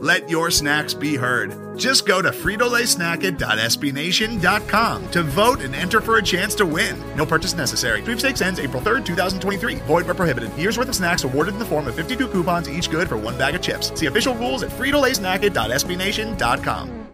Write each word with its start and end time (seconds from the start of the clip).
Let 0.00 0.30
your 0.30 0.52
snacks 0.52 0.94
be 0.94 1.16
heard. 1.16 1.76
Just 1.76 2.06
go 2.06 2.22
to 2.22 2.30
fritolaysnacket.sbnation.com 2.30 5.10
to 5.10 5.22
vote 5.24 5.60
and 5.60 5.74
enter 5.74 6.00
for 6.00 6.18
a 6.18 6.22
chance 6.22 6.54
to 6.54 6.64
win. 6.64 6.96
No 7.16 7.26
purchase 7.26 7.54
necessary. 7.54 8.00
Sweepstakes 8.02 8.40
ends 8.40 8.60
April 8.60 8.80
3rd, 8.80 9.04
2023. 9.04 9.74
Void 9.86 10.06
where 10.06 10.14
prohibited. 10.14 10.56
Year's 10.56 10.78
worth 10.78 10.88
of 10.88 10.94
snacks 10.94 11.24
awarded 11.24 11.54
in 11.54 11.58
the 11.58 11.64
form 11.64 11.88
of 11.88 11.96
52 11.96 12.28
coupons, 12.28 12.70
each 12.70 12.88
good 12.90 13.08
for 13.08 13.16
one 13.16 13.36
bag 13.36 13.56
of 13.56 13.62
chips. 13.62 13.90
See 13.98 14.06
official 14.06 14.36
rules 14.36 14.62
at 14.62 14.70
fritolaysnacket.sbnation.com. 14.70 17.08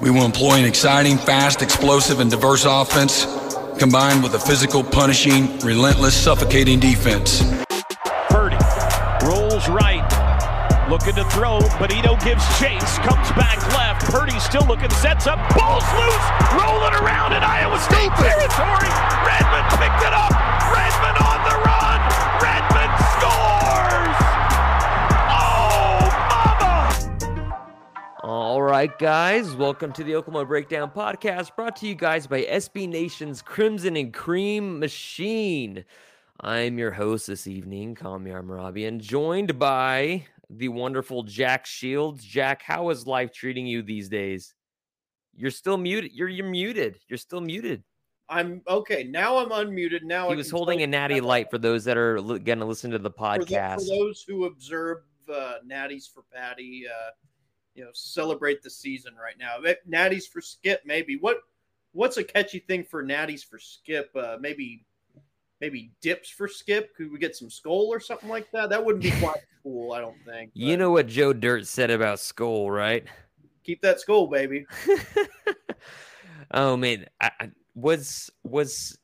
We 0.00 0.10
will 0.10 0.24
employ 0.26 0.58
an 0.58 0.64
exciting, 0.64 1.18
fast, 1.18 1.60
explosive, 1.62 2.20
and 2.20 2.30
diverse 2.30 2.64
offense 2.64 3.26
combined 3.78 4.22
with 4.22 4.34
a 4.34 4.38
physical, 4.38 4.84
punishing, 4.84 5.58
relentless, 5.58 6.14
suffocating 6.14 6.80
defense. 6.80 7.65
Purdy 9.56 9.70
rolls 9.70 9.82
right, 9.82 10.90
looking 10.90 11.14
to 11.14 11.24
throw. 11.30 11.60
Benito 11.78 12.16
gives 12.16 12.44
chase, 12.58 12.98
comes 12.98 13.30
back 13.32 13.56
left. 13.72 14.04
Purdy 14.12 14.38
still 14.38 14.66
looking, 14.66 14.90
sets 14.90 15.26
up, 15.26 15.38
balls 15.56 15.84
loose, 15.96 16.26
rolling 16.52 16.92
around 17.00 17.32
in 17.32 17.42
Iowa 17.42 17.78
State 17.78 18.12
territory. 18.16 18.90
Redmond 19.24 19.68
picked 19.80 20.02
it 20.04 20.12
up. 20.12 20.30
Redmond 20.72 21.18
on 21.24 21.40
the 21.48 21.56
run. 21.64 22.00
Redmond 22.42 22.92
scores. 23.16 24.16
Oh, 25.32 26.04
mama! 26.28 27.48
All 28.24 28.60
right, 28.60 28.98
guys, 28.98 29.54
welcome 29.56 29.92
to 29.94 30.04
the 30.04 30.16
Oklahoma 30.16 30.44
Breakdown 30.44 30.90
Podcast, 30.90 31.56
brought 31.56 31.76
to 31.76 31.86
you 31.86 31.94
guys 31.94 32.26
by 32.26 32.42
SB 32.42 32.88
Nation's 32.88 33.40
Crimson 33.40 33.96
and 33.96 34.12
Cream 34.12 34.78
Machine. 34.78 35.86
I'm 36.40 36.78
your 36.78 36.90
host 36.90 37.26
this 37.26 37.46
evening, 37.46 37.94
Kamiar 37.94 38.44
Mehrabian, 38.44 38.88
and 38.88 39.00
joined 39.00 39.58
by 39.58 40.26
the 40.50 40.68
wonderful 40.68 41.22
Jack 41.22 41.66
Shields. 41.66 42.22
Jack, 42.24 42.62
how 42.62 42.90
is 42.90 43.06
life 43.06 43.32
treating 43.32 43.66
you 43.66 43.82
these 43.82 44.08
days? 44.08 44.54
You're 45.34 45.50
still 45.50 45.76
muted. 45.76 46.12
You're 46.12 46.28
you're 46.28 46.46
muted. 46.48 46.98
You're 47.08 47.18
still 47.18 47.40
muted. 47.40 47.82
I'm 48.28 48.62
okay. 48.68 49.04
Now 49.04 49.38
I'm 49.38 49.50
unmuted. 49.50 50.02
Now 50.02 50.26
He 50.28 50.34
I 50.34 50.36
was 50.36 50.50
holding 50.50 50.82
a 50.82 50.86
natty 50.86 51.20
light 51.20 51.50
for 51.50 51.58
those 51.58 51.84
that 51.84 51.96
are 51.96 52.20
li- 52.20 52.38
going 52.40 52.58
to 52.58 52.64
listen 52.64 52.90
to 52.90 52.98
the 52.98 53.10
For, 53.10 53.38
the- 53.38 53.44
podcast. 53.44 53.80
for 53.80 53.86
those 53.96 54.24
who 54.26 54.44
observe 54.46 54.98
uh, 55.32 55.54
Natties 55.66 56.04
for 56.12 56.22
Patty, 56.34 56.84
uh, 56.88 57.10
you 57.74 57.84
know, 57.84 57.90
celebrate 57.92 58.62
the 58.62 58.70
season 58.70 59.14
right 59.14 59.36
now. 59.38 59.56
Natties 59.88 60.24
for 60.30 60.40
Skip, 60.40 60.82
maybe. 60.84 61.16
What 61.16 61.38
What's 61.92 62.18
a 62.18 62.24
catchy 62.24 62.58
thing 62.58 62.84
for 62.84 63.02
Natties 63.02 63.42
for 63.44 63.58
Skip? 63.58 64.10
Uh, 64.14 64.36
maybe 64.40 64.84
maybe 65.60 65.90
dips 66.00 66.30
for 66.30 66.48
Skip. 66.48 66.94
Could 66.96 67.10
we 67.10 67.18
get 67.18 67.36
some 67.36 67.48
Skoal 67.48 67.86
or 67.88 68.00
something 68.00 68.28
like 68.28 68.50
that? 68.52 68.70
That 68.70 68.84
wouldn't 68.84 69.02
be 69.02 69.10
quite 69.20 69.40
cool, 69.62 69.92
I 69.92 70.00
don't 70.00 70.16
think. 70.24 70.50
You 70.54 70.76
know 70.76 70.90
what 70.90 71.06
Joe 71.06 71.32
Dirt 71.32 71.66
said 71.66 71.90
about 71.90 72.18
Skoal, 72.20 72.70
right? 72.70 73.06
keep 73.66 73.82
that 73.82 74.00
Skoal, 74.00 74.28
baby. 74.28 74.64
oh 76.52 76.76
man, 76.76 77.06
I, 77.20 77.30
I, 77.40 77.50
was 77.74 78.30
was 78.44 78.96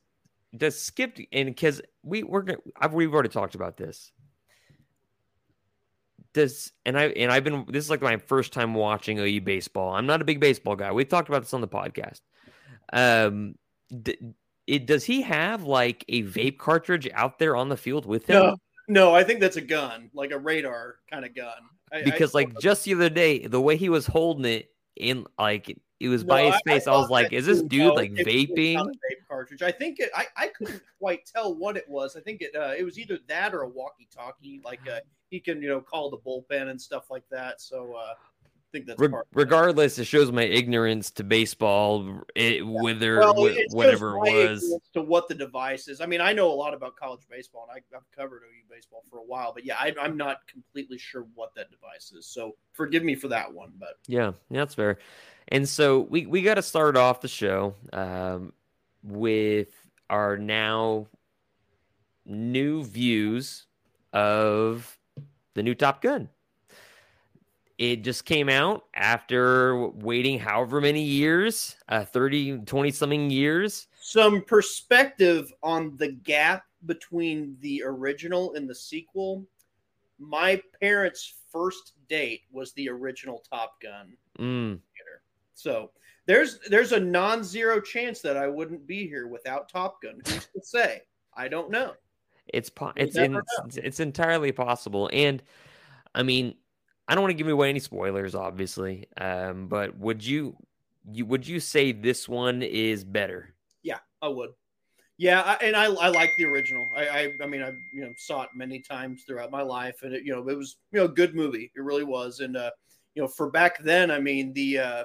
does 0.55 0.79
Skip 0.79 1.17
and 1.31 1.47
because 1.47 1.81
we 2.01 2.23
we're 2.23 2.43
gonna 2.43 2.59
I've, 2.79 2.93
we've 2.93 3.13
already 3.13 3.29
talked 3.29 3.55
about 3.55 3.77
this. 3.77 4.11
Does 6.33 6.71
and 6.85 6.97
I 6.97 7.07
and 7.07 7.31
I've 7.31 7.43
been 7.43 7.65
this 7.67 7.83
is 7.83 7.89
like 7.89 8.01
my 8.01 8.17
first 8.17 8.53
time 8.53 8.73
watching 8.73 9.19
OU 9.19 9.41
baseball. 9.41 9.93
I'm 9.93 10.07
not 10.07 10.21
a 10.21 10.25
big 10.25 10.39
baseball 10.39 10.75
guy. 10.75 10.91
We've 10.91 11.09
talked 11.09 11.29
about 11.29 11.43
this 11.43 11.53
on 11.53 11.61
the 11.61 11.67
podcast. 11.67 12.21
Um, 12.91 13.55
d- 14.01 14.17
it 14.67 14.85
does 14.85 15.03
he 15.03 15.21
have 15.21 15.63
like 15.63 16.05
a 16.07 16.23
vape 16.23 16.57
cartridge 16.57 17.09
out 17.13 17.39
there 17.39 17.55
on 17.55 17.69
the 17.69 17.77
field 17.77 18.05
with 18.05 18.25
him? 18.27 18.35
No, 18.35 18.57
no, 18.87 19.15
I 19.15 19.23
think 19.23 19.39
that's 19.39 19.57
a 19.57 19.61
gun, 19.61 20.09
like 20.13 20.31
a 20.31 20.37
radar 20.39 20.95
kind 21.09 21.25
of 21.25 21.35
gun. 21.35 21.53
I- 21.91 21.97
I 21.99 22.03
because 22.03 22.33
like 22.33 22.49
don't 22.53 22.61
just 22.61 22.83
the 22.85 22.93
other 22.95 23.09
day, 23.09 23.45
the 23.45 23.61
way 23.61 23.77
he 23.77 23.89
was 23.89 24.07
holding 24.07 24.45
it 24.45 24.71
in 24.95 25.25
like 25.37 25.77
it 25.99 26.07
was 26.09 26.23
No, 26.23 26.29
by 26.29 26.41
his 26.45 26.53
I- 26.55 26.57
I 26.57 26.61
face. 26.65 26.87
I, 26.87 26.91
was 26.91 27.09
like, 27.09 27.31
is 27.31 27.45
this 27.45 27.61
dude 27.61 27.81
No, 27.87 27.93
like 27.93 28.11
it- 28.11 28.19
it 28.19 28.25
was 28.25 28.57
vaping? 28.57 28.77
vape 28.77 29.27
cartridge. 29.29 29.61
I 29.61 29.71
think 29.71 29.99
it. 29.99 30.09
I, 30.15 30.25
I 30.35 30.47
couldn't 30.47 30.81
quite 30.99 31.25
tell 31.25 31.55
what 31.55 31.77
it 31.77 31.87
was. 31.87 32.15
I 32.15 32.19
think 32.21 32.41
it. 32.41 32.55
Uh, 32.55 32.73
it 32.77 32.83
was 32.83 32.97
either 32.99 33.19
that 33.27 33.53
or 33.53 33.61
a 33.61 33.69
walkie-talkie. 33.69 34.61
Like 34.65 34.81
uh, 34.91 34.99
he 35.29 35.39
can, 35.39 35.61
you 35.61 35.69
know, 35.69 35.79
call 35.79 36.09
the 36.09 36.17
bullpen 36.17 36.69
and 36.69 36.81
stuff 36.81 37.09
like 37.09 37.23
that. 37.31 37.61
So 37.61 37.93
uh, 37.93 38.13
I 38.15 38.15
think 38.73 38.87
that's 38.87 38.99
part. 39.07 39.27
regardless, 39.33 39.97
it 39.99 40.05
shows 40.05 40.31
my 40.31 40.43
ignorance 40.43 41.11
to 41.11 41.23
baseball, 41.23 42.23
it, 42.35 42.65
whether 42.65 43.19
Well, 43.19 43.33
wh- 43.35 43.55
it 43.55 43.71
whatever 43.71 44.15
it 44.25 44.33
was. 44.33 44.79
to 44.93 45.01
what 45.01 45.29
the 45.29 45.35
device 45.35 45.87
is. 45.87 46.01
I 46.01 46.05
mean, 46.07 46.19
I 46.19 46.33
know 46.33 46.51
a 46.51 46.53
lot 46.53 46.73
about 46.73 46.97
college 46.97 47.21
baseball, 47.29 47.69
and 47.69 47.79
I, 47.79 47.95
I've 47.95 48.09
covered 48.11 48.41
OU 48.43 48.73
baseball 48.75 49.03
for 49.09 49.19
a 49.19 49.23
while. 49.23 49.53
But 49.53 49.63
yeah, 49.65 49.75
I, 49.79 49.93
I'm 50.01 50.17
not 50.17 50.45
completely 50.47 50.97
sure 50.97 51.25
what 51.35 51.53
that 51.55 51.71
device 51.71 52.11
is. 52.11 52.25
So 52.25 52.55
forgive 52.73 53.03
me 53.03 53.15
for 53.15 53.29
that 53.29 53.53
one. 53.53 53.71
But 53.79 53.99
Yeah, 54.07 54.33
yeah, 54.49 54.59
that's 54.59 54.75
fair. 54.75 54.97
And 55.49 55.69
so 55.69 56.01
we 56.01 56.25
we 56.25 56.41
got 56.41 56.55
to 56.55 56.61
start 56.63 56.97
off 56.97 57.21
the 57.21 57.27
show 57.27 57.75
um, 57.93 58.51
with 59.03 59.69
our 60.09 60.35
now 60.37 61.07
new 62.25 62.83
views 62.83 63.67
of 64.11 64.97
the 65.53 65.61
new 65.63 65.75
Top 65.75 66.01
Gun. 66.01 66.29
It 67.83 68.01
just 68.01 68.23
came 68.23 68.47
out 68.47 68.85
after 68.95 69.89
waiting 69.89 70.39
however 70.39 70.79
many 70.79 71.03
years, 71.03 71.75
uh, 71.89 72.05
30, 72.05 72.59
20 72.59 72.91
something 72.91 73.29
years. 73.29 73.87
some 73.99 74.41
perspective 74.45 75.51
on 75.61 75.97
the 75.97 76.13
gap 76.13 76.63
between 76.85 77.57
the 77.59 77.83
original 77.85 78.53
and 78.53 78.69
the 78.69 78.75
sequel. 78.75 79.45
My 80.17 80.61
parents' 80.79 81.33
first 81.51 81.95
date 82.07 82.43
was 82.53 82.71
the 82.71 82.87
original 82.87 83.43
Top 83.51 83.81
Gun 83.81 84.15
Mm. 84.39 84.79
So 85.53 85.91
there's 86.25 86.59
there's 86.69 86.93
a 86.93 86.99
non-zero 86.99 87.81
chance 87.81 88.21
that 88.21 88.37
I 88.37 88.47
wouldn't 88.47 88.87
be 88.87 89.07
here 89.07 89.27
without 89.27 89.67
Top 89.67 90.01
Gun. 90.01 90.21
Who's 90.25 90.47
to 90.55 90.61
say? 90.63 91.01
I 91.35 91.49
don't 91.49 91.69
know. 91.69 91.95
it's 92.47 92.69
po- 92.69 92.93
it's 92.95 93.17
in, 93.17 93.35
it's, 93.65 93.77
it's 93.77 93.99
entirely 93.99 94.53
possible. 94.53 95.09
And 95.11 95.43
I 96.15 96.23
mean, 96.23 96.55
I 97.07 97.15
don't 97.15 97.21
want 97.21 97.31
to 97.31 97.37
give 97.37 97.47
away 97.47 97.69
any 97.69 97.79
spoilers, 97.79 98.35
obviously. 98.35 99.07
Um, 99.17 99.67
but 99.67 99.97
would 99.97 100.25
you 100.25 100.55
you 101.11 101.25
would 101.25 101.47
you 101.47 101.59
say 101.59 101.91
this 101.91 102.29
one 102.29 102.61
is 102.61 103.03
better? 103.03 103.53
Yeah, 103.81 103.99
I 104.21 104.29
would. 104.29 104.51
Yeah, 105.17 105.41
I, 105.41 105.53
and 105.65 105.75
I, 105.75 105.85
I 105.85 106.07
like 106.09 106.31
the 106.37 106.45
original. 106.45 106.85
I, 106.95 107.07
I 107.07 107.33
I 107.41 107.47
mean 107.47 107.61
I 107.61 107.71
you 107.93 108.01
know 108.01 108.13
saw 108.17 108.43
it 108.43 108.49
many 108.55 108.79
times 108.79 109.23
throughout 109.27 109.51
my 109.51 109.61
life, 109.61 110.01
and 110.03 110.13
it, 110.13 110.23
you 110.23 110.33
know 110.33 110.47
it 110.47 110.57
was 110.57 110.77
you 110.91 110.99
know 110.99 111.05
a 111.05 111.09
good 111.09 111.35
movie. 111.35 111.71
It 111.75 111.81
really 111.81 112.03
was, 112.03 112.39
and 112.39 112.57
uh, 112.57 112.71
you 113.15 113.21
know 113.21 113.27
for 113.27 113.49
back 113.49 113.83
then, 113.83 114.09
I 114.09 114.19
mean 114.19 114.53
the 114.53 114.79
uh, 114.79 115.03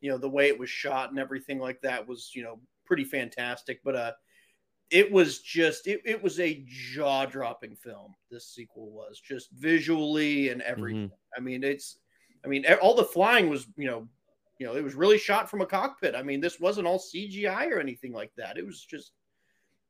you 0.00 0.10
know 0.10 0.18
the 0.18 0.28
way 0.28 0.48
it 0.48 0.58
was 0.58 0.70
shot 0.70 1.10
and 1.10 1.18
everything 1.18 1.58
like 1.58 1.80
that 1.82 2.06
was 2.06 2.32
you 2.34 2.42
know 2.42 2.58
pretty 2.84 3.04
fantastic. 3.04 3.80
But 3.84 3.96
uh, 3.96 4.12
it 4.90 5.10
was 5.10 5.40
just 5.40 5.86
it, 5.86 6.00
it 6.04 6.22
was 6.22 6.38
a 6.38 6.64
jaw 6.66 7.26
dropping 7.26 7.74
film. 7.74 8.14
This 8.30 8.46
sequel 8.46 8.90
was 8.90 9.20
just 9.20 9.50
visually 9.52 10.50
and 10.50 10.62
everything. 10.62 11.06
Mm-hmm. 11.06 11.36
I 11.36 11.40
mean 11.40 11.64
it's 11.64 11.98
I 12.44 12.48
mean 12.48 12.64
all 12.80 12.94
the 12.94 13.04
flying 13.04 13.48
was 13.48 13.66
you 13.76 13.86
know 13.86 14.08
you 14.58 14.66
know 14.66 14.76
it 14.76 14.84
was 14.84 14.94
really 14.94 15.18
shot 15.18 15.50
from 15.50 15.60
a 15.60 15.66
cockpit. 15.66 16.14
I 16.14 16.22
mean 16.22 16.40
this 16.40 16.60
wasn't 16.60 16.86
all 16.86 16.98
CGI 16.98 17.70
or 17.70 17.80
anything 17.80 18.12
like 18.12 18.32
that. 18.36 18.58
It 18.58 18.66
was 18.66 18.84
just 18.84 19.12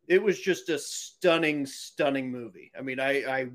it 0.09 0.23
was 0.23 0.41
just 0.41 0.69
a 0.71 0.79
stunning 0.79 1.67
stunning 1.67 2.31
movie. 2.31 2.73
I 2.79 2.83
mean 2.83 2.99
I 2.99 3.25
I 3.25 3.47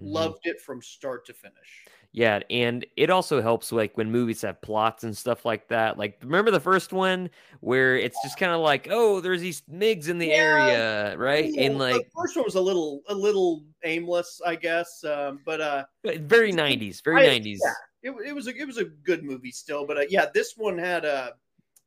Mhm. 0.00 0.12
loved 0.12 0.46
it 0.46 0.60
from 0.60 0.80
start 0.82 1.26
to 1.26 1.34
finish. 1.34 1.84
Yeah, 2.12 2.40
and 2.50 2.84
it 2.96 3.08
also 3.08 3.40
helps 3.40 3.70
like 3.70 3.96
when 3.96 4.10
movies 4.10 4.42
have 4.42 4.60
plots 4.62 5.04
and 5.04 5.16
stuff 5.16 5.44
like 5.44 5.68
that. 5.68 5.96
Like 5.96 6.18
remember 6.22 6.50
the 6.50 6.58
first 6.58 6.92
one 6.92 7.30
where 7.60 7.96
it's 7.96 8.20
just 8.24 8.36
kind 8.36 8.50
of 8.50 8.60
like, 8.60 8.88
oh, 8.90 9.20
there's 9.20 9.40
these 9.40 9.62
MIGs 9.72 10.08
in 10.08 10.18
the 10.18 10.26
Yeah. 10.26 10.34
area, 10.34 11.16
right? 11.16 11.52
Yeah, 11.52 11.62
And 11.66 11.78
like 11.78 11.94
the 11.94 12.10
first 12.20 12.34
one 12.34 12.44
was 12.44 12.56
a 12.56 12.60
little 12.60 13.02
a 13.08 13.14
little 13.14 13.64
aimless, 13.84 14.40
I 14.44 14.56
guess. 14.56 15.04
Um, 15.04 15.40
but 15.44 15.60
uh 15.60 15.84
very 16.04 16.52
90s, 16.52 17.00
very 17.04 17.28
I- 17.28 17.38
90s. 17.38 17.58
yeah. 17.62 18.10
it, 18.10 18.28
it 18.28 18.32
was 18.34 18.48
a 18.48 18.56
it 18.56 18.66
was 18.66 18.78
a 18.78 18.84
good 18.86 19.22
movie 19.22 19.52
still, 19.52 19.86
but 19.86 19.96
uh, 19.98 20.04
yeah, 20.08 20.26
this 20.34 20.54
one 20.56 20.78
had 20.78 21.04
a 21.04 21.34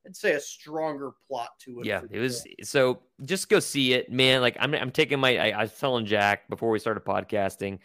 I'd 0.05 0.15
say 0.15 0.33
a 0.33 0.39
stronger 0.39 1.11
plot 1.27 1.49
to 1.65 1.79
it. 1.81 1.85
Yeah, 1.85 2.01
it 2.09 2.19
was 2.19 2.45
so 2.63 3.01
just 3.25 3.49
go 3.49 3.59
see 3.59 3.91
it, 3.93 4.09
man. 4.09 4.39
Like 4.39 4.55
I'm 4.59 4.73
I'm 4.73 4.91
taking 4.91 5.19
my 5.19 5.37
I, 5.37 5.49
I 5.49 5.61
was 5.63 5.77
telling 5.77 6.05
Jack 6.05 6.47
before 6.49 6.69
we 6.71 6.79
started 6.79 7.03
podcasting. 7.03 7.79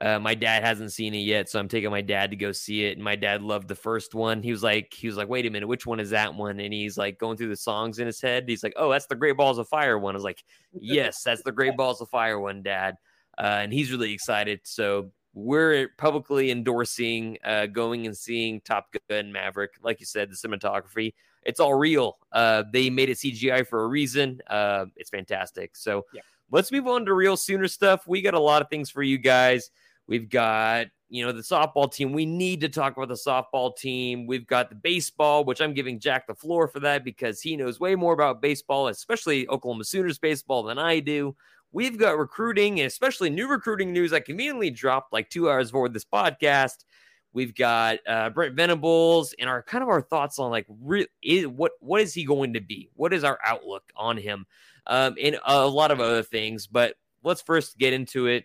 Uh, 0.00 0.18
my 0.18 0.34
dad 0.34 0.64
hasn't 0.64 0.92
seen 0.92 1.14
it 1.14 1.18
yet, 1.18 1.48
so 1.48 1.58
I'm 1.58 1.68
taking 1.68 1.90
my 1.90 2.00
dad 2.00 2.30
to 2.30 2.36
go 2.36 2.50
see 2.50 2.84
it. 2.84 2.96
And 2.96 3.04
my 3.04 3.14
dad 3.14 3.42
loved 3.42 3.68
the 3.68 3.74
first 3.74 4.14
one. 4.14 4.42
He 4.42 4.50
was 4.50 4.62
like, 4.62 4.92
he 4.94 5.06
was 5.06 5.16
like, 5.16 5.28
wait 5.28 5.46
a 5.46 5.50
minute, 5.50 5.68
which 5.68 5.86
one 5.86 6.00
is 6.00 6.10
that 6.10 6.34
one? 6.34 6.60
And 6.60 6.72
he's 6.72 6.96
like 6.96 7.18
going 7.18 7.36
through 7.36 7.50
the 7.50 7.56
songs 7.56 7.98
in 7.98 8.06
his 8.06 8.20
head. 8.20 8.44
He's 8.48 8.62
like, 8.62 8.72
oh, 8.76 8.90
that's 8.90 9.06
the 9.06 9.14
Great 9.14 9.36
Balls 9.36 9.58
of 9.58 9.68
Fire 9.68 9.98
one. 9.98 10.14
I 10.14 10.16
was 10.16 10.24
like, 10.24 10.42
yes, 10.72 11.22
that's 11.22 11.42
the 11.42 11.52
Great 11.52 11.76
Balls 11.76 12.00
of 12.00 12.08
Fire 12.08 12.40
one, 12.40 12.62
Dad. 12.62 12.96
Uh, 13.38 13.60
and 13.62 13.72
he's 13.72 13.92
really 13.92 14.12
excited. 14.12 14.60
So 14.64 15.10
we're 15.34 15.88
publicly 15.98 16.50
endorsing 16.50 17.38
uh, 17.44 17.66
going 17.66 18.06
and 18.06 18.16
seeing 18.16 18.60
Top 18.62 18.94
Gun 19.08 19.32
Maverick. 19.32 19.72
Like 19.82 20.00
you 20.00 20.06
said, 20.06 20.30
the 20.30 20.36
cinematography, 20.36 21.14
it's 21.42 21.60
all 21.60 21.74
real. 21.74 22.18
Uh, 22.32 22.64
they 22.72 22.90
made 22.90 23.08
it 23.08 23.18
CGI 23.18 23.66
for 23.66 23.84
a 23.84 23.88
reason. 23.88 24.40
Uh, 24.48 24.86
it's 24.96 25.10
fantastic. 25.10 25.76
So 25.76 26.06
yeah. 26.14 26.22
Let's 26.52 26.70
move 26.70 26.86
on 26.86 27.06
to 27.06 27.14
real 27.14 27.36
Sooner 27.36 27.66
stuff. 27.66 28.06
We 28.06 28.22
got 28.22 28.34
a 28.34 28.40
lot 28.40 28.62
of 28.62 28.68
things 28.68 28.90
for 28.90 29.02
you 29.02 29.18
guys. 29.18 29.70
We've 30.06 30.28
got, 30.28 30.88
you 31.08 31.24
know, 31.24 31.32
the 31.32 31.40
softball 31.40 31.92
team. 31.92 32.12
We 32.12 32.26
need 32.26 32.60
to 32.60 32.68
talk 32.68 32.96
about 32.96 33.08
the 33.08 33.14
softball 33.14 33.74
team. 33.76 34.26
We've 34.26 34.46
got 34.46 34.68
the 34.68 34.76
baseball, 34.76 35.44
which 35.44 35.60
I'm 35.60 35.74
giving 35.74 35.98
Jack 35.98 36.26
the 36.26 36.34
floor 36.34 36.68
for 36.68 36.80
that 36.80 37.04
because 37.04 37.40
he 37.40 37.56
knows 37.56 37.80
way 37.80 37.94
more 37.94 38.12
about 38.12 38.42
baseball, 38.42 38.88
especially 38.88 39.48
Oklahoma 39.48 39.84
Sooners 39.84 40.18
baseball, 40.18 40.62
than 40.62 40.78
I 40.78 41.00
do. 41.00 41.34
We've 41.72 41.96
got 41.96 42.18
recruiting 42.18 42.82
especially 42.82 43.30
new 43.30 43.48
recruiting 43.48 43.92
news 43.92 44.10
that 44.10 44.26
conveniently 44.26 44.70
dropped 44.70 45.12
like 45.12 45.30
two 45.30 45.48
hours 45.48 45.70
before 45.70 45.88
this 45.88 46.04
podcast. 46.04 46.84
We've 47.32 47.54
got 47.54 47.98
uh, 48.06 48.28
Brent 48.28 48.54
Venables 48.54 49.34
and 49.38 49.48
our 49.48 49.62
kind 49.62 49.82
of 49.82 49.88
our 49.88 50.02
thoughts 50.02 50.38
on 50.38 50.50
like 50.50 50.66
re- 50.68 51.06
is, 51.22 51.46
what 51.46 51.72
what 51.80 52.02
is 52.02 52.12
he 52.12 52.24
going 52.24 52.52
to 52.52 52.60
be? 52.60 52.90
What 52.94 53.14
is 53.14 53.24
our 53.24 53.38
outlook 53.46 53.84
on 53.96 54.18
him? 54.18 54.44
Um, 54.86 55.14
and 55.20 55.38
a 55.44 55.66
lot 55.66 55.90
of 55.90 56.00
other 56.00 56.22
things. 56.22 56.66
But 56.66 56.94
let's 57.22 57.42
first 57.42 57.78
get 57.78 57.92
into 57.92 58.26
it. 58.26 58.44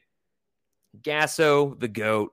Gasso, 1.01 1.80
the 1.80 1.88
GOAT. 1.88 2.31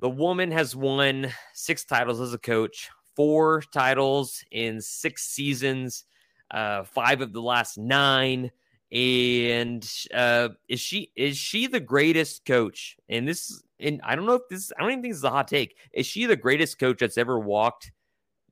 The 0.00 0.10
woman 0.10 0.50
has 0.50 0.76
won 0.76 1.32
six 1.54 1.84
titles 1.84 2.20
as 2.20 2.34
a 2.34 2.38
coach, 2.38 2.90
four 3.16 3.62
titles 3.72 4.44
in 4.50 4.80
six 4.80 5.24
seasons, 5.26 6.04
uh, 6.50 6.84
five 6.84 7.20
of 7.20 7.32
the 7.32 7.42
last 7.42 7.78
nine. 7.78 8.50
And 8.92 9.88
uh, 10.12 10.50
is 10.68 10.80
she 10.80 11.10
is 11.16 11.36
she 11.36 11.66
the 11.66 11.80
greatest 11.80 12.44
coach? 12.44 12.96
And 13.08 13.26
this, 13.26 13.62
and 13.80 14.00
I 14.04 14.14
don't 14.14 14.26
know 14.26 14.34
if 14.34 14.48
this, 14.48 14.72
I 14.76 14.82
don't 14.82 14.92
even 14.92 15.02
think 15.02 15.14
this 15.14 15.18
is 15.18 15.24
a 15.24 15.30
hot 15.30 15.48
take. 15.48 15.76
Is 15.92 16.06
she 16.06 16.26
the 16.26 16.36
greatest 16.36 16.78
coach 16.78 16.98
that's 16.98 17.18
ever 17.18 17.38
walked 17.38 17.90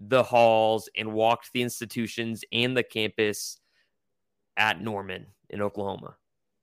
the 0.01 0.23
halls 0.23 0.89
and 0.97 1.13
walked 1.13 1.53
the 1.53 1.63
institutions 1.63 2.45
and 2.53 2.77
the 2.77 2.83
campus 2.83 3.61
at 4.57 4.81
Norman 4.81 5.27
in 5.51 5.63
Oklahoma? 5.63 6.17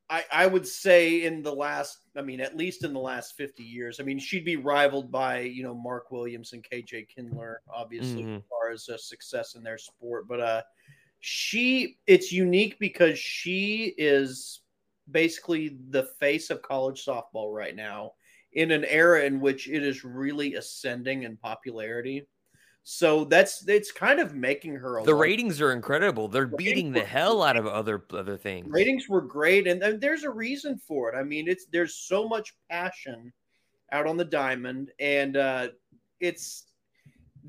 I, 0.09 0.23
I 0.31 0.47
would 0.47 0.67
say 0.67 1.23
in 1.23 1.43
the 1.43 1.53
last, 1.53 1.99
I 2.15 2.21
mean, 2.21 2.41
at 2.41 2.57
least 2.57 2.83
in 2.83 2.93
the 2.93 2.99
last 2.99 3.37
50 3.37 3.63
years, 3.63 3.99
I 3.99 4.03
mean, 4.03 4.17
she'd 4.17 4.45
be 4.45 4.55
rivaled 4.55 5.11
by, 5.11 5.41
you 5.41 5.61
know, 5.61 5.75
Mark 5.75 6.09
Williams 6.09 6.53
and 6.53 6.65
KJ 6.67 7.07
Kindler, 7.09 7.61
obviously, 7.71 8.23
mm-hmm. 8.23 8.37
as 8.37 8.41
far 8.49 8.71
as 8.71 8.89
a 8.89 8.97
success 8.97 9.53
in 9.53 9.61
their 9.61 9.77
sport. 9.77 10.27
But 10.27 10.39
uh, 10.39 10.61
she, 11.19 11.99
it's 12.07 12.31
unique 12.31 12.79
because 12.79 13.19
she 13.19 13.93
is 13.97 14.61
basically 15.11 15.77
the 15.89 16.03
face 16.19 16.49
of 16.49 16.63
college 16.63 17.05
softball 17.05 17.53
right 17.53 17.75
now 17.75 18.13
in 18.53 18.71
an 18.71 18.85
era 18.85 19.23
in 19.23 19.39
which 19.39 19.69
it 19.69 19.83
is 19.83 20.03
really 20.03 20.55
ascending 20.55 21.23
in 21.23 21.37
popularity. 21.37 22.27
So 22.91 23.23
that's 23.23 23.67
it's 23.67 23.91
kind 23.91 24.19
of 24.19 24.33
making 24.33 24.73
her. 24.77 25.03
the 25.05 25.13
ratings 25.13 25.61
are 25.61 25.73
incredible. 25.73 26.27
They're 26.27 26.47
the 26.47 26.57
beating 26.57 26.91
the 26.91 27.05
hell 27.05 27.43
out 27.43 27.55
of 27.55 27.67
other 27.67 28.03
other 28.11 28.35
things. 28.35 28.67
Ratings 28.67 29.07
were 29.07 29.21
great, 29.21 29.67
and, 29.67 29.83
and 29.83 30.01
there's 30.01 30.23
a 30.23 30.29
reason 30.31 30.79
for 30.87 31.07
it. 31.07 31.15
I 31.15 31.21
mean, 31.21 31.47
it's 31.47 31.67
there's 31.71 31.93
so 31.93 32.27
much 32.27 32.55
passion 32.67 33.31
out 33.91 34.07
on 34.07 34.17
the 34.17 34.25
diamond, 34.25 34.89
and 34.99 35.37
uh, 35.37 35.67
it's 36.19 36.65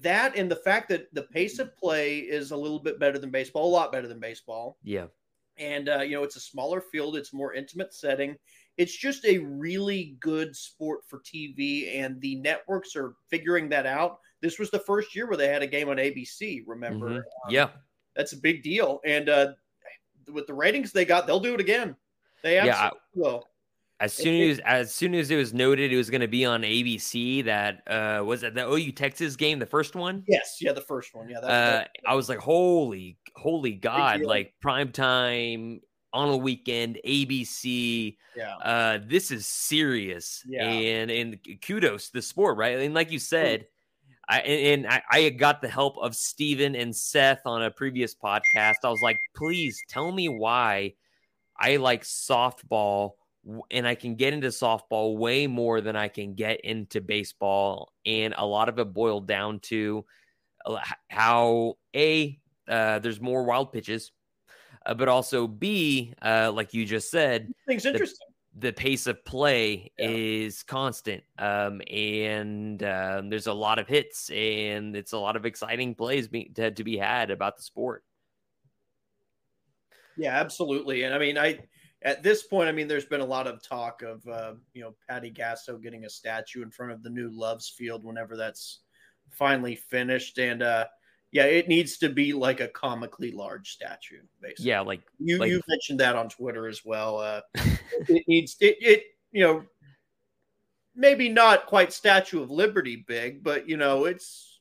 that 0.02 0.36
and 0.36 0.50
the 0.50 0.56
fact 0.56 0.90
that 0.90 1.06
the 1.14 1.22
pace 1.22 1.58
of 1.58 1.74
play 1.74 2.18
is 2.18 2.50
a 2.50 2.56
little 2.56 2.78
bit 2.78 3.00
better 3.00 3.18
than 3.18 3.30
baseball, 3.30 3.66
a 3.66 3.72
lot 3.72 3.92
better 3.92 4.08
than 4.08 4.20
baseball. 4.20 4.76
Yeah, 4.84 5.06
and 5.56 5.88
uh, 5.88 6.00
you 6.00 6.16
know 6.16 6.22
it's 6.22 6.36
a 6.36 6.40
smaller 6.40 6.82
field, 6.82 7.16
it's 7.16 7.32
more 7.32 7.54
intimate 7.54 7.94
setting. 7.94 8.36
It's 8.76 8.94
just 8.94 9.24
a 9.24 9.38
really 9.38 10.18
good 10.20 10.54
sport 10.54 11.00
for 11.08 11.20
TV, 11.20 11.98
and 11.98 12.20
the 12.20 12.34
networks 12.34 12.94
are 12.94 13.14
figuring 13.30 13.70
that 13.70 13.86
out 13.86 14.18
this 14.42 14.58
was 14.58 14.70
the 14.70 14.78
first 14.80 15.14
year 15.14 15.26
where 15.26 15.36
they 15.36 15.48
had 15.48 15.62
a 15.62 15.66
game 15.66 15.88
on 15.88 15.96
ABC. 15.96 16.62
Remember? 16.66 17.08
Mm-hmm. 17.08 17.16
Um, 17.16 17.50
yeah, 17.50 17.68
that's 18.16 18.32
a 18.32 18.38
big 18.38 18.62
deal. 18.62 19.00
And 19.04 19.28
uh, 19.28 19.52
with 20.32 20.46
the 20.46 20.54
ratings 20.54 20.92
they 20.92 21.04
got, 21.04 21.26
they'll 21.26 21.40
do 21.40 21.54
it 21.54 21.60
again. 21.60 21.96
They 22.42 22.58
absolutely 22.58 23.00
yeah, 23.14 23.22
will. 23.22 23.44
As 24.00 24.14
soon 24.14 24.50
as 24.50 24.60
as 24.60 24.94
soon 24.94 25.14
as 25.14 25.30
it 25.30 25.36
was 25.36 25.52
noted 25.52 25.92
it 25.92 25.96
was 25.96 26.08
going 26.08 26.22
to 26.22 26.28
be 26.28 26.46
on 26.46 26.62
ABC, 26.62 27.44
that 27.44 27.82
uh, 27.86 28.24
was 28.24 28.42
it 28.42 28.54
the 28.54 28.66
OU 28.66 28.92
Texas 28.92 29.36
game, 29.36 29.58
the 29.58 29.66
first 29.66 29.94
one. 29.94 30.24
Yes, 30.26 30.56
yeah, 30.58 30.72
the 30.72 30.80
first 30.80 31.14
one. 31.14 31.28
Yeah, 31.28 31.40
that, 31.40 31.46
uh, 31.46 31.70
that, 31.70 31.90
I 32.06 32.14
was 32.14 32.26
like, 32.30 32.38
holy, 32.38 33.18
holy 33.36 33.74
God! 33.74 34.22
Like 34.22 34.54
prime 34.62 34.90
time 34.90 35.82
on 36.14 36.30
a 36.30 36.36
weekend, 36.36 36.98
ABC. 37.06 38.16
Yeah, 38.34 38.56
uh, 38.56 39.00
this 39.06 39.30
is 39.30 39.46
serious. 39.46 40.42
Yeah, 40.48 40.64
and 40.64 41.10
and 41.10 41.38
kudos 41.60 42.06
to 42.06 42.14
the 42.14 42.22
sport, 42.22 42.56
right? 42.56 42.78
And 42.78 42.94
like 42.94 43.10
you 43.10 43.18
said. 43.18 43.66
I, 44.30 44.38
and 44.42 44.86
I, 44.86 45.02
I 45.10 45.28
got 45.30 45.60
the 45.60 45.68
help 45.68 45.98
of 45.98 46.14
Stephen 46.14 46.76
and 46.76 46.94
Seth 46.94 47.40
on 47.46 47.64
a 47.64 47.70
previous 47.70 48.14
podcast. 48.14 48.76
I 48.84 48.88
was 48.88 49.02
like, 49.02 49.18
please 49.34 49.76
tell 49.88 50.12
me 50.12 50.28
why 50.28 50.94
I 51.58 51.76
like 51.76 52.04
softball 52.04 53.14
and 53.72 53.88
I 53.88 53.96
can 53.96 54.14
get 54.14 54.32
into 54.32 54.46
softball 54.48 55.16
way 55.16 55.48
more 55.48 55.80
than 55.80 55.96
I 55.96 56.06
can 56.06 56.34
get 56.34 56.60
into 56.60 57.00
baseball. 57.00 57.92
And 58.06 58.32
a 58.38 58.46
lot 58.46 58.68
of 58.68 58.78
it 58.78 58.92
boiled 58.92 59.26
down 59.26 59.58
to 59.64 60.04
uh, 60.64 60.78
how 61.08 61.74
A, 61.96 62.38
uh, 62.68 63.00
there's 63.00 63.20
more 63.20 63.42
wild 63.42 63.72
pitches, 63.72 64.12
uh, 64.86 64.94
but 64.94 65.08
also 65.08 65.48
B, 65.48 66.14
uh, 66.22 66.52
like 66.54 66.72
you 66.72 66.86
just 66.86 67.10
said, 67.10 67.52
things 67.66 67.84
interesting 67.84 68.29
the 68.58 68.72
pace 68.72 69.06
of 69.06 69.24
play 69.24 69.92
yeah. 69.98 70.08
is 70.08 70.62
constant 70.62 71.22
um, 71.38 71.80
and 71.90 72.82
um, 72.82 73.30
there's 73.30 73.46
a 73.46 73.52
lot 73.52 73.78
of 73.78 73.86
hits 73.86 74.28
and 74.30 74.96
it's 74.96 75.12
a 75.12 75.18
lot 75.18 75.36
of 75.36 75.46
exciting 75.46 75.94
plays 75.94 76.26
being, 76.26 76.52
to, 76.54 76.70
to 76.70 76.82
be 76.82 76.96
had 76.96 77.30
about 77.30 77.56
the 77.56 77.62
sport 77.62 78.04
yeah 80.16 80.36
absolutely 80.36 81.04
and 81.04 81.14
i 81.14 81.18
mean 81.18 81.38
i 81.38 81.58
at 82.02 82.22
this 82.22 82.42
point 82.42 82.68
i 82.68 82.72
mean 82.72 82.88
there's 82.88 83.04
been 83.04 83.20
a 83.20 83.24
lot 83.24 83.46
of 83.46 83.62
talk 83.62 84.02
of 84.02 84.26
uh, 84.26 84.54
you 84.74 84.82
know 84.82 84.94
patty 85.08 85.30
gasso 85.30 85.80
getting 85.80 86.04
a 86.04 86.10
statue 86.10 86.62
in 86.62 86.70
front 86.70 86.90
of 86.90 87.02
the 87.04 87.10
new 87.10 87.30
loves 87.30 87.68
field 87.68 88.04
whenever 88.04 88.36
that's 88.36 88.80
finally 89.30 89.76
finished 89.76 90.38
and 90.38 90.60
uh 90.62 90.84
yeah, 91.32 91.44
it 91.44 91.68
needs 91.68 91.98
to 91.98 92.08
be 92.08 92.32
like 92.32 92.60
a 92.60 92.68
comically 92.68 93.30
large 93.30 93.70
statue, 93.70 94.22
basically. 94.40 94.66
Yeah, 94.66 94.80
like 94.80 95.02
you 95.18 95.38
like, 95.38 95.50
you 95.50 95.60
mentioned 95.68 96.00
that 96.00 96.16
on 96.16 96.28
Twitter 96.28 96.66
as 96.66 96.84
well. 96.84 97.18
Uh, 97.18 97.40
it 98.08 98.24
needs 98.26 98.56
it, 98.60 98.76
it 98.80 99.04
you 99.30 99.44
know 99.44 99.64
maybe 100.94 101.28
not 101.28 101.66
quite 101.66 101.92
Statue 101.92 102.42
of 102.42 102.50
Liberty 102.50 103.04
big, 103.06 103.44
but 103.44 103.68
you 103.68 103.76
know 103.76 104.06
it's 104.06 104.60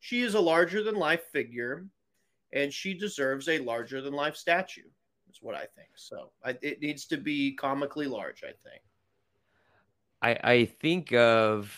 she 0.00 0.20
is 0.22 0.34
a 0.34 0.40
larger 0.40 0.82
than 0.82 0.96
life 0.96 1.24
figure, 1.32 1.86
and 2.52 2.72
she 2.72 2.92
deserves 2.92 3.48
a 3.48 3.58
larger 3.60 4.02
than 4.02 4.12
life 4.12 4.36
statue. 4.36 4.82
Is 5.30 5.38
what 5.40 5.54
I 5.54 5.66
think. 5.76 5.88
So 5.94 6.30
I, 6.44 6.58
it 6.60 6.82
needs 6.82 7.06
to 7.06 7.16
be 7.16 7.54
comically 7.54 8.06
large. 8.06 8.44
I 8.44 8.52
think. 8.68 8.82
I 10.20 10.52
I 10.52 10.64
think 10.66 11.14
of 11.14 11.74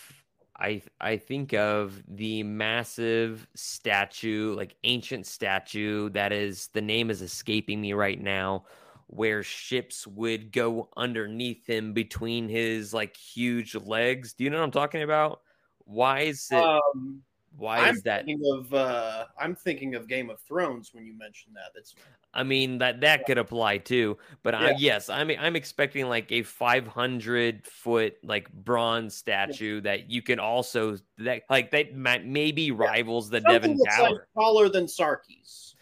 I 0.57 0.81
I 1.01 1.17
think 1.17 1.53
of 1.53 2.01
the 2.07 2.43
massive 2.43 3.47
statue, 3.55 4.55
like 4.55 4.75
ancient 4.83 5.25
statue 5.25 6.09
that 6.11 6.31
is 6.31 6.69
the 6.73 6.81
name 6.81 7.09
is 7.09 7.21
escaping 7.21 7.81
me 7.81 7.93
right 7.93 8.19
now, 8.19 8.65
where 9.07 9.43
ships 9.43 10.07
would 10.07 10.51
go 10.51 10.89
underneath 10.95 11.67
him 11.67 11.93
between 11.93 12.47
his 12.47 12.93
like 12.93 13.17
huge 13.17 13.75
legs. 13.75 14.33
Do 14.33 14.43
you 14.43 14.49
know 14.49 14.57
what 14.59 14.65
I'm 14.65 14.71
talking 14.71 15.03
about? 15.03 15.41
Why 15.79 16.21
is 16.21 16.47
it? 16.51 16.63
Um, 16.63 17.21
why 17.57 17.79
I'm 17.79 17.95
is 17.95 18.01
that? 18.03 18.25
Thinking 18.25 18.45
of 18.51 18.73
uh, 18.73 19.25
I'm 19.39 19.55
thinking 19.55 19.95
of 19.95 20.07
Game 20.07 20.29
of 20.29 20.39
Thrones 20.41 20.91
when 20.93 21.05
you 21.05 21.17
mentioned 21.17 21.55
that. 21.55 21.71
That's. 21.73 21.95
I 22.33 22.43
mean 22.43 22.77
that 22.79 23.01
that 23.01 23.21
yeah. 23.21 23.25
could 23.25 23.37
apply 23.37 23.77
too, 23.77 24.17
but 24.43 24.53
yeah. 24.53 24.67
I, 24.67 24.75
yes, 24.77 25.09
I'm 25.09 25.31
I'm 25.39 25.55
expecting 25.55 26.07
like 26.09 26.31
a 26.31 26.43
500 26.43 27.65
foot 27.65 28.17
like 28.23 28.51
bronze 28.51 29.15
statue 29.15 29.75
yeah. 29.75 29.81
that 29.81 30.11
you 30.11 30.21
can 30.21 30.39
also 30.39 30.97
that 31.19 31.43
like 31.49 31.71
that 31.71 31.95
maybe 31.95 32.71
rivals 32.71 33.29
the 33.29 33.41
Something 33.41 33.77
Devon 33.77 33.85
Tower, 33.85 34.09
like 34.09 34.21
taller 34.33 34.69
than 34.69 34.85
Sarkis. 34.85 35.75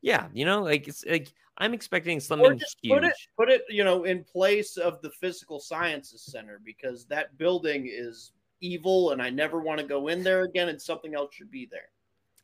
Yeah, 0.00 0.26
you 0.32 0.44
know, 0.44 0.62
like 0.62 0.88
it's 0.88 1.04
like 1.06 1.32
I'm 1.58 1.74
expecting 1.74 2.18
something 2.18 2.58
huge. 2.82 2.92
Put 2.92 3.04
it, 3.04 3.14
put 3.38 3.48
it, 3.48 3.62
you 3.68 3.84
know, 3.84 4.04
in 4.04 4.24
place 4.24 4.76
of 4.76 5.00
the 5.02 5.10
Physical 5.10 5.60
Sciences 5.60 6.24
Center 6.24 6.60
because 6.64 7.04
that 7.06 7.38
building 7.38 7.88
is 7.88 8.32
evil 8.62 9.10
and 9.10 9.20
I 9.20 9.28
never 9.30 9.60
want 9.60 9.80
to 9.80 9.86
go 9.86 10.08
in 10.08 10.22
there 10.22 10.42
again 10.42 10.68
and 10.70 10.80
something 10.80 11.14
else 11.14 11.34
should 11.34 11.50
be 11.50 11.68
there. 11.70 11.90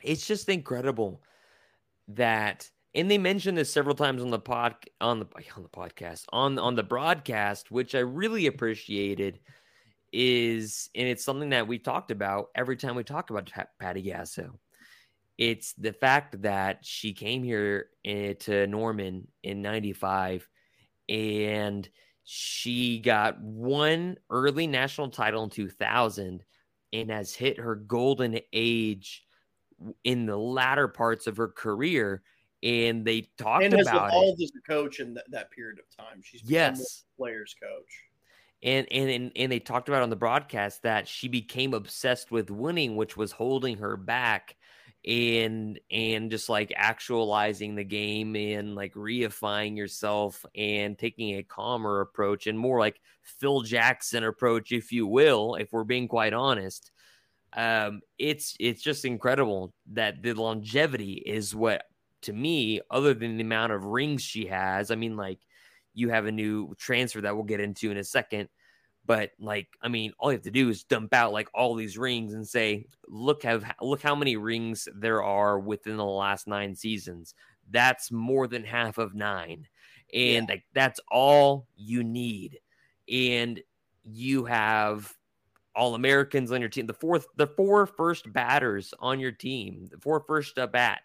It's 0.03 0.27
just 0.27 0.49
incredible. 0.49 1.23
that 2.09 2.69
and 2.95 3.11
they 3.11 3.19
mentioned 3.19 3.57
this 3.57 3.73
several 3.73 3.95
times 3.95 4.23
on 4.23 4.31
the 4.31 4.39
pod 4.39 4.75
on 5.01 5.21
the 5.21 5.27
on 5.57 5.63
the 5.63 5.69
podcast 5.69 6.25
on 6.33 6.59
on 6.59 6.75
the 6.75 6.83
broadcast 6.83 7.71
which 7.71 7.95
i 7.95 7.99
really 7.99 8.47
appreciated 8.47 9.39
is 10.13 10.89
and 10.95 11.07
it's 11.07 11.25
something 11.25 11.51
that 11.51 11.69
we 11.69 11.79
talked 11.79 12.11
about 12.11 12.49
every 12.55 12.77
time 12.77 12.97
we 12.97 13.05
talk 13.05 13.29
about 13.31 13.51
patty 13.79 14.03
gasso 14.03 14.51
it's 15.37 15.75
the 15.75 15.93
fact 15.93 16.41
that 16.43 16.79
she 16.85 17.13
came 17.13 17.45
here 17.45 17.91
in, 18.05 18.35
to 18.37 18.67
norman 18.67 19.29
in 19.43 19.61
95 19.61 20.49
and 21.11 21.89
she 22.31 22.99
got 22.99 23.41
one 23.41 24.19
early 24.29 24.67
national 24.67 25.09
title 25.09 25.45
in 25.45 25.49
2000 25.49 26.45
and 26.93 27.11
has 27.11 27.35
hit 27.35 27.59
her 27.59 27.75
golden 27.75 28.39
age 28.53 29.25
in 30.05 30.27
the 30.27 30.37
latter 30.37 30.89
parts 30.89 31.27
of 31.27 31.39
her 31.39 31.49
career 31.49 32.23
and 32.63 33.03
they 33.03 33.23
talked 33.39 33.65
and 33.65 33.73
about 33.73 34.09
evolved 34.09 34.43
it. 34.43 34.45
as 34.45 34.53
a 34.59 34.71
coach 34.71 35.01
in 35.01 35.15
th- 35.15 35.25
that 35.31 35.51
period 35.53 35.79
of 35.79 36.05
time. 36.05 36.21
She's 36.23 36.43
yes, 36.45 37.05
players 37.17 37.57
coach. 37.59 38.03
And, 38.63 38.87
and 38.91 39.09
and 39.09 39.33
and 39.35 39.51
they 39.51 39.61
talked 39.61 39.89
about 39.89 40.03
on 40.03 40.11
the 40.11 40.17
broadcast 40.17 40.83
that 40.83 41.09
she 41.09 41.29
became 41.29 41.73
obsessed 41.73 42.31
with 42.31 42.51
winning, 42.51 42.95
which 42.97 43.17
was 43.17 43.33
holding 43.33 43.79
her 43.79 43.97
back, 43.97 44.57
and 45.09 45.81
and 45.91 46.31
just 46.31 46.50
like 46.50 46.71
actualizing 46.77 47.75
the 47.75 47.85
game 47.85 48.37
and 48.37 48.75
like 48.75 48.93
reifying 48.93 49.75
yourself 49.75 50.45
and 50.55 50.99
taking 50.99 51.38
a 51.38 51.43
calmer 51.43 52.03
approach 52.03 52.47
and 52.47 52.59
more 52.59 52.79
like 52.79 53.00
Phil 53.23 53.62
Jackson 53.62 54.23
approach, 54.23 54.71
if 54.71 54.93
you 54.93 55.07
will, 55.07 55.55
if 55.55 55.73
we're 55.73 55.85
being 55.85 56.09
quite 56.09 56.35
honest. 56.35 56.91
Um, 57.55 58.03
it's 58.19 58.55
it's 58.61 58.83
just 58.83 59.07
incredible 59.07 59.73
that 59.93 60.23
the 60.23 60.35
longevity 60.35 61.15
is 61.15 61.55
what 61.55 61.85
to 62.23 62.33
me, 62.35 62.83
other 62.91 63.15
than 63.15 63.38
the 63.38 63.45
amount 63.45 63.73
of 63.73 63.85
rings 63.85 64.23
she 64.23 64.47
has, 64.47 64.91
I 64.91 64.97
mean, 64.97 65.17
like 65.17 65.38
you 65.95 66.11
have 66.11 66.27
a 66.27 66.33
new 66.33 66.75
transfer 66.77 67.23
that 67.23 67.35
we'll 67.35 67.45
get 67.45 67.61
into 67.61 67.91
in 67.91 67.97
a 67.97 68.05
second. 68.05 68.50
But 69.09 69.33
like, 69.41 69.69
I 69.81 69.88
mean, 69.88 70.12
all 70.19 70.31
you 70.31 70.37
have 70.37 70.45
to 70.45 70.50
do 70.50 70.69
is 70.69 70.85
dump 70.85 71.15
out 71.15 71.33
like 71.33 71.49
all 71.55 71.75
these 71.75 71.97
rings 71.97 72.35
and 72.35 72.47
say, 72.47 72.85
look 73.09 73.43
how 73.43 73.61
look 73.81 74.03
how 74.03 74.15
many 74.15 74.37
rings 74.37 74.87
there 74.95 75.23
are 75.23 75.59
within 75.59 75.97
the 75.97 76.05
last 76.05 76.47
nine 76.47 76.75
seasons. 76.77 77.35
That's 77.71 78.12
more 78.12 78.47
than 78.47 78.65
half 78.65 78.99
of 78.99 79.15
nine. 79.15 79.67
And 80.12 80.47
yeah. 80.47 80.53
like 80.55 80.65
that's 80.75 81.00
all 81.11 81.67
you 81.75 82.05
need. 82.05 82.61
And 83.11 83.61
you 84.05 84.45
have 84.45 85.11
all 85.75 85.95
Americans 85.95 86.53
on 86.53 86.61
your 86.61 86.69
team. 86.69 86.87
The 86.87 86.93
fourth, 86.93 87.27
the 87.37 87.47
four 87.47 87.87
first 87.87 88.31
batters 88.31 88.93
on 88.99 89.21
your 89.21 89.33
team, 89.33 89.88
the 89.91 89.99
four 89.99 90.21
first 90.21 90.59
uh, 90.59 90.67
bat 90.67 91.00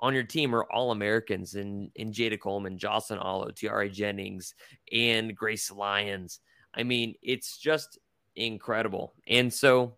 on 0.00 0.12
your 0.12 0.24
team 0.24 0.54
are 0.54 0.64
all 0.64 0.90
Americans 0.90 1.54
in 1.54 1.90
in 1.94 2.12
Jayda 2.12 2.38
Coleman, 2.38 2.76
Jocelyn 2.76 3.18
Alo, 3.18 3.50
Tiare 3.50 3.90
Jennings, 3.90 4.54
and 4.92 5.34
Grace 5.34 5.70
Lyons. 5.70 6.40
I 6.74 6.82
mean, 6.82 7.14
it's 7.22 7.58
just 7.58 7.98
incredible. 8.36 9.12
And 9.26 9.52
so 9.52 9.96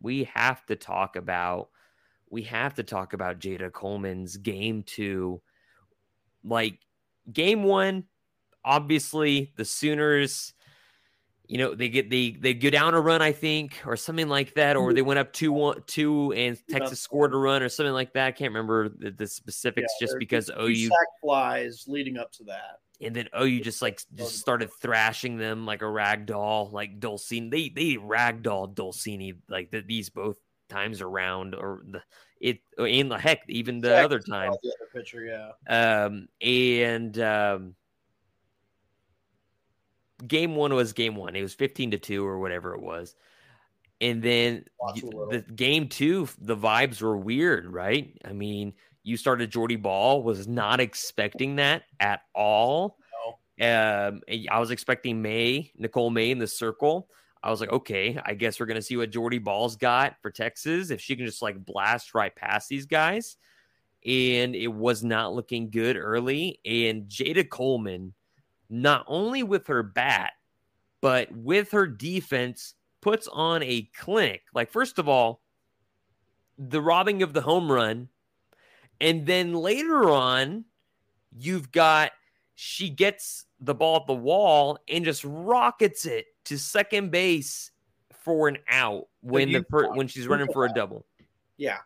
we 0.00 0.24
have 0.24 0.64
to 0.66 0.76
talk 0.76 1.16
about 1.16 1.68
we 2.28 2.42
have 2.42 2.74
to 2.74 2.82
talk 2.82 3.12
about 3.12 3.38
Jayda 3.38 3.72
Coleman's 3.72 4.36
game 4.36 4.82
two. 4.82 5.40
Like 6.42 6.78
game 7.32 7.62
one, 7.62 8.04
obviously 8.64 9.52
the 9.56 9.64
Sooners 9.64 10.52
you 11.48 11.58
know 11.58 11.74
they 11.74 11.88
get 11.88 12.10
they 12.10 12.30
they 12.30 12.54
go 12.54 12.70
down 12.70 12.94
a 12.94 13.00
run 13.00 13.22
i 13.22 13.32
think 13.32 13.80
or 13.86 13.96
something 13.96 14.28
like 14.28 14.54
that 14.54 14.76
or 14.76 14.92
they 14.92 15.02
went 15.02 15.18
up 15.18 15.32
two 15.32 15.52
one 15.52 15.82
two 15.86 16.32
and 16.32 16.58
texas 16.68 17.00
scored 17.00 17.32
a 17.32 17.36
run 17.36 17.62
or 17.62 17.68
something 17.68 17.92
like 17.92 18.12
that 18.12 18.26
i 18.26 18.32
can't 18.32 18.50
remember 18.50 18.88
the, 18.88 19.10
the 19.10 19.26
specifics 19.26 19.92
yeah, 20.00 20.06
just 20.06 20.18
because 20.18 20.50
ou 20.58 20.74
sack 20.74 21.06
flies 21.22 21.84
leading 21.86 22.16
up 22.16 22.32
to 22.32 22.44
that 22.44 22.80
and 23.00 23.14
then 23.14 23.28
ou 23.38 23.60
just 23.60 23.82
like 23.82 24.00
just 24.14 24.38
started 24.38 24.70
thrashing 24.80 25.36
them 25.36 25.66
like 25.66 25.82
a 25.82 25.88
rag 25.88 26.26
doll 26.26 26.70
like 26.72 26.98
Dolcini 26.98 27.50
they 27.50 27.68
they 27.68 27.96
ragdoll 27.96 28.74
Dolcini 28.74 29.36
like 29.48 29.70
the, 29.70 29.82
these 29.82 30.08
both 30.08 30.38
times 30.68 31.00
around 31.00 31.54
or 31.54 31.82
the 31.88 32.02
it 32.40 32.60
in 32.78 33.08
the 33.08 33.18
heck 33.18 33.40
even 33.48 33.80
the 33.80 33.96
other 33.96 34.18
time 34.18 34.52
the 34.62 34.72
other 34.80 35.02
pitcher 35.02 35.24
yeah 35.24 36.04
um 36.06 36.28
and 36.40 37.18
um 37.18 37.74
game 40.26 40.54
one 40.54 40.74
was 40.74 40.92
game 40.92 41.16
one. 41.16 41.36
It 41.36 41.42
was 41.42 41.54
15 41.54 41.92
to 41.92 41.98
2 41.98 42.24
or 42.24 42.38
whatever 42.38 42.74
it 42.74 42.82
was. 42.82 43.14
And 44.00 44.22
then 44.22 44.64
the 44.94 45.44
game 45.54 45.88
two, 45.88 46.28
the 46.38 46.56
vibes 46.56 47.00
were 47.00 47.16
weird, 47.16 47.66
right? 47.66 48.18
I 48.24 48.32
mean, 48.32 48.74
you 49.06 49.16
started 49.16 49.52
Jordy 49.52 49.76
Bahl. 49.76 50.24
was 50.24 50.48
not 50.48 50.80
expecting 50.80 51.56
that 51.56 51.84
at 52.00 52.22
all. 52.34 52.98
No. 53.56 54.08
Um, 54.08 54.20
I 54.50 54.58
was 54.58 54.72
expecting 54.72 55.22
May, 55.22 55.70
Nicole 55.78 56.10
May 56.10 56.32
in 56.32 56.38
the 56.38 56.48
circle. 56.48 57.08
I 57.40 57.50
was 57.50 57.60
like, 57.60 57.70
okay, 57.70 58.20
I 58.26 58.34
guess 58.34 58.58
we're 58.58 58.66
gonna 58.66 58.82
see 58.82 58.96
what 58.96 59.12
Jordy 59.12 59.38
Bahl's 59.38 59.76
got 59.76 60.16
for 60.20 60.32
Texas 60.32 60.90
if 60.90 61.00
she 61.00 61.14
can 61.14 61.24
just 61.24 61.40
like 61.40 61.64
blast 61.64 62.16
right 62.16 62.34
past 62.34 62.68
these 62.68 62.84
guys. 62.84 63.36
And 64.04 64.56
it 64.56 64.66
was 64.66 65.04
not 65.04 65.32
looking 65.32 65.70
good 65.70 65.96
early. 65.96 66.58
And 66.64 67.04
Jayda 67.04 67.48
Coleman 67.48 68.12
not 68.68 69.04
only 69.06 69.44
with 69.44 69.68
her 69.68 69.84
bat, 69.84 70.32
but 71.00 71.30
with 71.30 71.70
her 71.70 71.86
defense, 71.86 72.74
puts 73.00 73.28
on 73.28 73.62
a 73.62 73.88
clinic. 73.96 74.42
Like, 74.52 74.72
first 74.72 74.98
of 74.98 75.08
all, 75.08 75.42
the 76.58 76.82
robbing 76.82 77.22
of 77.22 77.32
the 77.32 77.42
home 77.42 77.70
run. 77.70 78.08
And 79.00 79.26
then 79.26 79.54
later 79.54 80.10
on, 80.10 80.64
you've 81.36 81.70
got 81.72 82.12
she 82.54 82.88
gets 82.88 83.44
the 83.60 83.74
ball 83.74 83.96
at 83.96 84.06
the 84.06 84.14
wall 84.14 84.78
and 84.88 85.04
just 85.04 85.24
rockets 85.24 86.06
it 86.06 86.26
to 86.46 86.58
second 86.58 87.10
base 87.10 87.70
for 88.24 88.48
an 88.48 88.58
out 88.68 89.08
when 89.20 89.52
the 89.52 89.62
per, 89.62 89.94
when 89.94 90.08
she's 90.08 90.26
running 90.26 90.50
for 90.52 90.64
a 90.64 90.72
double. 90.72 91.06
Yeah. 91.56 91.78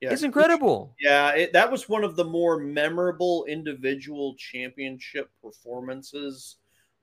Yeah. 0.00 0.12
It's 0.12 0.22
incredible. 0.22 0.94
Yeah, 0.98 1.30
it, 1.32 1.52
that 1.52 1.70
was 1.70 1.88
one 1.88 2.04
of 2.04 2.16
the 2.16 2.24
more 2.24 2.58
memorable 2.58 3.44
individual 3.44 4.34
championship 4.36 5.30
performances 5.42 6.56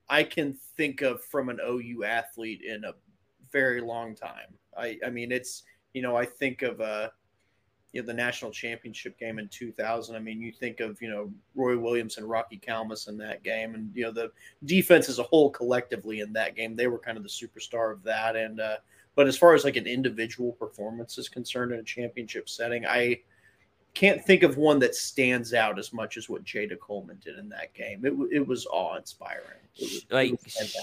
I 0.10 0.24
can 0.24 0.58
think 0.78 1.02
of 1.02 1.24
from 1.24 1.50
an 1.50 1.60
OU 1.66 2.06
athlete 2.06 2.62
in 2.64 2.84
a 2.86 2.94
very 3.52 3.82
long 3.82 4.16
time. 4.16 4.56
I, 4.76 4.98
I 5.06 5.10
mean, 5.10 5.32
it's 5.32 5.64
you 5.94 6.02
know, 6.02 6.16
I 6.16 6.26
think 6.26 6.62
of 6.62 6.82
uh, 6.82 7.10
you 7.94 8.02
know, 8.02 8.06
the 8.06 8.14
national 8.14 8.52
championship 8.52 9.18
game 9.18 9.40
in 9.40 9.48
2000. 9.48 10.16
I 10.16 10.20
mean, 10.20 10.42
you 10.42 10.52
think 10.52 10.80
of 10.80 11.02
you 11.02 11.10
know 11.10 11.32
Roy 11.56 11.78
Williams 11.78 12.18
and 12.18 12.30
Rocky 12.30 12.58
Calmus 12.58 13.08
in 13.08 13.18
that 13.18 13.44
game, 13.44 13.76
and 13.76 13.92
you 13.94 14.04
know 14.04 14.12
the 14.12 14.32
defense 14.66 15.10
as 15.10 15.20
a 15.20 15.24
whole 15.24 15.50
collectively 15.50 16.20
in 16.20 16.34
that 16.34 16.56
game, 16.56 16.76
they 16.76 16.88
were 16.88 17.00
kind 17.00 17.18
of 17.18 17.24
the 17.24 17.30
superstar 17.30 17.92
of 17.92 18.04
that, 18.04 18.36
and 18.36 18.60
uh, 18.60 18.78
but 19.16 19.28
as 19.28 19.38
far 19.38 19.54
as 19.54 19.64
like 19.64 19.78
an 19.78 19.88
individual 19.88 20.52
performance 20.54 21.18
is 21.18 21.30
concerned 21.30 21.72
in 21.72 21.80
a 21.80 21.84
championship 21.84 22.50
setting, 22.50 22.86
I 22.86 23.22
can't 23.98 24.24
think 24.24 24.44
of 24.44 24.58
one 24.58 24.78
that 24.78 24.94
stands 24.94 25.56
out 25.56 25.80
as 25.80 25.92
much 25.92 26.18
as 26.18 26.30
what 26.30 26.44
Jayda 26.44 26.78
Coleman 26.80 27.18
did 27.24 27.40
in 27.40 27.50
that 27.50 27.74
game. 27.74 28.06
It, 28.06 28.14
it 28.32 28.48
was 28.48 28.68
awe 28.68 28.96
inspiring. 28.96 29.58
Like 30.12 30.40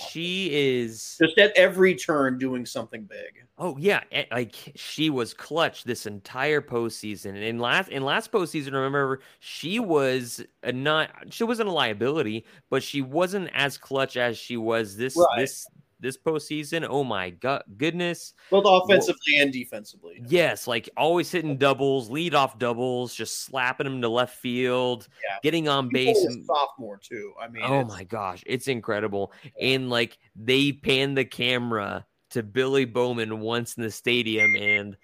she 0.08 0.50
is 0.52 1.16
just 1.20 1.38
at 1.38 1.52
every 1.56 1.94
turn 1.94 2.38
doing 2.38 2.66
something 2.66 3.04
big. 3.04 3.44
Oh 3.56 3.76
yeah, 3.78 4.02
like 4.32 4.54
she 4.74 5.10
was 5.10 5.32
clutch 5.32 5.84
this 5.84 6.06
entire 6.06 6.60
postseason. 6.60 7.40
In 7.40 7.58
last 7.60 7.88
in 7.90 8.04
last 8.04 8.32
postseason, 8.32 8.72
remember 8.72 9.20
she 9.38 9.78
was 9.78 10.44
a 10.64 10.72
not 10.72 11.10
she 11.30 11.44
wasn't 11.44 11.68
a 11.68 11.72
liability, 11.72 12.44
but 12.68 12.82
she 12.82 13.00
wasn't 13.00 13.48
as 13.54 13.78
clutch 13.78 14.16
as 14.16 14.36
she 14.36 14.56
was 14.56 14.96
this 14.96 15.16
right. 15.16 15.40
this 15.40 15.66
this 16.04 16.16
postseason. 16.16 16.86
Oh 16.88 17.02
my 17.02 17.30
god, 17.30 17.64
goodness! 17.76 18.34
Both 18.50 18.64
offensively 18.66 19.32
well, 19.34 19.42
and 19.42 19.52
defensively. 19.52 20.22
Yes, 20.28 20.68
like 20.68 20.88
always 20.96 21.32
hitting 21.32 21.56
doubles, 21.56 22.10
lead 22.10 22.34
off 22.34 22.58
doubles, 22.58 23.14
just 23.14 23.44
slapping 23.44 23.84
them 23.84 24.00
to 24.02 24.08
left 24.08 24.36
field, 24.36 25.08
yeah. 25.24 25.38
getting 25.42 25.66
on 25.66 25.88
base. 25.88 26.22
And, 26.22 26.44
sophomore 26.44 26.98
too. 26.98 27.32
I 27.40 27.48
mean, 27.48 27.64
oh 27.64 27.84
my 27.84 28.04
gosh, 28.04 28.44
it's 28.46 28.68
incredible. 28.68 29.32
Yeah. 29.42 29.68
And 29.74 29.90
like 29.90 30.18
they 30.36 30.72
pan 30.72 31.14
the 31.14 31.24
camera 31.24 32.06
to 32.30 32.42
Billy 32.42 32.84
Bowman 32.84 33.40
once 33.40 33.76
in 33.76 33.82
the 33.82 33.90
stadium, 33.90 34.54
and 34.54 34.96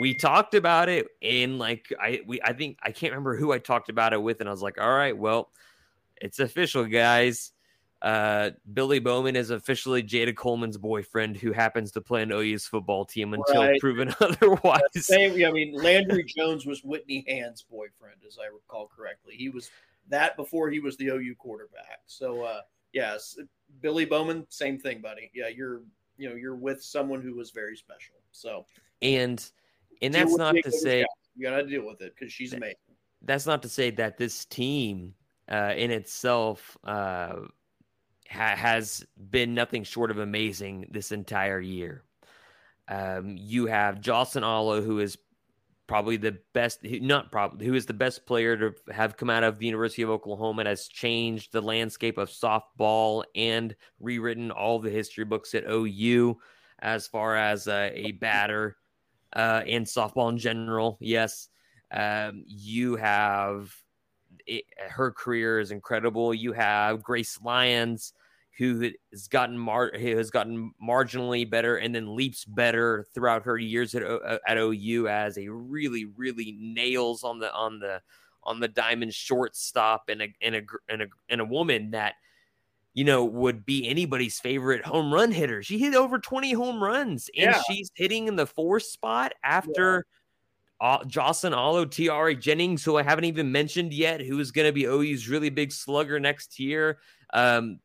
we 0.00 0.14
talked 0.14 0.54
about 0.54 0.88
it. 0.88 1.06
And 1.22 1.58
like 1.58 1.86
I, 1.98 2.20
we, 2.26 2.42
I 2.42 2.52
think 2.52 2.78
I 2.82 2.90
can't 2.90 3.12
remember 3.12 3.36
who 3.36 3.52
I 3.52 3.58
talked 3.58 3.88
about 3.88 4.12
it 4.12 4.20
with, 4.20 4.40
and 4.40 4.48
I 4.48 4.52
was 4.52 4.62
like, 4.62 4.80
all 4.80 4.94
right, 4.94 5.16
well, 5.16 5.50
it's 6.20 6.40
official, 6.40 6.84
guys 6.84 7.52
uh, 8.02 8.50
Billy 8.72 8.98
Bowman 8.98 9.36
is 9.36 9.50
officially 9.50 10.02
Jayda 10.02 10.34
Coleman's 10.34 10.78
boyfriend, 10.78 11.36
who 11.36 11.52
happens 11.52 11.90
to 11.92 12.00
play 12.00 12.22
an 12.22 12.32
OU's 12.32 12.66
football 12.66 13.04
team 13.04 13.34
until 13.34 13.62
right. 13.62 13.80
proven 13.80 14.14
otherwise. 14.20 14.80
Same, 14.96 15.44
I 15.44 15.50
mean, 15.50 15.74
Landry 15.74 16.24
Jones 16.24 16.66
was 16.66 16.82
Whitney 16.82 17.24
Hand's 17.28 17.62
boyfriend, 17.62 18.20
as 18.26 18.38
I 18.38 18.46
recall 18.46 18.90
correctly. 18.94 19.34
He 19.36 19.48
was 19.48 19.70
that 20.08 20.36
before 20.36 20.70
he 20.70 20.80
was 20.80 20.96
the 20.96 21.08
OU 21.08 21.34
quarterback. 21.38 22.00
So, 22.06 22.42
uh, 22.42 22.60
yes, 22.92 23.36
Billy 23.80 24.04
Bowman, 24.04 24.46
same 24.48 24.78
thing, 24.78 25.00
buddy. 25.00 25.30
Yeah, 25.34 25.48
you're 25.48 25.82
you 26.16 26.28
know 26.28 26.34
you're 26.34 26.56
with 26.56 26.82
someone 26.82 27.22
who 27.22 27.34
was 27.34 27.50
very 27.50 27.76
special. 27.76 28.16
So, 28.32 28.66
and 29.02 29.44
and 30.02 30.14
that's 30.14 30.36
not 30.36 30.54
to 30.64 30.72
say 30.72 31.04
you 31.36 31.48
got 31.48 31.56
to 31.56 31.66
deal 31.66 31.86
with 31.86 32.00
it 32.00 32.14
because 32.14 32.32
she's 32.32 32.52
amazing 32.52 32.76
that's 33.22 33.46
not 33.46 33.62
to 33.62 33.68
say 33.68 33.90
that 33.90 34.16
this 34.16 34.44
team 34.46 35.14
uh, 35.50 35.74
in 35.76 35.90
itself 35.90 36.76
uh, 36.84 37.36
ha- 38.30 38.56
has 38.56 39.04
been 39.30 39.54
nothing 39.54 39.84
short 39.84 40.10
of 40.10 40.18
amazing 40.18 40.86
this 40.90 41.12
entire 41.12 41.60
year. 41.60 42.04
Um, 42.88 43.36
you 43.36 43.66
have 43.66 44.00
Jocelyn 44.00 44.44
Alo, 44.44 44.82
who 44.82 45.00
is 45.00 45.18
probably 45.86 46.16
the 46.16 46.38
best, 46.52 46.80
not 46.84 47.32
probably, 47.32 47.66
who 47.66 47.74
is 47.74 47.86
the 47.86 47.92
best 47.92 48.26
player 48.26 48.56
to 48.56 48.92
have 48.92 49.16
come 49.16 49.30
out 49.30 49.44
of 49.44 49.58
the 49.58 49.66
University 49.66 50.02
of 50.02 50.10
Oklahoma 50.10 50.60
and 50.60 50.68
has 50.68 50.88
changed 50.88 51.52
the 51.52 51.60
landscape 51.60 52.18
of 52.18 52.30
softball 52.30 53.24
and 53.34 53.74
rewritten 53.98 54.50
all 54.50 54.78
the 54.78 54.90
history 54.90 55.24
books 55.24 55.54
at 55.54 55.64
OU 55.68 56.38
as 56.80 57.06
far 57.06 57.36
as 57.36 57.68
uh, 57.68 57.90
a 57.92 58.12
batter 58.12 58.76
uh, 59.34 59.62
and 59.66 59.86
softball 59.86 60.30
in 60.30 60.38
general. 60.38 60.96
Yes. 61.00 61.48
Um, 61.92 62.44
you 62.46 62.96
have 62.96 63.74
it, 64.46 64.64
her 64.88 65.10
career 65.10 65.60
is 65.60 65.70
incredible. 65.70 66.32
You 66.32 66.52
have 66.52 67.02
Grace 67.02 67.38
Lyons, 67.42 68.12
who 68.58 68.90
has 69.10 69.28
gotten 69.28 69.56
mar- 69.56 69.92
who 69.98 70.16
has 70.16 70.30
gotten 70.30 70.72
marginally 70.82 71.48
better 71.48 71.76
and 71.76 71.94
then 71.94 72.14
leaps 72.14 72.44
better 72.44 73.06
throughout 73.14 73.44
her 73.44 73.56
years 73.56 73.94
at, 73.94 74.02
o- 74.02 74.38
at 74.46 74.58
OU 74.58 75.08
as 75.08 75.38
a 75.38 75.48
really 75.48 76.04
really 76.16 76.56
nails 76.60 77.24
on 77.24 77.38
the 77.38 77.52
on 77.54 77.78
the 77.78 78.00
on 78.42 78.60
the 78.60 78.68
diamond 78.68 79.14
shortstop 79.14 80.04
and 80.08 80.22
a 80.22 80.28
and 80.42 80.54
a 80.56 80.62
and 80.88 81.02
a 81.02 81.06
and 81.28 81.40
a 81.40 81.44
woman 81.44 81.90
that 81.92 82.14
you 82.92 83.04
know 83.04 83.24
would 83.24 83.64
be 83.64 83.88
anybody's 83.88 84.40
favorite 84.40 84.84
home 84.84 85.12
run 85.14 85.30
hitter. 85.30 85.62
She 85.62 85.78
hit 85.78 85.94
over 85.94 86.18
20 86.18 86.52
home 86.52 86.82
runs 86.82 87.30
and 87.36 87.52
Yeah. 87.52 87.62
she's 87.68 87.90
hitting 87.94 88.26
in 88.28 88.36
the 88.36 88.46
fourth 88.46 88.82
spot 88.82 89.32
after 89.44 90.06
uh, 90.80 91.04
Jocelyn 91.04 91.52
Alo, 91.52 91.84
Tiare 91.84 92.34
Jennings, 92.34 92.82
who 92.82 92.96
I 92.96 93.02
haven't 93.02 93.24
even 93.26 93.52
mentioned 93.52 93.92
yet, 93.92 94.22
who 94.22 94.40
is 94.40 94.50
going 94.50 94.66
to 94.66 94.72
be 94.72 94.86
OU's 94.86 95.28
really 95.28 95.50
big 95.50 95.72
slugger 95.72 96.18
next 96.18 96.58
year. 96.58 96.98
Um, 97.34 97.80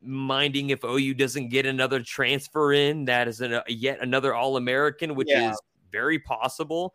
minding 0.00 0.70
if 0.70 0.84
OU 0.84 1.14
doesn't 1.14 1.48
get 1.48 1.66
another 1.66 2.00
transfer 2.02 2.72
in, 2.72 3.04
that 3.06 3.28
is 3.28 3.40
an, 3.40 3.60
yet 3.68 4.00
another 4.00 4.34
All 4.34 4.56
American, 4.56 5.14
which 5.14 5.28
Yeah. 5.30 5.50
is 5.50 5.60
very 5.90 6.18
possible. 6.18 6.94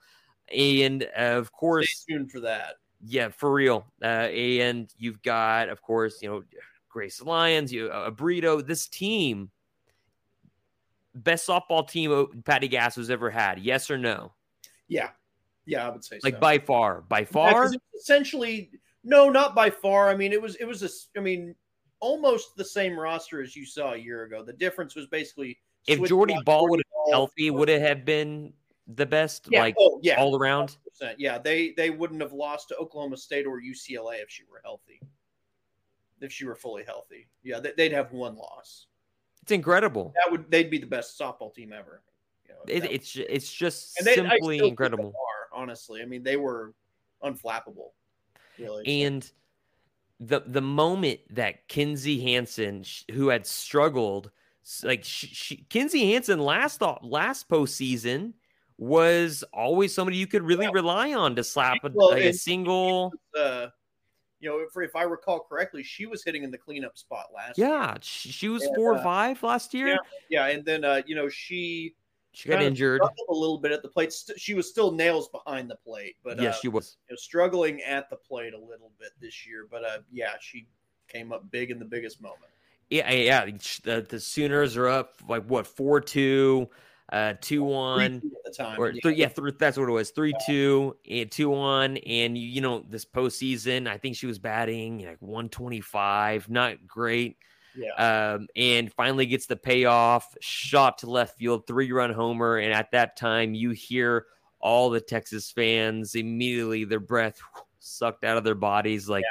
And 0.53 1.03
uh, 1.17 1.37
of 1.39 1.47
Stay 1.47 1.53
course, 1.53 2.05
tuned 2.09 2.31
for 2.31 2.39
that. 2.41 2.75
yeah, 3.05 3.29
for 3.29 3.51
real. 3.51 3.85
Uh, 4.01 4.05
and 4.05 4.93
you've 4.97 5.21
got, 5.21 5.69
of 5.69 5.81
course, 5.81 6.21
you 6.21 6.29
know, 6.29 6.43
Grace 6.89 7.21
Lyons, 7.21 7.73
you 7.73 7.87
uh, 7.87 8.11
Brito. 8.11 8.61
This 8.61 8.87
team, 8.87 9.49
best 11.15 11.47
softball 11.47 11.87
team 11.87 12.43
Patty 12.45 12.67
Gas 12.67 12.95
Gasso's 12.95 13.09
ever 13.09 13.29
had. 13.29 13.59
Yes 13.59 13.89
or 13.89 13.97
no? 13.97 14.33
Yeah, 14.87 15.09
yeah, 15.65 15.87
I 15.87 15.89
would 15.89 16.03
say 16.03 16.19
Like 16.23 16.35
so. 16.35 16.39
by 16.39 16.59
far, 16.59 17.01
by 17.01 17.19
Yeah, 17.21 17.25
far. 17.25 17.65
it's 17.65 17.77
essentially, 17.99 18.69
no, 19.03 19.29
not 19.29 19.55
by 19.55 19.69
far. 19.69 20.09
I 20.09 20.15
mean, 20.15 20.33
it 20.33 20.41
was 20.41 20.55
it 20.57 20.65
was 20.65 20.83
a. 20.83 20.89
I 21.17 21.21
mean, 21.21 21.55
almost 22.03 22.57
the 22.57 22.65
same 22.65 22.99
roster 22.99 23.41
as 23.41 23.55
you 23.55 23.65
saw 23.65 23.93
a 23.93 23.97
year 23.97 24.23
ago. 24.23 24.43
The 24.43 24.51
difference 24.53 24.93
was 24.93 25.07
basically 25.07 25.57
if 25.87 26.03
Jordy 26.03 26.35
Bahl 26.45 26.69
would 26.69 26.79
have 26.79 27.05
been 27.05 27.13
healthy, 27.13 27.49
would 27.49 27.69
it 27.69 27.81
have 27.81 28.03
been 28.03 28.51
the 28.87 29.05
best, 29.05 29.47
yeah, 29.49 29.61
like 29.61 29.75
oh, 29.79 29.99
yeah, 30.03 30.19
all 30.19 30.37
around? 30.37 30.77
100%. 31.01 31.15
Yeah, 31.17 31.37
they 31.37 31.71
they 31.77 31.89
wouldn't 31.89 32.21
have 32.21 32.33
lost 32.33 32.67
to 32.69 32.75
Oklahoma 32.75 33.15
State 33.17 33.45
or 33.47 33.61
UCLA 33.61 34.21
if 34.21 34.29
she 34.29 34.43
were 34.51 34.61
healthy. 34.63 35.01
If 36.19 36.31
she 36.31 36.45
were 36.45 36.55
fully 36.55 36.83
healthy, 36.83 37.27
yeah, 37.41 37.59
they, 37.59 37.71
they'd 37.75 37.91
have 37.93 38.11
one 38.11 38.35
loss. 38.35 38.87
It's 39.41 39.51
incredible. 39.51 40.13
That 40.15 40.31
would 40.31 40.51
they'd 40.51 40.69
be 40.69 40.77
the 40.77 40.85
best 40.85 41.17
softball 41.17 41.53
team 41.53 41.73
ever. 41.73 42.01
You 42.47 42.53
know, 42.53 42.61
It, 42.67 42.91
it's 42.91 43.15
it's 43.15 43.51
just 43.51 43.95
they- 44.03 44.15
simply 44.15 44.37
still 44.37 44.49
think 44.49 44.61
they 44.61 44.67
incredible. 44.67 45.13
Are, 45.15 45.61
honestly, 45.61 46.01
I 46.01 46.05
mean, 46.05 46.23
they 46.23 46.37
were 46.37 46.73
unflappable. 47.23 47.91
Really, 48.59 49.03
And 49.03 49.29
the 50.19 50.41
the 50.45 50.61
moment 50.61 51.19
that 51.31 51.67
Kinzie 51.67 52.21
Hansen, 52.21 52.83
sh- 52.83 53.03
who 53.11 53.29
had 53.29 53.45
struggled, 53.45 54.31
like 54.83 55.03
she, 55.03 55.27
she, 55.27 55.57
Kinzie 55.69 56.11
Hansen 56.13 56.39
last 56.39 56.81
last 57.01 57.49
postseason 57.49 58.33
was 58.77 59.43
always 59.53 59.93
somebody 59.93 60.17
you 60.17 60.27
could 60.27 60.43
really 60.43 60.65
Yeah. 60.65 60.71
rely 60.73 61.13
on 61.13 61.35
to 61.35 61.43
slap 61.43 61.83
a, 61.83 61.89
Well, 61.93 62.09
like 62.11 62.23
a 62.23 62.33
single. 62.33 63.13
uh, 63.37 63.67
you 64.39 64.49
know, 64.49 64.59
if, 64.59 64.75
if 64.75 64.95
I 64.95 65.03
recall 65.03 65.39
correctly, 65.39 65.83
she 65.83 66.05
was 66.05 66.23
hitting 66.23 66.43
in 66.43 66.51
the 66.51 66.57
cleanup 66.57 66.97
spot 66.97 67.27
last. 67.33 67.57
year. 67.57 67.67
Yeah, 67.67 67.97
she, 68.01 68.29
she 68.29 68.49
was 68.49 68.65
And, 68.65 68.75
four 68.75 68.93
or 68.93 68.97
uh, 68.97 69.03
five 69.03 69.41
last 69.43 69.73
year. 69.73 69.97
yeah, 70.29 70.47
and 70.47 70.65
then 70.65 70.83
uh, 70.83 71.01
you 71.05 71.15
know 71.15 71.29
she 71.29 71.95
She 72.33 72.49
got 72.49 72.63
injured. 72.63 73.01
a 73.01 73.33
little 73.33 73.59
bit 73.59 73.71
at 73.71 73.83
the 73.83 73.87
plate. 73.87 74.13
She 74.37 74.55
was 74.55 74.67
still 74.67 74.91
nails 74.91 75.29
behind 75.29 75.69
the 75.69 75.75
plate, 75.75 76.15
but 76.23 76.41
yes, 76.41 76.55
uh, 76.55 76.59
she 76.61 76.67
was. 76.67 76.97
struggling 77.15 77.81
at 77.83 78.09
the 78.09 78.15
plate 78.15 78.53
a 78.53 78.57
little 78.57 78.91
bit 78.99 79.11
this 79.21 79.45
year. 79.45 79.67
But 79.69 79.85
uh, 79.85 79.97
yeah, 80.11 80.33
she 80.41 80.67
came 81.07 81.31
up 81.31 81.49
big 81.51 81.69
in 81.69 81.77
the 81.77 81.85
biggest 81.85 82.21
moment. 82.21 82.51
Yeah, 82.89 83.11
yeah. 83.11 83.45
The, 83.45 84.05
the 84.07 84.19
Sooners 84.19 84.75
are 84.77 84.87
up 84.87 85.15
like 85.27 85.45
what 85.45 85.67
four 85.67 86.01
two, 86.01 86.69
uh, 87.11 87.35
two 87.39 87.63
one. 87.63 88.15
at 88.15 88.21
the 88.45 88.51
time. 88.51 88.79
or 88.79 88.93
three, 88.93 89.15
yeah, 89.15 89.27
three, 89.27 89.51
that's 89.57 89.77
what 89.77 89.87
it 89.87 89.91
was. 89.91 90.09
Three 90.09 90.33
two 90.47 90.97
and 91.07 91.29
two 91.29 91.51
one, 91.51 91.97
and 91.97 92.35
you, 92.35 92.47
you 92.47 92.61
know 92.61 92.83
this 92.89 93.05
postseason, 93.05 93.87
I 93.87 93.99
think 93.99 94.15
she 94.15 94.25
was 94.25 94.39
batting 94.39 95.05
like 95.05 95.21
one 95.21 95.49
twenty 95.49 95.81
five, 95.81 96.49
not 96.49 96.87
great. 96.87 97.37
Yeah. 97.75 98.33
Um, 98.35 98.47
and 98.55 98.91
finally 98.93 99.25
gets 99.25 99.45
the 99.45 99.55
payoff, 99.55 100.35
shot 100.41 100.99
to 100.99 101.09
left 101.09 101.37
field, 101.37 101.67
three 101.67 101.91
run 101.91 102.13
homer, 102.13 102.57
and 102.57 102.73
at 102.73 102.91
that 102.91 103.17
time 103.17 103.53
you 103.53 103.71
hear 103.71 104.25
all 104.59 104.89
the 104.89 105.01
Texas 105.01 105.51
fans 105.51 106.15
immediately 106.15 106.85
their 106.85 106.99
breath 106.99 107.39
sucked 107.79 108.23
out 108.23 108.37
of 108.37 108.43
their 108.43 108.55
bodies, 108.55 109.09
like 109.09 109.25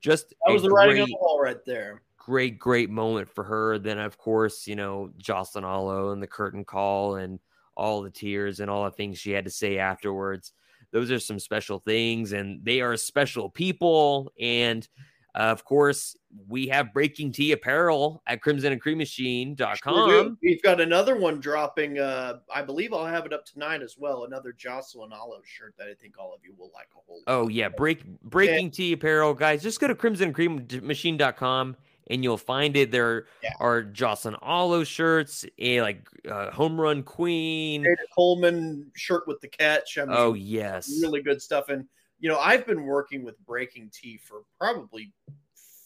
just 0.00 0.34
That 0.46 0.52
was 0.52 0.62
the 0.62 0.70
writing 0.70 1.02
on 1.02 1.08
the 1.08 1.16
wall 1.20 1.40
right 1.40 1.64
there. 1.64 2.02
great, 2.16 2.58
great 2.58 2.90
moment 2.90 3.28
for 3.28 3.44
her. 3.44 3.78
Then, 3.78 3.98
of 3.98 4.18
course, 4.18 4.66
you 4.66 4.76
know, 4.76 5.10
Jocelyn 5.16 5.64
Alo 5.64 6.10
and 6.12 6.22
the 6.22 6.26
curtain 6.26 6.64
call 6.64 7.16
and 7.16 7.40
all 7.74 8.02
the 8.02 8.10
tears 8.10 8.60
and 8.60 8.70
all 8.70 8.84
the 8.84 8.90
things 8.90 9.18
she 9.18 9.30
had 9.30 9.46
to 9.46 9.50
say 9.50 9.78
afterwards. 9.78 10.52
Those 10.90 11.10
are 11.10 11.18
some 11.18 11.38
special 11.38 11.78
things, 11.78 12.32
and 12.32 12.64
they 12.64 12.80
are 12.80 12.96
special 12.96 13.48
people. 13.48 14.32
And 14.38 14.86
uh, 15.34 15.38
of 15.38 15.64
course, 15.64 16.16
we 16.48 16.66
have 16.68 16.88
BreakingT 16.94 17.52
apparel 17.52 18.22
at 18.26 18.42
crimson 18.42 18.72
and 18.72 18.80
cream 18.80 18.98
machine.com. 18.98 20.10
Sure. 20.10 20.30
We've 20.42 20.62
got 20.62 20.80
another 20.80 21.16
one 21.16 21.38
dropping. 21.40 21.98
Uh, 21.98 22.38
I 22.52 22.62
believe 22.62 22.92
I'll 22.92 23.06
have 23.06 23.24
it 23.26 23.32
up 23.32 23.44
tonight 23.44 23.82
as 23.82 23.96
well. 23.98 24.24
Another 24.24 24.52
Jocelyn 24.52 25.12
Olive 25.12 25.46
shirt 25.46 25.74
that 25.78 25.88
I 25.88 25.94
think 25.94 26.18
all 26.18 26.34
of 26.34 26.40
you 26.44 26.54
will 26.58 26.70
like 26.74 26.88
a 26.96 27.00
whole. 27.06 27.22
Oh 27.26 27.48
yeah, 27.48 27.68
break 27.68 28.02
BreakingT 28.28 28.92
apparel, 28.94 29.32
guys. 29.34 29.62
Just 29.62 29.80
go 29.80 29.86
to 29.86 29.94
crimsoncreammachine.com 29.94 31.76
and 32.10 32.24
you'll 32.24 32.38
find 32.38 32.76
it. 32.76 32.90
There 32.90 33.26
Yeah. 33.42 33.52
are 33.60 33.82
Jocelyn 33.82 34.36
Alo 34.42 34.84
shirts, 34.84 35.44
a 35.58 35.82
like 35.82 36.08
uh, 36.28 36.50
home 36.50 36.80
run 36.80 37.02
queen. 37.02 37.84
Jayda 37.84 37.96
Coleman 38.14 38.90
shirt 38.94 39.26
with 39.26 39.40
the 39.40 39.48
catch. 39.48 39.98
I 39.98 40.04
mean, 40.04 40.14
Oh 40.16 40.34
yes, 40.34 40.90
really 41.02 41.22
good 41.22 41.40
stuff. 41.42 41.68
And 41.68 41.84
you 42.20 42.28
know, 42.28 42.38
I've 42.38 42.66
been 42.66 42.82
working 42.84 43.22
with 43.24 43.36
BreakingT 43.46 44.20
for 44.22 44.42
probably 44.58 45.12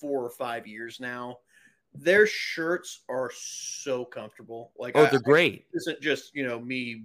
four 0.01 0.25
or 0.25 0.31
five 0.31 0.66
years 0.66 0.99
now. 1.01 1.38
Their 1.95 2.27
shirts 2.27 3.03
are 3.09 3.31
so 3.35 4.05
comfortable. 4.05 4.73
Like, 4.79 4.97
Oh, 4.97 5.05
I- 5.05 5.11
they're 5.11 5.21
great. 5.21 5.66
this 5.73 5.87
isn't 5.87 6.01
just 6.01 6.35
you 6.35 6.47
know 6.47 6.59
me, 6.59 7.05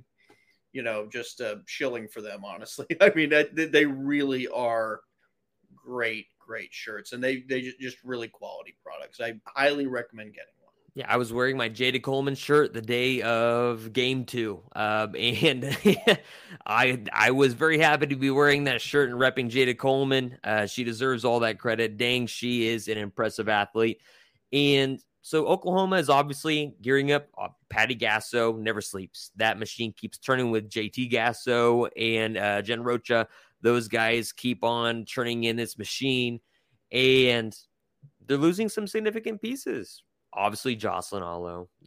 you 0.71 0.81
know, 0.81 1.07
just 1.11 1.41
uh, 1.41 1.57
shilling 1.65 2.07
for 2.07 2.21
them. 2.21 2.45
Honestly, 2.45 2.85
I 3.01 3.11
mean, 3.15 3.29
they, 3.29 3.65
they 3.65 3.85
really 3.85 4.47
are 4.47 5.01
great, 5.75 6.27
great 6.39 6.73
shirts, 6.73 7.11
and 7.13 7.21
they 7.23 7.41
they 7.41 7.61
just 7.61 7.97
really 8.03 8.29
quality 8.29 8.75
products. 8.83 9.19
I 9.19 9.33
highly 9.45 9.87
recommend 9.87 10.33
getting. 10.33 10.53
Yeah, 10.97 11.05
I 11.07 11.17
was 11.17 11.31
wearing 11.31 11.57
my 11.57 11.69
Jayda 11.69 12.01
Coleman 12.01 12.33
shirt 12.33 12.73
the 12.73 12.81
day 12.81 13.21
of 13.21 13.93
Game 13.93 14.25
Two, 14.25 14.63
um, 14.75 15.13
and 15.19 15.77
I 16.65 16.99
I 17.13 17.29
was 17.29 17.53
very 17.53 17.77
happy 17.77 18.07
to 18.07 18.15
be 18.15 18.31
wearing 18.31 18.63
that 18.63 18.81
shirt 18.81 19.11
and 19.11 19.19
repping 19.19 19.51
Jayda 19.51 19.77
Coleman. 19.77 20.39
Uh, 20.43 20.65
she 20.65 20.83
deserves 20.83 21.23
all 21.23 21.41
that 21.41 21.59
credit. 21.59 21.97
Dang, 21.97 22.25
she 22.25 22.67
is 22.67 22.87
an 22.87 22.97
impressive 22.97 23.47
athlete. 23.47 24.01
And 24.51 24.99
so 25.21 25.45
Oklahoma 25.45 25.97
is 25.97 26.09
obviously 26.09 26.73
gearing 26.81 27.11
up. 27.11 27.27
Uh, 27.37 27.49
Patty 27.69 27.95
Gasso 27.95 28.57
never 28.57 28.81
sleeps. 28.81 29.29
That 29.35 29.59
machine 29.59 29.93
keeps 29.93 30.17
turning 30.17 30.49
with 30.49 30.67
JT 30.67 31.11
Gasso 31.11 31.89
and 31.95 32.37
uh, 32.39 32.63
Jen 32.63 32.81
Rocha. 32.81 33.27
Those 33.61 33.87
guys 33.87 34.31
keep 34.31 34.63
on 34.63 35.05
churning 35.05 35.43
in 35.43 35.57
this 35.57 35.77
machine, 35.77 36.39
and 36.91 37.55
they're 38.25 38.37
losing 38.37 38.67
some 38.67 38.87
significant 38.87 39.43
pieces 39.43 40.01
obviously 40.37 40.75
Jocelyn 40.75 41.23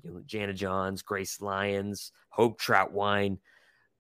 you 0.03 0.11
know, 0.11 0.21
Jana 0.27 0.53
Johns, 0.53 1.03
Grace 1.03 1.41
Lyons, 1.41 2.13
Hope 2.29 2.61
Trautwein. 2.61 3.39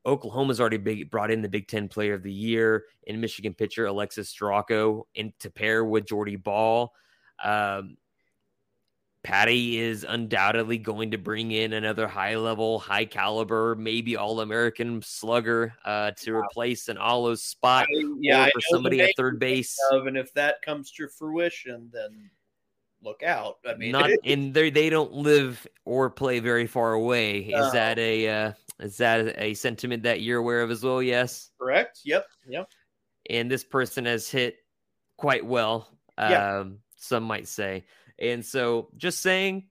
Oklahoma's 0.05 0.61
already 0.61 0.79
big, 0.79 1.11
brought 1.11 1.31
in 1.31 1.43
the 1.43 1.49
Big 1.49 1.69
Ten 1.69 1.89
Player 1.89 2.15
of 2.15 2.23
the 2.23 2.33
Year 2.33 2.85
in 3.05 3.21
Michigan 3.21 3.55
pitcher 3.55 3.87
Alexis 3.87 4.35
Storako, 4.35 5.03
and 5.15 5.33
to 5.41 5.51
pair 5.51 5.85
with 5.85 6.07
Jordy 6.07 6.37
Bahl. 6.37 6.93
Um, 7.43 7.97
Patty 9.23 9.79
is 9.79 10.07
undoubtedly 10.09 10.79
going 10.79 11.11
to 11.11 11.19
bring 11.19 11.51
in 11.53 11.75
another 11.75 12.09
high 12.09 12.37
level, 12.37 12.79
high 12.79 13.05
caliber, 13.05 13.75
maybe 13.75 14.17
all 14.17 14.41
American 14.41 15.03
slugger 15.03 15.75
uh, 15.85 16.13
to 16.17 16.33
wow. 16.33 16.41
replace 16.41 16.89
an 16.89 16.97
Alo's 16.97 17.43
spot 17.43 17.87
I, 17.95 18.05
yeah, 18.19 18.47
for 18.47 18.61
somebody 18.71 19.03
at 19.03 19.11
third 19.19 19.39
base. 19.39 19.77
Of, 19.93 20.07
and 20.07 20.17
if 20.17 20.33
that 20.33 20.63
comes 20.63 20.91
to 20.93 21.07
fruition, 21.09 21.91
then 21.93 22.31
look 23.03 23.23
out. 23.23 23.59
I 23.67 23.75
mean, 23.75 23.93
not 23.93 24.11
and 24.25 24.55
they 24.55 24.71
they 24.71 24.91
don't 24.91 25.13
live 25.13 25.67
or 25.85 26.11
play 26.11 26.41
very 26.41 26.67
far 26.67 26.93
away. 26.93 27.41
Is 27.41 27.55
uh, 27.55 27.71
that 27.71 27.99
a 27.99 28.29
uh, 28.29 28.53
is 28.81 28.97
that 28.99 29.35
a 29.41 29.55
sentiment 29.55 30.03
that 30.05 30.21
you're 30.21 30.39
aware 30.39 30.63
of 30.63 30.71
as 30.71 30.83
well? 30.83 31.03
Yes. 31.03 31.51
Correct. 31.59 32.01
Yep. 32.05 32.27
Yep. 32.49 32.69
And 33.29 33.51
this 33.51 33.65
person 33.65 34.07
has 34.07 34.29
hit 34.29 34.57
quite 35.17 35.45
well. 35.45 35.89
Yeah. 36.19 36.59
Um, 36.59 36.79
some 36.97 37.25
might 37.25 37.49
say. 37.49 37.85
And 38.19 38.45
so 38.45 38.91
just 38.97 39.21
saying 39.21 39.69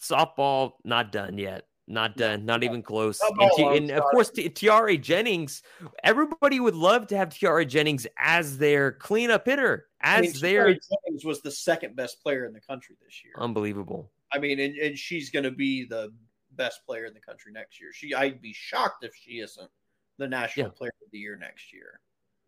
softball 0.00 0.72
not 0.84 1.12
done 1.12 1.38
yet. 1.38 1.66
Not 1.88 2.16
done, 2.16 2.44
not 2.44 2.64
even 2.64 2.82
close. 2.82 3.20
And, 3.22 3.76
and 3.76 3.90
of 3.92 4.02
course, 4.10 4.30
Tiare 4.30 5.00
Jennings. 5.00 5.62
Everybody 6.02 6.58
would 6.58 6.74
love 6.74 7.06
to 7.08 7.16
have 7.16 7.28
Tiare 7.28 7.64
Jennings 7.64 8.08
as 8.18 8.58
their 8.58 8.92
cleanup 8.92 9.46
hitter, 9.46 9.86
as 10.00 10.18
I 10.18 10.20
mean, 10.22 10.32
their 10.40 10.66
Jennings 10.66 11.24
was 11.24 11.42
the 11.42 11.50
second 11.50 11.94
best 11.94 12.20
player 12.20 12.44
in 12.44 12.52
the 12.52 12.60
country 12.60 12.96
this 13.04 13.22
year. 13.24 13.34
Unbelievable. 13.38 14.10
I 14.32 14.38
mean, 14.38 14.58
and, 14.58 14.76
and 14.76 14.98
she's 14.98 15.30
going 15.30 15.44
to 15.44 15.52
be 15.52 15.84
the 15.84 16.12
best 16.56 16.84
player 16.84 17.04
in 17.04 17.14
the 17.14 17.20
country 17.20 17.52
next 17.52 17.80
year. 17.80 17.92
She, 17.92 18.14
I'd 18.14 18.42
be 18.42 18.52
shocked 18.52 19.04
if 19.04 19.14
she 19.14 19.38
isn't 19.38 19.70
the 20.18 20.26
national 20.26 20.66
yeah. 20.66 20.72
player 20.72 20.92
of 21.04 21.10
the 21.12 21.18
year 21.18 21.36
next 21.36 21.72
year. 21.72 22.00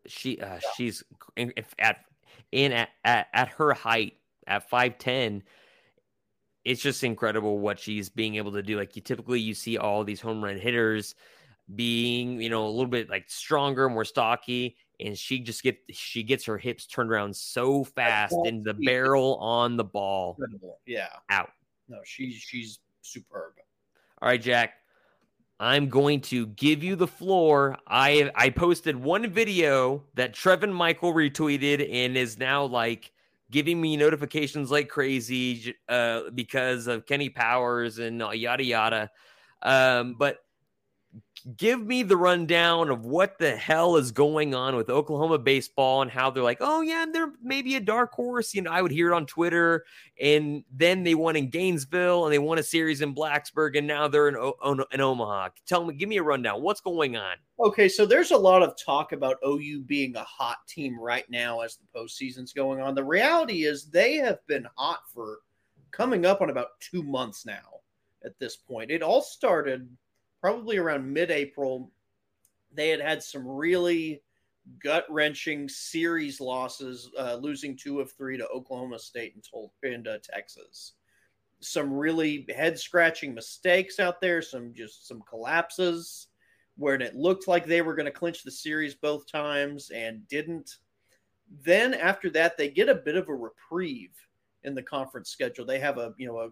She, 0.06 0.40
uh, 0.40 0.54
yeah. 0.54 0.60
she's 0.76 1.04
if 1.36 1.74
at 1.78 2.04
in 2.50 2.72
at, 2.72 2.88
at 3.04 3.28
at 3.34 3.48
her 3.50 3.72
height 3.74 4.14
at 4.46 4.70
5'10 4.70 5.42
it's 6.68 6.82
just 6.82 7.02
incredible 7.02 7.58
what 7.58 7.80
she's 7.80 8.10
being 8.10 8.34
able 8.34 8.52
to 8.52 8.62
do 8.62 8.76
like 8.76 8.94
you 8.94 9.00
typically 9.00 9.40
you 9.40 9.54
see 9.54 9.78
all 9.78 10.04
these 10.04 10.20
home 10.20 10.44
run 10.44 10.58
hitters 10.58 11.14
being 11.74 12.40
you 12.42 12.50
know 12.50 12.66
a 12.66 12.68
little 12.68 12.86
bit 12.86 13.08
like 13.08 13.24
stronger 13.28 13.88
more 13.88 14.04
stocky 14.04 14.76
and 15.00 15.16
she 15.16 15.38
just 15.38 15.62
get 15.62 15.78
she 15.90 16.22
gets 16.22 16.44
her 16.44 16.58
hips 16.58 16.86
turned 16.86 17.10
around 17.10 17.34
so 17.34 17.84
fast 17.84 18.36
and 18.44 18.64
the 18.64 18.74
barrel 18.74 19.36
on 19.36 19.78
the 19.78 19.84
ball 19.84 20.36
incredible. 20.38 20.78
yeah 20.86 21.08
out 21.30 21.50
no 21.88 21.98
she's 22.04 22.34
she's 22.34 22.80
superb 23.00 23.52
all 24.20 24.28
right 24.28 24.42
jack 24.42 24.74
I'm 25.60 25.88
going 25.88 26.20
to 26.20 26.46
give 26.46 26.84
you 26.84 26.94
the 26.94 27.08
floor. 27.08 27.78
I 27.88 28.30
I 28.36 28.50
posted 28.50 28.94
one 28.94 29.28
video 29.28 30.04
that 30.14 30.32
Trevin 30.32 30.72
Michael 30.72 31.12
retweeted 31.12 31.80
and 31.92 32.16
is 32.16 32.38
now 32.38 32.62
like 32.62 33.10
giving 33.50 33.80
me 33.80 33.96
notifications 33.96 34.70
like 34.70 34.88
crazy 34.88 35.74
uh, 35.88 36.22
because 36.34 36.86
of 36.86 37.06
Kenny 37.06 37.30
Powers 37.30 37.98
and 37.98 38.18
yada 38.18 38.64
yada. 38.64 39.10
Um, 39.62 40.16
but 40.18 40.38
give 41.56 41.80
me 41.80 42.02
the 42.02 42.16
rundown 42.16 42.90
of 42.90 43.04
what 43.04 43.38
the 43.38 43.56
hell 43.56 43.96
is 43.96 44.12
going 44.12 44.54
on 44.54 44.76
with 44.76 44.90
Oklahoma 44.90 45.38
baseball 45.38 46.02
and 46.02 46.10
how 46.10 46.30
they're 46.30 46.42
like, 46.42 46.58
oh 46.60 46.80
yeah, 46.80 47.06
they're 47.10 47.32
maybe 47.42 47.76
a 47.76 47.80
dark 47.80 48.12
horse. 48.12 48.54
You 48.54 48.62
know, 48.62 48.70
I 48.70 48.82
would 48.82 48.90
hear 48.90 49.12
it 49.12 49.14
on 49.14 49.26
Twitter, 49.26 49.84
and 50.20 50.64
then 50.70 51.04
they 51.04 51.14
won 51.14 51.36
in 51.36 51.48
Gainesville 51.50 52.24
and 52.24 52.32
they 52.32 52.38
won 52.38 52.58
a 52.58 52.62
series 52.62 53.00
in 53.00 53.14
Blacksburg, 53.14 53.78
and 53.78 53.86
now 53.86 54.08
they're 54.08 54.28
in, 54.28 54.36
o- 54.36 54.86
in 54.92 55.00
Omaha. 55.00 55.50
Tell 55.66 55.84
me, 55.84 55.94
give 55.94 56.08
me 56.08 56.18
a 56.18 56.22
rundown. 56.22 56.62
What's 56.62 56.80
going 56.80 57.16
on? 57.16 57.36
Okay, 57.60 57.88
so 57.88 58.06
there's 58.06 58.30
a 58.30 58.36
lot 58.36 58.62
of 58.62 58.74
talk 58.76 59.12
about 59.12 59.38
OU 59.46 59.82
being 59.82 60.16
a 60.16 60.24
hot 60.24 60.58
team 60.68 60.98
right 60.98 61.28
now 61.30 61.60
as 61.60 61.76
the 61.76 61.98
postseason's 61.98 62.52
going 62.52 62.80
on. 62.80 62.94
The 62.94 63.04
reality 63.04 63.64
is 63.64 63.90
they 63.90 64.16
have 64.16 64.44
been 64.46 64.66
hot 64.76 65.00
for 65.12 65.38
coming 65.90 66.26
up 66.26 66.40
on 66.40 66.50
about 66.50 66.80
two 66.80 67.02
months 67.02 67.46
now. 67.46 67.80
At 68.24 68.38
this 68.40 68.56
point, 68.56 68.90
it 68.90 69.00
all 69.00 69.22
started 69.22 69.88
probably 70.40 70.76
around 70.76 71.12
mid-April, 71.12 71.90
they 72.72 72.88
had 72.88 73.00
had 73.00 73.22
some 73.22 73.46
really 73.46 74.22
gut-wrenching 74.82 75.68
series 75.68 76.40
losses, 76.40 77.10
uh, 77.18 77.36
losing 77.36 77.76
two 77.76 78.00
of 78.00 78.12
three 78.12 78.36
to 78.36 78.46
Oklahoma 78.48 78.98
State 78.98 79.34
and, 79.34 79.42
Tol- 79.42 79.72
and 79.82 80.06
uh, 80.06 80.18
Texas. 80.22 80.92
Some 81.60 81.92
really 81.92 82.46
head-scratching 82.54 83.34
mistakes 83.34 83.98
out 83.98 84.20
there. 84.20 84.42
Some 84.42 84.72
just 84.74 85.08
some 85.08 85.22
collapses 85.28 86.28
where 86.76 86.94
it 86.94 87.16
looked 87.16 87.48
like 87.48 87.66
they 87.66 87.82
were 87.82 87.94
going 87.94 88.06
to 88.06 88.12
clinch 88.12 88.44
the 88.44 88.50
series 88.50 88.94
both 88.94 89.30
times 89.30 89.90
and 89.90 90.26
didn't. 90.28 90.76
Then 91.64 91.94
after 91.94 92.30
that, 92.30 92.56
they 92.56 92.68
get 92.68 92.88
a 92.88 92.94
bit 92.94 93.16
of 93.16 93.28
a 93.28 93.34
reprieve 93.34 94.14
in 94.62 94.74
the 94.74 94.82
conference 94.82 95.30
schedule. 95.30 95.66
They 95.66 95.80
have 95.80 95.98
a 95.98 96.14
you 96.18 96.28
know 96.28 96.38
a 96.38 96.48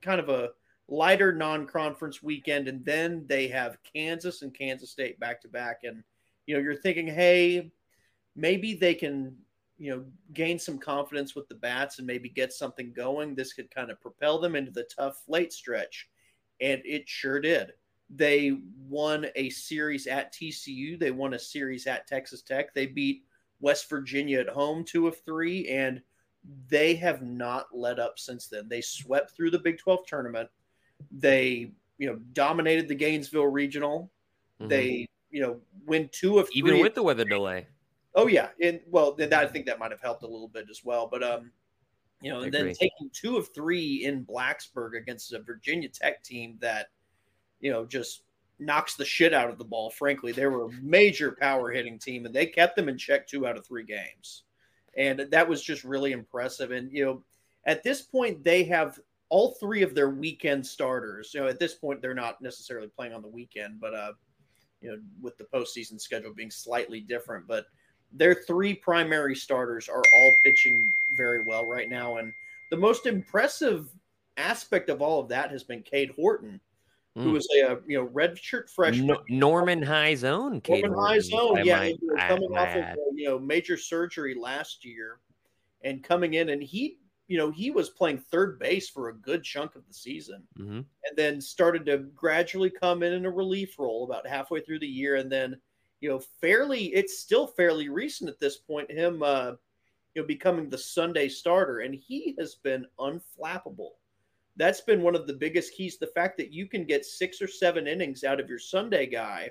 kind 0.00 0.20
of 0.20 0.28
a 0.30 0.50
lighter 0.88 1.32
non-conference 1.32 2.22
weekend, 2.22 2.66
and 2.66 2.84
then 2.84 3.24
they 3.26 3.48
have 3.48 3.78
Kansas 3.82 4.42
and 4.42 4.54
Kansas 4.54 4.90
State 4.90 5.20
back 5.20 5.40
to 5.42 5.48
back. 5.48 5.80
And 5.84 6.02
you 6.46 6.54
know, 6.54 6.60
you're 6.60 6.74
thinking, 6.74 7.06
hey, 7.06 7.70
maybe 8.34 8.74
they 8.74 8.94
can 8.94 9.36
you 9.76 9.90
know 9.90 10.04
gain 10.32 10.58
some 10.58 10.78
confidence 10.78 11.34
with 11.34 11.48
the 11.48 11.54
bats 11.54 11.98
and 11.98 12.06
maybe 12.06 12.28
get 12.28 12.52
something 12.52 12.92
going. 12.92 13.34
This 13.34 13.52
could 13.52 13.70
kind 13.70 13.90
of 13.90 14.00
propel 14.00 14.38
them 14.38 14.56
into 14.56 14.70
the 14.70 14.88
tough 14.96 15.22
late 15.28 15.52
stretch, 15.52 16.08
and 16.60 16.80
it 16.84 17.08
sure 17.08 17.40
did. 17.40 17.72
They 18.10 18.58
won 18.88 19.26
a 19.36 19.50
series 19.50 20.06
at 20.06 20.32
TCU. 20.32 20.98
They 20.98 21.10
won 21.10 21.34
a 21.34 21.38
series 21.38 21.86
at 21.86 22.06
Texas 22.06 22.42
Tech. 22.42 22.72
They 22.72 22.86
beat 22.86 23.24
West 23.60 23.90
Virginia 23.90 24.40
at 24.40 24.48
home 24.48 24.84
two 24.84 25.06
of 25.06 25.20
three, 25.24 25.68
and 25.68 26.00
they 26.68 26.94
have 26.94 27.22
not 27.22 27.66
let 27.74 27.98
up 27.98 28.18
since 28.18 28.48
then. 28.48 28.68
They 28.68 28.80
swept 28.80 29.32
through 29.32 29.50
the 29.50 29.58
Big 29.58 29.78
12 29.78 30.06
tournament. 30.06 30.48
They, 31.10 31.72
you 31.98 32.08
know, 32.08 32.16
dominated 32.32 32.88
the 32.88 32.94
Gainesville 32.94 33.46
regional. 33.46 34.10
Mm-hmm. 34.60 34.68
They, 34.68 35.08
you 35.30 35.40
know, 35.40 35.60
win 35.86 36.08
two 36.12 36.38
of 36.38 36.48
even 36.52 36.80
with 36.80 36.94
the 36.94 37.02
weather 37.02 37.24
delay. 37.24 37.66
Oh 38.14 38.26
yeah, 38.26 38.48
and 38.60 38.80
well, 38.90 39.12
then 39.12 39.32
I 39.32 39.46
think 39.46 39.66
that 39.66 39.78
might 39.78 39.90
have 39.90 40.00
helped 40.00 40.22
a 40.22 40.26
little 40.26 40.48
bit 40.48 40.66
as 40.70 40.84
well. 40.84 41.06
But 41.10 41.22
um, 41.22 41.52
you 42.20 42.32
know, 42.32 42.40
and 42.40 42.52
then 42.52 42.66
taking 42.74 43.10
two 43.12 43.36
of 43.36 43.54
three 43.54 44.04
in 44.04 44.24
Blacksburg 44.24 44.96
against 44.96 45.32
a 45.32 45.40
Virginia 45.40 45.88
Tech 45.88 46.22
team 46.24 46.58
that, 46.60 46.88
you 47.60 47.70
know, 47.70 47.84
just 47.84 48.22
knocks 48.58 48.96
the 48.96 49.04
shit 49.04 49.32
out 49.32 49.50
of 49.50 49.58
the 49.58 49.64
ball. 49.64 49.90
Frankly, 49.90 50.32
they 50.32 50.46
were 50.46 50.64
a 50.64 50.72
major 50.82 51.36
power 51.40 51.70
hitting 51.70 51.98
team, 51.98 52.26
and 52.26 52.34
they 52.34 52.46
kept 52.46 52.74
them 52.74 52.88
in 52.88 52.98
check 52.98 53.28
two 53.28 53.46
out 53.46 53.56
of 53.56 53.64
three 53.64 53.84
games, 53.84 54.42
and 54.96 55.20
that 55.30 55.48
was 55.48 55.62
just 55.62 55.84
really 55.84 56.12
impressive. 56.12 56.72
And 56.72 56.90
you 56.90 57.04
know, 57.04 57.22
at 57.66 57.84
this 57.84 58.02
point, 58.02 58.42
they 58.42 58.64
have 58.64 58.98
all 59.30 59.52
three 59.60 59.82
of 59.82 59.94
their 59.94 60.10
weekend 60.10 60.66
starters. 60.66 61.32
You 61.34 61.40
know, 61.40 61.48
at 61.48 61.58
this 61.58 61.74
point, 61.74 62.00
they're 62.00 62.14
not 62.14 62.40
necessarily 62.40 62.88
playing 62.88 63.12
on 63.12 63.22
the 63.22 63.28
weekend, 63.28 63.80
but 63.80 63.94
uh, 63.94 64.12
you 64.80 64.90
know, 64.90 64.98
with 65.20 65.36
the 65.38 65.44
postseason 65.44 66.00
schedule 66.00 66.32
being 66.34 66.50
slightly 66.50 67.00
different, 67.00 67.46
but 67.46 67.66
their 68.12 68.34
three 68.34 68.74
primary 68.74 69.34
starters 69.34 69.88
are 69.88 70.02
all 70.14 70.34
pitching 70.44 70.92
very 71.16 71.44
well 71.44 71.66
right 71.66 71.88
now. 71.90 72.16
And 72.16 72.32
the 72.70 72.76
most 72.76 73.06
impressive 73.06 73.90
aspect 74.36 74.88
of 74.88 75.02
all 75.02 75.20
of 75.20 75.28
that 75.28 75.50
has 75.50 75.64
been 75.64 75.82
Cade 75.82 76.12
Horton, 76.16 76.60
mm. 77.16 77.22
who 77.22 77.32
was 77.32 77.46
a 77.54 77.78
you 77.86 77.98
know 77.98 78.06
redshirt 78.08 78.70
freshman. 78.70 79.06
No, 79.06 79.22
Norman 79.28 79.82
High's 79.82 80.24
own. 80.24 80.60
Cade 80.60 80.84
Norman 80.84 81.00
High's 81.00 81.30
own, 81.32 81.64
yeah, 81.64 81.90
coming 82.28 82.56
off 82.56 82.76
of 82.76 82.84
you 83.14 83.28
know 83.28 83.38
major 83.38 83.76
surgery 83.76 84.34
last 84.34 84.84
year, 84.84 85.18
and 85.82 86.02
coming 86.02 86.34
in, 86.34 86.50
and 86.50 86.62
he 86.62 86.98
you 87.28 87.36
know, 87.36 87.50
he 87.50 87.70
was 87.70 87.90
playing 87.90 88.18
third 88.18 88.58
base 88.58 88.88
for 88.88 89.08
a 89.08 89.14
good 89.14 89.44
chunk 89.44 89.76
of 89.76 89.86
the 89.86 89.92
season 89.92 90.42
mm-hmm. 90.58 90.78
and 90.78 91.16
then 91.16 91.40
started 91.40 91.84
to 91.86 91.98
gradually 91.98 92.70
come 92.70 93.02
in 93.02 93.12
in 93.12 93.26
a 93.26 93.30
relief 93.30 93.78
role 93.78 94.04
about 94.04 94.26
halfway 94.26 94.60
through 94.60 94.78
the 94.78 94.86
year. 94.86 95.16
And 95.16 95.30
then, 95.30 95.60
you 96.00 96.08
know, 96.08 96.20
fairly, 96.40 96.86
it's 96.94 97.18
still 97.18 97.46
fairly 97.46 97.90
recent 97.90 98.30
at 98.30 98.40
this 98.40 98.56
point, 98.56 98.90
him, 98.90 99.22
uh, 99.22 99.52
you 100.14 100.22
know, 100.22 100.26
becoming 100.26 100.70
the 100.70 100.78
Sunday 100.78 101.28
starter. 101.28 101.80
And 101.80 101.94
he 101.94 102.34
has 102.38 102.54
been 102.54 102.86
unflappable. 102.98 103.90
That's 104.56 104.80
been 104.80 105.02
one 105.02 105.14
of 105.14 105.26
the 105.26 105.34
biggest 105.34 105.74
keys. 105.74 105.98
The 105.98 106.06
fact 106.06 106.38
that 106.38 106.50
you 106.50 106.66
can 106.66 106.84
get 106.84 107.04
six 107.04 107.42
or 107.42 107.46
seven 107.46 107.86
innings 107.86 108.24
out 108.24 108.40
of 108.40 108.48
your 108.48 108.58
Sunday 108.58 109.04
guy 109.04 109.50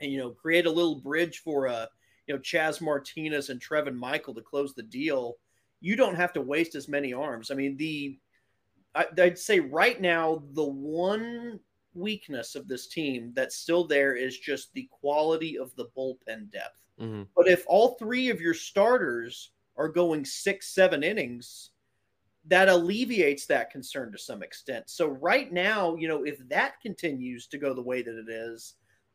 and, 0.00 0.10
you 0.10 0.18
know, 0.18 0.30
create 0.30 0.66
a 0.66 0.70
little 0.70 0.96
bridge 0.96 1.38
for, 1.44 1.68
uh, 1.68 1.86
you 2.26 2.34
know, 2.34 2.40
Chazz 2.40 2.80
Martinez 2.80 3.50
and 3.50 3.60
Trevin 3.60 3.94
Michael 3.94 4.34
to 4.34 4.42
close 4.42 4.74
the 4.74 4.82
deal 4.82 5.36
you 5.80 5.96
don't 5.96 6.16
have 6.16 6.32
to 6.34 6.40
waste 6.40 6.74
as 6.74 6.88
many 6.88 7.12
arms. 7.12 7.50
I 7.50 7.54
mean, 7.54 7.76
the 7.76 8.18
I'd 8.94 9.38
say 9.38 9.60
right 9.60 10.00
now 10.00 10.42
the 10.54 10.64
one 10.64 11.60
weakness 11.94 12.54
of 12.54 12.68
this 12.68 12.86
team 12.88 13.32
that's 13.34 13.56
still 13.56 13.86
there 13.86 14.14
is 14.14 14.38
just 14.38 14.72
the 14.72 14.88
quality 14.90 15.58
of 15.58 15.74
the 15.76 15.88
bullpen 15.96 16.50
depth. 16.50 16.78
Mm-hmm. 17.00 17.24
But 17.36 17.48
if 17.48 17.64
all 17.66 17.96
three 17.98 18.28
of 18.30 18.40
your 18.40 18.54
starters 18.54 19.50
are 19.76 19.88
going 19.88 20.24
six, 20.24 20.74
seven 20.74 21.02
innings, 21.02 21.70
that 22.46 22.68
alleviates 22.68 23.46
that 23.46 23.70
concern 23.70 24.10
to 24.12 24.18
some 24.18 24.42
extent. 24.42 24.88
So 24.88 25.08
right 25.08 25.52
now, 25.52 25.94
you 25.96 26.08
know, 26.08 26.24
if 26.24 26.38
that 26.48 26.80
continues 26.80 27.46
to 27.48 27.58
go 27.58 27.74
the 27.74 27.82
way 27.82 28.02
that 28.02 28.18
it 28.18 28.28
is, 28.28 28.74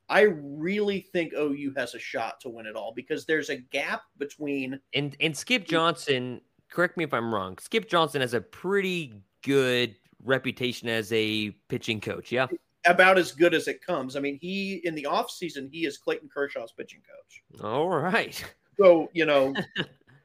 I 0.10 0.22
really 0.22 1.02
think 1.14 1.34
OU 1.34 1.74
has 1.76 1.96
a 1.96 2.00
shot 2.00 2.40
to 2.42 2.50
win 2.50 2.68
it 2.68 2.76
all 2.76 2.94
because 2.96 3.26
there's 3.26 3.50
a 3.50 3.58
gap 3.58 4.04
between 4.18 4.80
and 4.94 5.16
and 5.20 5.36
Skip 5.36 5.66
Johnson 5.66 6.42
correct 6.74 6.98
me 6.98 7.04
if 7.04 7.14
I'm 7.14 7.34
wrong. 7.34 7.58
Skip 7.60 7.88
Johnson 7.88 8.22
has 8.22 8.34
a 8.34 8.42
pretty 8.42 9.14
good 9.44 9.96
reputation 10.24 10.90
as 10.90 11.12
a 11.14 11.52
pitching 11.70 12.02
coach. 12.02 12.32
Yeah. 12.32 12.48
About 12.86 13.18
as 13.18 13.32
good 13.32 13.54
as 13.54 13.70
it 13.70 13.86
comes. 13.86 14.18
I 14.18 14.20
mean, 14.20 14.38
he 14.42 14.82
in 14.84 14.96
the 14.96 15.08
offseason, 15.10 15.70
he 15.72 15.86
is 15.86 15.98
Clayton 15.98 16.30
Kershaw's 16.34 16.74
pitching 16.74 17.02
coach. 17.02 17.64
All 17.64 17.90
right. 17.90 18.44
So, 18.80 19.08
you 19.14 19.28
know, 19.28 19.54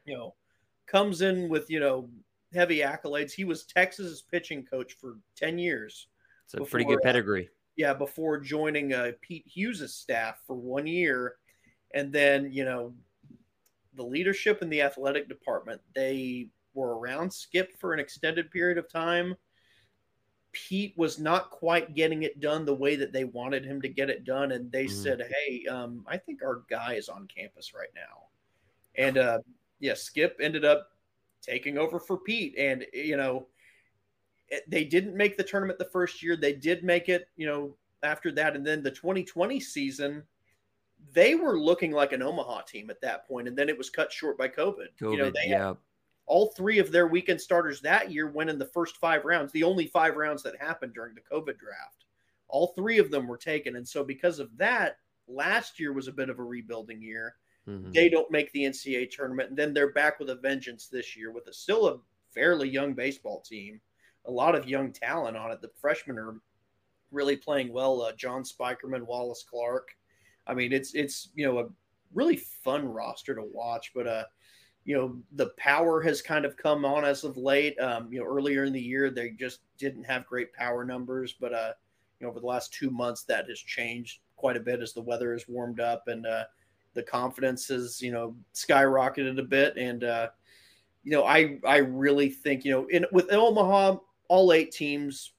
you 0.05 0.17
know, 0.17 0.33
comes 0.87 1.21
in 1.21 1.49
with, 1.49 1.69
you 1.69 1.79
know, 1.79 2.09
heavy 2.51 2.79
accolades. 2.79 3.31
He 3.31 3.43
was 3.43 3.65
Texas's 3.65 4.23
pitching 4.23 4.65
coach 4.65 4.93
for 4.93 5.17
10 5.35 5.59
years. 5.59 6.07
It's 6.45 6.55
a 6.55 6.57
before, 6.57 6.71
pretty 6.71 6.85
good 6.85 6.97
pedigree. 7.03 7.45
Uh, 7.45 7.51
yeah, 7.75 7.93
before 7.93 8.39
joining 8.39 8.91
uh, 8.91 9.11
Pete 9.21 9.45
Hughes' 9.45 9.93
staff 9.93 10.41
for 10.47 10.55
one 10.55 10.87
year. 10.87 11.35
And 11.93 12.11
then, 12.11 12.51
you 12.51 12.65
know, 12.65 12.95
the 13.99 14.05
leadership 14.05 14.61
in 14.61 14.69
the 14.69 14.81
athletic 14.81 15.27
department, 15.27 15.81
they 15.93 16.47
were 16.73 16.97
around 16.97 17.31
Skip 17.31 17.77
for 17.79 17.93
an 17.93 17.99
extended 17.99 18.49
period 18.49 18.77
of 18.77 18.89
time. 18.89 19.35
Pete 20.53 20.93
was 20.95 21.19
not 21.19 21.51
quite 21.51 21.93
getting 21.93 22.23
it 22.23 22.39
done 22.39 22.65
the 22.65 22.73
way 22.73 22.95
that 22.95 23.11
they 23.11 23.25
wanted 23.25 23.65
him 23.65 23.81
to 23.81 23.89
get 23.89 24.09
it 24.09 24.23
done. 24.23 24.53
And 24.53 24.71
they 24.71 24.85
mm. 24.85 24.89
said, 24.89 25.21
Hey, 25.29 25.65
um, 25.67 26.05
I 26.07 26.17
think 26.17 26.41
our 26.41 26.63
guy 26.69 26.93
is 26.93 27.09
on 27.09 27.27
campus 27.27 27.73
right 27.75 27.91
now. 27.93 28.27
And 28.95 29.17
uh, 29.17 29.39
yeah, 29.79 29.93
Skip 29.93 30.37
ended 30.41 30.63
up 30.63 30.87
taking 31.41 31.77
over 31.77 31.99
for 31.99 32.17
Pete. 32.17 32.55
And, 32.57 32.85
you 32.93 33.17
know, 33.17 33.47
they 34.67 34.85
didn't 34.85 35.15
make 35.15 35.37
the 35.37 35.43
tournament 35.43 35.77
the 35.77 35.85
first 35.85 36.23
year. 36.23 36.37
They 36.37 36.53
did 36.53 36.83
make 36.85 37.09
it, 37.09 37.27
you 37.35 37.45
know, 37.45 37.75
after 38.01 38.31
that. 38.31 38.55
And 38.55 38.65
then 38.65 38.81
the 38.81 38.91
2020 38.91 39.59
season, 39.59 40.23
they 41.13 41.35
were 41.35 41.59
looking 41.59 41.91
like 41.91 42.11
an 42.13 42.21
Omaha 42.21 42.61
team 42.61 42.89
at 42.89 43.01
that 43.01 43.27
point, 43.27 43.47
and 43.47 43.57
then 43.57 43.69
it 43.69 43.77
was 43.77 43.89
cut 43.89 44.11
short 44.11 44.37
by 44.37 44.47
COVID. 44.47 44.87
COVID 45.01 45.11
you 45.11 45.17
know, 45.17 45.31
they 45.31 45.49
yeah. 45.49 45.73
all 46.25 46.47
three 46.55 46.79
of 46.79 46.91
their 46.91 47.07
weekend 47.07 47.41
starters 47.41 47.81
that 47.81 48.11
year 48.11 48.29
went 48.29 48.49
in 48.49 48.59
the 48.59 48.65
first 48.65 48.97
five 48.97 49.25
rounds, 49.25 49.51
the 49.51 49.63
only 49.63 49.87
five 49.87 50.15
rounds 50.15 50.43
that 50.43 50.59
happened 50.59 50.93
during 50.93 51.15
the 51.15 51.21
COVID 51.21 51.57
draft. 51.57 52.05
All 52.47 52.73
three 52.75 52.97
of 52.97 53.11
them 53.11 53.27
were 53.27 53.37
taken, 53.37 53.75
and 53.75 53.87
so 53.87 54.03
because 54.03 54.39
of 54.39 54.55
that, 54.57 54.97
last 55.27 55.79
year 55.79 55.93
was 55.93 56.07
a 56.07 56.13
bit 56.13 56.29
of 56.29 56.39
a 56.39 56.43
rebuilding 56.43 57.01
year. 57.01 57.35
Mm-hmm. 57.67 57.91
They 57.91 58.09
don't 58.09 58.31
make 58.31 58.51
the 58.51 58.63
NCAA 58.63 59.11
tournament, 59.11 59.49
and 59.49 59.57
then 59.57 59.73
they're 59.73 59.93
back 59.93 60.19
with 60.19 60.29
a 60.29 60.35
vengeance 60.35 60.87
this 60.87 61.15
year 61.15 61.31
with 61.31 61.47
a 61.47 61.53
still 61.53 61.87
a 61.87 61.99
fairly 62.33 62.69
young 62.69 62.93
baseball 62.93 63.41
team, 63.41 63.79
a 64.25 64.31
lot 64.31 64.55
of 64.55 64.67
young 64.67 64.91
talent 64.91 65.37
on 65.37 65.51
it. 65.51 65.61
The 65.61 65.71
freshmen 65.79 66.17
are 66.17 66.35
really 67.11 67.35
playing 67.35 67.71
well. 67.71 68.01
Uh, 68.01 68.11
John 68.13 68.43
Spikerman, 68.43 69.05
Wallace 69.05 69.45
Clark 69.47 69.89
I 70.49 70.55
mean, 70.55 70.73
it's 70.73 70.93
it's 70.95 71.29
you 71.35 71.45
know 71.45 71.59
a 71.59 71.65
really 72.13 72.37
fun 72.37 72.87
roster 72.87 73.35
to 73.35 73.43
watch, 73.43 73.91
but 73.93 74.07
uh, 74.07 74.23
you 74.83 74.97
know 74.97 75.17
the 75.33 75.51
power 75.57 76.01
has 76.01 76.21
kind 76.21 76.43
of 76.43 76.57
come 76.57 76.83
on 76.83 77.05
as 77.05 77.23
of 77.23 77.37
late. 77.37 77.79
Um, 77.79 78.11
you 78.11 78.19
know, 78.19 78.25
earlier 78.25 78.63
in 78.63 78.73
the 78.73 78.81
year 78.81 79.11
they 79.11 79.29
just 79.29 79.59
didn't 79.77 80.03
have 80.05 80.25
great 80.25 80.51
power 80.53 80.83
numbers, 80.83 81.35
but 81.39 81.53
uh, 81.53 81.73
you 82.19 82.25
know 82.25 82.31
over 82.31 82.39
the 82.39 82.47
last 82.47 82.73
two 82.73 82.89
months 82.89 83.23
that 83.25 83.47
has 83.47 83.59
changed 83.59 84.21
quite 84.35 84.57
a 84.57 84.61
bit 84.61 84.81
as 84.81 84.93
the 84.93 85.01
weather 85.01 85.33
has 85.33 85.47
warmed 85.47 85.79
up 85.79 86.07
and 86.07 86.25
uh, 86.25 86.45
the 86.93 87.03
confidence 87.03 87.67
has 87.67 88.01
you 88.01 88.11
know 88.11 88.35
skyrocketed 88.55 89.39
a 89.39 89.43
bit. 89.43 89.77
And 89.77 90.03
uh, 90.03 90.29
you 91.03 91.11
know, 91.11 91.25
I 91.25 91.59
I 91.65 91.77
really 91.77 92.29
think 92.29 92.65
you 92.65 92.71
know 92.71 92.87
in 92.87 93.05
with 93.11 93.31
Omaha, 93.31 93.97
all 94.27 94.51
eight 94.51 94.71
teams 94.71 95.33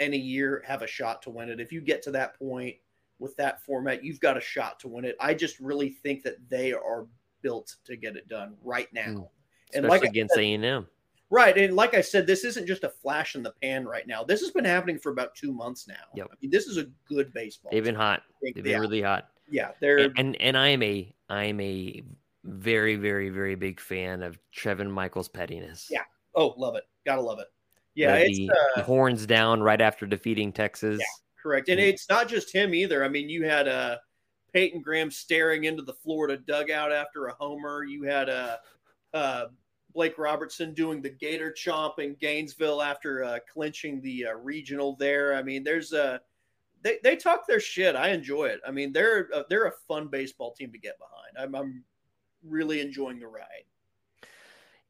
in 0.00 0.12
a 0.12 0.18
year 0.18 0.62
have 0.66 0.82
a 0.82 0.86
shot 0.86 1.22
to 1.22 1.30
win 1.30 1.48
it. 1.48 1.60
If 1.60 1.72
you 1.72 1.80
get 1.80 2.02
to 2.02 2.10
that 2.12 2.38
point 2.38 2.76
with 3.18 3.36
that 3.36 3.62
format, 3.62 4.04
you've 4.04 4.20
got 4.20 4.36
a 4.36 4.40
shot 4.40 4.80
to 4.80 4.88
win 4.88 5.04
it. 5.04 5.16
I 5.20 5.34
just 5.34 5.58
really 5.60 5.90
think 5.90 6.22
that 6.24 6.36
they 6.48 6.72
are 6.72 7.06
built 7.42 7.76
to 7.84 7.96
get 7.96 8.16
it 8.16 8.28
done 8.28 8.54
right 8.62 8.88
now. 8.92 9.02
Mm. 9.02 9.28
And 9.74 9.86
like 9.86 10.02
against 10.02 10.36
A 10.36 10.54
and 10.54 10.64
M. 10.64 10.86
Right, 11.30 11.56
and 11.56 11.74
like 11.74 11.94
I 11.94 12.00
said, 12.00 12.26
this 12.26 12.44
isn't 12.44 12.66
just 12.66 12.84
a 12.84 12.88
flash 12.88 13.34
in 13.34 13.42
the 13.42 13.52
pan 13.62 13.86
right 13.86 14.06
now. 14.06 14.22
This 14.22 14.40
has 14.40 14.50
been 14.50 14.64
happening 14.64 14.98
for 14.98 15.10
about 15.10 15.34
two 15.34 15.52
months 15.52 15.88
now. 15.88 15.94
Yep. 16.14 16.28
I 16.30 16.34
mean, 16.40 16.50
this 16.50 16.66
is 16.66 16.76
a 16.76 16.86
good 17.08 17.32
baseball. 17.32 17.72
They've 17.72 17.82
been 17.82 17.94
hot. 17.94 18.22
They've 18.42 18.54
been 18.54 18.66
yeah. 18.66 18.78
really 18.78 19.02
hot. 19.02 19.28
Yeah, 19.50 19.70
they're 19.80 19.98
and, 19.98 20.12
and 20.16 20.40
and 20.40 20.56
I 20.56 20.68
am 20.68 20.82
a 20.82 21.12
I 21.28 21.44
am 21.44 21.60
a 21.60 22.02
very 22.44 22.96
very 22.96 23.30
very 23.30 23.56
big 23.56 23.80
fan 23.80 24.22
of 24.22 24.38
Trevin 24.56 24.90
Michaels' 24.90 25.28
pettiness. 25.28 25.88
Yeah. 25.90 26.02
Oh, 26.34 26.54
love 26.56 26.76
it. 26.76 26.84
Gotta 27.04 27.22
love 27.22 27.40
it. 27.40 27.48
Yeah, 27.94 28.16
it's 28.16 28.40
uh, 28.76 28.82
horns 28.82 29.26
down 29.26 29.62
right 29.62 29.80
after 29.80 30.06
defeating 30.06 30.52
Texas. 30.52 30.98
Yeah 31.00 31.23
correct. 31.44 31.68
And 31.68 31.78
it's 31.78 32.08
not 32.08 32.26
just 32.26 32.52
him 32.52 32.74
either. 32.74 33.04
I 33.04 33.08
mean, 33.08 33.28
you 33.28 33.44
had 33.44 33.68
uh, 33.68 33.98
Peyton 34.54 34.80
Graham 34.80 35.10
staring 35.10 35.64
into 35.64 35.82
the 35.82 35.92
Florida 35.92 36.38
dugout 36.38 36.90
after 36.90 37.26
a 37.26 37.34
homer. 37.34 37.84
You 37.84 38.04
had 38.04 38.30
uh, 38.30 38.56
uh, 39.12 39.44
Blake 39.92 40.16
Robertson 40.16 40.72
doing 40.72 41.02
the 41.02 41.10
Gator 41.10 41.54
chomp 41.56 41.98
in 41.98 42.16
Gainesville 42.18 42.80
after 42.80 43.22
uh, 43.22 43.38
clinching 43.52 44.00
the 44.00 44.26
uh, 44.26 44.34
regional 44.36 44.96
there. 44.96 45.34
I 45.34 45.42
mean, 45.42 45.62
there's 45.62 45.92
a 45.92 46.04
uh, 46.04 46.18
they, 46.82 46.98
they 47.02 47.16
talk 47.16 47.46
their 47.46 47.60
shit. 47.60 47.96
I 47.96 48.08
enjoy 48.10 48.46
it. 48.46 48.60
I 48.66 48.70
mean, 48.70 48.92
they're 48.92 49.28
uh, 49.34 49.42
they're 49.48 49.66
a 49.66 49.72
fun 49.86 50.08
baseball 50.08 50.52
team 50.52 50.72
to 50.72 50.78
get 50.78 50.96
behind. 50.98 51.36
I'm, 51.38 51.54
I'm 51.54 51.84
really 52.46 52.80
enjoying 52.80 53.18
the 53.18 53.26
ride. 53.26 53.64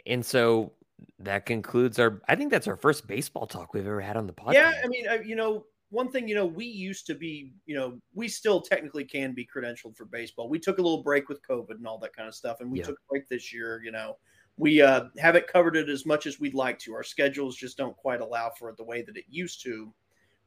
And 0.06 0.24
so 0.24 0.72
that 1.20 1.46
concludes 1.46 1.98
our. 1.98 2.20
I 2.28 2.34
think 2.34 2.50
that's 2.50 2.66
our 2.68 2.76
first 2.76 3.06
baseball 3.06 3.46
talk 3.46 3.74
we've 3.74 3.86
ever 3.86 4.00
had 4.00 4.16
on 4.16 4.26
the 4.26 4.32
podcast. 4.32 4.54
Yeah, 4.54 4.72
I 4.84 4.88
mean, 4.88 5.08
uh, 5.08 5.18
you 5.24 5.36
know, 5.36 5.66
one 5.94 6.10
thing, 6.10 6.28
you 6.28 6.34
know, 6.34 6.44
we 6.44 6.66
used 6.66 7.06
to 7.06 7.14
be, 7.14 7.52
you 7.66 7.74
know, 7.74 7.98
we 8.14 8.26
still 8.26 8.60
technically 8.60 9.04
can 9.04 9.32
be 9.32 9.46
credentialed 9.46 9.96
for 9.96 10.04
baseball. 10.04 10.48
We 10.48 10.58
took 10.58 10.78
a 10.78 10.82
little 10.82 11.02
break 11.02 11.28
with 11.28 11.40
COVID 11.48 11.70
and 11.70 11.86
all 11.86 11.98
that 11.98 12.14
kind 12.14 12.28
of 12.28 12.34
stuff, 12.34 12.58
and 12.60 12.70
we 12.70 12.80
yeah. 12.80 12.86
took 12.86 12.96
a 12.96 13.08
break 13.08 13.28
this 13.28 13.54
year. 13.54 13.80
You 13.84 13.92
know, 13.92 14.18
we 14.56 14.82
uh, 14.82 15.04
haven't 15.18 15.46
covered 15.46 15.76
it 15.76 15.88
as 15.88 16.04
much 16.04 16.26
as 16.26 16.40
we'd 16.40 16.54
like 16.54 16.78
to. 16.80 16.94
Our 16.94 17.04
schedules 17.04 17.56
just 17.56 17.78
don't 17.78 17.96
quite 17.96 18.20
allow 18.20 18.50
for 18.58 18.68
it 18.68 18.76
the 18.76 18.84
way 18.84 19.02
that 19.02 19.16
it 19.16 19.24
used 19.28 19.62
to. 19.62 19.94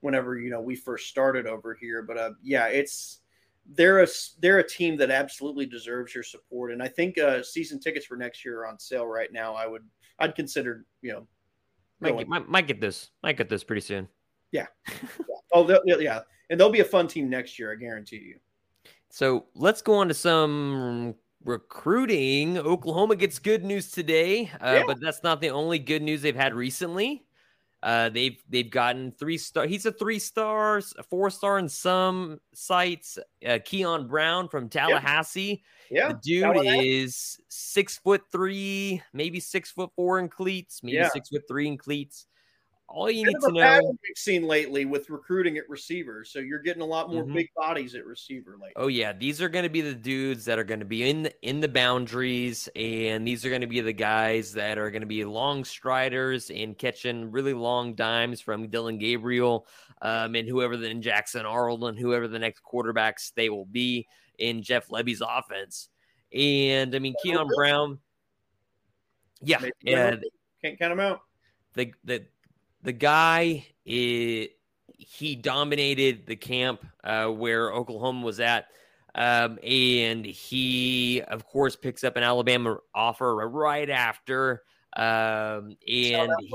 Whenever 0.02 0.38
you 0.38 0.52
know 0.52 0.62
we 0.62 0.76
first 0.76 1.08
started 1.08 1.48
over 1.48 1.74
here, 1.74 2.04
but 2.04 2.18
uh, 2.18 2.32
yeah, 2.44 2.68
it's 2.68 3.22
they're 3.74 4.04
a 4.04 4.08
they're 4.40 4.60
a 4.60 4.68
team 4.68 4.96
that 4.98 5.10
absolutely 5.10 5.66
deserves 5.66 6.14
your 6.14 6.24
support, 6.24 6.72
and 6.72 6.84
I 6.84 6.88
think 6.88 7.18
uh, 7.18 7.42
season 7.42 7.80
tickets 7.80 8.06
for 8.06 8.16
next 8.16 8.46
year 8.46 8.60
are 8.60 8.68
on 8.68 8.78
sale 8.78 9.08
right 9.08 9.32
now. 9.34 9.56
I 9.56 9.66
would 9.66 9.84
I'd 10.20 10.36
consider 10.36 10.86
you 11.02 11.14
know 11.14 11.28
might 12.00 12.18
get, 12.18 12.28
might, 12.28 12.48
might 12.48 12.68
get 12.68 12.80
this 12.80 13.10
might 13.24 13.38
get 13.38 13.50
this 13.50 13.64
pretty 13.64 13.82
soon. 13.82 14.08
Yeah. 14.54 14.68
Oh, 15.54 15.68
yeah, 15.86 16.22
and 16.50 16.60
they'll 16.60 16.70
be 16.70 16.80
a 16.80 16.86
fun 16.86 17.08
team 17.08 17.30
next 17.30 17.58
year. 17.58 17.72
I 17.72 17.76
guarantee 17.76 18.18
you. 18.18 18.40
So 19.10 19.46
let's 19.56 19.82
go 19.82 19.96
on 19.96 20.08
to 20.08 20.14
some 20.14 21.16
recruiting. 21.44 22.58
Oklahoma 22.58 23.16
gets 23.16 23.40
good 23.40 23.64
news 23.64 23.92
today, 23.92 24.52
uh, 24.62 24.80
yeah. 24.80 24.84
but 24.86 25.00
that's 25.02 25.24
not 25.24 25.42
the 25.42 25.50
only 25.50 25.80
good 25.80 26.02
news 26.02 26.22
they've 26.22 26.36
had 26.36 26.54
recently. 26.54 27.24
Uh, 27.84 28.10
they've 28.10 28.44
they've 28.50 28.70
gotten 28.70 29.12
three 29.12 29.38
star. 29.38 29.68
He's 29.68 29.86
a 29.86 29.92
three 29.92 30.20
stars, 30.20 30.94
a 30.98 31.04
four 31.04 31.30
star 31.30 31.60
in 31.60 31.70
some 31.70 32.40
sites. 32.54 33.20
Uh, 33.48 33.60
Keon 33.64 34.08
Brown 34.08 34.50
from 34.50 34.68
Tallahassee. 34.68 35.64
Yeah, 35.92 36.10
the 36.10 36.20
dude 36.24 36.44
Tallahassee. 36.44 37.02
is 37.02 37.40
six 37.50 37.98
foot 38.00 38.24
three, 38.32 39.02
maybe 39.14 39.40
six 39.40 39.72
foot 39.72 39.92
four 39.96 40.20
in 40.20 40.28
cleats, 40.28 40.82
maybe 40.84 40.98
yeah. 40.98 41.10
six 41.10 41.30
foot 41.30 41.44
three 41.48 41.68
in 41.68 41.78
cleats 41.78 42.26
all 42.90 43.12
you 43.12 43.26
need 43.26 43.36
to 43.42 43.52
know 43.52 43.82
we've 43.84 44.18
seen 44.18 44.44
lately 44.44 44.86
with 44.86 45.10
recruiting 45.10 45.58
at 45.58 45.68
receiver. 45.70 46.24
So 46.24 46.40
you're 46.40 46.62
getting 46.62 46.82
a 46.82 46.86
lot 46.86 47.12
more 47.12 47.24
mm-hmm. 47.24 47.34
big 47.34 47.50
bodies 47.56 47.96
at 47.96 48.06
receiver 48.06 48.52
lately. 48.52 48.74
Oh 48.76 48.88
yeah, 48.88 49.14
these 49.14 49.42
are 49.42 49.50
going 49.50 49.64
to 49.64 49.70
be 49.70 49.82
the 49.82 49.94
dudes 49.94 50.46
that 50.46 50.58
are 50.58 50.64
going 50.64 50.80
to 50.80 50.86
be 50.86 51.10
in 51.10 51.24
the, 51.24 51.34
in 51.42 51.60
the 51.60 51.68
boundaries, 51.68 52.70
and 52.76 53.28
these 53.28 53.46
are 53.46 53.50
going 53.50 53.62
to 53.62 53.68
be 53.68 53.82
the 53.82 53.94
guys 53.94 54.54
that 54.54 54.78
are 54.78 54.90
going 54.90 55.02
to 55.02 55.08
be 55.08 55.26
long 55.26 55.66
striders 55.66 56.50
and 56.50 56.78
catching 56.78 57.30
really 57.32 57.54
long 57.54 57.94
dimes 57.94 58.40
from 58.40 58.70
Dillon 58.70 58.98
Gabriel, 58.98 59.68
um, 60.02 60.36
and 60.36 60.48
whoever 60.48 60.78
the 60.78 60.94
Jackson 60.96 61.46
Arnold 61.46 61.84
and 61.84 62.00
whoever 62.00 62.28
the 62.28 62.40
next 62.40 62.62
quarterbacks 62.64 63.34
they 63.36 63.50
will 63.50 63.66
be 63.66 64.08
in 64.40 64.62
Jeff 64.62 64.88
Lebby's 64.90 65.22
offense. 65.22 65.90
And 66.34 66.96
I 66.96 67.00
mean 67.00 67.16
Keon 67.22 67.48
Brown, 67.54 68.00
yeah, 69.42 69.62
and 69.86 70.24
can't 70.62 70.80
count 70.80 70.92
them 70.92 71.00
out. 71.00 71.20
The 71.74 71.94
the 72.04 72.26
the 72.88 72.94
guy 72.94 73.68
is, 73.86 74.48
he 74.98 75.36
dominated 75.36 76.26
the 76.26 76.38
camp 76.38 76.86
uh, 77.04 77.28
where 77.28 77.74
Oklahoma 77.74 78.26
was 78.26 78.40
at. 78.40 78.68
Um, 79.14 79.60
and 79.62 80.26
he, 80.26 81.22
of 81.28 81.46
course, 81.46 81.76
picks 81.76 82.06
up 82.06 82.16
an 82.16 82.24
Alabama 82.24 82.78
offer 82.96 83.36
right 83.50 83.90
after. 83.90 84.64
Um, 84.96 85.76
and 85.86 86.32
he, 86.40 86.52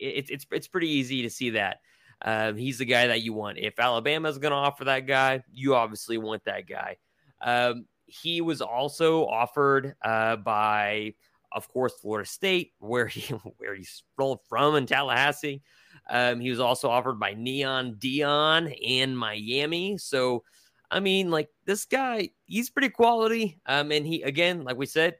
it, 0.00 0.30
it's 0.30 0.46
it's 0.50 0.66
pretty 0.66 0.88
easy 0.88 1.22
to 1.22 1.30
see 1.30 1.50
that. 1.50 1.78
Um, 2.22 2.56
he's 2.56 2.78
the 2.78 2.84
guy 2.84 3.06
that 3.06 3.22
you 3.22 3.32
want. 3.32 3.58
If 3.58 3.78
Alabama 3.78 4.28
is 4.28 4.38
going 4.38 4.50
to 4.50 4.56
offer 4.56 4.84
that 4.86 5.06
guy, 5.06 5.44
you 5.52 5.76
obviously 5.76 6.18
want 6.18 6.44
that 6.46 6.66
guy. 6.66 6.96
Um, 7.40 7.86
he 8.06 8.40
was 8.40 8.60
also 8.60 9.26
offered 9.26 9.94
uh, 10.02 10.36
by 10.36 11.14
of 11.56 11.68
course, 11.68 11.94
Florida 12.00 12.28
State, 12.28 12.72
where 12.78 13.06
he 13.06 13.34
where 13.58 13.74
he's 13.74 14.02
from 14.48 14.76
in 14.76 14.86
Tallahassee. 14.86 15.62
Um, 16.08 16.40
he 16.40 16.50
was 16.50 16.60
also 16.60 16.88
offered 16.88 17.18
by 17.18 17.34
Neon 17.34 17.94
Deion 17.94 18.76
in 18.80 19.16
Miami. 19.16 19.98
So, 19.98 20.44
I 20.90 21.00
mean, 21.00 21.30
like 21.30 21.48
this 21.64 21.84
guy, 21.84 22.30
he's 22.46 22.70
pretty 22.70 22.90
quality. 22.90 23.60
Um, 23.66 23.90
and 23.92 24.06
he 24.06 24.22
again, 24.22 24.64
like 24.64 24.76
we 24.76 24.86
said, 24.86 25.16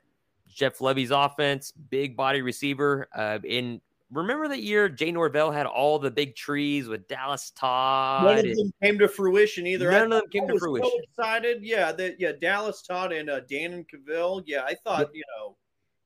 Jeff 0.49 0.79
Lebby's 0.79 1.11
offense, 1.11 1.72
big 1.72 2.16
body 2.16 2.42
receiver. 2.42 3.09
Uh, 3.14 3.38
in 3.44 3.81
remember 4.12 4.49
that 4.49 4.62
year 4.62 4.88
Jay 4.88 5.11
Norvell 5.11 5.51
had 5.51 5.66
all 5.66 5.99
the 5.99 6.11
big 6.11 6.37
trees 6.37 6.88
with 6.88 7.09
Dallis 7.09 7.53
Todd? 7.55 8.25
None 8.25 8.38
of 8.38 8.57
them 8.57 8.72
came 8.83 8.99
to 8.99 9.09
fruition 9.09 9.66
either. 9.66 9.90
None 9.90 10.12
I, 10.12 10.16
of 10.16 10.22
them 10.22 10.31
came 10.31 10.46
to 10.46 10.55
was 10.55 10.62
So 10.62 10.66
fruition. 10.66 11.01
excited, 11.03 11.62
yeah, 11.62 11.92
that 11.92 12.20
yeah, 12.20 12.33
Dallis 12.33 12.87
Todd 12.87 13.12
and 13.12 13.29
uh, 13.29 13.40
Dan 13.40 13.72
and 13.72 13.87
Cavill. 13.88 14.42
Yeah, 14.46 14.62
I 14.64 14.75
thought 14.85 15.11
you 15.14 15.25
know, 15.37 15.57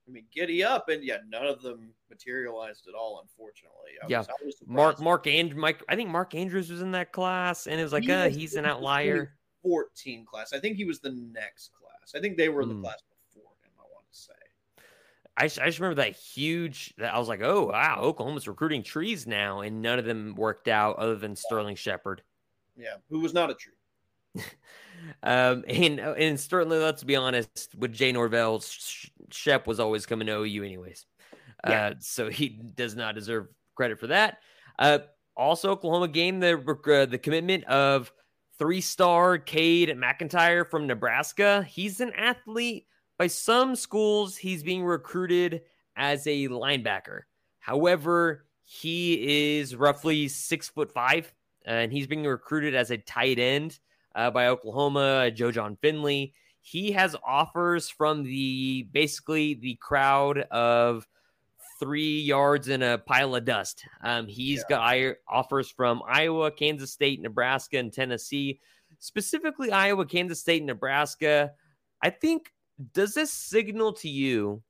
I 0.08 0.12
mean, 0.12 0.24
giddy 0.34 0.64
up, 0.64 0.88
and 0.88 1.04
yeah, 1.04 1.18
none 1.28 1.46
of 1.46 1.62
them 1.62 1.92
materialized 2.10 2.86
at 2.88 2.94
all. 2.94 3.20
Unfortunately, 3.22 3.92
I 4.02 4.06
Yeah. 4.08 4.18
was, 4.18 4.28
I 4.28 4.44
was 4.44 4.56
Mark. 4.66 5.00
Mark 5.00 5.26
and 5.26 5.54
Mike. 5.56 5.82
I 5.88 5.96
think 5.96 6.10
Mark 6.10 6.34
Andrews 6.34 6.70
was 6.70 6.82
in 6.82 6.90
that 6.92 7.12
class, 7.12 7.66
and 7.66 7.80
it 7.80 7.82
was 7.82 7.92
like, 7.92 8.04
He 8.04 8.12
uh, 8.12 8.26
was 8.26 8.36
he's 8.36 8.54
an 8.56 8.66
outlier. 8.66 9.36
14 9.62 10.24
class. 10.24 10.52
I 10.52 10.58
think 10.58 10.76
he 10.76 10.84
was 10.84 11.00
the 11.00 11.10
next 11.12 11.72
class. 11.74 12.14
I 12.16 12.20
think 12.20 12.36
they 12.36 12.48
were 12.48 12.62
in 12.62 12.68
Hmm. 12.70 12.76
the 12.76 12.82
class 12.88 13.02
before 13.28 13.52
him. 13.62 13.70
I 13.78 13.82
want 13.92 14.04
to 14.10 14.18
say. 14.18 14.32
I 15.36 15.44
just, 15.44 15.58
I 15.60 15.66
just 15.66 15.78
remember 15.78 16.02
that 16.02 16.16
huge. 16.16 16.94
That 16.96 17.14
I 17.14 17.18
was 17.18 17.28
like, 17.28 17.40
oh 17.42 17.66
wow, 17.66 18.00
Oklahoma's 18.00 18.48
recruiting 18.48 18.82
trees 18.82 19.26
now, 19.26 19.60
and 19.60 19.80
none 19.82 19.98
of 19.98 20.04
them 20.04 20.34
worked 20.34 20.68
out 20.68 20.96
other 20.96 21.16
than 21.16 21.36
Sterling 21.36 21.76
Shepard. 21.76 22.22
Yeah, 22.76 22.96
who 23.10 23.20
was 23.20 23.32
not 23.34 23.50
a 23.50 23.54
tree. 23.54 23.72
Um, 25.22 25.64
and 25.66 25.98
and 25.98 26.38
certainly, 26.38 26.76
let's 26.76 27.02
be 27.02 27.16
honest, 27.16 27.74
with 27.74 27.90
Jay 27.90 28.12
Norvell, 28.12 28.62
Shep 29.30 29.66
was 29.66 29.80
always 29.80 30.04
coming 30.04 30.26
to 30.26 30.34
OU 30.42 30.62
anyways. 30.62 31.06
Yeah. 31.66 31.86
Uh, 31.86 31.94
so 31.98 32.30
he 32.30 32.48
does 32.48 32.96
not 32.96 33.14
deserve 33.14 33.48
credit 33.74 33.98
for 33.98 34.06
that. 34.08 34.38
Uh, 34.78 34.98
also, 35.36 35.70
Oklahoma 35.70 36.08
gained 36.08 36.42
the 36.42 36.58
uh, 36.58 37.06
the 37.06 37.18
commitment 37.18 37.64
of 37.64 38.12
three 38.58 38.80
star 38.80 39.38
Cade 39.38 39.88
McIntyre 39.90 40.68
from 40.68 40.86
Nebraska. 40.86 41.62
He's 41.62 42.00
an 42.00 42.12
athlete. 42.14 42.86
By 43.18 43.26
some 43.26 43.76
schools, 43.76 44.36
he's 44.36 44.62
being 44.62 44.84
recruited 44.84 45.62
as 45.96 46.26
a 46.26 46.48
linebacker. 46.48 47.22
However, 47.58 48.46
he 48.62 49.58
is 49.58 49.76
roughly 49.76 50.28
six 50.28 50.68
foot 50.68 50.92
five, 50.92 51.32
and 51.64 51.92
he's 51.92 52.06
being 52.06 52.24
recruited 52.24 52.74
as 52.74 52.90
a 52.90 52.98
tight 52.98 53.38
end 53.38 53.78
uh, 54.14 54.30
by 54.30 54.48
Oklahoma, 54.48 55.30
Joe 55.30 55.50
Jon 55.50 55.76
Finley. 55.80 56.34
He 56.60 56.92
has 56.92 57.16
offers 57.26 57.88
from 57.88 58.22
the 58.22 58.88
basically 58.92 59.54
the 59.54 59.76
crowd 59.76 60.40
of 60.50 61.06
three 61.80 62.20
yards 62.20 62.68
in 62.68 62.82
a 62.82 62.98
pile 62.98 63.34
of 63.34 63.44
dust. 63.44 63.84
Um, 64.04 64.28
he's 64.28 64.62
got 64.64 64.96
offers 65.26 65.70
from 65.70 66.02
Iowa, 66.06 66.52
Kansas 66.52 66.92
State, 66.92 67.20
Nebraska, 67.20 67.78
and 67.78 67.92
Tennessee. 67.92 68.60
Specifically, 68.98 69.72
Iowa, 69.72 70.04
Kansas 70.06 70.40
State, 70.40 70.62
Nebraska. 70.62 71.52
I 72.02 72.10
think 72.10 72.52
does 72.92 73.14
this 73.14 73.32
signal 73.32 73.92
to 73.94 74.08
you 74.08 74.62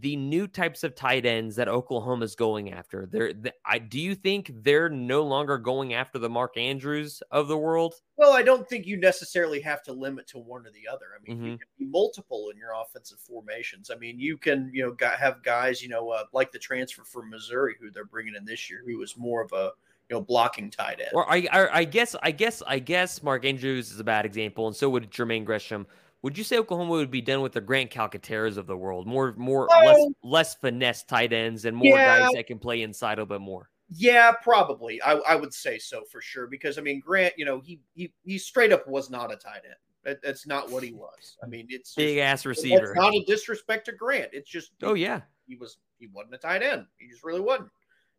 the 0.00 0.16
new 0.16 0.46
types 0.46 0.84
of 0.84 0.94
tight 0.94 1.24
ends 1.26 1.56
that 1.56 1.68
Oklahoma's 1.68 2.34
going 2.34 2.72
after? 2.72 3.06
They're, 3.06 3.32
th- 3.32 3.54
I 3.64 3.78
do 3.78 4.00
you 4.00 4.14
think 4.14 4.50
they're 4.62 4.88
no 4.88 5.22
longer 5.22 5.58
going 5.58 5.94
after 5.94 6.18
the 6.18 6.28
Mark 6.28 6.56
Andrews 6.56 7.22
of 7.30 7.48
the 7.48 7.56
world? 7.56 7.94
Well, 8.16 8.32
I 8.32 8.42
don't 8.42 8.68
think 8.68 8.86
you 8.86 8.96
necessarily 8.96 9.60
have 9.60 9.82
to 9.84 9.92
limit 9.92 10.26
to 10.28 10.38
one 10.38 10.66
or 10.66 10.70
the 10.70 10.88
other. 10.92 11.06
I 11.16 11.22
mean, 11.22 11.44
you 11.44 11.52
Mhm. 11.52 11.58
can 11.60 11.68
be 11.78 11.84
multiple 11.86 12.50
in 12.50 12.56
your 12.58 12.72
offensive 12.72 13.18
formations. 13.20 13.90
I 13.90 13.96
mean, 13.96 14.18
you 14.18 14.36
can, 14.36 14.70
you 14.72 14.82
know, 14.84 14.92
got, 14.92 15.18
have 15.18 15.42
guys, 15.42 15.82
you 15.82 15.88
know, 15.88 16.10
uh, 16.10 16.24
like 16.32 16.52
the 16.52 16.58
transfer 16.58 17.04
from 17.04 17.30
Missouri 17.30 17.76
who 17.80 17.90
they're 17.90 18.04
bringing 18.04 18.34
in 18.34 18.44
this 18.44 18.68
year, 18.68 18.82
who 18.86 18.98
was 18.98 19.16
more 19.16 19.42
of 19.42 19.52
a, 19.52 19.72
you 20.10 20.16
know, 20.16 20.20
blocking 20.22 20.70
tight 20.70 21.00
end. 21.00 21.10
Or 21.12 21.30
I, 21.30 21.46
I, 21.52 21.78
I 21.80 21.84
guess, 21.84 22.16
I 22.22 22.30
guess, 22.30 22.62
I 22.66 22.78
guess 22.78 23.22
Mark 23.22 23.44
Andrews 23.44 23.92
is 23.92 24.00
a 24.00 24.04
bad 24.04 24.24
example, 24.24 24.66
and 24.66 24.74
so 24.74 24.88
would 24.90 25.10
Jermaine 25.10 25.44
Gresham. 25.44 25.86
Would 26.22 26.36
you 26.36 26.42
say 26.44 26.58
Oklahoma 26.58 26.90
would 26.92 27.10
be 27.10 27.20
done 27.20 27.42
with 27.42 27.52
the 27.52 27.60
Grant 27.60 27.90
Calcaterras 27.90 28.56
of 28.56 28.66
the 28.66 28.76
world, 28.76 29.06
more, 29.06 29.34
more, 29.36 29.68
less, 29.84 30.06
less 30.22 30.54
finesse 30.56 31.04
tight 31.04 31.32
ends, 31.32 31.64
and 31.64 31.76
more 31.76 31.96
Yeah. 31.96 32.18
guys 32.20 32.32
that 32.34 32.46
can 32.48 32.58
play 32.58 32.82
inside 32.82 33.18
a 33.20 33.26
bit 33.26 33.40
more? 33.40 33.70
Yeah, 33.90 34.32
probably. 34.42 35.00
I, 35.00 35.12
I 35.14 35.36
would 35.36 35.54
say 35.54 35.78
so 35.78 36.02
for 36.10 36.20
sure 36.20 36.46
because 36.46 36.76
I 36.76 36.82
mean 36.82 37.00
Grant, 37.00 37.34
you 37.38 37.44
know, 37.44 37.60
he 37.60 37.80
he 37.94 38.12
he 38.24 38.36
straight 38.36 38.72
up 38.72 38.86
was 38.86 39.08
not 39.10 39.32
a 39.32 39.36
tight 39.36 39.62
end. 39.64 39.76
That, 40.04 40.20
that's 40.22 40.46
not 40.46 40.70
what 40.70 40.82
he 40.82 40.92
was. 40.92 41.36
I 41.42 41.46
mean, 41.46 41.66
it's 41.70 41.94
Big 41.94 42.16
just, 42.16 42.22
ass 42.22 42.46
receiver. 42.46 42.92
not 42.94 43.14
a 43.14 43.24
disrespect 43.26 43.86
to 43.86 43.92
Grant. 43.92 44.30
It's 44.32 44.50
just 44.50 44.72
Oh 44.82 44.94
yeah, 44.94 45.22
he 45.46 45.54
was 45.56 45.78
he 45.98 46.06
wasn't 46.08 46.34
a 46.34 46.38
tight 46.38 46.62
end. 46.62 46.84
He 46.98 47.08
just 47.08 47.24
really 47.24 47.40
wasn't. 47.40 47.70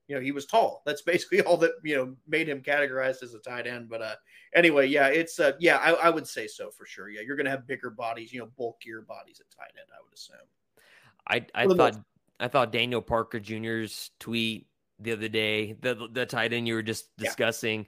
You 0.09 0.15
know, 0.15 0.21
he 0.21 0.33
was 0.33 0.45
tall. 0.45 0.81
That's 0.85 1.03
basically 1.03 1.41
all 1.43 1.55
that 1.57 1.71
you 1.83 1.95
know 1.95 2.15
made 2.27 2.49
him 2.49 2.61
categorized 2.61 3.23
as 3.23 3.33
a 3.33 3.39
tight 3.39 3.67
end. 3.67 3.87
But 3.89 4.01
uh, 4.01 4.15
anyway, 4.55 4.87
yeah, 4.87 5.07
it's 5.07 5.39
uh, 5.39 5.53
yeah, 5.59 5.77
I, 5.77 5.91
I 5.91 6.09
would 6.09 6.27
say 6.27 6.47
so 6.47 6.71
for 6.71 6.85
sure. 6.85 7.09
Yeah, 7.09 7.21
you're 7.21 7.37
gonna 7.37 7.51
have 7.51 7.67
bigger 7.67 7.91
bodies, 7.91 8.33
you 8.33 8.39
know, 8.39 8.49
bulkier 8.57 9.01
bodies 9.01 9.39
at 9.39 9.55
tight 9.55 9.71
end. 9.77 9.87
I 9.93 10.03
would 10.03 10.13
assume. 10.13 10.35
I, 11.27 11.45
I 11.53 11.67
the 11.67 11.75
thought, 11.75 11.95
I 12.39 12.47
thought 12.47 12.71
Daniel 12.71 13.01
Parker 13.01 13.39
Jr.'s 13.39 14.09
tweet 14.19 14.65
the 14.99 15.13
other 15.13 15.29
day, 15.29 15.73
the 15.81 16.09
the 16.11 16.25
tight 16.25 16.53
end 16.53 16.67
you 16.67 16.73
were 16.73 16.81
just 16.81 17.09
Yeah. 17.17 17.25
discussing, 17.25 17.87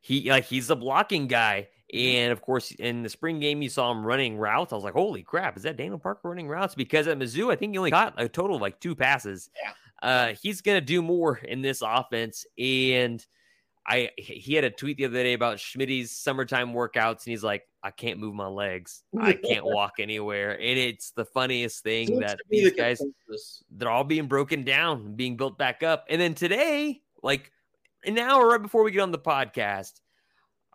he 0.00 0.30
like 0.30 0.44
he's 0.44 0.70
a 0.70 0.76
blocking 0.76 1.26
guy. 1.26 1.68
Mm-hmm. 1.92 2.16
And 2.16 2.32
of 2.32 2.40
course, 2.40 2.70
in 2.72 3.02
the 3.02 3.08
spring 3.08 3.38
game, 3.38 3.60
you 3.60 3.68
saw 3.68 3.90
him 3.92 4.04
running 4.04 4.38
routes. 4.38 4.72
I 4.72 4.76
was 4.76 4.84
like, 4.84 4.94
"Holy 4.94 5.22
crap! 5.22 5.56
Is 5.56 5.62
that 5.64 5.76
Daniel 5.76 5.98
Parker 5.98 6.28
running 6.28 6.48
routes?" 6.48 6.74
Because 6.74 7.06
at 7.06 7.18
Mizzou, 7.18 7.52
I 7.52 7.56
think 7.56 7.72
he 7.74 7.78
only 7.78 7.90
caught 7.90 8.14
a 8.16 8.28
total 8.28 8.56
of 8.56 8.62
like 8.62 8.80
two 8.80 8.94
passes. 8.94 9.50
Yeah. 9.62 9.72
Uh, 10.02 10.34
he's 10.42 10.60
gonna 10.60 10.80
do 10.80 11.00
more 11.00 11.36
in 11.36 11.62
this 11.62 11.80
offense. 11.80 12.44
And 12.58 13.24
I, 13.86 14.10
he 14.16 14.54
had 14.54 14.64
a 14.64 14.70
tweet 14.70 14.96
the 14.96 15.06
other 15.06 15.22
day 15.22 15.32
about 15.32 15.58
Schmidt's 15.58 16.12
summertime 16.12 16.72
workouts, 16.72 17.24
and 17.24 17.32
he's 17.32 17.42
like, 17.42 17.62
"I 17.82 17.90
can't 17.90 18.18
move 18.18 18.34
my 18.34 18.46
legs. 18.46 19.02
I 19.18 19.32
can't 19.32 19.64
walk 19.64 19.94
anywhere." 19.98 20.52
And 20.52 20.78
it's 20.78 21.10
the 21.12 21.24
funniest 21.24 21.82
thing 21.82 22.08
Seems 22.08 22.20
that 22.20 22.38
these 22.48 22.70
the 22.70 22.76
guys 22.76 22.98
consensus. 22.98 23.64
they're 23.70 23.90
all 23.90 24.04
being 24.04 24.26
broken 24.26 24.64
down, 24.64 25.14
being 25.16 25.36
built 25.36 25.58
back 25.58 25.82
up. 25.82 26.06
And 26.08 26.20
then 26.20 26.34
today, 26.34 27.00
like 27.22 27.50
an 28.04 28.18
hour 28.18 28.48
right 28.48 28.62
before 28.62 28.84
we 28.84 28.90
get 28.92 29.00
on 29.00 29.10
the 29.12 29.18
podcast, 29.18 30.00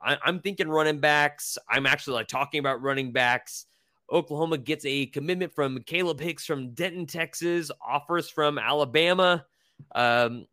I, 0.01 0.17
I'm 0.23 0.39
thinking 0.39 0.67
running 0.67 0.99
backs. 0.99 1.57
I'm 1.69 1.85
actually 1.85 2.15
like 2.15 2.27
talking 2.27 2.59
about 2.59 2.81
running 2.81 3.11
backs. 3.11 3.67
Oklahoma 4.11 4.57
gets 4.57 4.85
a 4.85 5.07
commitment 5.07 5.53
from 5.53 5.81
Caleb 5.83 6.19
Hicks 6.19 6.45
from 6.45 6.73
Denton, 6.73 7.05
Texas, 7.05 7.69
offers 7.85 8.29
from 8.29 8.57
Alabama. 8.57 9.45
Um, 9.93 10.47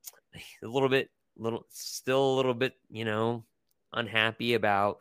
a 0.62 0.66
little 0.66 0.88
bit, 0.88 1.10
little, 1.36 1.64
still 1.70 2.34
a 2.34 2.36
little 2.36 2.54
bit, 2.54 2.74
you 2.90 3.04
know, 3.04 3.44
unhappy 3.92 4.54
about 4.54 4.98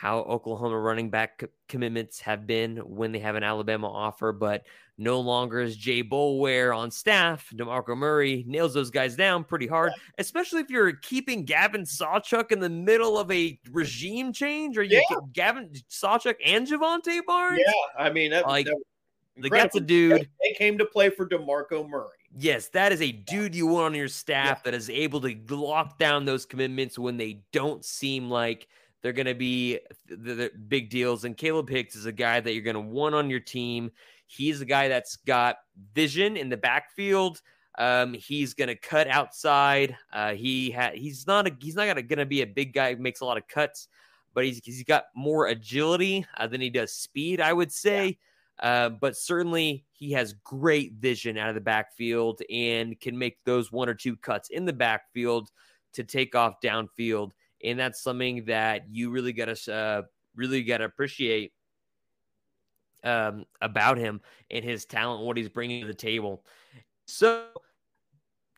how 0.00 0.20
Oklahoma 0.20 0.78
running 0.78 1.10
back 1.10 1.44
commitments 1.68 2.20
have 2.20 2.46
been 2.46 2.78
when 2.78 3.12
they 3.12 3.18
have 3.18 3.36
an 3.36 3.42
Alabama 3.42 3.86
offer, 3.86 4.32
but 4.32 4.64
no 4.96 5.20
longer 5.20 5.60
is 5.60 5.76
Jay 5.76 6.02
Boulware 6.02 6.74
on 6.74 6.90
staff. 6.90 7.52
DeMarco 7.54 7.94
Murray 7.94 8.42
nails 8.48 8.72
those 8.72 8.88
guys 8.88 9.14
down 9.14 9.44
pretty 9.44 9.66
hard, 9.66 9.92
especially 10.16 10.62
if 10.62 10.70
you're 10.70 10.92
keeping 10.92 11.44
Gavin 11.44 11.82
Sawchuk 11.82 12.50
in 12.50 12.60
the 12.60 12.70
middle 12.70 13.18
of 13.18 13.30
a 13.30 13.60
regime 13.72 14.32
change. 14.32 14.78
Or 14.78 14.82
you 14.82 15.02
Yeah. 15.10 15.16
Gavin 15.34 15.70
Sawchuk 15.90 16.36
and 16.46 16.66
Jovantae 16.66 17.20
Barnes? 17.26 17.60
Yeah, 17.66 17.72
I 18.02 18.08
mean, 18.08 18.30
that, 18.30 18.46
Like, 18.46 18.64
that 18.64 18.76
was 19.36 19.50
that's 19.50 19.76
a 19.76 19.80
dude. 19.80 20.30
They 20.42 20.54
came 20.54 20.78
to 20.78 20.86
play 20.86 21.10
for 21.10 21.28
Demarco 21.28 21.86
Murray. 21.86 22.08
Yes, 22.38 22.68
that 22.68 22.90
is 22.90 23.02
a 23.02 23.12
dude 23.12 23.54
you 23.54 23.66
want 23.66 23.84
on 23.84 23.94
your 23.94 24.08
staff 24.08 24.62
that 24.62 24.72
is 24.72 24.88
able 24.88 25.20
to 25.20 25.36
lock 25.50 25.98
down 25.98 26.24
those 26.24 26.46
commitments 26.46 26.98
when 26.98 27.18
they 27.18 27.42
don't 27.52 27.84
seem 27.84 28.30
like 28.30 28.66
they're 29.02 29.12
going 29.12 29.26
to 29.26 29.34
be 29.34 29.78
the, 30.08 30.34
the 30.34 30.50
big 30.68 30.90
deals. 30.90 31.24
And 31.24 31.36
Caleb 31.36 31.68
Hicks 31.68 31.96
is 31.96 32.06
a 32.06 32.12
guy 32.12 32.40
that 32.40 32.52
you're 32.52 32.62
going 32.62 32.74
to 32.74 32.80
want 32.80 33.14
on 33.14 33.30
your 33.30 33.40
team. 33.40 33.90
He's 34.26 34.60
a 34.60 34.66
guy 34.66 34.88
that's 34.88 35.16
got 35.16 35.56
vision 35.94 36.36
in 36.36 36.48
the 36.48 36.56
backfield. 36.56 37.40
Um, 37.78 38.14
he's 38.14 38.54
going 38.54 38.68
to 38.68 38.76
cut 38.76 39.08
outside. 39.08 39.96
Uh, 40.12 40.34
he 40.34 40.70
ha- 40.70 40.92
he's 40.94 41.26
not 41.26 41.46
a, 41.46 41.56
he's 41.60 41.76
not 41.76 41.84
going 41.94 42.18
to 42.18 42.26
be 42.26 42.42
a 42.42 42.46
big 42.46 42.74
guy 42.74 42.94
who 42.94 43.02
makes 43.02 43.20
a 43.20 43.24
lot 43.24 43.38
of 43.38 43.48
cuts, 43.48 43.88
but 44.34 44.44
he's 44.44 44.60
he's 44.62 44.84
got 44.84 45.04
more 45.14 45.46
agility 45.46 46.26
uh, 46.36 46.46
than 46.46 46.60
he 46.60 46.68
does 46.68 46.92
speed, 46.92 47.40
I 47.40 47.52
would 47.52 47.72
say. 47.72 48.18
Uh, 48.58 48.90
but 48.90 49.16
certainly 49.16 49.86
he 49.92 50.12
has 50.12 50.34
great 50.44 50.92
vision 50.94 51.38
out 51.38 51.48
of 51.48 51.54
the 51.54 51.60
backfield 51.60 52.42
and 52.52 53.00
can 53.00 53.16
make 53.16 53.38
those 53.44 53.72
one 53.72 53.88
or 53.88 53.94
two 53.94 54.16
cuts 54.16 54.50
in 54.50 54.66
the 54.66 54.72
backfield 54.72 55.48
to 55.94 56.04
take 56.04 56.34
off 56.34 56.60
downfield. 56.62 57.30
And 57.64 57.78
that's 57.78 58.02
something 58.02 58.44
that 58.46 58.84
you 58.90 59.10
really 59.10 59.32
got 59.32 59.54
to 59.54 59.72
uh, 59.74 60.02
really 60.34 60.62
got 60.62 60.78
to 60.78 60.84
appreciate 60.84 61.52
um, 63.04 63.44
about 63.60 63.98
him 63.98 64.20
and 64.50 64.64
his 64.64 64.84
talent, 64.84 65.20
and 65.20 65.26
what 65.26 65.36
he's 65.36 65.48
bringing 65.48 65.80
to 65.82 65.86
the 65.86 65.94
table. 65.94 66.44
So, 67.06 67.46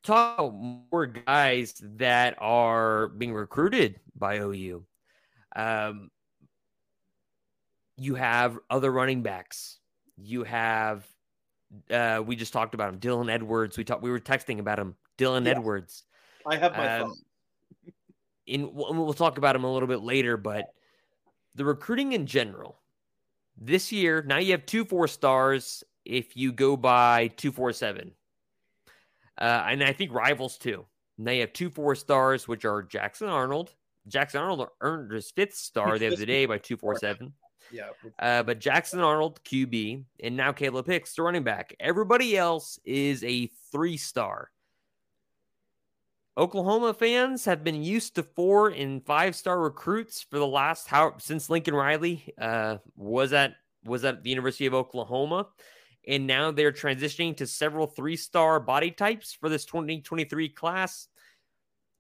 talk 0.03 0.53
more 0.53 1.07
guys 1.07 1.75
that 1.83 2.37
are 2.39 3.09
being 3.09 3.33
recruited 3.33 4.01
by 4.17 4.39
OU. 4.39 4.85
Um, 5.55 6.11
you 7.97 8.15
have 8.15 8.59
other 8.71 8.91
running 8.91 9.23
backs. 9.23 9.79
You 10.17 10.45
have 10.45 11.07
uh, 11.91 12.23
we 12.25 12.37
just 12.37 12.53
talked 12.53 12.75
about 12.75 12.93
him, 12.93 13.01
Dylan 13.01 13.31
Edwards. 13.31 13.79
We 13.79 13.85
talked 13.85 14.03
we 14.03 14.11
were 14.11 14.21
texting 14.21 14.59
about 14.59 14.79
him, 14.79 14.97
Dylan 15.19 15.45
Yeah. 15.45 15.53
Edwards. 15.53 16.05
I 16.47 16.57
have 16.57 16.73
my 16.73 16.99
Um, 16.99 17.09
phone. 17.09 17.17
In 18.47 18.73
we'll, 18.73 19.13
talk 19.15 19.39
about 19.39 19.57
him 19.57 19.65
a 19.65 19.73
little 19.73 19.89
bit 19.89 20.01
later, 20.03 20.37
but 20.37 20.73
the 21.55 21.65
recruiting 21.65 22.13
in 22.13 22.27
general 22.27 22.79
this 23.57 23.93
year, 23.93 24.23
now 24.23 24.39
you 24.39 24.53
have 24.53 24.67
two 24.67 24.85
four 24.85 25.07
stars 25.07 25.85
if 26.05 26.37
you 26.37 26.53
go 26.53 26.77
by 26.77 27.29
247. 27.37 28.13
uh, 29.39 29.67
and 29.69 29.83
I 29.83 29.93
think 29.93 30.13
rivals 30.13 30.59
too. 30.59 30.85
And 31.19 31.27
they 31.27 31.39
have 31.39 31.53
two 31.53 31.71
four 31.71 31.95
stars, 31.95 32.49
which 32.49 32.65
are 32.65 32.83
Jackson 32.83 33.29
Arnold. 33.29 33.75
Jackson 34.09 34.41
Arnold 34.41 34.69
earned 34.81 35.13
his 35.13 35.31
fifth 35.31 35.55
star 35.55 35.99
the 35.99 36.09
other 36.09 36.25
day 36.25 36.47
by 36.47 36.59
two 36.59 36.77
four 36.77 36.99
seven. 36.99 37.33
Yeah. 37.71 37.91
Uh, 38.19 38.43
but 38.43 38.59
Jackson 38.59 39.01
Arnold, 39.01 39.43
QB, 39.45 40.05
and 40.23 40.37
now 40.37 40.53
Caleb 40.53 40.87
Hicks, 40.87 41.15
the 41.15 41.23
running 41.23 41.45
back. 41.45 41.75
Everybody 41.79 42.37
else 42.37 42.79
is 42.85 43.23
a 43.25 43.49
three 43.71 43.97
star. 43.97 44.51
Oklahoma 46.37 46.95
fans 46.95 47.45
have 47.45 47.63
been 47.63 47.83
used 47.83 48.15
to 48.15 48.23
four 48.23 48.69
and 48.69 49.05
five 49.05 49.37
star 49.37 49.61
recruits 49.61 50.23
for 50.23 50.39
the 50.39 50.47
last 50.47 50.89
how 50.89 51.15
since 51.19 51.51
Lincoln 51.51 51.75
Riley 51.75 52.33
uh, 52.41 52.79
was 52.97 53.33
at 53.33 53.55
was 53.85 54.05
at 54.05 54.23
the 54.23 54.31
University 54.31 54.65
of 54.67 54.75
Oklahoma, 54.75 55.49
and 56.09 56.27
now 56.27 56.51
they're 56.51 56.73
transitioning 56.73 57.37
to 57.37 57.47
several 57.47 57.87
three 57.87 58.17
star 58.17 58.61
body 58.61 58.91
types 58.91 59.35
for 59.35 59.49
this 59.49 59.65
2023 59.67 60.49
class. 60.51 61.09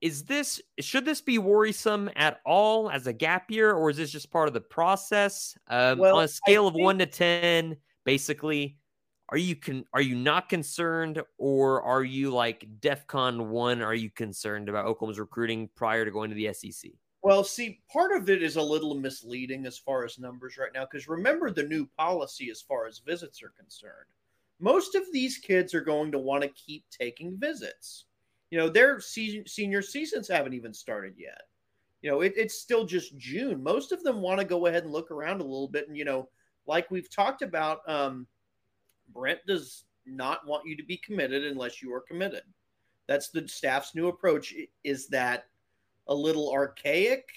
Is 0.00 0.24
this 0.24 0.60
should 0.80 1.04
this 1.04 1.20
be 1.20 1.36
worrisome 1.38 2.10
at 2.16 2.40
all 2.46 2.90
as 2.90 3.06
a 3.06 3.12
gap 3.12 3.50
year, 3.50 3.72
or 3.72 3.90
is 3.90 3.98
this 3.98 4.10
just 4.10 4.30
part 4.32 4.48
of 4.48 4.54
the 4.54 4.60
process? 4.62 5.56
Um, 5.68 5.98
Well, 5.98 6.16
on 6.16 6.24
a 6.24 6.28
scale 6.28 6.64
I 6.64 6.68
of 6.68 6.72
think- 6.72 6.84
one 6.84 6.98
to 7.00 7.06
ten, 7.06 7.76
basically, 8.04 8.78
are 9.32 9.38
you 9.38 9.56
con- 9.56 9.86
are 9.94 10.02
you 10.02 10.14
not 10.14 10.50
concerned, 10.50 11.22
or 11.38 11.80
are 11.80 12.04
you 12.04 12.30
like 12.30 12.68
DefCon 12.80 13.46
one? 13.46 13.80
Are 13.80 13.94
you 13.94 14.10
concerned 14.10 14.68
about 14.68 14.84
Oklahoma's 14.84 15.18
recruiting 15.18 15.70
prior 15.74 16.04
to 16.04 16.10
going 16.10 16.28
to 16.28 16.36
the 16.36 16.52
SEC? 16.52 16.90
Well, 17.22 17.42
see, 17.42 17.80
part 17.90 18.14
of 18.14 18.28
it 18.28 18.42
is 18.42 18.56
a 18.56 18.62
little 18.62 18.94
misleading 18.94 19.64
as 19.64 19.78
far 19.78 20.04
as 20.04 20.18
numbers 20.18 20.58
right 20.58 20.70
now, 20.74 20.84
because 20.84 21.08
remember 21.08 21.50
the 21.50 21.62
new 21.62 21.88
policy 21.96 22.50
as 22.50 22.60
far 22.60 22.86
as 22.86 22.98
visits 22.98 23.42
are 23.42 23.54
concerned. 23.58 24.10
Most 24.60 24.94
of 24.96 25.04
these 25.14 25.38
kids 25.38 25.72
are 25.72 25.80
going 25.80 26.12
to 26.12 26.18
want 26.18 26.42
to 26.42 26.50
keep 26.50 26.84
taking 26.90 27.38
visits. 27.38 28.04
You 28.50 28.58
know, 28.58 28.68
their 28.68 29.00
se- 29.00 29.44
senior 29.46 29.80
seasons 29.80 30.28
haven't 30.28 30.52
even 30.52 30.74
started 30.74 31.14
yet. 31.16 31.40
You 32.02 32.10
know, 32.10 32.20
it, 32.20 32.34
it's 32.36 32.60
still 32.60 32.84
just 32.84 33.16
June. 33.16 33.62
Most 33.62 33.92
of 33.92 34.02
them 34.02 34.20
want 34.20 34.40
to 34.40 34.44
go 34.44 34.66
ahead 34.66 34.84
and 34.84 34.92
look 34.92 35.10
around 35.10 35.40
a 35.40 35.44
little 35.44 35.68
bit. 35.68 35.88
And, 35.88 35.96
you 35.96 36.04
know, 36.04 36.28
like 36.66 36.90
we've 36.90 37.10
talked 37.10 37.40
about, 37.40 37.78
um, 37.88 38.26
Brent 39.12 39.40
does 39.46 39.84
not 40.06 40.46
want 40.46 40.66
you 40.66 40.76
to 40.76 40.82
be 40.82 40.96
committed 40.96 41.44
unless 41.44 41.82
you 41.82 41.92
are 41.94 42.00
committed. 42.00 42.42
That's 43.06 43.28
the 43.28 43.46
staff's 43.48 43.94
new 43.94 44.08
approach 44.08 44.54
is 44.84 45.08
that 45.08 45.46
a 46.06 46.14
little 46.14 46.52
archaic. 46.52 47.28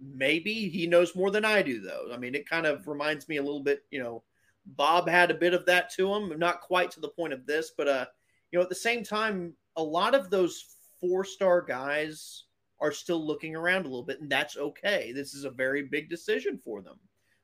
Maybe 0.00 0.68
he 0.68 0.86
knows 0.86 1.14
more 1.14 1.30
than 1.30 1.44
I 1.44 1.62
do, 1.62 1.80
though. 1.80 2.08
I 2.12 2.16
mean, 2.16 2.34
it 2.34 2.48
kind 2.48 2.66
of 2.66 2.88
reminds 2.88 3.28
me 3.28 3.36
a 3.36 3.42
little 3.42 3.62
bit, 3.62 3.84
you 3.90 4.02
know, 4.02 4.22
Bob 4.66 5.08
had 5.08 5.30
a 5.30 5.34
bit 5.34 5.54
of 5.54 5.66
that 5.66 5.90
to 5.94 6.12
him, 6.12 6.38
not 6.38 6.60
quite 6.60 6.90
to 6.92 7.00
the 7.00 7.08
point 7.08 7.32
of 7.32 7.46
this, 7.46 7.72
but, 7.76 7.88
uh, 7.88 8.06
you 8.50 8.58
know, 8.58 8.62
at 8.62 8.68
the 8.68 8.74
same 8.74 9.02
time, 9.02 9.54
a 9.76 9.82
lot 9.82 10.14
of 10.14 10.30
those 10.30 10.64
four 11.00 11.24
star 11.24 11.62
guys 11.62 12.44
are 12.80 12.92
still 12.92 13.24
looking 13.24 13.54
around 13.54 13.82
a 13.82 13.88
little 13.88 14.02
bit, 14.02 14.20
and 14.20 14.30
that's 14.30 14.56
okay. 14.56 15.12
This 15.12 15.34
is 15.34 15.44
a 15.44 15.50
very 15.50 15.82
big 15.82 16.08
decision 16.08 16.58
for 16.58 16.82
them. 16.82 16.98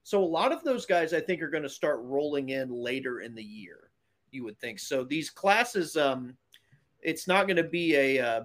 So, 0.07 0.23
a 0.23 0.25
lot 0.25 0.53
of 0.53 0.63
those 0.63 0.87
guys, 0.87 1.13
I 1.13 1.19
think, 1.19 1.43
are 1.43 1.51
going 1.51 1.65
to 1.65 1.69
start 1.69 1.99
rolling 2.01 2.51
in 2.51 2.71
later 2.71 3.23
in 3.23 3.35
the 3.35 3.43
year, 3.43 3.91
you 4.31 4.45
would 4.45 4.57
think. 4.61 4.79
So, 4.79 5.03
these 5.03 5.31
classes, 5.31 5.97
um, 5.97 6.37
it's 7.03 7.27
not 7.27 7.49
going 7.49 7.57
to 7.57 7.65
be 7.65 7.97
a, 7.97 8.21
uh, 8.21 8.45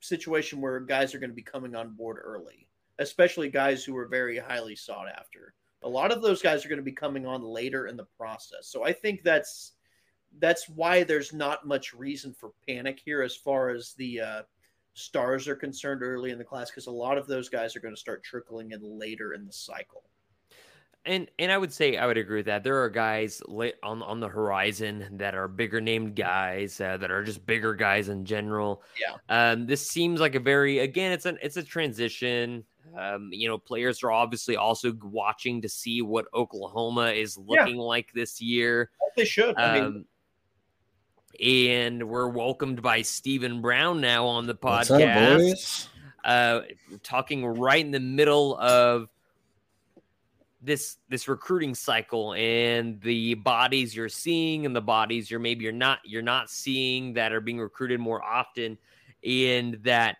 situation 0.00 0.60
where 0.60 0.80
guys 0.80 1.14
are 1.14 1.20
going 1.20 1.30
to 1.30 1.36
be 1.36 1.42
coming 1.42 1.76
on 1.76 1.94
board 1.94 2.18
early, 2.20 2.66
especially 2.98 3.48
guys 3.48 3.84
who 3.84 3.96
are 3.96 4.08
very 4.08 4.36
highly 4.36 4.74
sought 4.74 5.06
after. 5.08 5.54
A 5.84 5.88
lot 5.88 6.10
of 6.10 6.22
those 6.22 6.42
guys 6.42 6.66
are 6.66 6.68
going 6.68 6.80
to 6.80 6.82
be 6.82 6.90
coming 6.90 7.24
on 7.24 7.40
later 7.40 7.86
in 7.86 7.96
the 7.96 8.08
process. 8.16 8.66
So 8.66 8.82
I 8.82 8.92
think 8.92 9.22
that's 9.22 9.74
that's 10.40 10.68
why 10.68 11.04
there's 11.04 11.32
not 11.32 11.68
much 11.68 11.94
reason 11.94 12.34
for 12.34 12.50
panic 12.66 13.00
here 13.04 13.22
as 13.22 13.36
far 13.36 13.68
as 13.70 13.94
the 13.94 14.20
uh, 14.20 14.42
stars 14.94 15.46
are 15.46 15.54
concerned 15.54 16.02
early 16.02 16.32
in 16.32 16.38
the 16.38 16.44
class 16.44 16.68
because 16.68 16.88
a 16.88 16.90
lot 16.90 17.16
of 17.16 17.28
those 17.28 17.48
guys 17.48 17.76
are 17.76 17.80
going 17.80 17.94
to 17.94 18.00
start 18.00 18.24
trickling 18.24 18.72
in 18.72 18.82
later 18.82 19.34
in 19.34 19.46
the 19.46 19.52
cycle. 19.52 20.02
And 21.08 21.30
and 21.38 21.50
I 21.50 21.56
would 21.56 21.72
say 21.72 21.96
I 21.96 22.06
would 22.06 22.18
agree 22.18 22.40
with 22.40 22.46
that. 22.46 22.62
There 22.62 22.82
are 22.82 22.90
guys 22.90 23.40
lit 23.48 23.78
on 23.82 24.02
on 24.02 24.20
the 24.20 24.28
horizon 24.28 25.08
that 25.12 25.34
are 25.34 25.48
bigger 25.48 25.80
named 25.80 26.14
guys 26.14 26.78
uh, 26.82 26.98
that 26.98 27.10
are 27.10 27.24
just 27.24 27.46
bigger 27.46 27.74
guys 27.74 28.10
in 28.10 28.26
general. 28.26 28.82
Yeah. 29.00 29.16
Um, 29.52 29.66
this 29.66 29.88
seems 29.88 30.20
like 30.20 30.34
a 30.34 30.40
very 30.40 30.80
again 30.80 31.10
it's 31.12 31.24
an 31.24 31.38
it's 31.42 31.56
a 31.56 31.62
transition. 31.62 32.62
Um, 32.94 33.30
you 33.32 33.48
know, 33.48 33.56
players 33.56 34.02
are 34.02 34.10
obviously 34.12 34.56
also 34.56 34.92
watching 35.02 35.62
to 35.62 35.68
see 35.68 36.02
what 36.02 36.26
Oklahoma 36.34 37.06
is 37.12 37.38
Yeah. 37.38 37.62
looking 37.62 37.76
like 37.78 38.12
this 38.12 38.40
year. 38.42 38.90
They 39.16 39.24
should. 39.24 39.56
I 39.56 39.72
mean, 39.74 39.84
Um, 39.84 40.04
and 41.40 42.08
we're 42.08 42.28
welcomed 42.28 42.82
by 42.82 43.02
Stephen 43.02 43.60
Brown 43.62 44.00
now 44.02 44.26
on 44.26 44.46
the 44.46 44.56
What's 44.60 44.90
up, 44.90 45.00
podcast 45.00 45.36
boys? 45.38 45.88
uh, 46.24 46.60
talking 47.02 47.46
right 47.46 47.84
in 47.84 47.92
the 47.92 48.00
middle 48.00 48.56
of 48.58 49.08
this 50.60 50.96
this 51.08 51.28
recruiting 51.28 51.74
cycle 51.74 52.34
and 52.34 53.00
the 53.02 53.34
bodies 53.34 53.94
you're 53.94 54.08
seeing 54.08 54.66
and 54.66 54.74
the 54.74 54.80
bodies 54.80 55.30
you're 55.30 55.38
maybe 55.38 55.62
you're 55.62 55.72
not 55.72 56.00
you're 56.04 56.22
not 56.22 56.50
seeing 56.50 57.12
that 57.14 57.32
are 57.32 57.40
being 57.40 57.60
recruited 57.60 58.00
more 58.00 58.22
often 58.22 58.76
and 59.24 59.74
that 59.84 60.16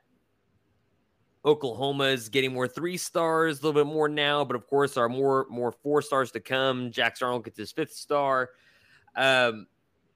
Oklahoma 1.44 2.04
is 2.04 2.28
getting 2.28 2.52
more 2.52 2.68
three 2.68 2.96
stars 2.96 3.60
a 3.60 3.66
little 3.66 3.84
bit 3.84 3.90
more 3.90 4.08
now, 4.08 4.44
but 4.44 4.56
of 4.56 4.66
course 4.66 4.96
are 4.96 5.08
more 5.08 5.46
more 5.48 5.72
four 5.72 6.02
stars 6.02 6.30
to 6.32 6.40
come. 6.40 6.90
Jackson 6.90 7.26
Arnold 7.26 7.44
gets 7.44 7.58
his 7.58 7.72
fifth 7.72 7.92
star. 7.92 8.50
Um, 9.16 9.66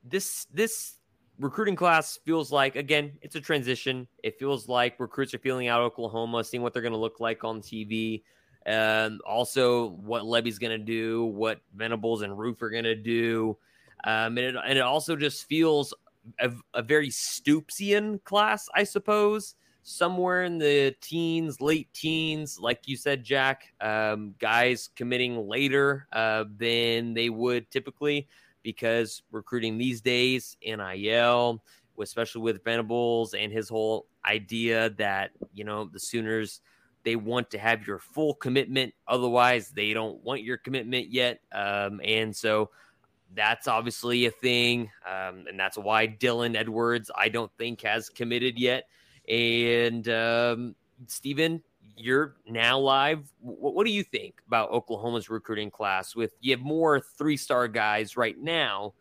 this 0.05 0.47
this 0.53 0.97
recruiting 1.39 1.77
class 1.77 2.19
feels 2.25 2.53
like 2.53 2.77
again 2.77 3.13
it's 3.23 3.35
a 3.35 3.41
transition. 3.41 4.07
It 4.23 4.39
feels 4.39 4.69
like 4.69 5.01
recruits 5.01 5.33
are 5.35 5.39
feeling 5.39 5.69
out 5.69 5.81
Oklahoma, 5.81 6.45
seeing 6.45 6.63
what 6.63 6.73
they're 6.73 6.83
going 6.83 6.93
to 6.93 6.99
look 6.99 7.21
like 7.21 7.45
on 7.45 7.61
TV. 7.61 8.23
Um, 8.67 9.21
also 9.27 9.91
what 9.91 10.23
Lebby's 10.23 10.59
going 10.59 10.79
to 10.79 10.85
do, 10.85 11.25
what 11.25 11.61
Venables 11.75 12.23
and 12.23 12.39
Roof 12.39 12.63
are 12.63 12.71
going 12.71 12.85
to 12.85 12.95
do, 12.95 13.57
um, 14.05 14.39
and 14.39 14.39
it, 14.39 14.57
and 14.65 14.79
it 14.79 14.83
also 14.83 15.17
just 15.17 15.49
feels 15.49 15.95
a, 16.41 16.51
a 16.75 16.83
very 16.83 17.09
Stoopsian 17.09 18.23
class, 18.25 18.69
I 18.75 18.85
suppose. 18.85 19.55
Somewhere 19.85 20.45
in 20.45 20.59
the 20.59 20.95
teens, 21.01 21.61
late 21.61 21.93
teens, 21.93 22.59
like 22.61 22.87
you 22.87 22.97
said, 22.97 23.25
Jack, 23.25 23.73
um, 23.81 24.33
guys 24.39 24.91
committing 24.95 25.49
later 25.49 26.07
uh, 26.13 26.45
than 26.57 27.15
they 27.15 27.31
would 27.31 27.69
typically 27.69 28.29
because 28.63 29.23
recruiting 29.33 29.79
these 29.79 30.01
days, 30.01 30.57
NIL, 30.65 31.63
especially 32.01 32.43
with 32.43 32.63
Venables 32.65 33.35
and 33.35 33.53
his 33.53 33.69
whole 33.69 34.07
idea 34.25 34.91
that, 34.91 35.33
you 35.53 35.65
know, 35.65 35.87
the 35.93 35.99
Sooners, 35.99 36.61
they 37.05 37.17
want 37.17 37.51
to 37.51 37.59
have 37.59 37.87
your 37.87 37.99
full 37.99 38.35
commitment. 38.35 38.95
Otherwise, 39.09 39.71
they 39.71 39.93
don't 39.93 40.23
want 40.23 40.43
your 40.43 40.57
commitment 40.57 41.09
yet. 41.11 41.41
Um, 41.53 42.01
and 42.05 42.35
so 42.35 42.71
that's 43.35 43.67
obviously 43.69 44.27
a 44.27 44.31
thing. 44.31 44.91
Um, 45.07 45.47
and 45.49 45.59
that's 45.59 45.79
why 45.79 46.07
Dylan 46.07 46.57
Edwards, 46.57 47.11
I 47.17 47.29
don't 47.29 47.51
think, 47.59 47.83
has 47.83 48.09
committed 48.09 48.59
yet. 48.59 48.89
And 49.29 50.09
um, 50.09 50.75
Stephen, 51.07 51.63
you're 51.97 52.37
now 52.47 52.79
live. 52.79 53.33
What, 53.41 53.75
what 53.75 53.87
do 53.87 53.93
you 53.93 54.03
think 54.03 54.41
about 54.47 54.71
Oklahoma's 54.71 55.31
recruiting 55.31 55.71
class? 55.71 56.15
With 56.15 56.35
you 56.41 56.53
have 56.53 56.61
more 56.61 57.01
three 57.01 57.37
star 57.37 57.69
guys 57.69 58.17
right 58.17 58.39
now, 58.39 58.95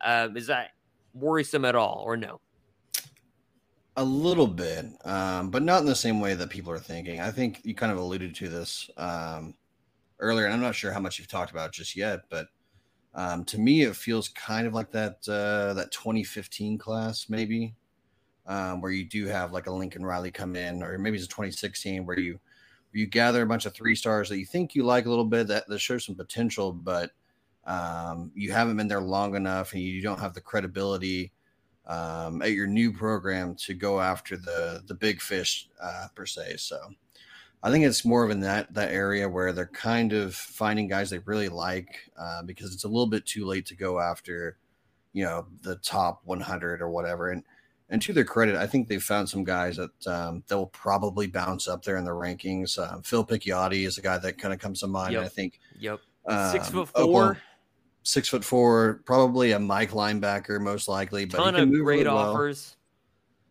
um, 0.00 0.36
is 0.36 0.46
that 0.48 0.70
worrisome 1.14 1.64
at 1.64 1.74
all, 1.74 2.02
or 2.04 2.16
no? 2.16 2.40
A 3.98 4.04
little 4.04 4.46
bit, 4.46 4.86
um, 5.04 5.50
but 5.50 5.64
not 5.64 5.80
in 5.80 5.86
the 5.86 5.92
same 5.92 6.20
way 6.20 6.34
that 6.34 6.50
people 6.50 6.70
are 6.70 6.78
thinking. 6.78 7.18
I 7.18 7.32
think 7.32 7.60
you 7.64 7.74
kind 7.74 7.90
of 7.90 7.98
alluded 7.98 8.32
to 8.36 8.48
this 8.48 8.88
um, 8.96 9.56
earlier, 10.20 10.44
and 10.44 10.54
I'm 10.54 10.60
not 10.60 10.76
sure 10.76 10.92
how 10.92 11.00
much 11.00 11.18
you've 11.18 11.26
talked 11.26 11.50
about 11.50 11.72
just 11.72 11.96
yet, 11.96 12.20
but 12.30 12.46
um, 13.16 13.44
to 13.46 13.58
me, 13.58 13.82
it 13.82 13.96
feels 13.96 14.28
kind 14.28 14.68
of 14.68 14.72
like 14.72 14.92
that 14.92 15.16
uh, 15.28 15.74
that 15.74 15.90
2015 15.90 16.78
class, 16.78 17.26
maybe, 17.28 17.74
um, 18.46 18.80
where 18.80 18.92
you 18.92 19.04
do 19.04 19.26
have 19.26 19.50
like 19.50 19.66
a 19.66 19.72
Lincoln 19.72 20.06
Riley 20.06 20.30
come 20.30 20.54
in, 20.54 20.80
or 20.80 20.96
maybe 20.96 21.16
it's 21.16 21.26
a 21.26 21.28
2016 21.28 22.06
where 22.06 22.20
you 22.20 22.38
you 22.92 23.04
gather 23.04 23.42
a 23.42 23.46
bunch 23.46 23.66
of 23.66 23.74
three 23.74 23.96
stars 23.96 24.28
that 24.28 24.38
you 24.38 24.46
think 24.46 24.76
you 24.76 24.84
like 24.84 25.06
a 25.06 25.10
little 25.10 25.24
bit 25.24 25.48
that, 25.48 25.66
that 25.66 25.80
shows 25.80 26.06
some 26.06 26.14
potential, 26.14 26.72
but 26.72 27.10
um, 27.66 28.30
you 28.36 28.52
haven't 28.52 28.76
been 28.76 28.86
there 28.86 29.00
long 29.00 29.34
enough, 29.34 29.72
and 29.72 29.82
you 29.82 30.00
don't 30.00 30.20
have 30.20 30.34
the 30.34 30.40
credibility 30.40 31.32
um, 31.88 32.42
at 32.42 32.52
your 32.52 32.66
new 32.66 32.92
program 32.92 33.54
to 33.56 33.74
go 33.74 34.00
after 34.00 34.36
the 34.36 34.82
the 34.86 34.94
big 34.94 35.20
fish 35.20 35.68
uh, 35.82 36.06
per 36.14 36.26
se. 36.26 36.56
So 36.58 36.78
I 37.62 37.70
think 37.70 37.84
it's 37.84 38.04
more 38.04 38.24
of 38.24 38.30
in 38.30 38.40
that 38.40 38.72
that 38.74 38.92
area 38.92 39.28
where 39.28 39.52
they're 39.52 39.66
kind 39.66 40.12
of 40.12 40.34
finding 40.34 40.86
guys 40.86 41.10
they 41.10 41.18
really 41.18 41.48
like 41.48 42.10
uh, 42.16 42.42
because 42.42 42.72
it's 42.74 42.84
a 42.84 42.88
little 42.88 43.06
bit 43.08 43.26
too 43.26 43.44
late 43.46 43.66
to 43.66 43.74
go 43.74 43.98
after 44.00 44.58
you 45.12 45.24
know 45.24 45.46
the 45.62 45.76
top 45.76 46.20
100 46.24 46.80
or 46.82 46.90
whatever. 46.90 47.30
And 47.30 47.42
and 47.90 48.02
to 48.02 48.12
their 48.12 48.24
credit, 48.24 48.54
I 48.54 48.66
think 48.66 48.86
they 48.86 48.98
found 48.98 49.30
some 49.30 49.44
guys 49.44 49.78
that 49.78 50.06
um, 50.06 50.44
that 50.48 50.58
will 50.58 50.66
probably 50.66 51.26
bounce 51.26 51.66
up 51.66 51.82
there 51.84 51.96
in 51.96 52.04
the 52.04 52.10
rankings. 52.10 52.78
Uh, 52.78 53.00
Phil 53.02 53.24
Picciotti 53.24 53.86
is 53.86 53.96
a 53.96 54.02
guy 54.02 54.18
that 54.18 54.36
kind 54.36 54.52
of 54.52 54.60
comes 54.60 54.80
to 54.80 54.86
mind. 54.86 55.14
Yep. 55.14 55.24
I 55.24 55.28
think 55.28 55.58
Yep. 55.80 56.00
um, 56.26 56.52
Six 56.52 56.68
foot 56.68 56.90
Oklahoma- 56.94 57.12
four. 57.34 57.38
Six 58.08 58.30
foot 58.30 58.42
four, 58.42 59.02
probably 59.04 59.52
a 59.52 59.58
Mike 59.58 59.90
linebacker, 59.90 60.58
most 60.62 60.88
likely. 60.88 61.26
But 61.26 61.36
ton 61.36 61.52
he 61.54 61.60
can 61.60 61.68
of 61.68 61.74
move 61.74 61.84
great 61.84 61.96
really 62.04 62.08
well. 62.08 62.30
offers. 62.32 62.76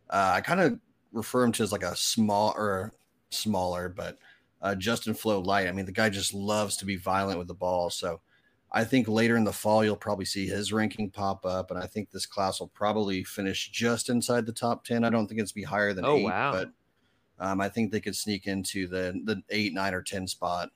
Uh, 0.10 0.32
I 0.34 0.42
kind 0.42 0.60
of 0.62 0.80
refer 1.12 1.44
him 1.44 1.52
to 1.52 1.62
as 1.64 1.72
like 1.72 1.84
a 1.84 1.96
small 1.96 2.56
or 2.58 2.92
smaller, 3.30 3.88
but 3.88 4.18
uh, 4.64 4.74
Justin 4.74 5.14
Flowe 5.14 5.42
light. 5.42 5.68
I 5.68 5.72
mean, 5.74 5.86
the 5.86 5.92
guy 5.92 6.10
just 6.10 6.34
loves 6.34 6.76
to 6.78 6.86
be 6.86 6.96
violent 6.96 7.38
with 7.38 7.48
the 7.48 7.54
ball. 7.54 7.92
So 7.92 8.20
I 8.72 8.84
think 8.84 9.08
later 9.08 9.38
in 9.38 9.44
the 9.44 9.54
fall, 9.54 9.86
you'll 9.86 9.96
probably 9.96 10.26
see 10.26 10.48
his 10.48 10.74
ranking 10.74 11.12
pop 11.12 11.46
up. 11.46 11.70
And 11.70 11.80
I 11.80 11.86
think 11.86 12.10
this 12.10 12.26
class 12.26 12.60
will 12.60 12.70
probably 12.70 13.24
finish 13.24 13.70
just 13.70 14.10
inside 14.10 14.48
the 14.48 14.52
top 14.54 14.84
10. 14.86 15.04
I 15.04 15.12
don't 15.12 15.28
think 15.28 15.40
it's 15.40 15.52
be 15.52 15.62
higher 15.62 15.94
than 15.94 16.04
Oh, 16.04 16.16
eight, 16.16 16.24
wow. 16.24 16.52
but 16.52 16.72
um, 17.38 17.62
I 17.62 17.70
think 17.70 17.92
they 17.92 18.00
could 18.02 18.16
sneak 18.16 18.48
into 18.48 18.88
the, 18.88 19.14
the 19.24 19.44
eight, 19.52 19.76
nine, 19.76 19.94
or 19.94 20.02
10 20.02 20.26
spot. 20.26 20.70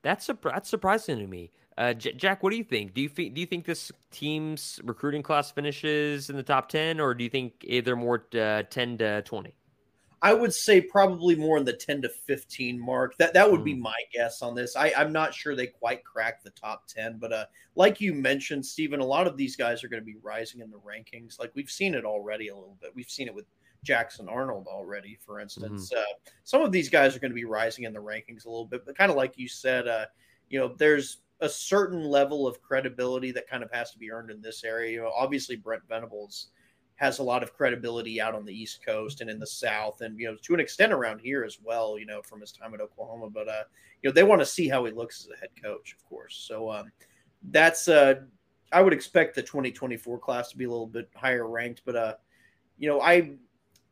That's 0.00 0.30
that's 0.42 0.70
surprising 0.70 1.18
to 1.18 1.26
me. 1.26 1.50
Uh, 1.78 1.94
J- 1.94 2.12
Jack, 2.12 2.42
what 2.42 2.50
do 2.50 2.56
you 2.56 2.64
think? 2.64 2.92
Do 2.92 3.00
you 3.00 3.08
do 3.08 3.40
you 3.40 3.46
think 3.46 3.64
this 3.64 3.92
team's 4.10 4.80
recruiting 4.82 5.22
class 5.22 5.50
finishes 5.52 6.28
in 6.28 6.36
the 6.36 6.42
top 6.42 6.68
ten, 6.68 6.98
or 6.98 7.14
do 7.14 7.22
you 7.22 7.30
think 7.30 7.52
either 7.62 7.94
more 7.94 8.26
uh, 8.38 8.64
ten 8.68 8.98
to 8.98 9.22
twenty? 9.22 9.54
I 10.20 10.34
would 10.34 10.52
say 10.52 10.80
probably 10.80 11.36
more 11.36 11.58
in 11.58 11.64
the 11.64 11.72
10 11.72 12.02
to 12.02 12.08
15 12.08 12.76
mark. 12.84 13.16
That 13.18 13.34
that 13.34 13.48
would 13.48 13.62
be 13.62 13.76
Mm. 13.76 13.82
my 13.82 13.94
guess 14.12 14.42
on 14.42 14.56
this. 14.56 14.74
I, 14.74 14.92
I'm 14.96 15.12
not 15.12 15.32
sure 15.32 15.54
they 15.54 15.68
quite 15.68 16.02
cracked 16.02 16.42
the 16.42 16.50
top 16.50 16.88
10, 16.88 17.18
but 17.20 17.32
uh, 17.32 17.46
like 17.76 18.00
you 18.00 18.12
mentioned, 18.12 18.66
Stephen, 18.66 18.98
a 18.98 19.04
lot 19.04 19.28
of 19.28 19.36
these 19.36 19.54
guys 19.54 19.84
are 19.84 19.88
going 19.88 20.02
to 20.02 20.04
be 20.04 20.16
rising 20.20 20.60
in 20.60 20.72
the 20.72 20.80
rankings. 20.80 21.38
Like 21.38 21.52
we've 21.54 21.70
seen 21.70 21.94
it 21.94 22.04
already 22.04 22.48
a 22.48 22.54
little 22.56 22.76
bit. 22.80 22.90
We've 22.96 23.08
seen 23.08 23.28
it 23.28 23.34
with 23.34 23.44
Jackson 23.84 24.28
Arnold 24.28 24.66
already, 24.66 25.16
for 25.24 25.38
instance. 25.38 25.92
Uh, 25.92 26.02
some 26.42 26.62
of 26.62 26.72
these 26.72 26.88
guys 26.88 27.14
are 27.14 27.20
going 27.20 27.30
to 27.30 27.36
be 27.36 27.44
rising 27.44 27.84
in 27.84 27.92
the 27.92 28.00
rankings 28.00 28.44
a 28.44 28.48
little 28.48 28.66
bit, 28.66 28.84
but 28.84 28.98
kind 28.98 29.12
of 29.12 29.16
like 29.16 29.38
you 29.38 29.46
said, 29.46 29.86
uh, 29.86 30.06
you 30.48 30.58
know, 30.58 30.74
there's 30.78 31.18
a 31.40 31.48
certain 31.48 32.02
level 32.02 32.46
of 32.46 32.60
credibility 32.62 33.30
that 33.32 33.48
kind 33.48 33.62
of 33.62 33.70
has 33.70 33.90
to 33.92 33.98
be 33.98 34.10
earned 34.10 34.30
in 34.30 34.40
this 34.40 34.64
area. 34.64 34.92
You 34.92 35.02
know, 35.02 35.12
obviously 35.16 35.56
Brent 35.56 35.82
Venables 35.88 36.48
has 36.98 37.20
a 37.20 37.22
lot 37.22 37.44
of 37.44 37.54
credibility 37.54 38.20
out 38.20 38.34
on 38.34 38.44
the 38.44 38.52
East 38.52 38.84
Coast 38.84 39.20
and 39.20 39.30
in 39.30 39.38
the 39.38 39.46
South, 39.46 40.00
and 40.00 40.18
you 40.18 40.26
know 40.26 40.36
to 40.42 40.54
an 40.54 40.60
extent 40.60 40.92
around 40.92 41.20
here 41.20 41.44
as 41.44 41.58
well. 41.62 41.98
You 41.98 42.06
know 42.06 42.22
from 42.22 42.40
his 42.40 42.52
time 42.52 42.74
at 42.74 42.80
Oklahoma, 42.80 43.30
but 43.30 43.48
uh, 43.48 43.62
you 44.02 44.10
know 44.10 44.12
they 44.12 44.24
want 44.24 44.40
to 44.40 44.46
see 44.46 44.68
how 44.68 44.84
he 44.84 44.92
looks 44.92 45.20
as 45.20 45.30
a 45.30 45.40
head 45.40 45.50
coach, 45.62 45.94
of 45.96 46.04
course. 46.08 46.44
So 46.46 46.70
um, 46.70 46.90
that's 47.50 47.86
uh, 47.86 48.16
I 48.72 48.82
would 48.82 48.92
expect 48.92 49.36
the 49.36 49.42
2024 49.42 50.18
class 50.18 50.50
to 50.50 50.58
be 50.58 50.64
a 50.64 50.70
little 50.70 50.88
bit 50.88 51.08
higher 51.14 51.48
ranked, 51.48 51.82
but 51.86 51.94
uh, 51.94 52.14
you 52.78 52.88
know 52.88 53.00
I 53.00 53.34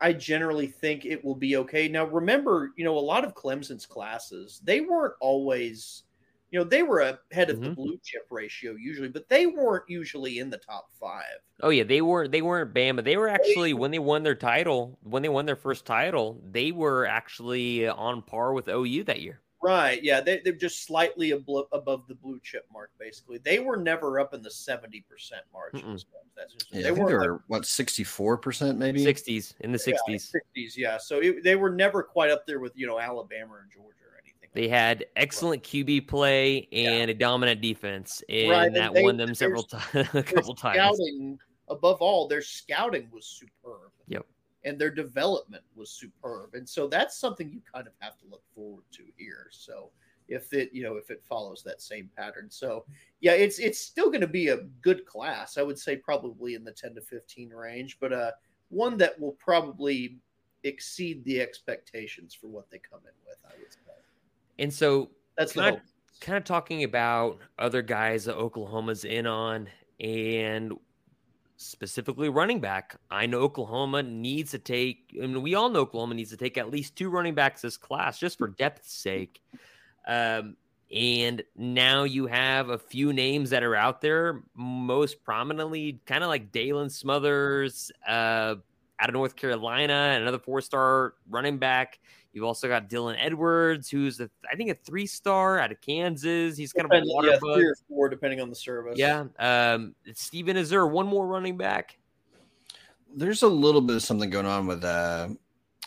I 0.01 0.13
generally 0.13 0.67
think 0.67 1.05
it 1.05 1.25
will 1.25 1.37
be 1.37 1.57
okay. 1.59 1.89
Now 1.89 2.07
remember, 2.07 2.73
you 2.77 2.85
know 2.85 2.99
a 2.99 3.01
lot 3.01 3.25
of 3.25 3.35
Clemson's 3.35 3.87
classes 3.87 4.61
they 4.65 4.81
weren't 4.81 5.15
always. 5.21 6.03
You 6.51 6.61
know, 6.61 6.65
they 6.65 6.83
were 6.83 7.01
ahead 7.01 7.51
of 7.51 7.61
the 7.61 7.69
Mhm. 7.71 7.75
blue 7.75 7.99
chip 8.05 8.27
ratio 8.31 8.73
usually, 8.77 9.09
but 9.09 9.29
they 9.29 9.47
weren't 9.47 9.89
usually 9.89 10.39
in 10.39 10.49
the 10.49 10.59
top 10.59 10.91
five. 10.99 11.39
Oh 11.61 11.71
yeah, 11.71 11.83
they 11.85 12.01
weren't 12.03 12.31
they 12.31 12.43
weren't 12.43 12.73
Bama. 12.73 13.03
They 13.03 13.17
were 13.17 13.29
actually 13.29 13.75
when 13.75 13.91
they 13.91 13.99
won 13.99 14.23
their 14.23 14.35
title, 14.37 14.99
when 15.03 15.23
they 15.23 15.29
won 15.29 15.45
their 15.47 15.57
first 15.57 15.85
title, 15.85 16.41
they 16.51 16.71
were 16.73 17.05
actually 17.07 17.89
on 17.89 18.23
par 18.23 18.53
with 18.53 18.69
OU 18.69 19.05
that 19.05 19.21
year. 19.21 19.41
Right. 19.63 20.01
Yeah. 20.05 20.21
They, 20.21 20.39
they're 20.41 20.53
just 20.53 20.85
slightly 20.85 21.31
ablo- 21.33 21.67
above 21.73 22.07
the 22.07 22.15
blue 22.15 22.39
chip 22.41 22.67
mark, 22.73 22.91
basically. 23.01 23.39
They 23.39 23.59
were 23.59 23.77
never 23.77 24.21
up 24.21 24.33
in 24.33 24.43
the 24.43 24.51
70% 24.51 25.03
margin. 25.53 25.81
Mm-mm. 25.81 26.05
That's 26.37 26.53
just, 26.53 26.71
Yeah, 26.73 26.83
they 26.83 26.89
I 26.91 26.95
think 26.95 27.09
weren't 27.09 27.23
they 27.23 27.29
like 27.31 27.41
what, 27.49 27.63
64% 27.63 28.77
maybe? 28.77 29.03
Sixties 29.03 29.55
in 29.61 29.73
the 29.73 29.79
sixties. 29.79 30.33
60s. 30.57 30.77
Yeah. 30.77 30.99
So 30.99 31.19
it, 31.21 31.43
they 31.43 31.57
were 31.57 31.71
never 31.71 32.03
quite 32.05 32.31
up 32.31 32.47
there 32.47 32.61
with, 32.61 32.77
you 32.77 32.87
know, 32.87 33.01
Alabama 33.01 33.55
or 33.55 33.67
Georgia 33.73 34.05
or 34.05 34.06
anything. 34.06 34.06
They 34.57 34.69
had 34.69 35.05
excellent 35.17 35.63
QB 35.63 36.09
play 36.09 36.67
Yeah. 36.71 36.93
and 36.93 37.11
a 37.11 37.15
dominant 37.15 37.61
defense, 37.61 38.23
and 38.31 38.51
Right, 38.51 38.67
and 38.67 38.77
that 38.77 38.95
they- 38.95 39.03
won 39.03 39.19
them 39.19 39.35
several 39.35 39.63
times, 39.63 39.85
a 40.15 40.23
couple 40.23 40.55
times. 40.55 40.77
Scouting, 40.77 41.39
above 41.69 42.01
all, 42.01 42.27
their 42.27 42.41
scouting 42.41 43.11
was 43.13 43.27
superb. 43.27 43.91
Yep. 44.09 44.25
And 44.65 44.79
their 44.79 44.91
development 44.91 45.63
was 45.75 45.91
superb. 45.91 46.55
And 46.55 46.67
so 46.67 46.89
that's 46.89 47.19
something 47.19 47.51
you 47.53 47.61
kind 47.73 47.87
of 47.87 47.93
have 47.99 48.17
to 48.19 48.25
look 48.31 48.43
forward 48.55 48.85
to 48.93 49.05
here. 49.19 49.49
So 49.51 49.91
if 50.27 50.53
it, 50.55 50.73
you 50.73 50.83
know, 50.83 50.97
if 50.97 51.11
it 51.11 51.23
follows 51.23 51.63
that 51.65 51.83
same 51.83 52.11
pattern. 52.17 52.51
So 52.51 52.85
yeah, 53.21 53.33
it's 53.33 53.59
it's 53.59 53.79
still 53.79 54.07
going 54.07 54.23
to 54.23 54.27
be 54.27 54.49
a 54.49 54.63
good 54.81 55.05
class. 55.05 55.59
I 55.59 55.63
would 55.63 55.79
say 55.79 55.97
probably 55.97 56.55
in 56.55 56.65
the 56.65 56.73
10 56.73 56.95
to 56.95 57.01
15 57.03 57.51
range, 57.51 57.99
but 58.01 58.13
uh 58.13 58.33
one 58.71 58.97
that 58.97 59.21
will 59.21 59.33
probably 59.33 60.17
exceed 60.65 61.23
the 61.25 61.41
expectations 61.43 62.35
for 62.35 62.49
what 62.49 62.69
they 62.71 62.79
come 62.79 63.01
in 63.05 63.15
with, 63.25 63.39
I 63.47 63.53
would 63.61 63.71
say. 63.73 63.79
And 64.59 64.73
so 64.73 65.11
That's 65.37 65.57
I- 65.57 65.71
hope. 65.71 65.81
kind 66.21 66.39
of 66.39 66.45
talking 66.45 66.85
about 66.85 67.39
other 67.59 67.83
guys 67.83 68.25
that 68.25 68.37
Oklahoma's 68.37 69.05
in 69.05 69.27
on 69.27 69.69
and 70.01 70.73
specifically 71.59 72.29
running 72.29 72.61
back. 72.61 72.97
I 73.11 73.27
know 73.27 73.41
Oklahoma 73.41 74.03
needs 74.03 74.51
to 74.53 74.59
take, 74.59 75.15
I 75.17 75.27
mean, 75.27 75.43
we 75.43 75.55
all 75.55 75.69
know 75.71 75.81
Oklahoma 75.81 76.15
needs 76.15 76.31
to 76.31 76.37
take 76.37 76.59
at 76.59 76.71
least 76.71 76.97
two 76.97 77.09
running 77.09 77.35
backs 77.35 77.63
this 77.63 77.77
class 77.77 78.19
just 78.19 78.39
for 78.39 78.49
depth's 78.49 78.93
sake. 78.93 79.41
Um, 80.07 80.57
and 80.95 81.43
now 81.57 82.05
you 82.05 82.27
have 82.27 82.69
a 82.69 82.79
few 82.79 83.13
names 83.13 83.51
that 83.51 83.63
are 83.65 83.75
out 83.75 84.01
there, 84.01 84.43
most 84.55 85.25
prominently, 85.25 86.01
kind 86.07 86.23
of 86.23 86.29
like 86.29 86.53
Daylan 86.53 86.91
Smothers 86.91 87.91
uh, 88.07 88.55
out 89.01 89.09
of 89.09 89.13
North 89.15 89.35
Carolina, 89.35 90.17
another 90.21 90.39
four 90.39 90.61
star 90.61 91.15
running 91.29 91.59
back. 91.59 91.99
You've 92.37 92.45
also 92.45 92.69
got 92.69 92.91
Dylan 92.91 93.17
Edwards, 93.19 93.89
who's 93.89 94.21
a, 94.21 94.29
I 94.53 94.57
think 94.57 94.69
a 94.69 94.75
three 94.75 95.07
star 95.07 95.59
out 95.59 95.73
of 95.73 95.81
Kansas. 95.81 96.55
He's 96.55 96.71
kind 96.71 96.85
of 96.85 96.93
a 96.93 97.03
water 97.07 97.29
yeah, 97.29 97.39
bug. 97.41 97.55
three 97.55 97.65
or 97.65 97.77
four, 97.89 98.11
depending 98.11 98.43
on 98.43 98.51
the 98.51 98.55
service. 98.55 98.99
Yeah. 98.99 99.25
Um, 99.39 99.95
Steven, 100.13 100.59
is 100.59 100.69
there 100.69 100.87
one 100.87 101.07
more 101.07 101.27
running 101.27 101.57
back? 101.57 101.97
There's 103.11 103.43
a 103.43 103.49
little 103.49 103.81
bit 103.81 103.97
of 103.97 104.03
something 104.03 104.29
going 104.29 104.45
on 104.45 104.67
with 104.67 104.85
uh, 104.85 105.29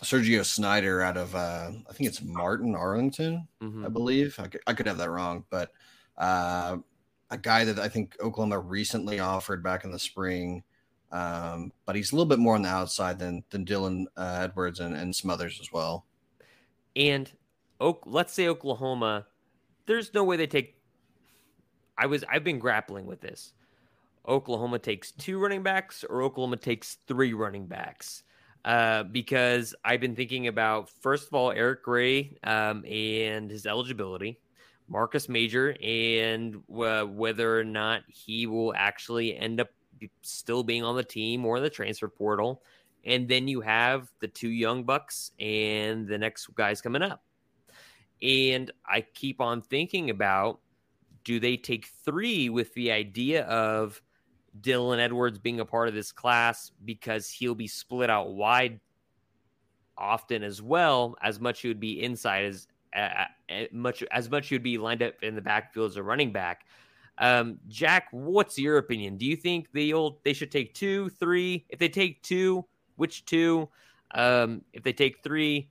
Sergio 0.02 0.44
Snyder 0.44 1.04
out 1.04 1.18
of, 1.18 1.36
uh, 1.36 1.70
I 1.88 1.94
think 1.94 2.10
it's 2.10 2.24
Martin, 2.24 2.74
Arlington. 2.74 3.48
Mhm. 3.62 3.86
I 3.86 3.90
believe. 3.90 4.40
I 4.40 4.48
could, 4.48 4.62
I 4.66 4.74
could 4.74 4.88
have 4.88 4.98
that 4.98 5.12
wrong, 5.12 5.46
but 5.52 5.72
uh, 6.18 6.78
a 7.30 7.38
guy 7.38 7.64
that 7.64 7.78
I 7.78 7.88
think 7.90 8.16
Oklahoma 8.22 8.58
recently 8.58 9.20
offered 9.20 9.62
back 9.62 9.84
in 9.84 9.92
the 9.92 10.00
spring, 10.00 10.64
um, 11.12 11.72
but 11.86 11.96
he's 11.96 12.12
a 12.12 12.16
little 12.16 12.26
bit 12.26 12.40
more 12.40 12.56
on 12.56 12.64
the 12.64 12.70
outside 12.70 13.20
than 13.20 13.44
than 13.52 13.66
Dylan 13.66 14.06
uh, 14.18 14.40
Edwards 14.42 14.80
and, 14.80 14.96
and 14.96 15.16
others 15.30 15.60
as 15.62 15.72
well. 15.72 16.08
And 17.00 17.32
Oak, 17.80 18.04
let's 18.06 18.34
say 18.34 18.50
Oklahoma, 18.50 19.26
there's 19.88 20.14
no 20.14 20.26
way 20.26 20.36
they 20.36 20.48
take. 20.48 20.76
I 21.98 22.06
was 22.06 22.26
I've 22.30 22.44
been 22.44 22.60
grappling 22.60 23.06
with 23.06 23.22
this. 23.22 23.54
Oklahoma 24.28 24.80
takes 24.80 25.14
two 25.14 25.40
running 25.40 25.64
backs, 25.64 26.04
or 26.08 26.22
Oklahoma 26.22 26.58
takes 26.58 26.98
three 27.08 27.34
running 27.34 27.68
backs, 27.68 28.24
uh, 28.66 29.04
because 29.04 29.74
I've 29.84 30.02
been 30.02 30.16
thinking 30.16 30.48
about 30.48 30.90
first 31.02 31.28
of 31.28 31.34
all 31.34 31.52
Eric 31.52 31.84
Gray 31.84 32.38
um, 32.44 32.84
and 32.86 33.50
his 33.50 33.66
eligibility, 33.66 34.42
Marcus 34.90 35.30
Major, 35.30 35.76
and 35.82 36.58
uh, 36.84 37.06
whether 37.06 37.58
or 37.58 37.64
not 37.64 38.02
he 38.10 38.46
will 38.46 38.74
actually 38.76 39.38
end 39.38 39.62
up 39.62 39.70
still 40.22 40.64
being 40.64 40.84
on 40.84 40.98
the 40.98 41.04
team 41.04 41.46
or 41.46 41.58
in 41.58 41.64
the 41.64 41.70
transfer 41.70 42.10
portal. 42.10 42.62
And 43.06 43.28
then 43.28 43.48
you 43.48 43.62
have 43.62 44.12
the 44.20 44.28
two 44.28 44.50
young 44.50 44.84
bucks 44.84 45.32
and 45.40 46.08
the 46.08 46.18
next 46.18 46.54
guys 46.56 46.82
coming 46.82 47.02
up. 47.02 47.24
And 48.22 48.72
I 48.86 49.02
keep 49.02 49.40
on 49.40 49.62
thinking 49.62 50.10
about 50.10 50.60
do 51.24 51.40
they 51.40 51.58
take 51.58 51.88
three 52.04 52.50
with 52.50 52.74
the 52.74 52.92
idea 52.92 53.44
of 53.44 54.02
Dylan 54.62 55.00
Edwards 55.00 55.38
being 55.38 55.60
a 55.60 55.66
part 55.66 55.88
of 55.88 55.94
this 55.94 56.12
class 56.12 56.72
because 56.84 57.30
he'll 57.30 57.56
be 57.56 57.68
split 57.68 58.10
out 58.10 58.34
wide 58.34 58.80
often 59.98 60.44
as 60.44 60.62
well 60.62 61.16
as 61.22 61.40
much 61.40 61.62
he 61.62 61.68
would 61.68 61.80
be 61.80 62.02
inside 62.02 62.46
as 62.46 62.68
uh, 62.96 63.26
much 63.72 64.04
as 64.12 64.30
much 64.30 64.48
he 64.48 64.56
would 64.56 64.64
be 64.64 64.78
lined 64.78 65.04
up 65.04 65.14
in 65.22 65.36
the 65.36 65.42
backfield 65.42 65.92
as 65.92 65.98
a 65.98 66.04
running 66.04 66.32
back. 66.32 66.66
Um, 67.20 67.60
Jack, 67.68 68.08
what's 68.12 68.58
your 68.58 68.78
opinion? 68.78 69.18
Do 69.18 69.26
you 69.26 69.36
think 69.36 69.68
they'll 69.74 70.20
they 70.24 70.34
should 70.34 70.52
take 70.52 70.74
two, 70.74 71.10
three? 71.10 71.66
If 71.70 71.78
they 71.78 71.90
take 71.90 72.24
two, 72.24 72.66
which 73.00 73.26
two? 73.26 73.70
Um, 74.12 74.62
if 74.74 74.84
they 74.84 74.94
take 74.94 75.24
three, 75.24 75.70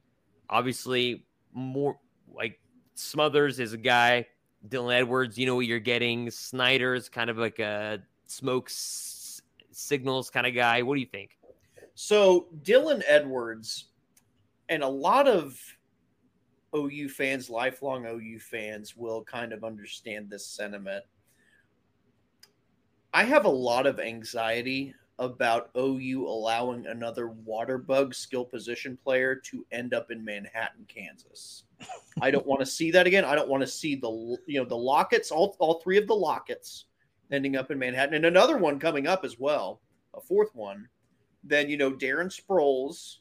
obviously 0.49 1.27
more 1.53 1.99
like 2.33 2.59
Smothers 2.95 3.61
is 3.61 3.73
a 3.73 3.79
guy. 3.79 4.27
Dylan 4.69 4.93
Edwards, 4.93 5.39
you 5.39 5.47
know 5.47 5.55
what 5.55 5.67
you're 5.67 5.79
getting. 5.79 6.31
Snyder's 6.31 7.09
kind 7.09 7.31
of 7.31 7.39
like 7.39 7.61
a 7.61 8.01
smoke 8.27 8.69
s- 8.71 9.41
signals 9.71 10.31
kind 10.31 10.47
of 10.47 10.55
guy. 10.55 10.83
What 10.83 10.95
do 10.95 11.01
you 11.01 11.07
think? 11.07 11.39
So 11.95 12.49
Dylan 12.63 13.03
Edwards 13.07 13.87
and 14.69 14.83
a 14.83 14.89
lot 14.89 15.29
of 15.29 15.61
OU 16.75 17.09
fans, 17.11 17.49
lifelong 17.49 18.07
OU 18.07 18.41
fans, 18.41 18.97
will 18.97 19.23
kind 19.23 19.53
of 19.53 19.65
understand 19.65 20.29
this 20.29 20.47
sentiment. 20.47 21.05
I 23.15 23.25
have 23.25 23.45
a 23.45 23.51
lot 23.51 23.87
of 23.87 24.01
anxiety 24.01 24.95
about 25.19 25.71
OU 25.77 26.27
allowing 26.27 26.87
another 26.87 27.29
water 27.29 27.79
bug 27.79 28.15
skill 28.15 28.45
position 28.45 28.97
player 28.97 29.35
to 29.35 29.67
end 29.73 29.93
up 29.93 30.11
in 30.11 30.25
Manhattan, 30.25 30.87
Kansas. 30.89 31.65
I 32.21 32.31
don't 32.31 32.47
want 32.47 32.61
to 32.61 32.67
see 32.67 32.91
that 32.93 33.07
again. 33.07 33.25
I 33.25 33.35
don't 33.35 33.49
want 33.49 33.63
to 33.63 33.67
see 33.67 33.95
the 33.95 34.11
you 34.47 34.61
know 34.61 34.65
the 34.65 34.77
Locketts, 34.77 35.33
all, 35.33 35.57
all 35.59 35.81
three 35.81 35.99
of 35.99 36.07
the 36.07 36.15
Locketts 36.15 36.85
ending 37.31 37.57
up 37.57 37.71
in 37.71 37.79
Manhattan, 37.79 38.15
and 38.15 38.27
another 38.27 38.57
one 38.57 38.79
coming 38.79 39.07
up 39.07 39.25
as 39.25 39.39
well, 39.39 39.81
a 40.15 40.21
fourth 40.21 40.55
one. 40.55 40.89
Then 41.45 41.69
you 41.69 41.77
know 41.77 41.93
Darren 41.93 42.33
Sproles, 42.33 43.17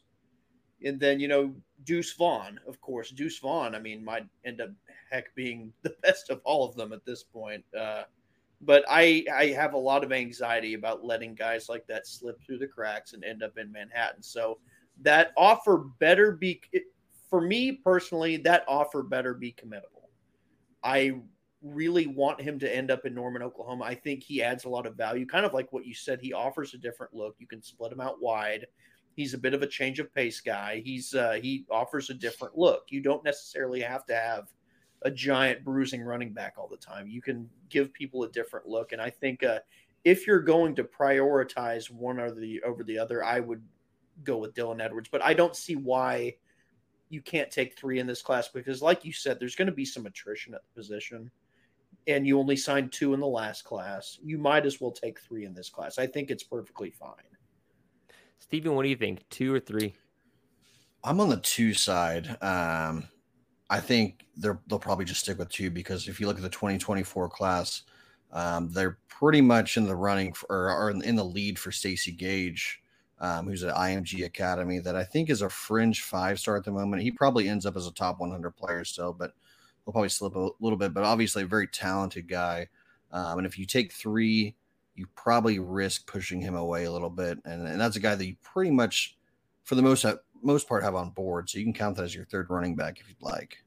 and 0.84 0.98
then 0.98 1.20
you 1.20 1.28
know 1.28 1.54
Deuce 1.84 2.12
Vaughn, 2.12 2.60
of 2.66 2.80
course. 2.80 3.10
Deuce 3.10 3.38
Vaughn, 3.38 3.74
I 3.74 3.78
mean, 3.78 4.04
might 4.04 4.26
end 4.44 4.60
up 4.60 4.70
heck 5.10 5.34
being 5.34 5.72
the 5.82 5.94
best 6.02 6.30
of 6.30 6.40
all 6.44 6.68
of 6.68 6.76
them 6.76 6.92
at 6.92 7.04
this 7.04 7.22
point. 7.22 7.64
Uh, 7.76 8.04
but 8.60 8.84
I 8.88 9.24
I 9.32 9.46
have 9.48 9.74
a 9.74 9.78
lot 9.78 10.04
of 10.04 10.12
anxiety 10.12 10.74
about 10.74 11.04
letting 11.04 11.34
guys 11.34 11.68
like 11.68 11.86
that 11.86 12.06
slip 12.06 12.42
through 12.42 12.58
the 12.58 12.66
cracks 12.66 13.12
and 13.12 13.24
end 13.24 13.42
up 13.42 13.56
in 13.58 13.70
Manhattan. 13.70 14.22
So 14.22 14.58
that 15.02 15.32
offer 15.36 15.78
better 15.98 16.32
be 16.32 16.60
for 17.30 17.40
me 17.40 17.72
personally. 17.72 18.36
That 18.38 18.64
offer 18.66 19.02
better 19.02 19.34
be 19.34 19.52
committable. 19.52 20.08
I 20.82 21.20
really 21.62 22.06
want 22.06 22.40
him 22.40 22.58
to 22.60 22.74
end 22.74 22.90
up 22.90 23.04
in 23.04 23.14
Norman, 23.14 23.42
Oklahoma. 23.42 23.84
I 23.84 23.94
think 23.94 24.22
he 24.22 24.42
adds 24.42 24.64
a 24.64 24.68
lot 24.68 24.86
of 24.86 24.96
value, 24.96 25.26
kind 25.26 25.44
of 25.44 25.54
like 25.54 25.72
what 25.72 25.86
you 25.86 25.94
said. 25.94 26.20
He 26.20 26.32
offers 26.32 26.74
a 26.74 26.78
different 26.78 27.14
look. 27.14 27.36
You 27.38 27.46
can 27.46 27.62
split 27.62 27.92
him 27.92 28.00
out 28.00 28.22
wide. 28.22 28.66
He's 29.14 29.34
a 29.34 29.38
bit 29.38 29.54
of 29.54 29.62
a 29.62 29.66
change 29.66 29.98
of 29.98 30.14
pace 30.14 30.40
guy. 30.40 30.80
He's 30.84 31.14
uh, 31.14 31.38
he 31.42 31.64
offers 31.70 32.10
a 32.10 32.14
different 32.14 32.56
look. 32.56 32.84
You 32.88 33.00
don't 33.00 33.24
necessarily 33.24 33.80
have 33.80 34.04
to 34.06 34.14
have 34.14 34.48
a 35.02 35.10
giant 35.10 35.64
bruising 35.64 36.02
running 36.02 36.32
back 36.32 36.54
all 36.56 36.68
the 36.68 36.76
time. 36.76 37.06
You 37.06 37.22
can 37.22 37.48
give 37.68 37.92
people 37.92 38.24
a 38.24 38.30
different 38.30 38.66
look, 38.66 38.92
and 38.92 39.00
I 39.00 39.10
think 39.10 39.42
uh, 39.42 39.60
if 40.04 40.26
you're 40.26 40.40
going 40.40 40.74
to 40.76 40.84
prioritize 40.84 41.90
one 41.90 42.18
or 42.18 42.30
the 42.30 42.62
over 42.62 42.82
the 42.84 42.98
other, 42.98 43.24
I 43.24 43.40
would 43.40 43.62
go 44.24 44.38
with 44.38 44.54
Dylan 44.54 44.82
Edwards. 44.82 45.08
But 45.10 45.22
I 45.22 45.34
don't 45.34 45.56
see 45.56 45.76
why 45.76 46.36
you 47.10 47.22
can't 47.22 47.50
take 47.50 47.78
three 47.78 47.98
in 47.98 48.06
this 48.06 48.22
class 48.22 48.48
because, 48.48 48.82
like 48.82 49.04
you 49.04 49.12
said, 49.12 49.38
there's 49.38 49.56
going 49.56 49.66
to 49.66 49.72
be 49.72 49.84
some 49.84 50.06
attrition 50.06 50.54
at 50.54 50.62
the 50.62 50.80
position 50.80 51.30
and 52.08 52.26
you 52.26 52.38
only 52.38 52.56
signed 52.56 52.90
two 52.90 53.12
in 53.14 53.20
the 53.20 53.26
last 53.26 53.64
class, 53.64 54.18
you 54.24 54.38
might 54.38 54.64
as 54.64 54.80
well 54.80 54.90
take 54.90 55.20
three 55.20 55.44
in 55.44 55.52
this 55.54 55.68
class. 55.68 55.98
I 55.98 56.06
think 56.06 56.30
it's 56.30 56.42
perfectly 56.42 56.90
fine. 56.90 57.12
Stephen, 58.38 58.74
what 58.74 58.82
do 58.82 58.88
you 58.88 58.96
think? 58.96 59.28
Two 59.28 59.54
or 59.54 59.60
three? 59.60 59.94
I'm 61.04 61.20
on 61.20 61.28
the 61.28 61.36
two 61.36 61.74
side. 61.74 62.42
Um, 62.42 63.04
I 63.70 63.80
think 63.80 64.24
they'll 64.36 64.78
probably 64.78 65.04
just 65.04 65.20
stick 65.20 65.38
with 65.38 65.50
two 65.50 65.70
because 65.70 66.08
if 66.08 66.20
you 66.20 66.26
look 66.26 66.36
at 66.36 66.42
the 66.42 66.48
2024 66.48 67.28
class, 67.28 67.82
um, 68.32 68.70
they're 68.72 68.98
pretty 69.08 69.40
much 69.40 69.76
in 69.76 69.86
the 69.86 69.96
running 69.96 70.32
for, 70.32 70.46
or 70.48 70.70
are 70.70 70.90
in 70.90 71.16
the 71.16 71.24
lead 71.24 71.58
for 71.58 71.70
Stacy 71.72 72.12
Gage, 72.12 72.80
um, 73.20 73.46
who's 73.46 73.64
at 73.64 73.74
IMG 73.74 74.24
Academy, 74.24 74.78
that 74.78 74.96
I 74.96 75.04
think 75.04 75.28
is 75.28 75.42
a 75.42 75.48
fringe 75.48 76.02
five 76.02 76.38
star 76.38 76.56
at 76.56 76.64
the 76.64 76.70
moment. 76.70 77.02
He 77.02 77.10
probably 77.10 77.48
ends 77.48 77.66
up 77.66 77.76
as 77.76 77.86
a 77.86 77.92
top 77.92 78.20
100 78.20 78.52
player 78.52 78.84
still, 78.84 79.12
but 79.12 79.32
he'll 79.84 79.92
probably 79.92 80.08
slip 80.08 80.36
a 80.36 80.50
little 80.60 80.78
bit, 80.78 80.94
but 80.94 81.04
obviously 81.04 81.42
a 81.42 81.46
very 81.46 81.66
talented 81.66 82.28
guy. 82.28 82.68
Um, 83.10 83.38
and 83.38 83.46
if 83.46 83.58
you 83.58 83.66
take 83.66 83.92
three, 83.92 84.54
you 84.94 85.06
probably 85.14 85.58
risk 85.58 86.06
pushing 86.06 86.40
him 86.40 86.54
away 86.54 86.84
a 86.84 86.92
little 86.92 87.10
bit. 87.10 87.38
And, 87.44 87.66
and 87.66 87.80
that's 87.80 87.96
a 87.96 88.00
guy 88.00 88.14
that 88.14 88.26
you 88.26 88.36
pretty 88.42 88.70
much, 88.70 89.16
for 89.64 89.74
the 89.74 89.82
most 89.82 90.04
most 90.42 90.68
part, 90.68 90.82
have 90.82 90.94
on 90.94 91.10
board. 91.10 91.48
So 91.48 91.58
you 91.58 91.64
can 91.64 91.72
count 91.72 91.96
that 91.96 92.04
as 92.04 92.14
your 92.14 92.24
third 92.24 92.50
running 92.50 92.76
back 92.76 93.00
if 93.00 93.08
you'd 93.08 93.22
like. 93.22 93.58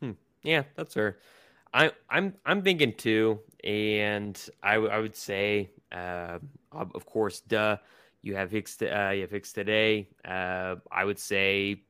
Hmm. 0.00 0.12
Yeah, 0.42 0.64
that's 0.76 0.94
fair. 0.94 1.18
I, 1.74 1.90
I'm 2.08 2.34
I'm 2.46 2.62
thinking 2.62 2.94
too, 2.94 3.40
and 3.64 4.40
I, 4.62 4.74
I 4.76 4.98
would 4.98 5.16
say, 5.16 5.70
uh, 5.92 6.38
of 6.72 7.06
course, 7.06 7.40
duh. 7.40 7.76
You 8.22 8.34
have 8.34 8.50
Hicks. 8.50 8.80
Uh, 8.80 9.12
you 9.14 9.20
have 9.20 9.30
Hicks 9.30 9.52
today. 9.52 10.08
Uh, 10.24 10.76
I 10.90 11.04
would 11.04 11.18
say 11.18 11.82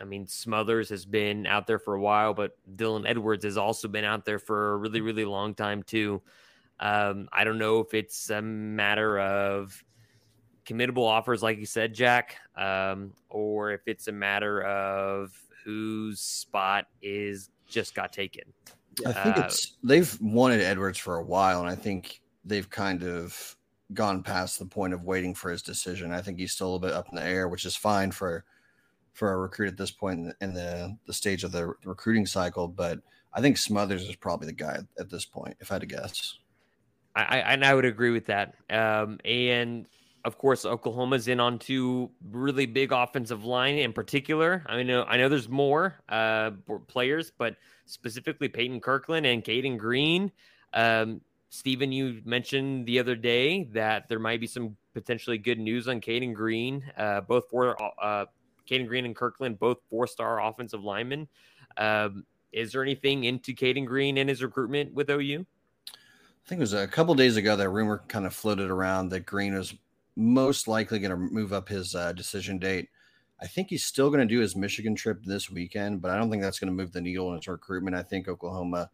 I 0.00 0.04
mean, 0.04 0.26
Smothers 0.26 0.88
has 0.88 1.04
been 1.04 1.46
out 1.46 1.66
there 1.66 1.78
for 1.78 1.94
a 1.94 2.00
while, 2.00 2.32
but 2.32 2.56
Dylan 2.76 3.06
Edwards 3.06 3.44
has 3.44 3.56
also 3.56 3.86
been 3.86 4.04
out 4.04 4.24
there 4.24 4.38
for 4.38 4.72
a 4.72 4.76
really, 4.76 5.00
really 5.00 5.24
long 5.24 5.54
time 5.54 5.82
too. 5.82 6.22
Um, 6.78 7.28
I 7.32 7.44
don't 7.44 7.58
know 7.58 7.80
if 7.80 7.92
it's 7.92 8.30
a 8.30 8.40
matter 8.40 9.18
of 9.20 9.84
committable 10.66 11.06
offers, 11.06 11.42
like 11.42 11.58
you 11.58 11.66
said, 11.66 11.94
Jack, 11.94 12.36
um, 12.56 13.12
or 13.28 13.72
if 13.72 13.82
it's 13.86 14.08
a 14.08 14.12
matter 14.12 14.62
of 14.62 15.32
whose 15.64 16.20
spot 16.20 16.86
is 17.02 17.50
just 17.68 17.94
got 17.94 18.12
taken. 18.12 18.44
I 19.06 19.12
think 19.12 19.38
uh, 19.38 19.42
it's 19.44 19.76
they've 19.82 20.20
wanted 20.20 20.60
Edwards 20.60 20.98
for 20.98 21.16
a 21.16 21.22
while, 21.22 21.60
and 21.60 21.68
I 21.68 21.74
think 21.74 22.20
they've 22.44 22.68
kind 22.68 23.02
of 23.02 23.56
gone 23.94 24.22
past 24.22 24.58
the 24.58 24.66
point 24.66 24.94
of 24.94 25.04
waiting 25.04 25.34
for 25.34 25.50
his 25.50 25.62
decision. 25.62 26.12
I 26.12 26.22
think 26.22 26.38
he's 26.38 26.52
still 26.52 26.68
a 26.68 26.70
little 26.72 26.88
bit 26.88 26.92
up 26.92 27.08
in 27.10 27.16
the 27.16 27.24
air, 27.24 27.48
which 27.48 27.64
is 27.64 27.76
fine 27.76 28.10
for 28.10 28.44
for 29.12 29.32
a 29.32 29.36
recruit 29.36 29.68
at 29.68 29.76
this 29.76 29.90
point 29.90 30.34
in 30.40 30.54
the, 30.54 30.96
the 31.06 31.12
stage 31.12 31.44
of 31.44 31.52
the 31.52 31.74
recruiting 31.84 32.26
cycle. 32.26 32.68
But 32.68 33.00
I 33.32 33.40
think 33.40 33.58
Smothers 33.58 34.08
is 34.08 34.16
probably 34.16 34.46
the 34.46 34.52
guy 34.52 34.78
at 34.98 35.10
this 35.10 35.24
point, 35.24 35.56
if 35.60 35.70
I 35.70 35.74
had 35.74 35.80
to 35.82 35.86
guess. 35.86 36.38
I, 37.14 37.22
I 37.22 37.38
and 37.52 37.64
I 37.64 37.74
would 37.74 37.84
agree 37.84 38.10
with 38.10 38.26
that. 38.26 38.54
Um, 38.70 39.18
and 39.24 39.86
of 40.24 40.38
course, 40.38 40.64
Oklahoma's 40.64 41.28
in 41.28 41.40
on 41.40 41.58
two 41.58 42.10
really 42.30 42.66
big 42.66 42.92
offensive 42.92 43.44
line 43.44 43.76
in 43.76 43.92
particular. 43.92 44.64
I 44.66 44.82
know 44.82 45.04
I 45.04 45.16
know 45.16 45.28
there's 45.28 45.48
more 45.48 46.00
uh, 46.08 46.52
players, 46.88 47.32
but 47.36 47.56
specifically 47.86 48.48
Peyton 48.48 48.80
Kirkland 48.80 49.26
and 49.26 49.42
Cayden 49.42 49.78
Green. 49.78 50.30
Um, 50.74 51.20
Stephen, 51.48 51.90
you 51.90 52.20
mentioned 52.24 52.86
the 52.86 52.98
other 52.98 53.16
day 53.16 53.64
that 53.72 54.08
there 54.08 54.18
might 54.18 54.40
be 54.40 54.46
some 54.46 54.76
potentially 54.94 55.38
good 55.38 55.58
news 55.58 55.88
on 55.88 56.00
Cayden 56.00 56.32
Green, 56.32 56.84
uh, 56.96 57.22
both 57.22 57.48
for 57.50 57.76
uh, 58.02 58.26
Cayden 58.66 58.86
Green 58.86 59.04
and 59.04 59.16
Kirkland, 59.16 59.58
both 59.58 59.78
four 59.88 60.06
star 60.06 60.40
offensive 60.40 60.84
linemen. 60.84 61.28
Um, 61.76 62.24
is 62.52 62.72
there 62.72 62.82
anything 62.82 63.24
into 63.24 63.52
Cayden 63.52 63.84
Green 63.84 64.18
and 64.18 64.28
his 64.28 64.42
recruitment 64.42 64.92
with 64.92 65.08
OU? 65.10 65.46
I 65.88 66.48
think 66.48 66.58
it 66.58 66.62
was 66.62 66.72
a 66.72 66.86
couple 66.86 67.14
days 67.14 67.36
ago 67.36 67.56
that 67.56 67.68
rumor 67.70 68.02
kind 68.08 68.26
of 68.26 68.34
floated 68.34 68.70
around 68.70 69.10
that 69.10 69.26
Green 69.26 69.54
was 69.54 69.74
most 70.20 70.68
likely 70.68 70.98
going 70.98 71.10
to 71.10 71.16
move 71.16 71.52
up 71.52 71.68
his 71.68 71.94
uh, 71.94 72.12
decision 72.12 72.58
date. 72.58 72.88
I 73.40 73.46
think 73.46 73.70
he's 73.70 73.84
still 73.84 74.10
going 74.10 74.20
to 74.20 74.26
do 74.26 74.40
his 74.40 74.54
Michigan 74.54 74.94
trip 74.94 75.24
this 75.24 75.50
weekend, 75.50 76.02
but 76.02 76.10
I 76.10 76.18
don't 76.18 76.30
think 76.30 76.42
that's 76.42 76.58
going 76.58 76.68
to 76.68 76.74
move 76.74 76.92
the 76.92 77.00
needle 77.00 77.30
in 77.30 77.36
his 77.36 77.48
recruitment. 77.48 77.96
I 77.96 78.02
think 78.02 78.28
Oklahoma 78.28 78.90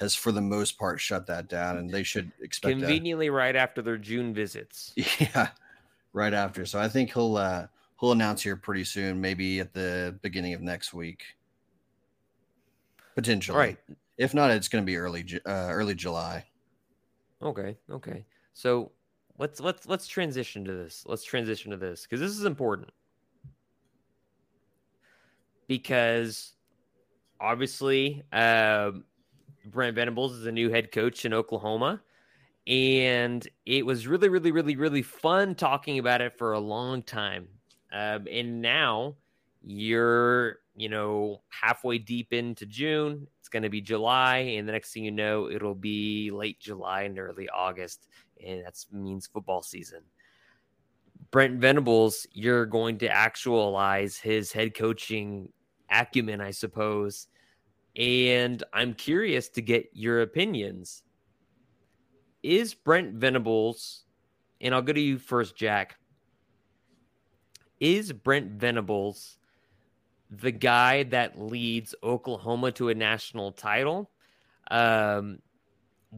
has, 0.00 0.14
for 0.14 0.32
the 0.32 0.40
most 0.40 0.76
part, 0.76 1.00
shut 1.00 1.26
that 1.28 1.48
down, 1.48 1.78
and 1.78 1.88
they 1.88 2.02
should 2.02 2.32
expect 2.42 2.78
conveniently 2.78 3.30
right 3.30 3.54
after 3.54 3.82
their 3.82 3.96
June 3.96 4.34
visits. 4.34 4.92
Yeah, 5.20 5.48
right 6.12 6.34
after. 6.34 6.66
So 6.66 6.80
I 6.80 6.88
think 6.88 7.12
he'll 7.12 7.36
uh, 7.36 7.68
he'll 8.00 8.12
announce 8.12 8.42
here 8.42 8.56
pretty 8.56 8.84
soon, 8.84 9.20
maybe 9.20 9.60
at 9.60 9.72
the 9.72 10.18
beginning 10.20 10.54
of 10.54 10.62
next 10.62 10.92
week, 10.92 11.22
potentially. 13.14 13.56
Right. 13.56 13.78
If 14.18 14.34
not, 14.34 14.50
it's 14.50 14.68
going 14.68 14.82
to 14.82 14.86
be 14.86 14.96
early 14.96 15.24
uh, 15.46 15.68
early 15.70 15.94
July. 15.94 16.44
Okay. 17.40 17.76
Okay. 17.88 18.24
So 18.52 18.90
let's 19.38 19.60
let's 19.60 19.86
let's 19.86 20.06
transition 20.06 20.64
to 20.64 20.72
this. 20.72 21.04
Let's 21.06 21.24
transition 21.24 21.70
to 21.70 21.76
this 21.76 22.02
because 22.02 22.20
this 22.20 22.32
is 22.32 22.44
important. 22.44 22.90
Because 25.68 26.52
obviously, 27.40 28.22
uh, 28.32 28.92
Brent 29.66 29.96
Venables 29.96 30.34
is 30.34 30.46
a 30.46 30.52
new 30.52 30.70
head 30.70 30.92
coach 30.92 31.24
in 31.24 31.32
Oklahoma. 31.32 32.02
And 32.68 33.46
it 33.64 33.86
was 33.86 34.08
really, 34.08 34.28
really, 34.28 34.50
really, 34.50 34.76
really 34.76 35.02
fun 35.02 35.54
talking 35.54 36.00
about 36.00 36.20
it 36.20 36.36
for 36.36 36.52
a 36.52 36.58
long 36.58 37.02
time 37.02 37.46
um, 37.92 38.26
and 38.30 38.60
now 38.60 39.16
you're, 39.64 40.58
you 40.76 40.88
know, 40.88 41.40
halfway 41.48 41.98
deep 41.98 42.32
into 42.32 42.66
June. 42.66 43.26
It's 43.40 43.48
going 43.48 43.62
to 43.62 43.70
be 43.70 43.80
July. 43.80 44.38
And 44.38 44.68
the 44.68 44.72
next 44.72 44.92
thing 44.92 45.04
you 45.04 45.10
know, 45.10 45.48
it'll 45.50 45.74
be 45.74 46.30
late 46.30 46.60
July 46.60 47.02
and 47.02 47.18
early 47.18 47.48
August. 47.48 48.08
And 48.44 48.64
that 48.64 48.74
means 48.92 49.26
football 49.26 49.62
season. 49.62 50.02
Brent 51.30 51.60
Venables, 51.60 52.26
you're 52.32 52.66
going 52.66 52.98
to 52.98 53.08
actualize 53.08 54.16
his 54.16 54.52
head 54.52 54.74
coaching 54.74 55.48
acumen, 55.90 56.40
I 56.40 56.50
suppose. 56.50 57.28
And 57.96 58.62
I'm 58.72 58.94
curious 58.94 59.48
to 59.50 59.62
get 59.62 59.90
your 59.92 60.22
opinions. 60.22 61.02
Is 62.42 62.74
Brent 62.74 63.14
Venables, 63.14 64.04
and 64.60 64.74
I'll 64.74 64.82
go 64.82 64.92
to 64.92 65.00
you 65.00 65.18
first, 65.18 65.56
Jack 65.56 65.96
is 67.80 68.12
Brent 68.12 68.52
Venables 68.52 69.38
the 70.30 70.50
guy 70.50 71.04
that 71.04 71.40
leads 71.40 71.94
Oklahoma 72.02 72.72
to 72.72 72.88
a 72.88 72.94
national 72.94 73.52
title? 73.52 74.10
Um, 74.70 75.38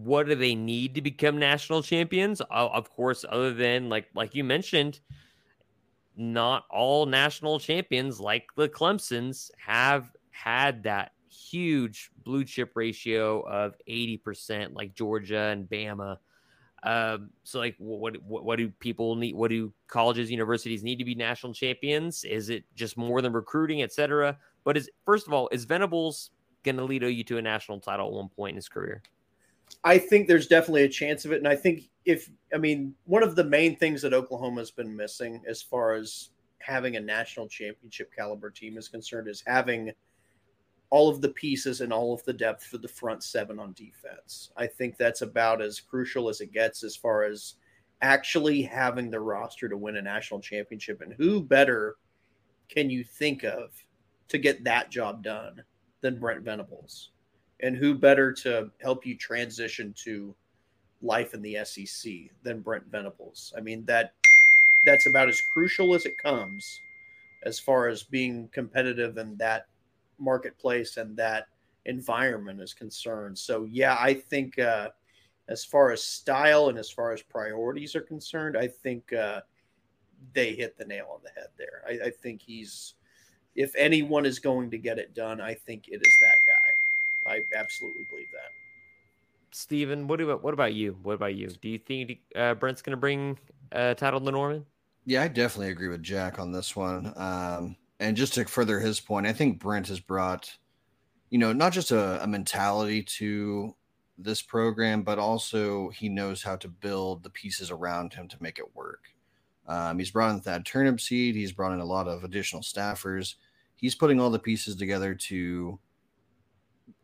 what 0.05 0.27
do 0.27 0.35
they 0.37 0.55
need 0.55 0.95
to 0.95 1.03
become 1.03 1.39
national 1.39 1.83
champions? 1.83 2.41
Of 2.51 2.91
course, 2.91 3.25
other 3.29 3.53
than 3.53 3.89
like 3.89 4.07
like 4.15 4.35
you 4.35 4.45
mentioned, 4.45 5.01
not 6.17 6.65
all 6.71 7.07
national 7.07 7.59
champions 7.59 8.21
like 8.21 8.47
the 8.57 8.69
Clemsons 8.69 9.51
have 9.59 10.11
had 10.31 10.85
that 10.85 11.13
huge 11.29 12.11
blue 12.25 12.45
chip 12.45 12.73
ratio 12.75 13.41
of 13.43 13.75
80% 13.89 14.75
like 14.75 14.95
Georgia 14.95 15.49
and 15.53 15.69
Bama. 15.69 16.19
Um, 16.85 17.31
so 17.43 17.59
like, 17.59 17.75
what, 17.79 18.23
what 18.23 18.45
what 18.45 18.57
do 18.57 18.69
people 18.69 19.17
need? 19.17 19.35
What 19.35 19.51
do 19.51 19.73
colleges, 19.89 20.31
universities 20.31 20.85
need 20.85 20.97
to 21.01 21.05
be 21.05 21.17
national 21.17 21.55
champions? 21.55 22.23
Is 22.23 22.51
it 22.51 22.65
just 22.77 22.97
more 22.97 23.21
than 23.21 23.33
recruiting, 23.33 23.83
etc.? 23.83 24.39
But 24.63 24.77
is 24.77 24.89
first 25.05 25.27
of 25.27 25.33
all, 25.33 25.49
is 25.51 25.65
Venables 25.65 26.31
going 26.63 26.77
to 26.77 26.85
lead 26.85 27.03
OU 27.03 27.25
to 27.25 27.39
a 27.39 27.43
national 27.43 27.81
title 27.81 28.07
at 28.07 28.13
one 28.13 28.29
point 28.29 28.51
in 28.51 28.57
his 28.57 28.69
career? 28.69 29.03
I 29.89 29.97
think 29.97 30.29
there's 30.29 30.47
definitely 30.47 30.83
a 30.83 30.89
chance 30.89 31.25
of 31.25 31.33
it, 31.33 31.39
and 31.39 31.49
I 31.49 31.57
think 31.57 31.89
if 32.05 32.29
I 32.53 32.59
mean 32.59 32.95
one 33.07 33.23
of 33.23 33.37
the 33.37 33.45
main 33.45 33.75
things 33.75 34.03
that 34.03 34.13
Oklahoma's 34.13 34.71
been 34.71 34.95
missing 34.95 35.43
as 35.49 35.63
far 35.63 35.95
as 35.95 36.29
having 36.59 36.97
a 36.97 37.01
national 37.01 37.49
championship 37.49 38.13
caliber 38.15 38.51
team 38.51 38.77
is 38.77 38.87
concerned 38.87 39.29
is 39.29 39.43
having 39.47 39.93
all 40.91 41.09
of 41.09 41.23
the 41.23 41.31
pieces 41.31 41.81
and 41.81 41.91
all 41.91 42.13
of 42.13 42.23
the 42.25 42.33
depth 42.35 42.67
for 42.67 42.77
the 42.77 42.87
front 42.87 43.23
seven 43.23 43.59
on 43.59 43.73
defense. 43.73 44.51
I 44.59 44.67
think 44.67 44.99
that's 44.99 45.23
about 45.23 45.63
as 45.63 45.81
crucial 45.81 46.29
as 46.29 46.43
it 46.43 46.53
gets 46.53 46.85
as 46.85 46.95
far 46.95 47.25
as 47.25 47.55
actually 48.03 48.61
having 48.61 49.11
the 49.11 49.21
roster 49.21 49.71
to 49.71 49.77
win 49.79 49.97
a 49.97 50.03
national 50.03 50.41
championship. 50.41 51.01
And 51.01 51.15
who 51.15 51.43
better 51.43 51.97
can 52.69 52.91
you 52.91 53.05
think 53.05 53.43
of 53.43 53.71
to 54.29 54.37
get 54.37 54.65
that 54.65 54.91
job 54.91 55.23
done 55.23 55.65
than 56.03 56.21
Brent 56.21 56.43
Venables? 56.43 57.13
And 57.61 57.77
who 57.77 57.95
better 57.95 58.33
to 58.33 58.71
help 58.81 59.05
you 59.05 59.17
transition 59.17 59.95
to 60.05 60.35
life 61.03 61.35
in 61.35 61.43
the 61.43 61.59
SEC 61.65 62.13
than 62.43 62.61
Brent 62.61 62.87
Venables? 62.87 63.53
I 63.57 63.61
mean 63.61 63.85
that 63.87 64.15
that's 64.85 65.07
about 65.07 65.29
as 65.29 65.41
crucial 65.41 65.95
as 65.95 66.07
it 66.07 66.17
comes 66.19 66.81
as 67.43 67.59
far 67.59 67.89
as 67.89 68.03
being 68.03 68.49
competitive 68.53 69.17
in 69.19 69.37
that 69.37 69.67
marketplace 70.19 70.97
and 70.97 71.17
that 71.17 71.47
environment 71.87 72.61
is 72.61 72.75
concerned. 72.75 73.39
So 73.39 73.65
yeah, 73.71 73.97
I 73.99 74.15
think 74.15 74.59
uh, 74.59 74.91
as 75.49 75.65
far 75.65 75.91
as 75.91 76.03
style 76.03 76.69
and 76.69 76.79
as 76.79 76.91
far 76.91 77.13
as 77.13 77.23
priorities 77.23 77.95
are 77.95 78.03
concerned, 78.03 78.57
I 78.57 78.69
think 78.69 79.13
uh, 79.13 79.41
they 80.35 80.53
hit 80.53 80.77
the 80.77 80.85
nail 80.85 81.07
on 81.13 81.21
the 81.23 81.31
head 81.41 81.49
there. 81.57 81.83
I, 81.89 82.09
I, 82.09 82.11
think 82.11 82.43
he's, 82.43 82.95
if 83.55 83.73
anyone 83.77 84.27
is 84.27 84.39
going 84.39 84.71
to 84.71 84.79
get 84.79 84.99
it 84.99 85.15
done, 85.15 85.41
I 85.41 85.55
think 85.55 85.89
it 85.89 86.01
is 86.05 86.19
that. 86.21 86.39
I 87.29 87.43
absolutely 87.55 88.05
believe 88.11 88.31
that. 88.33 88.51
Steven, 89.51 90.07
what 90.07 90.21
about 90.21 90.43
what 90.43 90.55
about 90.55 90.75
you? 90.75 90.97
What 91.03 91.15
about 91.15 91.35
you? 91.35 91.49
Do 91.49 91.69
you 91.69 91.79
think 91.79 92.19
uh, 92.37 92.55
Brent's 92.55 92.83
going 92.83 92.93
to 92.93 92.99
bring 92.99 93.39
a 93.73 93.95
title 93.95 94.21
to 94.21 94.31
Norman? 94.31 94.67
Yeah, 95.05 95.23
I 95.23 95.29
definitely 95.29 95.71
agree 95.71 95.89
with 95.89 96.03
Jack 96.03 96.39
on 96.39 96.53
this 96.53 96.77
one. 96.77 97.13
Um, 97.17 97.77
and 98.01 98.17
just 98.17 98.35
to 98.35 98.45
further 98.45 98.79
his 98.79 99.01
point, 99.01 99.27
I 99.27 99.33
think 99.33 99.59
Brent 99.59 99.89
has 99.89 100.01
brought, 100.01 100.55
you 101.31 101.39
know, 101.39 101.53
not 101.53 101.73
just 101.73 101.91
a, 101.93 102.23
a 102.23 102.27
mentality 102.27 103.03
to 103.03 103.75
this 104.19 104.43
program, 104.43 105.03
but 105.03 105.19
also 105.19 105.89
he 105.91 106.09
knows 106.09 106.43
how 106.43 106.57
to 106.57 106.69
build 106.69 107.23
the 107.23 107.31
pieces 107.31 107.71
around 107.71 108.13
him 108.13 108.29
to 108.29 108.37
make 108.43 108.59
it 108.59 108.77
work. 108.77 109.05
Um, 109.67 109.99
he's 109.99 110.11
brought 110.11 110.33
in 110.33 110.41
Thad 110.41 110.65
Turnipseed. 110.65 111.35
He's 111.35 111.53
brought 111.53 111.73
in 111.73 111.81
a 111.81 111.85
lot 111.85 112.09
of 112.09 112.25
additional 112.25 112.63
staffers. 112.63 113.35
He's 113.77 113.95
putting 113.95 114.19
all 114.19 114.31
the 114.31 114.39
pieces 114.39 114.77
together 114.77 115.15
to 115.15 115.79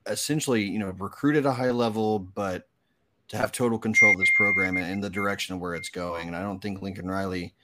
essentially, 0.07 0.63
you 0.63 0.79
know, 0.79 0.91
recruit 0.99 1.37
at 1.37 1.47
a 1.47 1.53
high 1.53 1.71
level, 1.71 2.19
but 2.19 2.69
to 3.29 3.37
have 3.37 3.53
total 3.53 3.79
control 3.79 4.13
of 4.13 4.19
this 4.19 4.31
program 4.37 4.77
and 4.77 4.91
in 4.91 5.01
the 5.01 5.11
direction 5.11 5.55
of 5.55 5.61
where 5.61 5.75
it's 5.75 5.89
going. 5.89 6.29
And 6.29 6.37
I 6.37 6.43
don't 6.43 6.61
think 6.61 6.83
Lincoln 6.83 7.11
Riley 7.11 7.55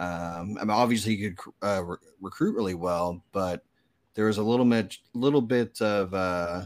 um, 0.00 0.56
I 0.58 0.64
mean, 0.64 0.70
obviously 0.70 1.14
he 1.14 1.30
could 1.30 1.52
uh, 1.62 1.84
re- 1.84 1.96
recruit 2.22 2.56
really 2.56 2.74
well, 2.74 3.22
but 3.32 3.64
there 4.14 4.24
was 4.24 4.38
a 4.38 4.42
little 4.42 4.64
bit, 4.64 4.96
little 5.12 5.42
bit 5.42 5.80
of 5.82 6.14
uh, 6.14 6.64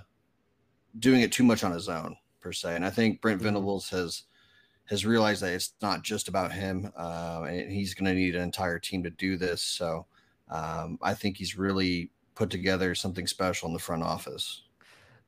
doing 0.98 1.20
it 1.20 1.32
too 1.32 1.42
much 1.42 1.64
on 1.64 1.72
his 1.72 1.88
own 1.88 2.16
per 2.40 2.52
se. 2.52 2.76
And 2.76 2.86
I 2.86 2.90
think 2.90 3.20
Brent 3.20 3.38
mm-hmm. 3.38 3.46
Venables 3.46 3.90
has 3.90 4.22
has 4.86 5.06
realized 5.06 5.42
that 5.42 5.54
it's 5.54 5.72
not 5.80 6.02
just 6.02 6.28
about 6.28 6.52
him, 6.52 6.92
uh, 6.94 7.46
and 7.48 7.72
he's 7.72 7.94
going 7.94 8.04
to 8.04 8.14
need 8.14 8.34
an 8.34 8.42
entire 8.42 8.78
team 8.78 9.02
to 9.02 9.08
do 9.08 9.38
this. 9.38 9.62
So 9.62 10.04
um, 10.50 10.98
I 11.00 11.14
think 11.14 11.38
he's 11.38 11.56
really 11.56 12.10
put 12.34 12.50
together 12.50 12.94
something 12.94 13.26
special 13.26 13.66
in 13.66 13.72
the 13.72 13.78
front 13.78 14.02
office 14.02 14.62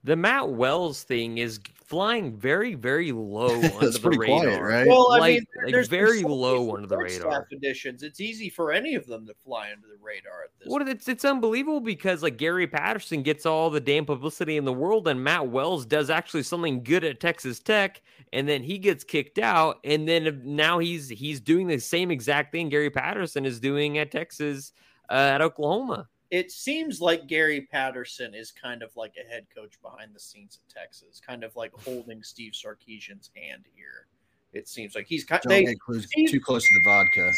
the 0.06 0.14
Matt 0.14 0.50
Wells 0.50 1.02
thing 1.02 1.38
is 1.38 1.58
flying 1.84 2.36
very, 2.36 2.74
very 2.74 3.10
low 3.10 3.48
under 3.80 3.90
the 3.90 4.10
radar. 4.10 4.40
Quiet, 4.40 4.62
right? 4.62 4.86
Well, 4.86 5.12
I 5.12 5.18
like, 5.18 5.34
mean, 5.34 5.46
like 5.64 5.72
there's 5.72 5.88
very 5.88 6.22
low 6.22 6.76
under 6.76 6.86
the 6.86 6.96
radar. 6.96 7.48
Editions. 7.50 8.04
It's 8.04 8.20
easy 8.20 8.48
for 8.48 8.70
any 8.70 8.94
of 8.94 9.06
them 9.06 9.26
to 9.26 9.34
fly 9.34 9.72
under 9.74 9.88
the 9.88 9.98
radar 10.00 10.44
at 10.44 10.50
this. 10.60 10.68
What 10.68 10.88
it's 10.88 11.08
it's 11.08 11.24
unbelievable 11.24 11.80
because 11.80 12.22
like 12.22 12.36
Gary 12.36 12.68
Patterson 12.68 13.24
gets 13.24 13.46
all 13.46 13.68
the 13.68 13.80
damn 13.80 14.06
publicity 14.06 14.56
in 14.56 14.64
the 14.64 14.72
world, 14.72 15.08
and 15.08 15.22
Matt 15.24 15.48
Wells 15.48 15.84
does 15.84 16.08
actually 16.08 16.44
something 16.44 16.84
good 16.84 17.02
at 17.02 17.18
Texas 17.18 17.58
Tech, 17.58 18.00
and 18.32 18.48
then 18.48 18.62
he 18.62 18.78
gets 18.78 19.02
kicked 19.02 19.40
out, 19.40 19.80
and 19.82 20.08
then 20.08 20.40
now 20.44 20.78
he's 20.78 21.08
he's 21.08 21.40
doing 21.40 21.66
the 21.66 21.80
same 21.80 22.12
exact 22.12 22.52
thing 22.52 22.68
Gary 22.68 22.90
Patterson 22.90 23.44
is 23.44 23.58
doing 23.58 23.98
at 23.98 24.12
Texas 24.12 24.72
uh, 25.10 25.14
at 25.14 25.42
Oklahoma 25.42 26.06
it 26.30 26.50
seems 26.50 27.00
like 27.00 27.26
Gary 27.26 27.68
Patterson 27.70 28.34
is 28.34 28.50
kind 28.50 28.82
of 28.82 28.94
like 28.96 29.14
a 29.16 29.28
head 29.28 29.46
coach 29.54 29.80
behind 29.82 30.14
the 30.14 30.20
scenes 30.20 30.58
at 30.64 30.74
Texas, 30.74 31.20
kind 31.24 31.44
of 31.44 31.54
like 31.56 31.72
holding 31.84 32.22
Steve 32.22 32.52
Sarkisian's 32.52 33.30
hand 33.34 33.64
here. 33.74 34.06
It 34.52 34.68
seems 34.68 34.94
like 34.94 35.06
he's 35.06 35.24
kind 35.24 35.42
Don't 35.42 35.64
get 35.64 35.80
close, 35.80 36.06
too 36.28 36.40
close 36.40 36.66
to 36.66 36.74
the 36.74 36.80
vodka. 36.84 37.32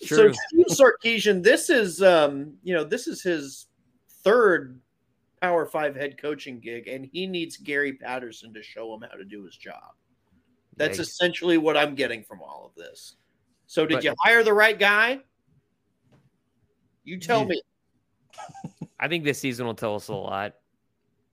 so 0.06 0.32
Steve 0.32 0.66
Sarkisian, 0.70 1.42
this 1.42 1.70
is 1.70 2.02
um, 2.02 2.54
you 2.62 2.74
know, 2.74 2.84
this 2.84 3.06
is 3.06 3.22
his 3.22 3.66
third 4.24 4.80
Power 5.40 5.66
Five 5.66 5.94
head 5.94 6.18
coaching 6.18 6.58
gig, 6.58 6.88
and 6.88 7.04
he 7.04 7.26
needs 7.26 7.56
Gary 7.56 7.92
Patterson 7.92 8.54
to 8.54 8.62
show 8.62 8.94
him 8.94 9.02
how 9.08 9.16
to 9.16 9.24
do 9.24 9.44
his 9.44 9.56
job. 9.56 9.92
That's 10.76 10.98
essentially 10.98 11.56
what 11.56 11.76
I'm 11.76 11.94
getting 11.94 12.22
from 12.22 12.42
all 12.42 12.66
of 12.66 12.74
this. 12.74 13.16
So, 13.66 13.86
did 13.86 13.96
but, 13.96 14.04
you 14.04 14.14
hire 14.22 14.42
the 14.42 14.52
right 14.52 14.78
guy? 14.78 15.20
You 17.06 17.18
tell 17.18 17.44
me. 17.44 17.62
I 19.00 19.08
think 19.08 19.24
this 19.24 19.38
season 19.38 19.64
will 19.64 19.74
tell 19.74 19.94
us 19.94 20.08
a 20.08 20.14
lot. 20.14 20.54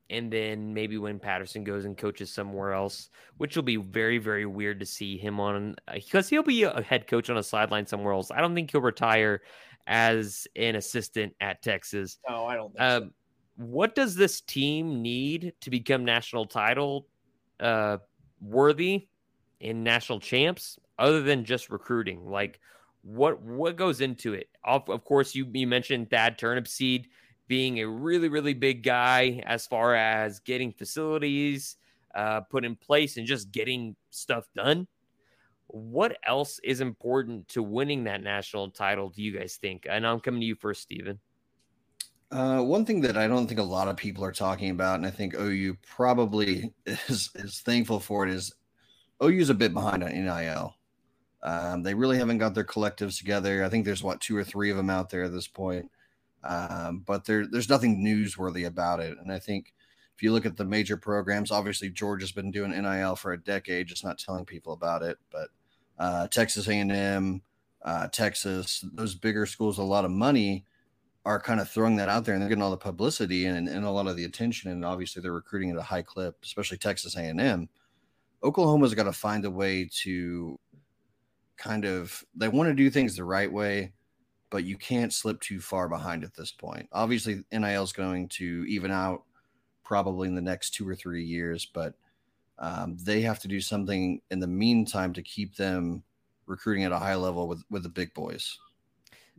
And 0.09 0.31
then 0.31 0.73
maybe 0.73 0.97
when 0.97 1.17
Patterson 1.17 1.63
goes 1.63 1.85
and 1.85 1.97
coaches 1.97 2.31
somewhere 2.31 2.73
else, 2.73 3.09
which 3.37 3.55
will 3.55 3.63
be 3.63 3.77
very, 3.77 4.19
very 4.19 4.45
weird 4.45 4.79
to 4.81 4.85
see 4.85 5.17
him 5.17 5.39
on, 5.39 5.75
because 5.91 6.29
he'll 6.29 6.43
be 6.43 6.63
a 6.63 6.81
head 6.83 7.07
coach 7.07 7.29
on 7.31 7.37
a 7.37 7.43
sideline 7.43 7.87
somewhere 7.87 8.13
else. 8.13 8.29
I 8.29 8.39
don't 8.39 8.53
think 8.53 8.71
he'll 8.71 8.81
retire 8.81 9.41
as 9.87 10.47
an 10.55 10.75
assistant 10.75 11.33
at 11.41 11.63
Texas. 11.63 12.19
No, 12.29 12.45
I 12.45 12.55
don't. 12.55 12.79
Um, 12.79 13.03
so. 13.03 13.09
What 13.55 13.95
does 13.95 14.15
this 14.15 14.41
team 14.41 15.01
need 15.01 15.53
to 15.61 15.71
become 15.71 16.05
national 16.05 16.45
title 16.45 17.07
uh, 17.59 17.97
worthy 18.41 19.07
and 19.61 19.83
national 19.83 20.19
champs, 20.19 20.77
other 20.99 21.21
than 21.21 21.45
just 21.45 21.69
recruiting? 21.69 22.29
Like, 22.29 22.59
what 23.03 23.41
what 23.41 23.75
goes 23.75 24.01
into 24.01 24.33
it? 24.33 24.49
Of, 24.63 24.89
of 24.89 25.03
course, 25.03 25.35
you 25.35 25.47
you 25.53 25.67
mentioned 25.67 26.09
Thad 26.09 26.37
Turnipseed 26.37 27.05
being 27.47 27.79
a 27.79 27.87
really 27.87 28.29
really 28.29 28.53
big 28.53 28.83
guy 28.83 29.43
as 29.45 29.67
far 29.67 29.95
as 29.95 30.39
getting 30.39 30.71
facilities 30.71 31.75
uh, 32.15 32.41
put 32.41 32.65
in 32.65 32.75
place 32.75 33.17
and 33.17 33.27
just 33.27 33.51
getting 33.51 33.95
stuff 34.09 34.47
done. 34.55 34.87
What 35.67 36.17
else 36.25 36.59
is 36.63 36.81
important 36.81 37.47
to 37.49 37.63
winning 37.63 38.03
that 38.05 38.21
national 38.21 38.69
title? 38.69 39.09
Do 39.09 39.23
you 39.23 39.37
guys 39.37 39.55
think? 39.55 39.87
And 39.89 40.05
I'm 40.05 40.19
coming 40.19 40.41
to 40.41 40.45
you 40.45 40.55
first, 40.55 40.83
Steven. 40.83 41.19
Uh, 42.31 42.61
one 42.61 42.85
thing 42.85 43.01
that 43.01 43.17
I 43.17 43.27
don't 43.27 43.47
think 43.47 43.59
a 43.59 43.63
lot 43.63 43.87
of 43.87 43.97
people 43.97 44.23
are 44.23 44.31
talking 44.31 44.71
about, 44.71 44.95
and 44.95 45.05
I 45.05 45.11
think 45.11 45.35
OU 45.35 45.77
probably 45.85 46.73
is 46.85 47.29
is 47.35 47.59
thankful 47.59 47.99
for 47.99 48.27
it, 48.27 48.33
is 48.33 48.53
OU's 49.21 49.49
a 49.49 49.53
bit 49.53 49.73
behind 49.73 50.03
on 50.03 50.11
NIL. 50.11 50.75
Um, 51.43 51.83
they 51.83 51.93
really 51.93 52.17
haven't 52.17 52.37
got 52.37 52.55
their 52.55 52.63
collectives 52.63 53.17
together. 53.17 53.63
I 53.63 53.69
think 53.69 53.83
there's 53.83 54.01
what 54.01 54.21
two 54.21 54.35
or 54.35 54.45
three 54.45 54.71
of 54.71 54.77
them 54.77 54.89
out 54.89 55.09
there 55.09 55.23
at 55.23 55.33
this 55.33 55.47
point, 55.47 55.91
um, 56.43 57.03
but 57.05 57.25
there 57.25 57.45
there's 57.45 57.69
nothing 57.69 58.03
newsworthy 58.03 58.65
about 58.65 59.01
it. 59.01 59.17
And 59.19 59.31
I 59.31 59.39
think 59.39 59.73
if 60.15 60.23
you 60.23 60.31
look 60.31 60.45
at 60.45 60.55
the 60.55 60.63
major 60.63 60.95
programs, 60.95 61.51
obviously 61.51 61.89
Georgia's 61.89 62.31
been 62.31 62.49
doing 62.49 62.71
NIL 62.71 63.17
for 63.17 63.33
a 63.33 63.43
decade, 63.43 63.87
just 63.87 64.05
not 64.05 64.17
telling 64.17 64.45
people 64.45 64.71
about 64.71 65.03
it. 65.03 65.17
But 65.29 65.49
uh, 65.99 66.27
Texas 66.27 66.67
A&M, 66.67 67.41
uh, 67.81 68.07
Texas, 68.07 68.85
those 68.93 69.15
bigger 69.15 69.45
schools, 69.45 69.77
a 69.79 69.83
lot 69.83 70.05
of 70.05 70.11
money 70.11 70.65
are 71.25 71.41
kind 71.41 71.59
of 71.59 71.69
throwing 71.69 71.97
that 71.97 72.09
out 72.09 72.25
there, 72.25 72.35
and 72.35 72.41
they're 72.41 72.49
getting 72.49 72.63
all 72.63 72.71
the 72.71 72.77
publicity 72.77 73.45
and, 73.45 73.67
and 73.67 73.85
a 73.85 73.91
lot 73.91 74.07
of 74.07 74.15
the 74.15 74.25
attention. 74.25 74.71
And 74.71 74.85
obviously, 74.85 75.21
they're 75.21 75.33
recruiting 75.33 75.71
at 75.71 75.77
a 75.77 75.81
high 75.81 76.01
clip, 76.01 76.37
especially 76.43 76.77
Texas 76.77 77.17
A&M. 77.17 77.67
Oklahoma's 78.43 78.93
got 78.93 79.03
to 79.03 79.13
find 79.13 79.45
a 79.45 79.51
way 79.51 79.89
to 80.03 80.59
kind 81.57 81.85
of 81.85 82.23
they 82.35 82.47
want 82.47 82.69
to 82.69 82.73
do 82.73 82.89
things 82.89 83.15
the 83.15 83.23
right 83.23 83.51
way, 83.51 83.93
but 84.49 84.63
you 84.63 84.77
can't 84.77 85.13
slip 85.13 85.39
too 85.41 85.59
far 85.59 85.89
behind 85.89 86.23
at 86.23 86.35
this 86.35 86.51
point. 86.51 86.87
Obviously, 86.91 87.43
NIL 87.51 87.83
is 87.83 87.93
going 87.93 88.29
to 88.29 88.65
even 88.67 88.91
out 88.91 89.23
probably 89.83 90.27
in 90.27 90.35
the 90.35 90.41
next 90.41 90.71
two 90.71 90.87
or 90.87 90.95
three 90.95 91.23
years, 91.23 91.65
but 91.65 91.93
um, 92.59 92.97
they 93.01 93.21
have 93.21 93.39
to 93.39 93.47
do 93.47 93.59
something 93.59 94.21
in 94.31 94.39
the 94.39 94.47
meantime 94.47 95.13
to 95.13 95.21
keep 95.21 95.55
them 95.55 96.03
recruiting 96.45 96.83
at 96.83 96.91
a 96.91 96.99
high 96.99 97.15
level 97.15 97.47
with 97.47 97.63
with 97.69 97.83
the 97.83 97.89
big 97.89 98.13
boys. 98.13 98.57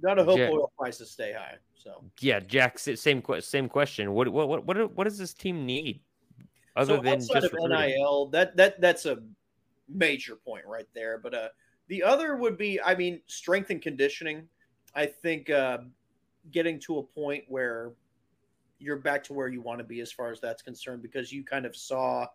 Gotta 0.02 0.24
hope 0.24 0.38
Jack, 0.38 0.50
oil 0.50 0.72
prices 0.78 1.10
stay 1.10 1.32
high. 1.32 1.56
So 1.74 2.04
yeah, 2.20 2.40
Jack, 2.40 2.78
same 2.78 3.22
same 3.40 3.68
question. 3.68 4.12
What 4.12 4.28
what 4.28 4.48
what 4.48 4.66
what 4.66 4.96
what 4.96 5.04
does 5.04 5.18
this 5.18 5.34
team 5.34 5.66
need? 5.66 6.00
other 6.76 6.96
so 6.96 7.02
than 7.02 7.20
just 7.20 7.32
of. 7.32 7.70
NIL, 7.70 8.26
that 8.26 8.56
that 8.56 8.80
that's 8.80 9.06
a 9.06 9.18
major 9.88 10.36
point 10.36 10.64
right 10.66 10.88
there. 10.94 11.18
But 11.18 11.34
uh, 11.34 11.48
the 11.88 12.02
other 12.02 12.36
would 12.36 12.56
be, 12.56 12.80
I 12.80 12.94
mean, 12.94 13.20
strength 13.26 13.70
and 13.70 13.80
conditioning. 13.82 14.48
I 14.94 15.06
think 15.06 15.50
uh, 15.50 15.78
getting 16.50 16.78
to 16.80 16.98
a 16.98 17.02
point 17.02 17.44
where 17.48 17.92
you're 18.78 18.98
back 18.98 19.22
to 19.24 19.32
where 19.32 19.48
you 19.48 19.60
want 19.60 19.78
to 19.78 19.84
be 19.84 20.00
as 20.00 20.12
far 20.12 20.30
as 20.30 20.40
that's 20.40 20.62
concerned, 20.62 21.02
because 21.02 21.32
you 21.32 21.44
kind 21.44 21.66
of 21.66 21.74
saw 21.74 22.26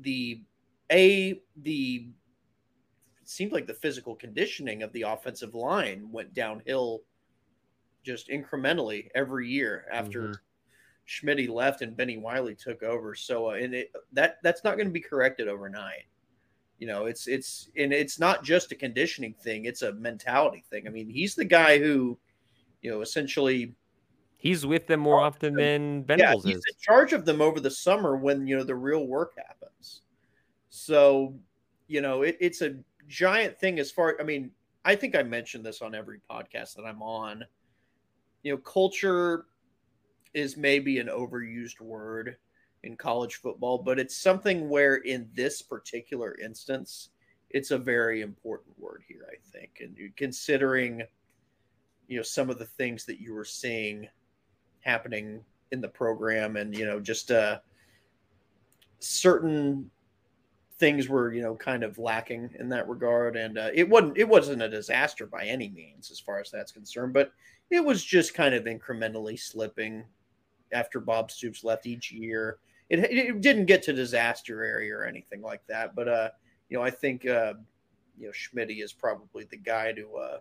the 0.00 0.42
a 0.90 1.42
the 1.62 2.08
it 3.20 3.28
seemed 3.28 3.52
like 3.52 3.66
the 3.66 3.74
physical 3.74 4.16
conditioning 4.16 4.82
of 4.82 4.92
the 4.92 5.02
offensive 5.02 5.54
line 5.54 6.08
went 6.10 6.34
downhill 6.34 7.02
just 8.02 8.28
incrementally 8.28 9.08
every 9.14 9.48
year 9.48 9.86
after 9.90 10.28
Mhm. 10.28 10.38
Schmitty 11.06 11.48
left 11.48 11.82
and 11.82 11.96
Bennie 11.96 12.16
Wylie 12.16 12.54
took 12.54 12.82
over. 12.82 13.14
So, 13.14 13.50
uh, 13.50 13.54
and 13.54 13.74
it, 13.74 13.92
that 14.12 14.38
that's 14.42 14.64
not 14.64 14.76
going 14.76 14.86
to 14.86 14.92
be 14.92 15.00
corrected 15.00 15.48
overnight. 15.48 16.06
You 16.82 16.88
know, 16.88 17.06
it's 17.06 17.28
it's 17.28 17.68
and 17.76 17.92
it's 17.92 18.18
not 18.18 18.42
just 18.42 18.72
a 18.72 18.74
conditioning 18.74 19.34
thing; 19.34 19.66
it's 19.66 19.82
a 19.82 19.92
mentality 19.92 20.64
thing. 20.68 20.88
I 20.88 20.90
mean, 20.90 21.08
he's 21.08 21.36
the 21.36 21.44
guy 21.44 21.78
who, 21.78 22.18
you 22.80 22.90
know, 22.90 23.02
essentially, 23.02 23.76
He's 24.36 24.66
with 24.66 24.88
them 24.88 24.98
more 24.98 25.20
often 25.20 25.54
than 25.54 26.02
Ben. 26.02 26.18
yeah, 26.18 26.32
he's 26.32 26.44
is. 26.44 26.54
in 26.56 26.74
charge 26.80 27.12
of 27.12 27.24
them 27.24 27.40
over 27.40 27.60
the 27.60 27.70
summer 27.70 28.16
when 28.16 28.48
you 28.48 28.56
know 28.56 28.64
the 28.64 28.74
real 28.74 29.06
work 29.06 29.34
happens. 29.36 30.00
So, 30.70 31.36
you 31.86 32.00
know, 32.00 32.22
it, 32.22 32.36
it's 32.40 32.62
a 32.62 32.74
giant 33.06 33.56
thing 33.56 33.78
as 33.78 33.92
far. 33.92 34.16
I 34.20 34.24
mean, 34.24 34.50
I 34.84 34.96
think 34.96 35.14
I 35.14 35.22
mentioned 35.22 35.64
this 35.64 35.82
on 35.82 35.94
every 35.94 36.18
podcast 36.28 36.74
that 36.74 36.84
I'm 36.84 37.00
on. 37.00 37.44
You 38.42 38.54
know, 38.54 38.58
culture 38.58 39.46
is 40.34 40.56
maybe 40.56 40.98
an 40.98 41.06
overused 41.06 41.80
word 41.80 42.38
in 42.84 42.96
college 42.96 43.36
football, 43.36 43.78
but 43.78 43.98
it's 43.98 44.16
something 44.16 44.68
where 44.68 44.96
in 44.96 45.28
this 45.34 45.62
particular 45.62 46.36
instance, 46.42 47.10
it's 47.50 47.70
a 47.70 47.78
very 47.78 48.22
important 48.22 48.78
word 48.78 49.02
here, 49.06 49.26
I 49.30 49.36
think. 49.52 49.80
And 49.80 49.96
considering, 50.16 51.02
you 52.08 52.16
know, 52.16 52.22
some 52.22 52.50
of 52.50 52.58
the 52.58 52.66
things 52.66 53.04
that 53.04 53.20
you 53.20 53.34
were 53.34 53.44
seeing 53.44 54.08
happening 54.80 55.44
in 55.70 55.80
the 55.80 55.88
program 55.88 56.56
and, 56.56 56.76
you 56.76 56.84
know, 56.84 56.98
just 56.98 57.30
uh 57.30 57.58
certain 58.98 59.90
things 60.78 61.08
were, 61.08 61.32
you 61.32 61.42
know, 61.42 61.54
kind 61.54 61.84
of 61.84 61.98
lacking 61.98 62.50
in 62.58 62.68
that 62.70 62.88
regard. 62.88 63.36
And 63.36 63.58
uh, 63.58 63.70
it 63.72 63.88
wasn't 63.88 64.18
it 64.18 64.28
wasn't 64.28 64.62
a 64.62 64.68
disaster 64.68 65.26
by 65.26 65.44
any 65.44 65.68
means 65.68 66.10
as 66.10 66.18
far 66.18 66.40
as 66.40 66.50
that's 66.50 66.72
concerned, 66.72 67.12
but 67.12 67.32
it 67.70 67.84
was 67.84 68.04
just 68.04 68.34
kind 68.34 68.54
of 68.54 68.64
incrementally 68.64 69.38
slipping 69.38 70.04
after 70.72 70.98
Bob 71.00 71.30
Stoops 71.30 71.62
left 71.62 71.86
each 71.86 72.10
year. 72.10 72.58
It, 72.92 73.00
it 73.10 73.40
didn't 73.40 73.64
get 73.64 73.82
to 73.84 73.92
disaster 73.94 74.62
area 74.62 74.94
or 74.94 75.04
anything 75.04 75.40
like 75.40 75.66
that, 75.66 75.94
but 75.94 76.08
uh, 76.08 76.28
you 76.68 76.76
know, 76.76 76.84
I 76.84 76.90
think 76.90 77.26
uh, 77.26 77.54
you 78.18 78.26
know 78.26 78.32
Schmitty 78.32 78.84
is 78.84 78.92
probably 78.92 79.44
the 79.50 79.56
guy 79.56 79.92
to, 79.92 80.14
uh, 80.16 80.38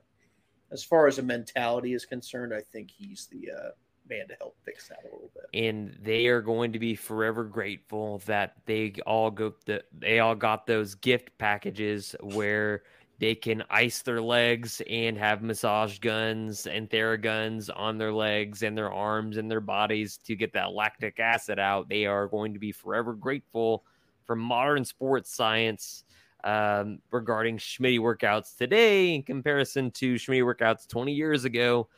as 0.72 0.84
far 0.84 1.08
as 1.08 1.18
a 1.18 1.24
mentality 1.24 1.94
is 1.94 2.06
concerned, 2.06 2.54
I 2.54 2.62
think 2.62 2.92
he's 2.92 3.28
the 3.32 3.52
uh, 3.52 3.70
man 4.10 4.28
to 4.28 4.36
help 4.36 4.58
fix 4.66 4.90
that 4.90 5.00
a 5.04 5.06
little 5.06 5.32
bit. 5.34 5.46
and 5.54 5.98
they 6.02 6.28
are 6.28 6.42
going 6.42 6.74
to 6.74 6.80
be 6.80 6.94
forever 6.96 7.46
grateful 7.46 8.20
that 8.26 8.56
they 8.66 8.94
all 9.08 9.32
go 9.32 9.54
the, 9.66 9.82
they 9.98 10.20
all 10.20 10.36
got 10.36 10.68
those 10.68 10.96
gift 10.96 11.30
packages 11.38 12.16
where 12.22 12.84
they 13.22 13.36
can 13.36 13.64
ice 13.70 14.02
their 14.02 14.20
legs 14.20 14.82
and 14.90 15.16
have 15.16 15.44
massage 15.44 16.00
guns 16.00 16.66
and 16.66 16.90
theraguns 16.90 17.70
on 17.76 18.00
their 18.00 18.12
legs 18.12 18.64
and 18.64 18.76
their 18.76 18.92
arms 18.92 19.38
and 19.38 19.50
their 19.50 19.62
bodies 19.62 20.18
to 20.18 20.36
get 20.36 20.52
that 20.54 20.74
lactic 20.74 21.20
acid 21.20 21.60
out. 21.60 21.88
They 21.88 22.08
are 22.08 22.28
going 22.28 22.52
to 22.54 22.60
be 22.60 22.72
forever 22.72 23.14
grateful 23.14 23.86
for 24.26 24.36
modern 24.36 24.84
sports 24.84 25.36
science 25.36 26.04
um, 26.44 26.98
regarding 27.12 27.60
Schmitty 27.60 28.00
workouts 28.00 28.58
today 28.58 29.14
in 29.14 29.22
comparison 29.22 29.92
to 29.92 30.16
Schmitty 30.16 30.42
workouts 30.42 30.88
20 30.88 31.14
years 31.14 31.46
ago. 31.46 31.90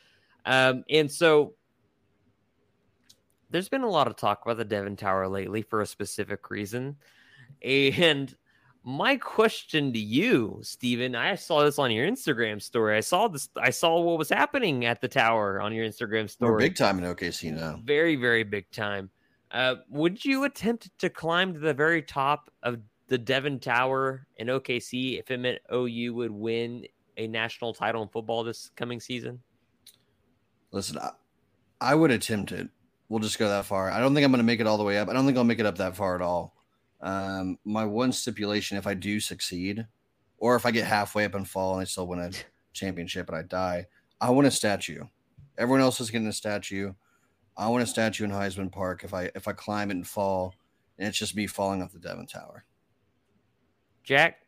Um, 0.46 0.84
and 0.90 1.10
so 1.10 1.54
there's 3.50 3.70
been 3.70 3.84
a 3.84 3.90
lot 3.90 4.08
of 4.08 4.18
talk 4.18 4.42
about 4.44 4.58
the 4.58 4.66
Devon 4.66 4.98
Tower 4.98 5.30
lately 5.30 5.62
for 5.62 5.80
a 5.80 5.86
specific 5.86 6.50
reason. 6.50 6.98
And 7.64 8.36
my 8.84 9.16
question 9.16 9.94
to 9.94 10.00
you, 10.00 10.60
Steven, 10.62 11.16
I 11.16 11.36
saw 11.36 11.64
this 11.64 11.80
on 11.80 11.92
your 11.92 12.06
Instagram 12.06 12.62
story. 12.62 12.98
I 12.98 13.00
saw 13.00 13.28
this, 13.28 13.50
I 13.58 13.70
saw 13.70 14.00
what 14.02 14.18
was 14.18 14.30
happening 14.30 14.86
at 14.86 15.00
the 15.00 15.08
tower 15.08 15.62
on 15.62 15.74
your 15.74 15.86
Instagram 15.86 16.24
We're 16.24 16.28
story. 16.28 16.64
big 16.64 16.76
time 16.76 16.98
in 16.98 17.06
OKC 17.06 17.54
now. 17.54 17.80
Very, 17.84 18.16
very 18.16 18.44
big 18.44 18.70
time. 18.72 19.10
Uh, 19.52 19.76
would 19.90 20.24
you 20.26 20.44
attempt 20.44 20.90
to 21.00 21.10
climb 21.10 21.54
to 21.54 21.60
the 21.60 21.74
very 21.74 22.02
top 22.02 22.50
of 22.64 22.80
the 23.08 23.18
Devon 23.18 23.60
Tower 23.60 24.28
in 24.38 24.48
OKC 24.48 25.20
if 25.20 25.32
it 25.32 25.40
meant 25.40 25.60
OU 25.72 26.14
would 26.16 26.32
win 26.32 26.86
a 27.18 27.28
national 27.28 27.74
title 27.74 28.02
in 28.02 28.10
football 28.10 28.44
this 28.44 28.72
coming 28.76 29.00
season? 29.00 29.40
Listen, 30.72 30.98
I, 30.98 31.12
I 31.80 31.96
would 31.96 32.12
attempt 32.12 32.52
it. 32.52 32.68
We'll 33.08 33.20
just 33.20 33.38
go 33.38 33.48
that 33.48 33.66
far. 33.66 33.92
I 33.92 34.00
don't 34.00 34.14
think 34.14 34.26
I'm 34.26 34.32
going 34.32 34.40
to 34.40 34.44
make 34.44 34.60
it 34.60 34.68
all 34.68 34.78
the 34.78 34.84
way 34.84 34.98
up. 34.98 35.08
I 35.08 35.14
don't 35.14 35.26
think 35.26 35.38
I'll 35.38 35.44
make 35.44 35.60
it 35.60 35.68
up 35.68 35.78
that 35.78 35.96
far 35.96 36.16
at 36.16 36.22
all. 36.22 36.56
Um, 37.04 37.60
my 37.66 37.86
one 37.86 38.14
stipulation, 38.14 38.78
if 38.78 38.88
I 38.88 38.94
do 38.94 39.20
succeed, 39.20 39.86
or 40.38 40.56
if 40.56 40.66
I 40.66 40.72
get 40.72 40.88
halfway 40.88 41.26
up 41.26 41.36
and 41.36 41.48
fall 41.48 41.74
and 41.74 41.82
I 41.82 41.84
still 41.84 42.08
win 42.08 42.20
a 42.20 42.32
championship 42.74 43.28
and 43.28 43.38
I 43.38 43.44
die, 43.44 43.88
I 44.20 44.30
want 44.32 44.48
a 44.48 44.52
statue. 44.52 45.04
Everyone 45.58 45.82
else 45.82 46.00
is 46.00 46.10
getting 46.10 46.28
a 46.28 46.34
statue. 46.34 46.94
I 47.58 47.68
want 47.68 47.84
a 47.84 47.88
statue 47.88 48.24
in 48.24 48.32
Heisman 48.32 48.72
Park. 48.72 49.04
If 49.04 49.14
I 49.14 49.30
if 49.36 49.48
I 49.48 49.52
climb 49.52 49.92
it 49.92 49.98
and 49.98 50.08
fall, 50.08 50.56
and 50.98 51.08
it's 51.08 51.18
just 51.18 51.36
me 51.36 51.46
falling 51.46 51.84
off 51.84 51.92
the 51.92 52.00
Devon 52.00 52.26
Tower. 52.26 52.66
Jack, 54.04 54.43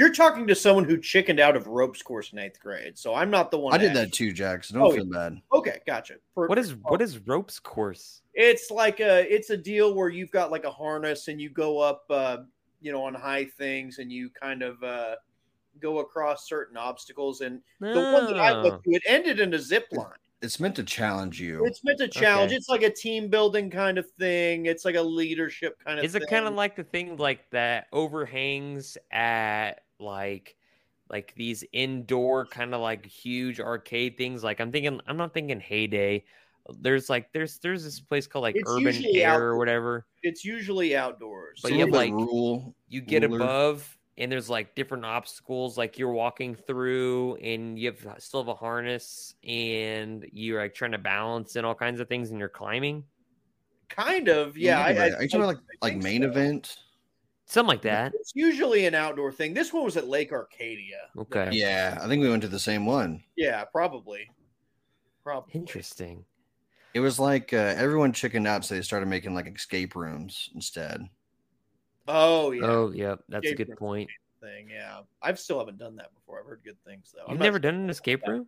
You're 0.00 0.14
talking 0.14 0.46
to 0.46 0.54
someone 0.54 0.84
who 0.84 0.96
chickened 0.96 1.40
out 1.40 1.56
of 1.56 1.66
ropes 1.66 2.00
course 2.00 2.32
in 2.32 2.38
eighth 2.38 2.58
grade, 2.58 2.96
so 2.96 3.14
I'm 3.14 3.30
not 3.30 3.50
the 3.50 3.58
one. 3.58 3.74
I 3.74 3.76
did 3.76 3.92
that 3.92 4.06
ask 4.08 4.14
too, 4.14 4.32
Jack. 4.32 4.64
So 4.64 4.76
don't 4.76 4.82
Oh, 4.86 4.92
feel 4.92 5.04
bad. 5.04 5.42
Okay, 5.52 5.78
gotcha. 5.86 6.14
Per- 6.34 6.48
what 6.48 6.58
is 6.58 6.74
what 6.74 7.02
is 7.02 7.18
ropes 7.26 7.60
course? 7.60 8.22
It's 8.32 8.70
like 8.70 9.00
a 9.00 9.30
it's 9.30 9.50
a 9.50 9.58
deal 9.58 9.92
where 9.94 10.08
you've 10.08 10.30
got 10.30 10.50
like 10.50 10.64
a 10.64 10.70
harness 10.70 11.28
and 11.28 11.38
you 11.38 11.50
go 11.50 11.80
up, 11.80 12.04
uh, 12.08 12.38
you 12.80 12.92
know, 12.92 13.04
on 13.04 13.12
high 13.14 13.44
things 13.44 13.98
and 13.98 14.10
you 14.10 14.30
kind 14.30 14.62
of 14.62 14.82
uh, 14.82 15.16
go 15.82 15.98
across 15.98 16.48
certain 16.48 16.78
obstacles. 16.78 17.42
And 17.42 17.60
the 17.78 18.10
one 18.14 18.24
that 18.24 18.40
I 18.40 18.54
Oh. 18.54 18.62
went 18.62 18.82
to, 18.84 18.90
it 18.92 19.02
ended 19.04 19.38
in 19.38 19.52
a 19.52 19.58
zip 19.58 19.86
line. 19.92 20.14
It's 20.40 20.58
meant 20.58 20.76
to 20.76 20.82
challenge 20.82 21.38
you. 21.38 21.66
It's 21.66 21.84
meant 21.84 21.98
to 21.98 22.08
challenge. 22.08 22.52
Okay. 22.52 22.56
It's 22.56 22.70
like 22.70 22.82
a 22.82 22.90
team 22.90 23.28
building 23.28 23.68
kind 23.68 23.98
of 23.98 24.10
thing. 24.18 24.64
It's 24.64 24.86
like 24.86 24.94
a 24.94 25.02
leadership 25.02 25.78
kind 25.84 25.98
of. 25.98 26.06
Is 26.06 26.14
it 26.14 26.26
kind 26.30 26.46
of 26.46 26.54
like 26.54 26.74
the 26.74 26.84
thing 26.84 27.18
like 27.18 27.50
that 27.50 27.88
overhangs 27.92 28.96
at 29.12 29.82
like 30.00 30.56
like 31.08 31.34
these 31.36 31.64
indoor 31.72 32.46
kind 32.46 32.74
of 32.74 32.80
like 32.80 33.04
huge 33.06 33.60
arcade 33.60 34.16
things? 34.16 34.42
Like 34.44 34.60
I'm 34.60 34.72
thinking 34.72 35.00
I'm 35.06 35.16
not 35.16 35.34
thinking 35.34 35.60
heyday. 35.60 36.24
There's 36.78 37.10
like 37.10 37.32
there's 37.32 37.58
there's 37.58 37.84
this 37.84 38.00
place 38.00 38.26
called 38.26 38.42
like 38.42 38.56
It's 38.56 38.70
Urban 38.70 39.04
Air 39.14 39.30
out- 39.30 39.40
or 39.40 39.56
whatever. 39.56 40.06
It's 40.22 40.44
usually 40.44 40.96
outdoors. 40.96 41.60
But 41.62 41.70
Some 41.70 41.78
you 41.78 41.84
have, 41.86 41.94
like- 41.94 42.12
rule. 42.12 42.74
You 42.88 43.00
get 43.00 43.22
ruler. 43.22 43.36
above 43.44 43.96
and 44.18 44.30
there's 44.30 44.50
like 44.50 44.74
different 44.74 45.04
obstacles 45.04 45.78
like 45.78 45.98
you're 45.98 46.12
walking 46.12 46.54
through 46.54 47.36
and 47.36 47.78
you 47.78 47.86
have 47.90 48.22
still 48.22 48.40
have 48.40 48.48
a 48.48 48.54
harness 48.54 49.34
and 49.48 50.26
you're 50.32 50.60
like 50.60 50.74
trying 50.74 50.92
to 50.92 50.98
balance 50.98 51.56
and 51.56 51.64
all 51.64 51.74
kinds 51.74 52.00
of 52.00 52.08
things 52.08 52.30
and 52.30 52.38
you're 52.38 52.48
climbing. 52.50 53.02
kind 53.88 54.28
of, 54.28 54.56
yeah. 54.58 54.80
I, 54.80 54.90
I, 54.90 55.10
Are 55.12 55.22
you 55.22 55.28
talking 55.28 55.44
about 55.44 55.46
like 55.48 55.94
like 55.94 55.96
main 56.02 56.22
so. 56.22 56.28
event? 56.28 56.76
Something 57.50 57.68
like 57.68 57.82
that. 57.82 58.12
It's 58.14 58.30
usually 58.36 58.86
an 58.86 58.94
outdoor 58.94 59.32
thing. 59.32 59.54
This 59.54 59.72
one 59.72 59.82
was 59.84 59.96
at 59.96 60.06
Lake 60.06 60.30
Arcadia. 60.30 61.08
Okay. 61.18 61.48
Yeah, 61.50 61.98
I 62.00 62.06
think 62.06 62.22
we 62.22 62.30
went 62.30 62.42
to 62.42 62.48
the 62.48 62.60
same 62.60 62.86
one. 62.86 63.24
Yeah, 63.36 63.64
probably. 63.64 64.30
Probably. 65.24 65.52
Interesting. 65.54 66.24
It 66.94 67.00
was 67.00 67.18
like 67.18 67.52
uh, 67.52 67.74
everyone 67.76 68.12
chickened 68.12 68.46
out, 68.46 68.64
so 68.64 68.76
they 68.76 68.82
started 68.82 69.06
making 69.06 69.34
like 69.34 69.48
escape 69.48 69.96
rooms 69.96 70.50
instead. 70.54 71.08
Oh 72.06 72.52
yeah. 72.52 72.64
Oh, 72.64 72.92
yeah, 72.94 73.16
that's 73.28 73.48
a 73.50 73.54
good 73.56 73.76
point. 73.76 74.08
Thing. 74.40 74.68
Yeah. 74.72 75.00
I've 75.20 75.38
still 75.40 75.58
haven't 75.58 75.78
done 75.78 75.96
that 75.96 76.14
before. 76.14 76.38
I've 76.40 76.46
heard 76.46 76.60
good 76.64 76.78
things 76.86 77.12
though. 77.12 77.24
I'm 77.24 77.32
You've 77.32 77.40
not 77.40 77.44
never 77.46 77.54
sure- 77.56 77.60
done 77.72 77.74
an 77.74 77.90
escape 77.90 78.22
room? 78.28 78.46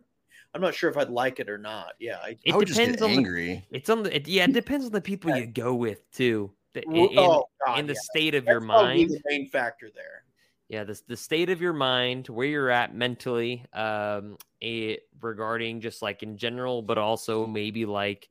I'm 0.55 0.61
not 0.61 0.75
sure 0.75 0.89
if 0.89 0.95
I'd 0.97 1.09
like 1.09 1.39
it 1.41 1.49
or 1.49 1.57
not. 1.57 1.93
Yeah. 1.99 2.19
I, 2.23 2.37
It 2.45 2.53
I 2.53 2.57
would 2.57 2.67
just 2.67 2.79
depends 2.79 3.01
get 3.01 3.17
on 3.17 3.23
the, 3.23 3.61
it's 3.71 3.89
on 3.89 4.03
the 4.03 4.15
it, 4.15 4.27
yeah, 4.29 4.45
it 4.45 4.53
depends 4.53 4.85
on 4.85 4.91
the 4.93 5.01
people 5.01 5.35
you 5.35 5.45
go 5.45 5.73
with 5.75 6.09
too. 6.13 6.51
The- 6.73 6.83
In, 6.83 7.09
oh 7.17 7.45
God. 7.65 7.79
in 7.79 7.87
the 7.87 7.93
yeah. 7.93 7.99
state 7.99 8.35
of 8.35 8.45
That's 8.45 8.53
your 8.53 8.61
mind. 8.61 9.09
The 9.09 9.21
main 9.25 9.47
factor 9.47 9.89
there. 9.93 10.23
Yeah, 10.69 10.83
the 10.83 10.99
the 11.07 11.17
state 11.17 11.49
of 11.49 11.61
your 11.61 11.73
mind, 11.73 12.27
where 12.29 12.47
you're 12.47 12.71
at 12.71 12.95
mentally, 12.95 13.65
um, 13.73 14.37
it, 14.59 15.01
regarding 15.21 15.81
just 15.81 16.01
like 16.01 16.23
in 16.23 16.37
general, 16.37 16.81
but 16.81 16.97
also 16.97 17.45
maybe 17.45 17.85
like 17.85 18.29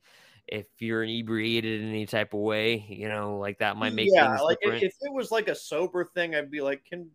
if 0.49 0.67
you're 0.81 1.05
inebriated 1.05 1.83
in 1.83 1.89
any 1.89 2.07
type 2.07 2.35
of 2.35 2.41
way, 2.41 2.85
you 2.89 3.09
know, 3.09 3.39
like 3.39 3.59
that 3.59 3.77
might 3.77 3.95
make 3.95 4.09
yeah, 4.13 4.29
things 4.29 4.43
like 4.43 4.59
if, 4.61 4.73
different. 4.73 4.85
if 4.85 4.95
it 5.03 5.13
was 5.13 5.31
like 5.31 5.49
a 5.49 5.55
sober 5.55 6.05
thing, 6.05 6.35
I'd 6.35 6.51
be 6.51 6.61
like, 6.61 6.85
can 6.85 7.09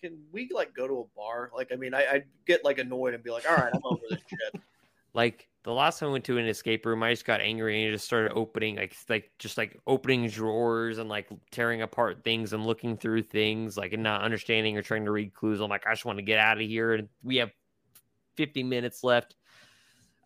can 0.00 0.18
we 0.32 0.50
like 0.52 0.74
go 0.74 0.86
to 0.86 1.00
a 1.00 1.04
bar? 1.16 1.50
Like, 1.56 1.72
I 1.72 1.76
mean, 1.76 1.94
I, 1.94 2.06
I'd 2.06 2.24
get 2.46 2.64
like 2.64 2.78
annoyed 2.78 3.14
and 3.14 3.24
be 3.24 3.30
like, 3.30 3.48
all 3.48 3.56
right, 3.56 3.72
I'm 3.74 3.80
over 3.84 4.02
this 4.10 4.20
shit. 4.28 4.60
like 5.14 5.48
the 5.64 5.72
last 5.72 5.98
time 5.98 6.10
I 6.10 6.12
went 6.12 6.24
to 6.26 6.36
an 6.36 6.46
escape 6.46 6.84
room, 6.84 7.02
I 7.02 7.10
just 7.10 7.24
got 7.24 7.40
angry 7.40 7.84
and 7.84 7.94
just 7.94 8.04
started 8.04 8.32
opening 8.32 8.76
like 8.76 8.94
like 9.08 9.30
just 9.38 9.56
like 9.56 9.80
opening 9.86 10.28
drawers 10.28 10.98
and 10.98 11.08
like 11.08 11.26
tearing 11.50 11.80
apart 11.80 12.22
things 12.22 12.52
and 12.52 12.66
looking 12.66 12.98
through 12.98 13.22
things 13.22 13.76
like 13.76 13.94
and 13.94 14.02
not 14.02 14.22
understanding 14.22 14.76
or 14.76 14.82
trying 14.82 15.06
to 15.06 15.10
read 15.10 15.32
clues. 15.32 15.60
I'm 15.60 15.70
like, 15.70 15.86
I 15.86 15.92
just 15.92 16.04
want 16.04 16.18
to 16.18 16.22
get 16.22 16.38
out 16.38 16.58
of 16.60 16.68
here. 16.68 16.92
And 16.92 17.08
we 17.22 17.36
have 17.36 17.50
50 18.36 18.62
minutes 18.62 19.02
left. 19.02 19.36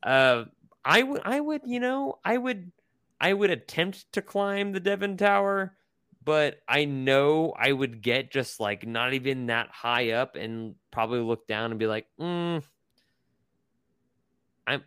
Uh, 0.02 0.44
I 0.84 1.04
would, 1.04 1.22
I 1.24 1.38
would, 1.38 1.62
you 1.64 1.78
know, 1.78 2.18
I 2.24 2.36
would, 2.36 2.72
I 3.20 3.32
would 3.32 3.50
attempt 3.50 4.12
to 4.14 4.22
climb 4.22 4.72
the 4.72 4.80
Devon 4.80 5.16
Tower, 5.16 5.76
but 6.24 6.60
I 6.66 6.84
know 6.84 7.54
I 7.56 7.70
would 7.70 8.02
get 8.02 8.32
just 8.32 8.58
like 8.58 8.86
not 8.86 9.12
even 9.12 9.46
that 9.46 9.68
high 9.70 10.12
up 10.12 10.34
and 10.34 10.74
probably 10.90 11.20
look 11.20 11.46
down 11.46 11.70
and 11.70 11.78
be 11.78 11.86
like, 11.86 12.06
mm, 12.20 12.60
I'm 14.66 14.82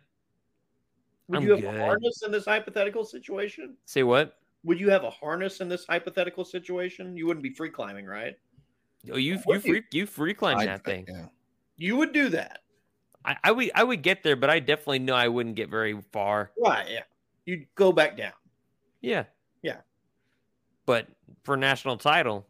Would 1.28 1.38
I'm 1.38 1.44
you 1.44 1.50
have 1.52 1.60
good. 1.60 1.74
a 1.74 1.78
harness 1.78 2.22
in 2.24 2.32
this 2.32 2.44
hypothetical 2.44 3.04
situation? 3.04 3.76
say 3.86 4.02
what? 4.02 4.38
Would 4.64 4.78
you 4.78 4.90
have 4.90 5.04
a 5.04 5.10
harness 5.10 5.60
in 5.60 5.68
this 5.68 5.86
hypothetical 5.86 6.44
situation? 6.44 7.16
You 7.16 7.26
wouldn't 7.26 7.42
be 7.42 7.50
free 7.50 7.70
climbing, 7.70 8.06
right? 8.06 8.36
Oh, 9.10 9.16
you 9.16 9.34
you 9.34 9.40
you? 9.48 9.60
free 9.60 9.82
you 9.92 10.06
free 10.06 10.34
climb 10.34 10.58
I- 10.58 10.66
that 10.66 10.84
thing. 10.84 11.06
yeah. 11.08 11.26
You 11.76 11.96
would 11.96 12.12
do 12.12 12.28
that. 12.30 12.60
I, 13.24 13.36
I 13.44 13.52
would 13.52 13.70
I 13.74 13.84
would 13.84 14.02
get 14.02 14.22
there, 14.22 14.36
but 14.36 14.50
I 14.50 14.58
definitely 14.60 14.98
know 15.00 15.14
I 15.14 15.28
wouldn't 15.28 15.54
get 15.56 15.70
very 15.70 16.00
far. 16.12 16.50
Right, 16.62 16.86
yeah. 16.90 17.02
You'd 17.44 17.66
go 17.74 17.92
back 17.92 18.16
down. 18.16 18.32
Yeah. 19.00 19.24
Yeah. 19.62 19.78
But 20.86 21.08
for 21.44 21.56
national 21.56 21.96
title, 21.96 22.46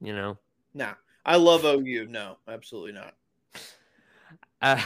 you 0.00 0.12
know. 0.14 0.38
Nah. 0.74 0.94
I 1.24 1.36
love 1.36 1.64
OU. 1.64 2.06
No, 2.08 2.38
absolutely 2.48 2.92
not. 2.92 3.14
Uh, 4.60 4.80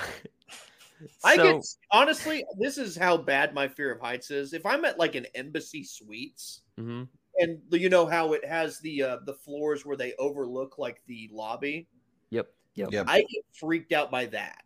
I 1.25 1.37
so- 1.37 1.43
get 1.43 1.65
honestly, 1.91 2.45
this 2.59 2.79
is 2.79 2.97
how 2.97 3.17
bad 3.17 3.55
my 3.55 3.69
fear 3.69 3.93
of 3.93 4.01
heights 4.01 4.31
is. 4.31 4.53
If 4.53 4.65
I'm 4.65 4.85
at 4.85 4.99
like 4.99 5.15
an 5.15 5.27
embassy 5.35 5.85
suites 5.85 6.63
mhm. 6.79 7.09
and 7.39 7.59
you 7.71 7.89
know 7.89 8.07
how 8.07 8.33
it 8.33 8.45
has 8.45 8.79
the 8.81 9.03
uh, 9.03 9.17
the 9.25 9.35
floors 9.35 9.85
where 9.85 9.97
they 9.97 10.15
overlook 10.19 10.79
like 10.79 11.03
the 11.07 11.29
lobby, 11.33 11.89
Yep. 12.31 12.49
Yep. 12.75 12.93
Yep. 12.93 13.07
I 13.09 13.19
get 13.21 13.45
freaked 13.59 13.93
out 13.93 14.11
by 14.11 14.27
that. 14.27 14.63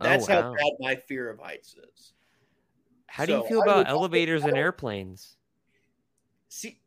Oh, 0.00 0.04
That's 0.04 0.26
how 0.26 0.52
bad 0.52 0.72
my 0.80 0.96
fear 0.96 1.30
of 1.30 1.38
heights 1.38 1.76
is. 1.94 2.12
How 3.06 3.24
do 3.24 3.32
you 3.32 3.46
feel 3.46 3.62
about 3.62 3.88
elevators 3.88 4.42
and 4.42 4.56
airplanes? 4.56 5.36
See, 6.48 6.80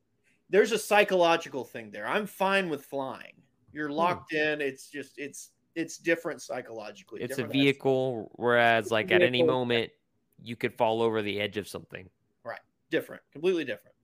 there's 0.49 0.73
a 0.73 0.77
psychological 0.77 1.63
thing 1.63 1.91
there. 1.91 2.05
I'm 2.05 2.27
fine 2.27 2.69
with 2.69 2.85
flying. 2.85 3.33
You're 3.71 3.89
locked 3.89 4.33
in. 4.33 4.59
It's 4.59 4.89
just 4.89 5.13
it's 5.17 5.51
it's 5.77 5.97
different 5.99 6.41
psychologically. 6.41 7.21
It's 7.21 7.33
a 7.33 7.43
different 7.43 7.53
vehicle, 7.53 8.31
whereas 8.35 8.89
like 8.89 9.11
at 9.11 9.21
any 9.21 9.43
moment 9.43 9.91
you 10.41 10.55
could 10.55 10.73
fall 10.73 11.03
over 11.03 11.21
the 11.21 11.39
edge 11.39 11.55
of 11.57 11.67
something. 11.67 12.09
Right. 12.43 12.59
Different, 12.89 13.21
completely 13.31 13.63
different. 13.63 13.95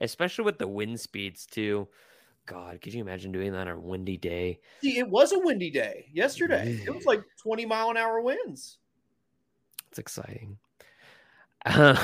Especially 0.00 0.44
with 0.44 0.58
the 0.58 0.66
wind 0.66 0.98
speeds 0.98 1.44
too. 1.44 1.86
God, 2.46 2.80
could 2.80 2.94
you 2.94 3.02
imagine 3.02 3.30
doing 3.30 3.52
that 3.52 3.68
on 3.68 3.76
a 3.76 3.78
windy 3.78 4.16
day? 4.16 4.60
See, 4.80 4.98
it 4.98 5.08
was 5.08 5.32
a 5.32 5.38
windy 5.38 5.70
day 5.70 6.06
yesterday. 6.14 6.80
It 6.86 6.94
was 6.94 7.04
like 7.04 7.22
20 7.42 7.66
mile 7.66 7.90
an 7.90 7.98
hour 7.98 8.22
winds. 8.22 8.78
It's 9.90 9.98
exciting. 9.98 10.56
Uh, 11.66 11.94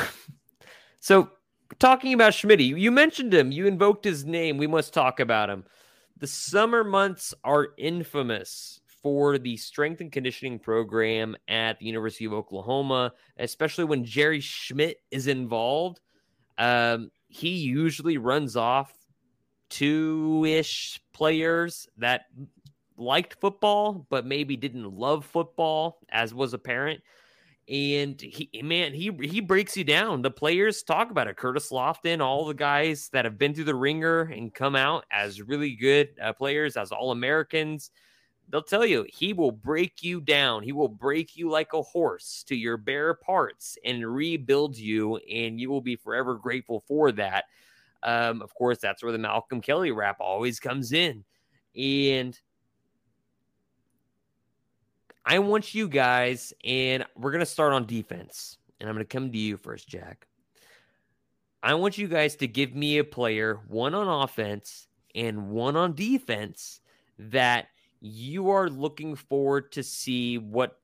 so, 1.01 1.31
talking 1.79 2.13
about 2.13 2.35
Schmidt, 2.35 2.61
you 2.61 2.91
mentioned 2.91 3.33
him. 3.33 3.53
You 3.53 3.67
invoked 3.67 4.05
his 4.05 4.27
name. 4.27 4.59
We 4.59 4.67
must 4.67 4.93
talk 4.93 5.19
about 5.19 5.49
him. 5.49 5.65
The 6.19 6.27
summer 6.27 6.85
months 6.85 7.33
are 7.43 7.69
infamous 7.79 8.81
for 9.05 9.37
the 9.37 9.55
strength 9.59 10.01
and 10.01 10.11
conditioning 10.11 10.59
program 10.59 11.37
at 11.47 11.79
the 11.79 11.85
University 11.85 12.25
of 12.25 12.33
Oklahoma, 12.33 13.13
especially 13.37 13.85
when 13.85 14.03
Jerry 14.03 14.41
Schmidt 14.41 15.03
is 15.11 15.27
involved. 15.27 16.01
Um, 16.57 17.11
he 17.29 17.51
usually 17.51 18.17
runs 18.17 18.57
off 18.57 18.95
two 19.69 20.47
ish 20.49 21.03
players 21.13 21.87
that 21.99 22.23
liked 22.97 23.39
football, 23.43 24.07
but 24.09 24.25
maybe 24.25 24.57
didn't 24.57 24.91
love 24.91 25.27
football, 25.27 25.99
as 26.09 26.33
was 26.33 26.55
apparent. 26.55 27.03
And 27.69 28.19
he 28.19 28.49
man 28.63 28.95
he 28.95 29.11
he 29.23 29.41
breaks 29.41 29.77
you 29.77 29.85
down. 29.85 30.23
The 30.23 30.31
players 30.31 30.83
talk 30.83 31.11
about 31.11 31.29
it. 31.29 31.37
Curtis 31.37 31.71
lofton 31.71 32.23
all 32.23 32.47
the 32.47 32.55
guys 32.55 33.11
that 33.13 33.27
have 33.27 33.37
been 33.37 33.53
through 33.53 33.65
the 33.65 33.75
ringer 33.75 34.23
and 34.23 34.53
come 34.53 34.75
out 34.75 35.05
as 35.11 35.43
really 35.43 35.77
good 35.77 36.09
uh, 36.23 36.33
players 36.33 36.77
as 36.77 36.91
all 36.93 37.11
americans 37.11 37.91
they'll 38.49 38.63
tell 38.63 38.85
you 38.85 39.07
he 39.09 39.33
will 39.33 39.53
break 39.53 40.03
you 40.03 40.21
down 40.21 40.63
he 40.63 40.73
will 40.73 40.89
break 40.89 41.37
you 41.37 41.51
like 41.51 41.73
a 41.73 41.83
horse 41.83 42.45
to 42.47 42.55
your 42.55 42.77
bare 42.77 43.15
parts 43.15 43.79
and 43.85 44.07
rebuild 44.07 44.77
you 44.77 45.17
and 45.17 45.61
you 45.61 45.71
will 45.71 45.81
be 45.81 45.97
forever 45.97 46.35
grateful 46.35 46.83
for 46.87 47.13
that 47.13 47.45
um, 48.03 48.43
of 48.43 48.55
course 48.55 48.79
that's 48.79 49.03
where 49.03 49.13
the 49.13 49.19
malcolm 49.19 49.61
kelly 49.61 49.91
rap 49.91 50.17
always 50.21 50.61
comes 50.61 50.93
in 50.93 51.25
and 51.77 52.39
I 55.25 55.39
want 55.39 55.75
you 55.75 55.89
guys, 55.89 56.53
and 56.65 57.05
we're 57.17 57.31
going 57.31 57.41
to 57.41 57.47
start 57.47 57.73
on 57.73 57.87
defense. 57.87 58.59
And 58.79 58.89
I'm 58.89 58.95
going 58.95 59.07
to 59.07 59.09
come 59.09 59.33
to 59.33 59.39
you 59.39 59.57
first, 59.57 59.89
Jack. 59.89 60.27
I 61.63 61.75
want 61.75 61.97
you 61.97 62.09
guys 62.09 62.37
to 62.37 62.47
give 62.47 62.75
me 62.75 62.99
a 62.99 63.05
player, 63.05 63.61
one 63.69 63.95
on 63.95 64.07
offense 64.07 64.87
and 65.15 65.49
one 65.49 65.77
on 65.77 65.95
defense, 65.95 66.81
that 67.19 67.69
you 68.07 68.51
are 68.51 68.69
looking 68.69 69.17
forward 69.17 69.73
to 69.73 69.83
see 69.83 70.37
what 70.37 70.79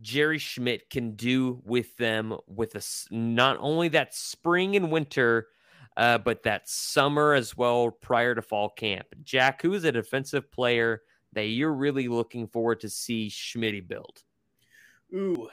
Jerry 0.00 0.38
Schmidt 0.38 0.88
can 0.88 1.14
do 1.14 1.60
with 1.62 1.94
them 1.98 2.38
with 2.46 2.74
us 2.74 3.06
not 3.10 3.58
only 3.60 3.88
that 3.88 4.14
spring 4.14 4.76
and 4.76 4.90
winter, 4.90 5.48
uh, 5.98 6.16
but 6.16 6.42
that 6.44 6.70
summer 6.70 7.34
as 7.34 7.54
well 7.54 7.90
prior 7.90 8.34
to 8.34 8.40
fall 8.40 8.70
camp. 8.70 9.08
Jack, 9.22 9.60
who 9.60 9.74
is 9.74 9.84
a 9.84 9.92
defensive 9.92 10.50
player 10.50 11.02
that 11.34 11.48
you're 11.48 11.74
really 11.74 12.08
looking 12.08 12.46
forward 12.46 12.80
to 12.80 12.88
see 12.88 13.28
Schmidt 13.28 13.86
build? 13.86 14.22
Ooh, 15.14 15.50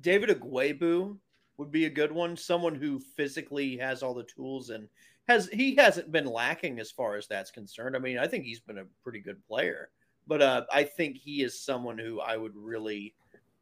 David 0.00 0.30
Ugwoegbu 0.30 1.18
would 1.58 1.70
be 1.70 1.84
a 1.84 1.90
good 1.90 2.10
one. 2.10 2.38
Someone 2.38 2.74
who 2.74 2.98
physically 2.98 3.76
has 3.76 4.02
all 4.02 4.14
the 4.14 4.24
tools 4.24 4.70
and 4.70 4.88
has 5.28 5.48
he 5.48 5.74
hasn't 5.76 6.12
been 6.12 6.26
lacking 6.26 6.78
as 6.80 6.90
far 6.90 7.16
as 7.16 7.26
that's 7.26 7.50
concerned. 7.50 7.96
I 7.96 7.98
mean, 7.98 8.18
I 8.18 8.26
think 8.26 8.44
he's 8.44 8.60
been 8.60 8.78
a 8.78 8.86
pretty 9.02 9.20
good 9.20 9.42
player, 9.46 9.90
but 10.26 10.42
uh, 10.42 10.64
I 10.72 10.84
think 10.84 11.16
he 11.16 11.42
is 11.42 11.58
someone 11.60 11.98
who 11.98 12.20
I 12.20 12.36
would 12.36 12.56
really 12.56 13.14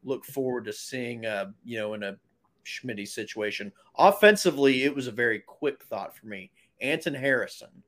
look 0.03 0.25
forward 0.25 0.65
to 0.65 0.73
seeing. 0.73 1.25
Uh, 1.25 1.51
you 1.63 1.77
know, 1.77 1.93
in 1.93 2.03
a 2.03 2.17
Schmidt 2.63 3.07
situation. 3.07 3.71
Offensively, 3.97 4.83
it 4.83 4.95
was 4.95 5.07
a 5.07 5.11
very 5.11 5.39
quick 5.39 5.83
thought 5.83 6.15
for 6.15 6.27
me. 6.27 6.51
Anton 6.79 7.13
Harrison 7.13 7.83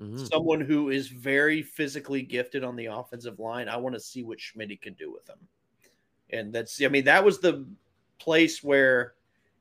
Mhm. 0.00 0.28
someone 0.28 0.60
who 0.60 0.88
is 0.90 1.08
very 1.08 1.62
physically 1.62 2.22
gifted 2.22 2.64
on 2.64 2.76
the 2.76 2.86
offensive 2.86 3.38
line. 3.38 3.68
I 3.68 3.76
want 3.76 3.94
to 3.94 4.00
see 4.00 4.22
what 4.24 4.40
Schmidt 4.40 4.80
can 4.80 4.94
do 4.94 5.12
with 5.12 5.28
him. 5.28 5.38
And 6.30 6.52
that's, 6.52 6.82
I 6.82 6.88
mean, 6.88 7.04
that 7.04 7.24
was 7.24 7.40
the 7.40 7.66
place 8.18 8.62
where, 8.62 9.14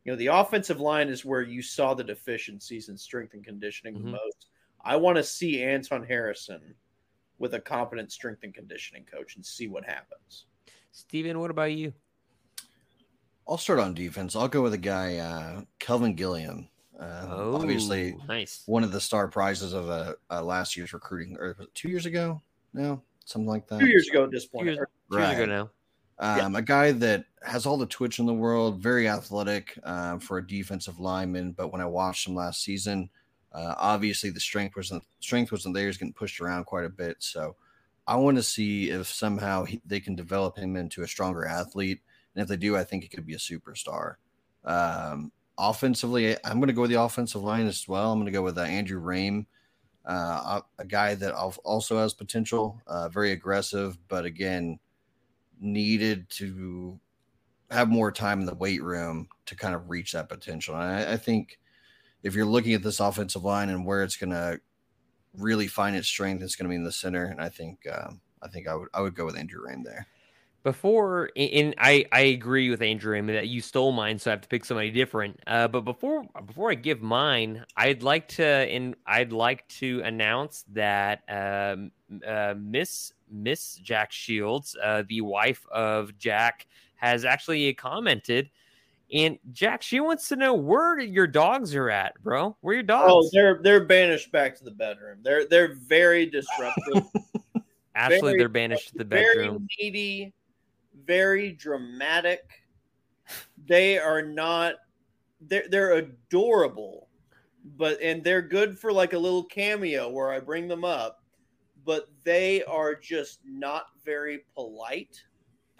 you 0.03 0.11
know, 0.11 0.15
the 0.17 0.27
offensive 0.27 0.79
line 0.79 1.09
is 1.09 1.23
where 1.25 1.41
you 1.41 1.61
saw 1.61 1.93
the 1.93 2.03
deficiencies 2.03 2.89
in 2.89 2.97
strength 2.97 3.33
and 3.33 3.43
conditioning 3.43 3.95
Mhm. 3.95 4.03
the 4.03 4.09
most. 4.11 4.47
I 4.83 4.95
want 4.95 5.17
to 5.17 5.23
see 5.23 5.61
Anton 5.63 6.03
Harrison 6.03 6.75
with 7.37 7.53
a 7.53 7.59
competent 7.59 8.11
strength 8.11 8.43
and 8.43 8.53
conditioning 8.53 9.05
coach 9.05 9.35
and 9.35 9.45
see 9.45 9.67
what 9.67 9.83
happens. 9.85 10.45
Stephen, 10.91 11.39
what 11.39 11.51
about 11.51 11.71
you? 11.71 11.93
I'll 13.47 13.57
start 13.57 13.79
on 13.79 13.93
defense. 13.93 14.35
I'll 14.35 14.47
go 14.47 14.61
with 14.61 14.73
a 14.73 14.77
guy, 14.77 15.17
uh, 15.17 15.63
Kelvin 15.79 16.15
Gilliam. 16.15 16.67
Uh, 16.99 17.55
obviously, 17.55 18.13
Oh, 18.13 18.25
nice. 18.27 18.63
one 18.67 18.83
of 18.83 18.91
the 18.91 19.01
star 19.01 19.27
prizes 19.27 19.73
of 19.73 19.89
uh, 19.89 20.15
uh, 20.29 20.43
last 20.43 20.77
year's 20.77 20.93
recruiting, 20.93 21.35
or 21.37 21.55
was 21.57 21.67
it 21.67 21.73
two 21.73 21.89
years 21.89 22.05
ago? 22.05 22.41
No, 22.73 23.01
something 23.25 23.47
like 23.47 23.67
that. 23.67 23.79
Two 23.79 23.87
years 23.89 24.07
ago 24.07 24.23
at 24.25 24.31
this 24.31 24.45
point. 24.45 24.67
Two 24.67 24.73
years, 24.73 24.87
two 25.11 25.17
years 25.17 25.31
ago 25.31 25.45
now. 25.45 25.69
Um, 26.21 26.55
A 26.55 26.61
guy 26.61 26.91
that 26.91 27.25
has 27.41 27.65
all 27.65 27.77
the 27.77 27.87
twitch 27.87 28.19
in 28.19 28.27
the 28.27 28.33
world, 28.33 28.79
very 28.79 29.09
athletic 29.09 29.77
um, 29.83 30.19
for 30.19 30.37
a 30.37 30.47
defensive 30.47 30.99
lineman. 30.99 31.51
But 31.51 31.71
when 31.71 31.81
I 31.81 31.85
watched 31.87 32.27
him 32.27 32.35
last 32.35 32.63
season, 32.63 33.09
uh, 33.51 33.73
obviously 33.77 34.29
the 34.29 34.39
strength 34.39 34.75
wasn't 34.75 35.03
strength 35.19 35.51
wasn't 35.51 35.73
there. 35.73 35.87
He's 35.87 35.97
getting 35.97 36.13
pushed 36.13 36.39
around 36.39 36.65
quite 36.65 36.85
a 36.85 36.89
bit. 36.89 37.17
So 37.19 37.55
I 38.07 38.15
want 38.17 38.37
to 38.37 38.43
see 38.43 38.91
if 38.91 39.07
somehow 39.07 39.65
he, 39.65 39.81
they 39.83 39.99
can 39.99 40.15
develop 40.15 40.57
him 40.57 40.75
into 40.75 41.01
a 41.01 41.07
stronger 41.07 41.45
athlete. 41.45 42.01
And 42.35 42.41
if 42.43 42.47
they 42.47 42.55
do, 42.55 42.77
I 42.77 42.83
think 42.83 43.03
he 43.03 43.09
could 43.09 43.25
be 43.25 43.33
a 43.33 43.37
superstar. 43.37 44.15
Um, 44.63 45.31
offensively, 45.57 46.37
I'm 46.45 46.59
going 46.59 46.67
to 46.67 46.73
go 46.73 46.81
with 46.81 46.91
the 46.91 47.01
offensive 47.01 47.41
line 47.41 47.65
as 47.65 47.87
well. 47.87 48.11
I'm 48.11 48.19
going 48.19 48.27
to 48.27 48.31
go 48.31 48.43
with 48.43 48.57
uh, 48.57 48.61
Andrew 48.61 49.01
Raym, 49.01 49.47
uh, 50.05 50.61
a 50.77 50.85
guy 50.85 51.15
that 51.15 51.33
also 51.33 51.97
has 51.97 52.13
potential, 52.13 52.79
uh, 52.85 53.09
very 53.09 53.31
aggressive, 53.31 53.97
but 54.07 54.23
again, 54.25 54.79
needed 55.61 56.29
to 56.31 56.99
have 57.69 57.87
more 57.87 58.11
time 58.11 58.41
in 58.41 58.45
the 58.45 58.53
weight 58.53 58.83
room 58.83 59.29
to 59.45 59.55
kind 59.55 59.73
of 59.73 59.89
reach 59.89 60.11
that 60.11 60.27
potential. 60.27 60.75
And 60.75 60.83
I, 60.83 61.13
I 61.13 61.17
think 61.17 61.59
if 62.23 62.35
you're 62.35 62.45
looking 62.45 62.73
at 62.73 62.83
this 62.83 62.99
offensive 62.99 63.43
line 63.43 63.69
and 63.69 63.85
where 63.85 64.03
it's 64.03 64.17
going 64.17 64.31
to 64.31 64.59
really 65.37 65.67
find 65.67 65.95
its 65.95 66.07
strength, 66.07 66.43
it's 66.43 66.55
going 66.55 66.65
to 66.65 66.69
be 66.69 66.75
in 66.75 66.83
the 66.83 66.91
center. 66.91 67.23
And 67.23 67.39
I 67.39 67.49
think 67.49 67.79
um, 67.91 68.21
I 68.41 68.47
think 68.47 68.67
I 68.67 68.75
would 68.75 68.89
I 68.93 69.01
would 69.01 69.15
go 69.15 69.25
with 69.25 69.37
Andrew 69.37 69.65
Raym 69.65 69.83
there. 69.83 70.07
Before, 70.63 71.31
and 71.35 71.73
I 71.79 72.05
I 72.11 72.21
agree 72.21 72.69
with 72.69 72.83
Andrew 72.83 73.19
mean, 73.19 73.35
that 73.35 73.47
you 73.47 73.61
stole 73.61 73.91
mine, 73.91 74.19
so 74.19 74.29
I 74.29 74.33
have 74.33 74.41
to 74.41 74.47
pick 74.47 74.63
somebody 74.63 74.91
different. 74.91 75.39
Uh, 75.47 75.67
but 75.67 75.81
before 75.81 76.23
before 76.45 76.69
I 76.69 76.75
give 76.75 77.01
mine, 77.01 77.65
I'd 77.75 78.03
like 78.03 78.27
to 78.29 78.45
and 78.45 78.95
I'd 79.07 79.31
like 79.31 79.67
to 79.79 80.01
announce 80.03 80.63
that 80.73 81.23
um, 81.27 81.91
uh, 82.25 82.55
Miss 82.57 83.13
Miss 83.29 83.75
Jack 83.75 84.11
Shields, 84.11 84.75
uh, 84.81 85.03
the 85.07 85.21
wife 85.21 85.65
of 85.71 86.17
Jack, 86.17 86.67
has 86.95 87.25
actually 87.25 87.73
commented. 87.73 88.49
And 89.13 89.37
Jack, 89.51 89.81
she 89.81 89.99
wants 89.99 90.29
to 90.29 90.37
know 90.37 90.53
where 90.53 90.99
your 90.99 91.27
dogs 91.27 91.75
are 91.75 91.89
at, 91.89 92.21
bro. 92.23 92.55
Where 92.61 92.75
your 92.75 92.83
dogs? 92.83 93.11
Oh, 93.11 93.29
they're 93.33 93.59
they're 93.61 93.83
banished 93.83 94.31
back 94.31 94.55
to 94.57 94.63
the 94.63 94.71
bedroom. 94.71 95.19
They're 95.21 95.45
they're 95.45 95.73
very 95.75 96.25
disruptive. 96.25 97.03
Actually, 97.95 98.21
very, 98.21 98.37
they're 98.37 98.49
banished 98.49 98.89
to 98.89 98.97
the 98.97 99.05
bedroom. 99.05 99.67
Very 99.79 99.91
needy, 99.91 100.33
very 101.05 101.51
dramatic. 101.51 102.41
They 103.67 103.99
are 103.99 104.21
not. 104.21 104.75
They're 105.41 105.65
they're 105.69 105.93
adorable, 105.95 107.09
but 107.77 108.01
and 108.01 108.23
they're 108.23 108.41
good 108.41 108.79
for 108.79 108.93
like 108.93 109.11
a 109.11 109.19
little 109.19 109.43
cameo 109.43 110.09
where 110.09 110.31
I 110.31 110.39
bring 110.39 110.69
them 110.69 110.85
up, 110.85 111.20
but 111.85 112.09
they 112.23 112.63
are 112.63 112.95
just 112.95 113.39
not 113.45 113.87
very 114.03 114.45
polite, 114.53 115.21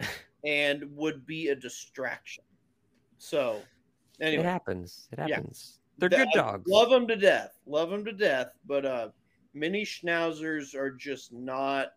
and 0.44 0.84
would 0.96 1.26
be 1.26 1.48
a 1.48 1.54
distraction. 1.54 2.44
So, 3.18 3.60
anyway, 4.20 4.42
it 4.42 4.46
happens. 4.46 5.08
It 5.12 5.18
happens. 5.18 5.78
Yeah. 5.98 6.08
They're 6.08 6.18
good 6.18 6.28
dogs. 6.34 6.68
love 6.68 6.90
them 6.90 7.06
to 7.06 7.16
death. 7.16 7.58
Love 7.66 7.90
them 7.90 8.04
to 8.04 8.12
death. 8.12 8.52
But 8.66 8.84
uh, 8.84 9.08
mini 9.54 9.84
schnauzers 9.84 10.74
are 10.74 10.90
just 10.90 11.32
not 11.32 11.92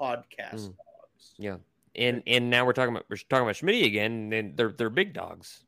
podcast 0.00 0.54
mm. 0.54 0.74
dogs. 0.76 1.34
Yeah, 1.36 1.56
and 1.94 2.22
and 2.26 2.48
now 2.48 2.64
we're 2.64 2.72
talking 2.72 2.94
about 2.94 3.06
we're 3.10 3.16
talking 3.16 3.44
about 3.44 3.56
Schmidt 3.56 3.84
again, 3.84 4.32
and 4.32 4.56
they're 4.56 4.72
they're 4.72 4.90
big 4.90 5.12
dogs. 5.12 5.64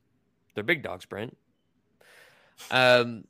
They're 0.54 0.64
big 0.64 0.82
dogs, 0.82 1.04
Brent. 1.04 1.36
Um, 2.70 3.24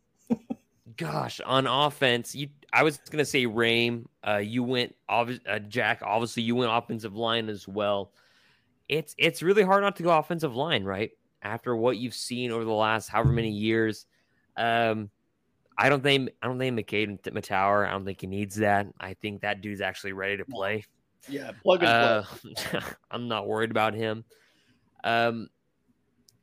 gosh, 0.97 1.41
on 1.41 1.67
offense, 1.67 2.35
you 2.35 2.49
I 2.73 2.83
was 2.83 2.99
gonna 3.11 3.25
say 3.25 3.47
Raym. 3.47 4.07
Uh, 4.27 4.39
you 4.39 4.63
went 4.63 4.95
obvi- 5.09 5.41
uh, 5.49 5.59
Jack. 5.61 6.03
Obviously, 6.03 6.43
you 6.43 6.55
went 6.55 6.73
offensive 6.73 7.15
line 7.15 7.49
as 7.49 7.69
well. 7.69 8.13
It's 8.89 9.15
it's 9.19 9.43
really 9.43 9.63
hard 9.63 9.83
not 9.83 9.97
to 9.97 10.03
go 10.03 10.17
offensive 10.17 10.55
line, 10.55 10.85
right? 10.85 11.11
After 11.43 11.77
what 11.77 11.99
you've 11.99 12.15
seen 12.15 12.51
over 12.51 12.65
the 12.65 12.73
last 12.73 13.09
however 13.09 13.31
many 13.31 13.51
years, 13.51 14.07
um, 14.57 15.11
I 15.77 15.89
don't 15.89 16.03
think 16.03 16.31
I 16.43 16.47
don't 16.47 16.59
think 16.59 16.79
McKade 16.79 17.23
Mettauer. 17.23 17.87
I 17.87 17.93
don't 17.93 18.05
think 18.05 18.21
he 18.21 18.27
needs 18.27 18.57
that. 18.57 18.87
I 18.99 19.15
think 19.15 19.43
that 19.43 19.61
dude's 19.61 19.81
actually 19.81 20.13
ready 20.13 20.37
to 20.37 20.45
play. 20.45 20.85
Yeah, 21.29 21.53
plug 21.63 21.83
and 21.83 21.89
uh, 21.89 22.23
play. 22.23 22.81
I'm 23.11 23.29
not 23.29 23.47
worried 23.47 23.71
about 23.71 23.95
him. 23.95 24.25
Um, 25.03 25.49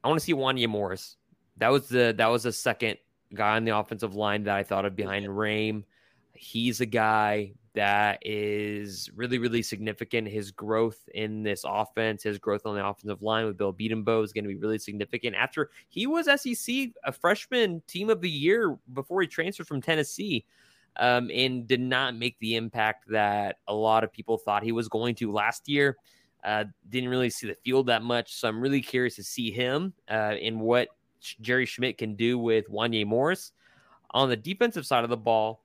I 0.03 0.07
want 0.07 0.19
to 0.19 0.25
see 0.25 0.33
Wanya 0.33 0.67
Morris. 0.67 1.17
That 1.57 1.69
was 1.69 1.87
the 1.87 2.13
that 2.17 2.27
was 2.27 2.43
the 2.43 2.51
second 2.51 2.97
guy 3.33 3.55
on 3.55 3.65
the 3.65 3.77
offensive 3.77 4.15
line 4.15 4.43
that 4.43 4.55
I 4.55 4.63
thought 4.63 4.85
of 4.85 4.95
behind 4.95 5.25
Raym. 5.27 5.83
He's 6.33 6.81
a 6.81 6.85
guy 6.85 7.53
that 7.73 8.19
is 8.23 9.09
really, 9.15 9.37
really 9.37 9.61
significant. 9.61 10.27
His 10.27 10.51
growth 10.51 10.99
in 11.13 11.43
this 11.43 11.63
offense, 11.65 12.23
his 12.23 12.37
growth 12.37 12.65
on 12.65 12.75
the 12.75 12.85
offensive 12.85 13.21
line 13.21 13.45
with 13.45 13.57
Bill 13.57 13.73
Bedenbaugh 13.73 14.23
is 14.23 14.33
going 14.33 14.43
to 14.43 14.49
be 14.49 14.57
really 14.57 14.79
significant. 14.79 15.35
After 15.35 15.69
he 15.89 16.07
was 16.07 16.25
SEC 16.25 16.89
a 17.05 17.11
freshman 17.11 17.81
team 17.87 18.09
of 18.09 18.21
the 18.21 18.29
year 18.29 18.77
before 18.93 19.21
he 19.21 19.27
transferred 19.27 19.67
from 19.67 19.81
Tennessee, 19.81 20.45
um, 20.97 21.31
and 21.33 21.67
did 21.67 21.79
not 21.79 22.15
make 22.15 22.37
the 22.39 22.55
impact 22.55 23.07
that 23.09 23.57
a 23.67 23.73
lot 23.73 24.03
of 24.03 24.11
people 24.11 24.37
thought 24.37 24.63
he 24.63 24.71
was 24.71 24.87
going 24.87 25.15
to 25.15 25.31
last 25.31 25.69
year. 25.69 25.97
Uh, 26.43 26.65
didn't 26.89 27.09
really 27.09 27.29
see 27.29 27.47
the 27.47 27.55
field 27.63 27.87
that 27.87 28.01
much, 28.01 28.33
so 28.33 28.47
I'm 28.47 28.59
really 28.59 28.81
curious 28.81 29.15
to 29.15 29.23
see 29.23 29.51
him 29.51 29.93
uh, 30.09 30.35
and 30.41 30.59
what 30.59 30.89
Jerry 31.41 31.65
Schmidt 31.65 31.97
can 31.97 32.15
do 32.15 32.37
with 32.37 32.69
Wanya 32.69 33.05
Morris. 33.05 33.51
On 34.11 34.29
the 34.29 34.35
defensive 34.35 34.85
side 34.85 35.03
of 35.03 35.09
the 35.09 35.17
ball, 35.17 35.63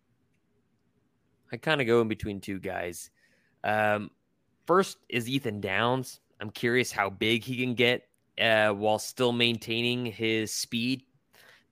I 1.52 1.56
kind 1.56 1.80
of 1.80 1.86
go 1.86 2.00
in 2.00 2.08
between 2.08 2.40
two 2.40 2.58
guys. 2.58 3.10
Um, 3.64 4.10
first 4.66 4.98
is 5.08 5.28
Ethan 5.28 5.60
Downs. 5.60 6.20
I'm 6.40 6.50
curious 6.50 6.92
how 6.92 7.10
big 7.10 7.42
he 7.42 7.56
can 7.56 7.74
get 7.74 8.08
uh, 8.40 8.70
while 8.70 8.98
still 8.98 9.32
maintaining 9.32 10.06
his 10.06 10.52
speed. 10.52 11.02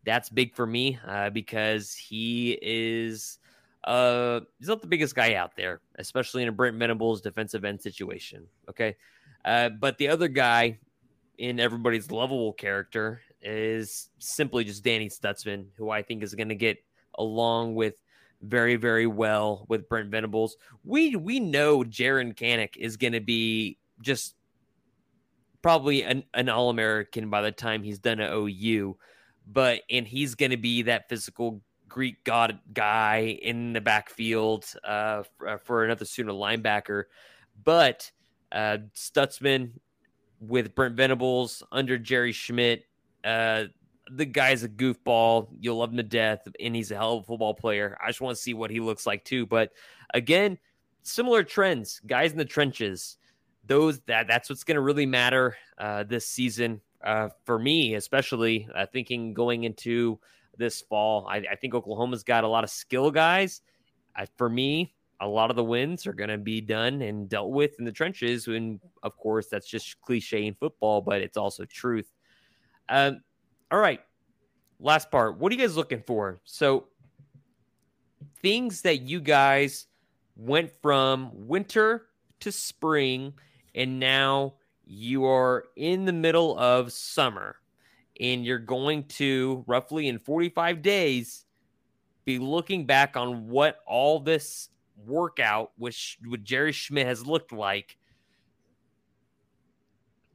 That's 0.05 0.29
big 0.29 0.55
for 0.55 0.67
me 0.67 0.99
uh, 1.07 1.31
because 1.31 1.95
he 1.95 2.59
is 2.61 3.39
uh, 3.85 4.41
he's 4.59 4.69
not 4.69 4.81
the 4.81 4.89
biggest 4.89 5.15
guy 5.15 5.35
out 5.35 5.57
there, 5.57 5.81
especially 5.97 6.43
in 6.43 6.49
a 6.49 6.53
Brent 6.53 6.77
Venables 6.77 7.21
defensive 7.21 7.65
end 7.65 7.81
situation. 7.81 8.47
Okay, 8.69 8.97
uh, 9.45 9.69
but 9.69 9.99
the 9.99 10.09
other 10.09 10.29
guy 10.29 10.79
in 11.39 11.59
everybody's 11.59 12.11
lovable 12.11 12.53
character 12.53 13.21
is 13.45 14.09
simply 14.19 14.65
just 14.65 14.83
Danny 14.83 15.09
Stutsman, 15.09 15.67
who 15.77 15.91
I 15.91 16.03
think 16.03 16.23
is 16.23 16.35
going 16.35 16.49
to 16.49 16.55
get 16.55 16.79
along 17.17 17.75
with 17.75 18.01
very, 18.43 18.77
very 18.77 19.07
well 19.07 19.67
with 19.69 19.89
Brent 19.89 20.11
Venables. 20.11 20.57
We 20.83 21.17
we 21.17 21.41
know 21.41 21.85
Jaren 21.85 22.35
Kanak 22.35 22.77
is 22.77 22.97
going 22.97 23.13
to 23.13 23.21
be 23.21 23.79
just 24.03 24.35
probably 25.63 26.03
an, 26.03 26.25
an 26.35 26.49
All 26.49 26.71
American 26.71 27.31
by 27.31 27.43
the 27.43 27.53
time 27.53 27.83
he's 27.83 27.99
done 27.99 28.21
at 28.21 28.33
OU, 28.33 28.97
but 29.47 29.83
and 29.91 30.07
he's 30.07 30.35
going 30.35 30.51
to 30.51 30.57
be 30.57 30.83
that 30.83 31.09
physical 31.09 31.63
Greek 31.89 32.25
god 32.25 32.59
guy 32.73 33.39
in 33.41 33.73
the 33.73 33.81
backfield 33.81 34.67
uh, 34.83 35.23
for, 35.37 35.49
uh, 35.49 35.59
for 35.59 35.85
another 35.85 36.05
Sooner 36.05 36.33
linebacker. 36.33 37.05
But 37.63 38.11
uh, 38.53 38.79
Stutsman 38.95 39.73
with 40.41 40.75
Brent 40.75 40.97
Venables 40.97 41.63
under 41.73 41.99
Jerry 41.99 42.33
Schmidt, 42.33 42.85
uh, 43.25 43.65
the 44.11 44.27
guy's 44.27 44.63
a 44.63 44.69
goofball. 44.69 45.49
You'll 45.59 45.79
love 45.79 45.91
him 45.91 45.97
to 45.97 46.03
death, 46.03 46.47
and 46.61 46.77
he's 46.77 46.91
a 46.91 46.97
hell 46.97 47.15
of 47.15 47.25
a 47.25 47.27
football 47.27 47.55
player. 47.55 47.97
I 48.03 48.09
just 48.09 48.21
want 48.21 48.37
to 48.37 48.43
see 48.43 48.55
what 48.55 48.71
he 48.71 48.81
looks 48.81 49.07
like 49.07 49.25
too. 49.25 49.47
But 49.47 49.73
again, 50.13 50.59
similar 51.03 51.43
trends, 51.43 52.01
guys 52.07 52.33
in 52.33 52.39
the 52.39 52.45
trenches. 52.45 53.17
Those 53.67 54.01
that 54.01 54.29
that's 54.29 54.51
what's 54.51 54.65
going 54.65 54.75
to 54.75 54.83
really 54.83 55.07
matter 55.07 55.57
uh, 55.79 56.03
this 56.03 56.29
season 56.29 56.83
uh, 57.03 57.31
for 57.45 57.59
me, 57.59 57.95
especially 57.95 58.69
uh, 58.75 58.87
thinking 58.93 59.33
going 59.33 59.65
into 59.65 60.19
this 60.57 60.83
fall. 60.83 61.27
I, 61.29 61.39
I, 61.51 61.57
think 61.57 61.75
Oklahoma's 61.75 62.23
got 62.23 62.45
a 62.45 62.49
lot 62.49 62.65
of 62.65 62.71
skill 62.71 63.11
guys. 63.11 63.63
I, 64.15 64.27
for 64.37 64.49
me, 64.49 64.95
a 65.21 65.27
lot 65.27 65.51
of 65.51 65.57
the 65.57 65.65
wins 65.65 66.07
are 66.07 66.13
going 66.13 66.31
to 66.31 66.39
be 66.39 66.61
done 66.61 67.03
and 67.03 67.29
dealt 67.29 67.51
with 67.51 67.79
in 67.79 67.85
the 67.85 67.93
trenches. 67.93 68.47
And 68.47 68.81
of 69.03 69.17
course, 69.17 69.49
that's 69.49 69.69
just 69.69 70.01
cliche 70.01 70.47
in 70.47 70.55
football, 70.55 71.01
but 71.01 71.23
it's 71.23 71.37
also 71.37 71.65
truth. 71.65 72.11
Um, 72.89 73.23
all 73.71 73.79
right. 73.79 74.01
Last 74.81 75.11
part. 75.11 75.39
What 75.39 75.51
are 75.51 75.55
you 75.55 75.61
guys 75.61 75.77
looking 75.77 76.03
for? 76.07 76.41
So, 76.45 76.89
things 78.43 78.83
that 78.83 79.03
you 79.03 79.21
guys 79.21 79.87
went 80.37 80.71
from 80.83 81.31
winter 81.33 82.07
to 82.41 82.53
spring, 82.53 83.35
and 83.75 83.99
now 83.99 84.55
you 84.85 85.25
are 85.25 85.65
in 85.77 86.05
the 86.05 86.13
middle 86.13 86.59
of 86.59 86.93
summer, 86.93 87.57
and 88.21 88.45
you're 88.45 88.59
going 88.59 89.05
to 89.05 89.65
roughly 89.67 90.09
in 90.09 90.19
45 90.19 90.83
days 90.83 91.45
be 92.25 92.39
looking 92.39 92.87
back 92.87 93.17
on 93.17 93.49
what 93.49 93.79
all 93.87 94.21
this 94.21 94.69
workout, 95.07 95.73
which 95.77 96.19
with 96.27 96.45
Jerry 96.45 96.73
Schmidt 96.73 97.07
has 97.07 97.27
looked 97.27 97.53
like. 97.53 97.97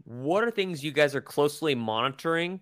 What 0.10 0.44
are 0.44 0.50
things 0.50 0.84
you 0.84 0.92
guys 0.92 1.14
are 1.14 1.22
closely 1.22 1.76
monitoring 1.76 2.62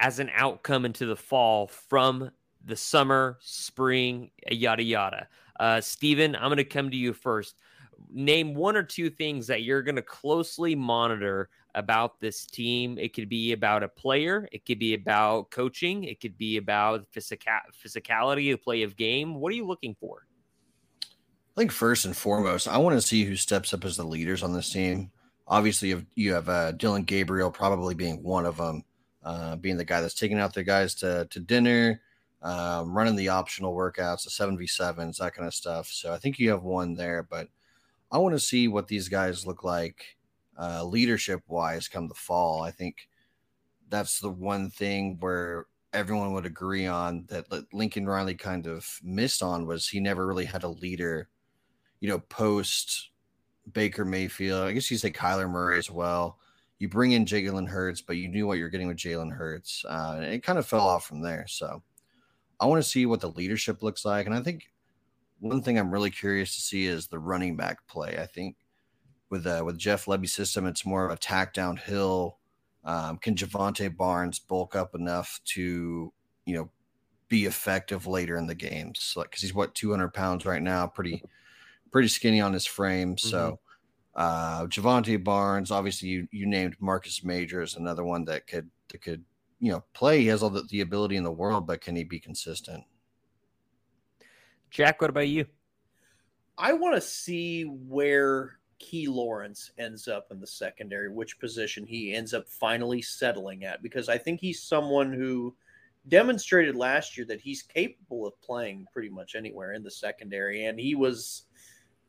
as 0.00 0.18
an 0.18 0.30
outcome 0.34 0.84
into 0.84 1.06
the 1.06 1.14
fall 1.14 1.68
from 1.68 2.30
the 2.64 2.74
summer, 2.74 3.38
spring, 3.40 4.32
yada 4.50 4.82
yada. 4.82 5.28
Uh, 5.60 5.80
Stephen, 5.80 6.34
I'm 6.34 6.48
going 6.48 6.56
to 6.56 6.64
come 6.64 6.90
to 6.90 6.96
you 6.96 7.12
first. 7.12 7.60
Name 8.10 8.52
one 8.52 8.76
or 8.76 8.82
two 8.82 9.08
things 9.08 9.46
that 9.46 9.62
you're 9.62 9.82
going 9.82 9.94
to 9.94 10.02
closely 10.02 10.74
monitor 10.74 11.48
about 11.76 12.18
this 12.18 12.46
team. 12.46 12.98
It 12.98 13.14
could 13.14 13.28
be 13.28 13.52
about 13.52 13.84
a 13.84 13.88
player, 13.88 14.48
it 14.50 14.64
could 14.64 14.80
be 14.80 14.94
about 14.94 15.52
coaching, 15.52 16.02
it 16.02 16.20
could 16.20 16.36
be 16.36 16.56
about 16.56 17.06
physical 17.12 17.52
physicality, 17.72 18.50
the 18.50 18.56
play 18.56 18.82
of 18.82 18.96
game. 18.96 19.36
What 19.36 19.52
are 19.52 19.54
you 19.54 19.66
looking 19.66 19.94
for? 20.00 20.26
I 21.02 21.60
think 21.60 21.70
first 21.70 22.04
and 22.04 22.16
foremost, 22.16 22.66
I 22.66 22.76
want 22.78 23.00
to 23.00 23.06
see 23.06 23.24
who 23.24 23.36
steps 23.36 23.72
up 23.72 23.84
as 23.84 23.96
the 23.96 24.04
leaders 24.04 24.42
on 24.42 24.52
this 24.52 24.70
team. 24.70 25.12
Obviously, 25.48 25.88
you 25.88 25.96
have, 25.96 26.06
you 26.14 26.32
have 26.32 26.48
uh, 26.48 26.72
Dillon 26.72 27.04
Gabriel 27.04 27.50
probably 27.50 27.94
being 27.94 28.22
one 28.22 28.46
of 28.46 28.56
them 28.56 28.84
uh, 29.26 29.56
being 29.56 29.76
the 29.76 29.84
guy 29.84 30.00
that's 30.00 30.14
taking 30.14 30.38
out 30.38 30.54
their 30.54 30.62
guys 30.62 30.94
to, 30.94 31.26
to 31.30 31.40
dinner, 31.40 32.00
um, 32.42 32.96
running 32.96 33.16
the 33.16 33.28
optional 33.28 33.74
workouts, 33.74 34.22
the 34.22 34.30
7v7s, 34.30 35.18
that 35.18 35.34
kind 35.34 35.48
of 35.48 35.52
stuff. 35.54 35.88
So 35.88 36.12
I 36.12 36.18
think 36.18 36.38
you 36.38 36.50
have 36.50 36.62
one 36.62 36.94
there, 36.94 37.24
but 37.24 37.48
I 38.12 38.18
want 38.18 38.36
to 38.36 38.40
see 38.40 38.68
what 38.68 38.86
these 38.86 39.08
guys 39.08 39.44
look 39.44 39.64
like 39.64 40.16
uh, 40.56 40.84
leadership 40.84 41.42
wise 41.48 41.88
come 41.88 42.06
the 42.06 42.14
fall. 42.14 42.62
I 42.62 42.70
think 42.70 43.08
that's 43.88 44.20
the 44.20 44.30
one 44.30 44.70
thing 44.70 45.16
where 45.18 45.66
everyone 45.92 46.32
would 46.32 46.46
agree 46.46 46.86
on 46.86 47.24
that 47.28 47.46
Lincoln 47.72 48.06
Riley 48.06 48.34
kind 48.34 48.68
of 48.68 48.86
missed 49.02 49.42
on 49.42 49.66
was 49.66 49.88
he 49.88 49.98
never 49.98 50.24
really 50.24 50.44
had 50.44 50.62
a 50.62 50.68
leader, 50.68 51.28
you 51.98 52.08
know, 52.08 52.20
post 52.20 53.10
Baker 53.72 54.04
Mayfield. 54.04 54.62
I 54.62 54.72
guess 54.72 54.90
you 54.90 54.96
say 54.96 55.10
Kyler 55.10 55.50
Murray 55.50 55.78
as 55.78 55.90
well. 55.90 56.38
You 56.78 56.88
bring 56.88 57.12
in 57.12 57.24
Jalen 57.24 57.68
Hurts, 57.68 58.02
but 58.02 58.16
you 58.16 58.28
knew 58.28 58.46
what 58.46 58.58
you're 58.58 58.68
getting 58.68 58.88
with 58.88 58.98
Jalen 58.98 59.32
Hurts. 59.32 59.84
Uh, 59.88 60.14
and 60.16 60.24
it 60.26 60.42
kind 60.42 60.58
of 60.58 60.66
fell 60.66 60.86
off 60.86 61.06
from 61.06 61.22
there. 61.22 61.46
So 61.48 61.82
I 62.60 62.66
want 62.66 62.82
to 62.82 62.88
see 62.88 63.06
what 63.06 63.20
the 63.20 63.30
leadership 63.30 63.82
looks 63.82 64.04
like. 64.04 64.26
And 64.26 64.34
I 64.34 64.42
think 64.42 64.64
one 65.40 65.62
thing 65.62 65.78
I'm 65.78 65.90
really 65.90 66.10
curious 66.10 66.54
to 66.54 66.60
see 66.60 66.86
is 66.86 67.08
the 67.08 67.18
running 67.18 67.56
back 67.56 67.86
play. 67.86 68.18
I 68.18 68.26
think 68.26 68.56
with 69.30 69.46
uh, 69.46 69.62
with 69.64 69.78
Jeff 69.78 70.06
Lebby's 70.06 70.32
system, 70.32 70.66
it's 70.66 70.86
more 70.86 71.04
of 71.04 71.12
attack 71.12 71.52
downhill. 71.52 72.38
Um, 72.84 73.18
can 73.18 73.34
Jovantae 73.34 73.94
Barnes 73.96 74.38
bulk 74.38 74.76
up 74.76 74.94
enough 74.94 75.40
to 75.46 76.12
you 76.44 76.54
know 76.54 76.70
be 77.28 77.46
effective 77.46 78.06
later 78.06 78.36
in 78.36 78.46
the 78.46 78.54
games? 78.54 79.14
Like 79.16 79.30
because 79.30 79.42
he's 79.42 79.54
what 79.54 79.74
200 79.74 80.14
pounds 80.14 80.46
right 80.46 80.62
now, 80.62 80.86
pretty 80.86 81.22
pretty 81.96 82.08
skinny 82.08 82.42
on 82.42 82.52
his 82.52 82.66
frame. 82.66 83.16
Mm-hmm. 83.16 83.28
So 83.30 83.58
uh, 84.14 84.66
Jovantae 84.66 85.24
Barnes, 85.24 85.70
obviously 85.70 86.10
you 86.10 86.28
you 86.30 86.44
named 86.44 86.76
Marcus 86.78 87.24
Majors, 87.24 87.76
another 87.76 88.04
one 88.04 88.26
that 88.26 88.46
could 88.46 88.68
that 88.90 89.00
could 89.00 89.24
you 89.60 89.72
know 89.72 89.82
play. 89.94 90.20
He 90.20 90.26
has 90.26 90.42
all 90.42 90.50
the, 90.50 90.64
the 90.68 90.82
ability 90.82 91.16
in 91.16 91.24
the 91.24 91.32
world, 91.32 91.66
but 91.66 91.80
can 91.80 91.96
he 91.96 92.04
be 92.04 92.20
consistent? 92.20 92.84
Jack, 94.70 95.00
what 95.00 95.08
about 95.08 95.28
you? 95.28 95.46
I 96.58 96.74
want 96.74 96.96
to 96.96 97.00
see 97.00 97.62
where 97.62 98.58
Key 98.78 99.08
Lawrence 99.08 99.70
ends 99.78 100.06
up 100.06 100.26
in 100.30 100.38
the 100.38 100.46
secondary, 100.46 101.10
which 101.10 101.40
position 101.40 101.86
he 101.86 102.12
ends 102.12 102.34
up 102.34 102.46
finally 102.46 103.00
settling 103.00 103.64
at, 103.64 103.82
because 103.82 104.10
I 104.10 104.18
think 104.18 104.42
he's 104.42 104.62
someone 104.62 105.14
who 105.14 105.56
demonstrated 106.08 106.76
last 106.76 107.16
year 107.16 107.26
that 107.26 107.40
he's 107.40 107.62
capable 107.62 108.26
of 108.26 108.38
playing 108.42 108.86
pretty 108.92 109.08
much 109.08 109.34
anywhere 109.34 109.72
in 109.72 109.82
the 109.82 109.90
secondary. 109.90 110.66
And 110.66 110.78
he 110.78 110.94
was 110.94 111.44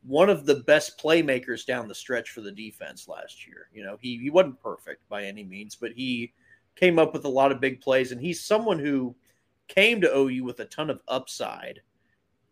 one 0.02 0.30
of 0.30 0.46
the 0.46 0.56
best 0.56 0.98
playmakers 0.98 1.66
down 1.66 1.88
the 1.88 1.94
stretch 1.94 2.30
for 2.30 2.40
the 2.40 2.52
defense 2.52 3.08
last 3.08 3.46
year. 3.46 3.68
You 3.72 3.84
know, 3.84 3.98
he, 4.00 4.18
he 4.18 4.30
wasn't 4.30 4.62
perfect 4.62 5.08
by 5.08 5.24
any 5.24 5.44
means, 5.44 5.76
but 5.76 5.92
he 5.92 6.32
came 6.76 6.98
up 6.98 7.12
with 7.12 7.24
a 7.24 7.28
lot 7.28 7.52
of 7.52 7.60
big 7.60 7.80
plays. 7.80 8.12
And 8.12 8.20
he's 8.20 8.44
someone 8.44 8.78
who 8.78 9.14
came 9.66 10.00
to 10.00 10.16
OU 10.16 10.44
with 10.44 10.60
a 10.60 10.64
ton 10.66 10.90
of 10.90 11.00
upside 11.08 11.80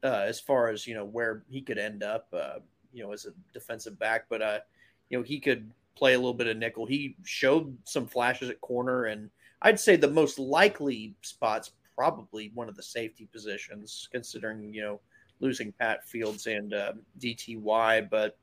uh, 0.02 0.24
as 0.26 0.40
far 0.40 0.68
as, 0.68 0.86
you 0.86 0.94
know, 0.94 1.04
where 1.04 1.44
he 1.48 1.60
could 1.62 1.78
end 1.78 2.02
up. 2.02 2.26
Uh, 2.32 2.58
you 2.96 3.04
know, 3.04 3.12
as 3.12 3.26
a 3.26 3.30
defensive 3.52 3.98
back, 3.98 4.24
but 4.30 4.40
uh, 4.40 4.58
you 5.10 5.18
know, 5.18 5.22
he 5.22 5.38
could 5.38 5.70
play 5.96 6.14
a 6.14 6.18
little 6.18 6.34
bit 6.34 6.46
of 6.46 6.56
nickel. 6.56 6.86
He 6.86 7.16
showed 7.24 7.76
some 7.84 8.06
flashes 8.06 8.48
at 8.48 8.60
corner, 8.62 9.04
and 9.04 9.30
I'd 9.60 9.78
say 9.78 9.96
the 9.96 10.10
most 10.10 10.38
likely 10.38 11.14
spot's 11.20 11.72
probably 11.94 12.50
one 12.54 12.68
of 12.68 12.76
the 12.76 12.82
safety 12.82 13.28
positions, 13.30 14.08
considering 14.10 14.72
you 14.72 14.80
know 14.80 15.00
losing 15.40 15.72
Pat 15.72 16.06
Fields 16.08 16.46
and 16.46 16.72
uh, 16.74 16.92
DTY, 17.20 18.08
but 18.10 18.38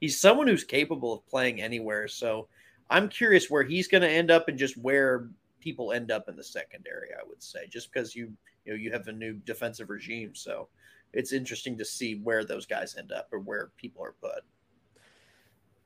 he's 0.00 0.20
someone 0.20 0.46
who's 0.46 0.64
capable 0.64 1.12
of 1.12 1.26
playing 1.26 1.60
anywhere. 1.60 2.08
So 2.08 2.48
I'm 2.90 3.08
curious 3.08 3.50
where 3.50 3.62
he's 3.62 3.88
going 3.88 4.02
to 4.02 4.10
end 4.10 4.30
up 4.30 4.48
and 4.48 4.58
just 4.58 4.76
where 4.76 5.28
people 5.60 5.92
end 5.92 6.10
up 6.10 6.28
in 6.28 6.36
the 6.36 6.44
secondary. 6.44 7.08
I 7.18 7.26
would 7.26 7.42
say 7.42 7.66
just 7.68 7.92
because 7.92 8.14
you 8.14 8.32
you 8.64 8.72
know 8.72 8.78
you 8.78 8.92
have 8.92 9.08
a 9.08 9.12
new 9.12 9.34
defensive 9.34 9.90
regime, 9.90 10.34
so 10.34 10.68
it's 11.12 11.32
interesting 11.32 11.78
to 11.78 11.84
see 11.84 12.16
where 12.16 12.44
those 12.44 12.66
guys 12.66 12.96
end 12.96 13.12
up 13.12 13.28
or 13.32 13.38
where 13.38 13.70
people 13.76 14.04
are 14.04 14.14
put. 14.20 14.42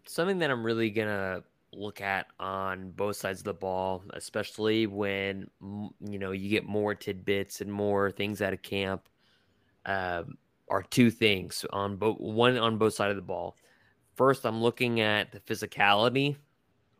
Something 0.07 0.39
that 0.39 0.51
I'm 0.51 0.65
really 0.65 0.91
gonna 0.91 1.43
look 1.73 2.01
at 2.01 2.27
on 2.41 2.91
both 2.93 3.17
sides 3.17 3.41
of 3.41 3.45
the 3.45 3.55
ball, 3.55 4.03
especially 4.15 4.87
when 4.87 5.49
you 5.61 6.19
know 6.19 6.33
you 6.33 6.49
get 6.49 6.67
more 6.67 6.95
tidbits 6.95 7.61
and 7.61 7.73
more 7.73 8.11
things 8.11 8.43
out 8.43 8.53
of 8.53 8.63
camp, 8.63 9.09
um, 9.89 10.39
are 10.69 10.83
two 10.83 11.11
things 11.11 11.65
on 11.73 11.97
both 11.97 12.21
one 12.21 12.57
on 12.59 12.79
both 12.79 12.95
sides 12.95 13.11
of 13.11 13.17
the 13.17 13.23
ball. 13.23 13.57
First, 14.15 14.45
I'm 14.45 14.63
looking 14.63 15.01
at 15.01 15.33
the 15.33 15.41
physicality 15.41 16.37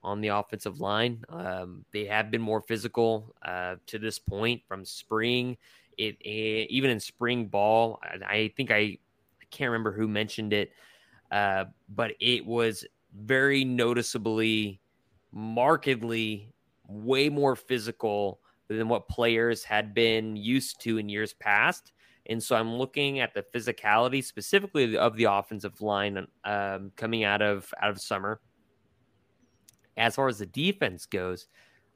on 0.03 0.21
the 0.21 0.29
offensive 0.29 0.81
line. 0.81 1.25
Um, 1.29 1.85
they 1.93 2.07
have 2.07 2.31
been 2.31 2.41
more 2.41 2.63
physical 2.63 3.35
uh, 3.43 3.77
to 3.87 3.99
this 3.99 4.19
point 4.19 4.63
from 4.67 4.85
spring 4.85 5.57
it, 5.99 6.17
it, 6.21 6.71
even 6.71 6.91
in 6.91 7.01
spring 7.01 7.47
ball, 7.47 8.01
I, 8.03 8.35
I 8.35 8.53
think 8.57 8.71
I, 8.71 8.77
I 8.77 8.99
can't 9.51 9.71
remember 9.71 9.93
who 9.93 10.09
mentioned 10.09 10.53
it, 10.53 10.73
uh, 11.31 11.65
but 11.89 12.13
it 12.21 12.47
was 12.47 12.87
very 13.21 13.65
noticeably, 13.65 14.81
markedly 15.33 16.53
way 16.87 17.29
more 17.29 17.57
physical 17.57 18.41
than 18.69 18.89
what 18.89 19.09
players 19.09 19.65
had 19.65 19.93
been 19.93 20.37
used 20.37 20.81
to 20.83 20.99
in 20.99 21.09
years 21.09 21.35
past. 21.35 21.93
And 22.29 22.43
so 22.43 22.57
I'm 22.57 22.75
looking 22.75 23.21
at 23.21 23.33
the 23.35 23.43
physicality 23.55 24.23
specifically 24.23 24.97
of 24.97 25.17
the 25.17 25.25
offensive 25.25 25.81
line 25.81 26.27
um, 26.45 26.93
coming 26.97 27.25
out 27.25 27.43
of 27.43 27.73
out 27.81 27.91
of 27.91 28.01
summer. 28.01 28.41
As 29.97 30.15
far 30.15 30.29
as 30.29 30.39
the 30.39 30.47
defense 30.47 31.07
goes, 31.07 31.49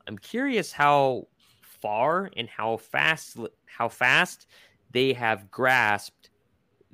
I'm 0.07 0.19
curious 0.19 0.73
how 0.73 1.29
far 1.81 2.31
and 2.37 2.49
how 2.49 2.77
fast 2.79 3.37
how 3.67 3.89
fast 3.89 4.47
they 4.91 5.13
have 5.13 5.51
grasped 5.51 6.31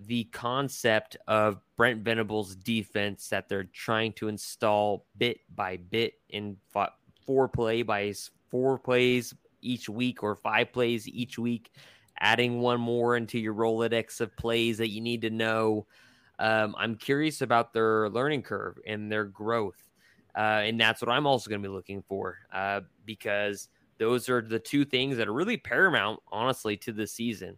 the 0.06 0.24
concept 0.24 1.16
of 1.26 1.60
Brent 1.76 2.02
Venables' 2.04 2.54
defense 2.54 3.28
that 3.28 3.48
they're 3.48 3.64
trying 3.64 4.12
to 4.14 4.28
install 4.28 5.06
bit 5.16 5.40
by 5.54 5.76
bit 5.76 6.14
in 6.28 6.56
four 7.26 7.48
play 7.48 7.82
by 7.82 8.14
four 8.50 8.78
plays 8.78 9.34
each 9.60 9.88
week 9.88 10.22
or 10.22 10.36
five 10.36 10.72
plays 10.72 11.08
each 11.08 11.38
week, 11.38 11.72
adding 12.20 12.60
one 12.60 12.80
more 12.80 13.16
into 13.16 13.38
your 13.38 13.54
Rolodex 13.54 14.20
of 14.20 14.36
plays 14.36 14.78
that 14.78 14.90
you 14.90 15.00
need 15.00 15.22
to 15.22 15.30
know. 15.30 15.86
Um, 16.38 16.74
I'm 16.78 16.94
curious 16.96 17.40
about 17.42 17.72
their 17.72 18.08
learning 18.10 18.42
curve 18.42 18.78
and 18.86 19.10
their 19.10 19.24
growth. 19.24 19.82
Uh, 20.36 20.62
and 20.64 20.80
that's 20.80 21.00
what 21.02 21.10
I'm 21.10 21.26
also 21.26 21.50
going 21.50 21.62
to 21.62 21.68
be 21.68 21.74
looking 21.74 22.02
for 22.02 22.38
uh, 22.52 22.82
because 23.04 23.68
those 23.98 24.28
are 24.28 24.40
the 24.40 24.58
two 24.58 24.84
things 24.84 25.16
that 25.16 25.26
are 25.26 25.32
really 25.32 25.56
paramount, 25.56 26.20
honestly, 26.30 26.76
to 26.78 26.92
the 26.92 27.06
season. 27.06 27.56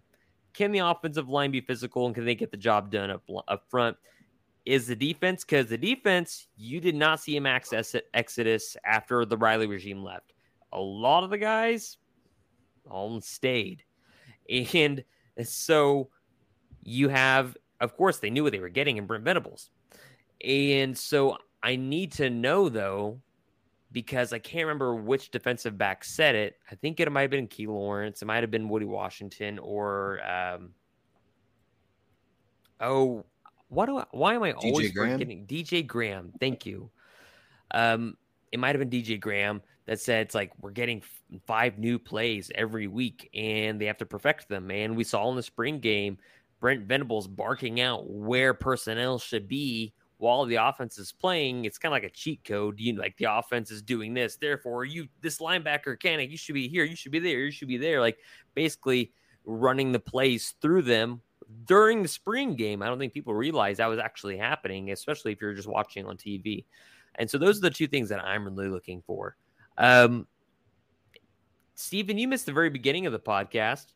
Can 0.54 0.72
the 0.72 0.78
offensive 0.78 1.28
line 1.28 1.50
be 1.50 1.60
physical 1.60 2.06
and 2.06 2.14
can 2.14 2.24
they 2.24 2.34
get 2.34 2.50
the 2.50 2.56
job 2.56 2.90
done 2.90 3.10
up, 3.10 3.22
up 3.48 3.64
front? 3.68 3.96
Is 4.66 4.86
the 4.86 4.96
defense 4.96 5.44
because 5.44 5.66
the 5.66 5.78
defense, 5.78 6.46
you 6.56 6.80
did 6.80 6.94
not 6.94 7.20
see 7.20 7.36
a 7.36 7.40
max 7.40 7.72
exodus 8.14 8.76
after 8.84 9.24
the 9.24 9.36
Riley 9.36 9.66
regime 9.66 10.02
left. 10.02 10.32
A 10.72 10.80
lot 10.80 11.24
of 11.24 11.30
the 11.30 11.38
guys 11.38 11.98
all 12.88 13.20
stayed. 13.20 13.84
And 14.50 15.04
so 15.44 16.08
you 16.82 17.08
have, 17.08 17.56
of 17.80 17.96
course, 17.96 18.18
they 18.18 18.30
knew 18.30 18.42
what 18.42 18.52
they 18.52 18.58
were 18.58 18.68
getting 18.68 18.96
in 18.96 19.06
Brent 19.06 19.24
Venables. 19.24 19.70
And 20.44 20.96
so 20.96 21.36
I 21.62 21.76
need 21.76 22.12
to 22.12 22.30
know, 22.30 22.68
though, 22.68 23.20
because 23.92 24.32
I 24.32 24.38
can't 24.38 24.64
remember 24.66 24.94
which 24.94 25.30
defensive 25.30 25.76
back 25.76 26.04
said 26.04 26.34
it. 26.34 26.56
I 26.70 26.74
think 26.74 27.00
it 27.00 27.10
might 27.10 27.22
have 27.22 27.30
been 27.30 27.48
Key 27.48 27.66
Lawrence. 27.66 28.22
It 28.22 28.26
might 28.26 28.42
have 28.42 28.50
been 28.50 28.68
Woody 28.68 28.86
Washington 28.86 29.58
or 29.58 30.20
um, 30.24 30.70
oh, 32.80 33.24
what 33.68 33.86
do 33.86 33.98
I, 33.98 34.04
why 34.10 34.34
am 34.34 34.42
I 34.42 34.52
DJ 34.52 34.64
always 34.64 34.92
Graham? 34.92 35.12
forgetting 35.12 35.46
DJ 35.46 35.86
Graham? 35.86 36.32
Thank 36.40 36.66
you. 36.66 36.90
Um, 37.72 38.16
it 38.52 38.58
might 38.58 38.74
have 38.74 38.78
been 38.78 39.02
DJ 39.02 39.18
Graham 39.20 39.62
that 39.86 40.00
said 40.00 40.26
it's 40.26 40.34
like 40.34 40.52
we're 40.60 40.70
getting 40.70 41.02
five 41.46 41.78
new 41.78 41.98
plays 41.98 42.50
every 42.54 42.86
week 42.86 43.30
and 43.34 43.80
they 43.80 43.86
have 43.86 43.98
to 43.98 44.06
perfect 44.06 44.48
them. 44.48 44.70
And 44.70 44.96
we 44.96 45.04
saw 45.04 45.28
in 45.30 45.36
the 45.36 45.42
spring 45.42 45.80
game 45.80 46.18
Brent 46.60 46.86
Venables 46.86 47.26
barking 47.26 47.80
out 47.80 48.08
where 48.08 48.54
personnel 48.54 49.18
should 49.18 49.48
be 49.48 49.94
while 50.20 50.44
the 50.44 50.56
offense 50.56 50.98
is 50.98 51.12
playing, 51.12 51.64
it's 51.64 51.78
kind 51.78 51.92
of 51.92 51.96
like 51.96 52.10
a 52.10 52.14
cheat 52.14 52.44
code. 52.44 52.78
You 52.78 52.94
like 52.94 53.16
the 53.16 53.24
offense 53.24 53.70
is 53.70 53.80
doing 53.80 54.12
this, 54.12 54.36
therefore 54.36 54.84
you 54.84 55.08
this 55.22 55.38
linebacker 55.38 55.98
can 55.98 56.20
you 56.20 56.36
should 56.36 56.54
be 56.54 56.68
here, 56.68 56.84
you 56.84 56.94
should 56.94 57.12
be 57.12 57.18
there, 57.18 57.38
you 57.38 57.50
should 57.50 57.68
be 57.68 57.78
there. 57.78 58.00
Like 58.00 58.18
basically 58.54 59.12
running 59.44 59.92
the 59.92 59.98
plays 59.98 60.54
through 60.60 60.82
them 60.82 61.22
during 61.64 62.02
the 62.02 62.08
spring 62.08 62.54
game. 62.54 62.82
I 62.82 62.86
don't 62.86 62.98
think 62.98 63.14
people 63.14 63.34
realize 63.34 63.78
that 63.78 63.86
was 63.86 63.98
actually 63.98 64.36
happening, 64.36 64.92
especially 64.92 65.32
if 65.32 65.40
you're 65.40 65.54
just 65.54 65.68
watching 65.68 66.04
on 66.06 66.18
TV. 66.18 66.66
And 67.16 67.28
so 67.30 67.38
those 67.38 67.58
are 67.58 67.62
the 67.62 67.70
two 67.70 67.86
things 67.86 68.08
that 68.08 68.20
I'm 68.24 68.44
really 68.44 68.68
looking 68.68 69.02
for. 69.06 69.36
Um, 69.78 70.26
Stephen, 71.74 72.18
you 72.18 72.28
missed 72.28 72.46
the 72.46 72.52
very 72.52 72.70
beginning 72.70 73.06
of 73.06 73.12
the 73.12 73.18
podcast. 73.18 73.86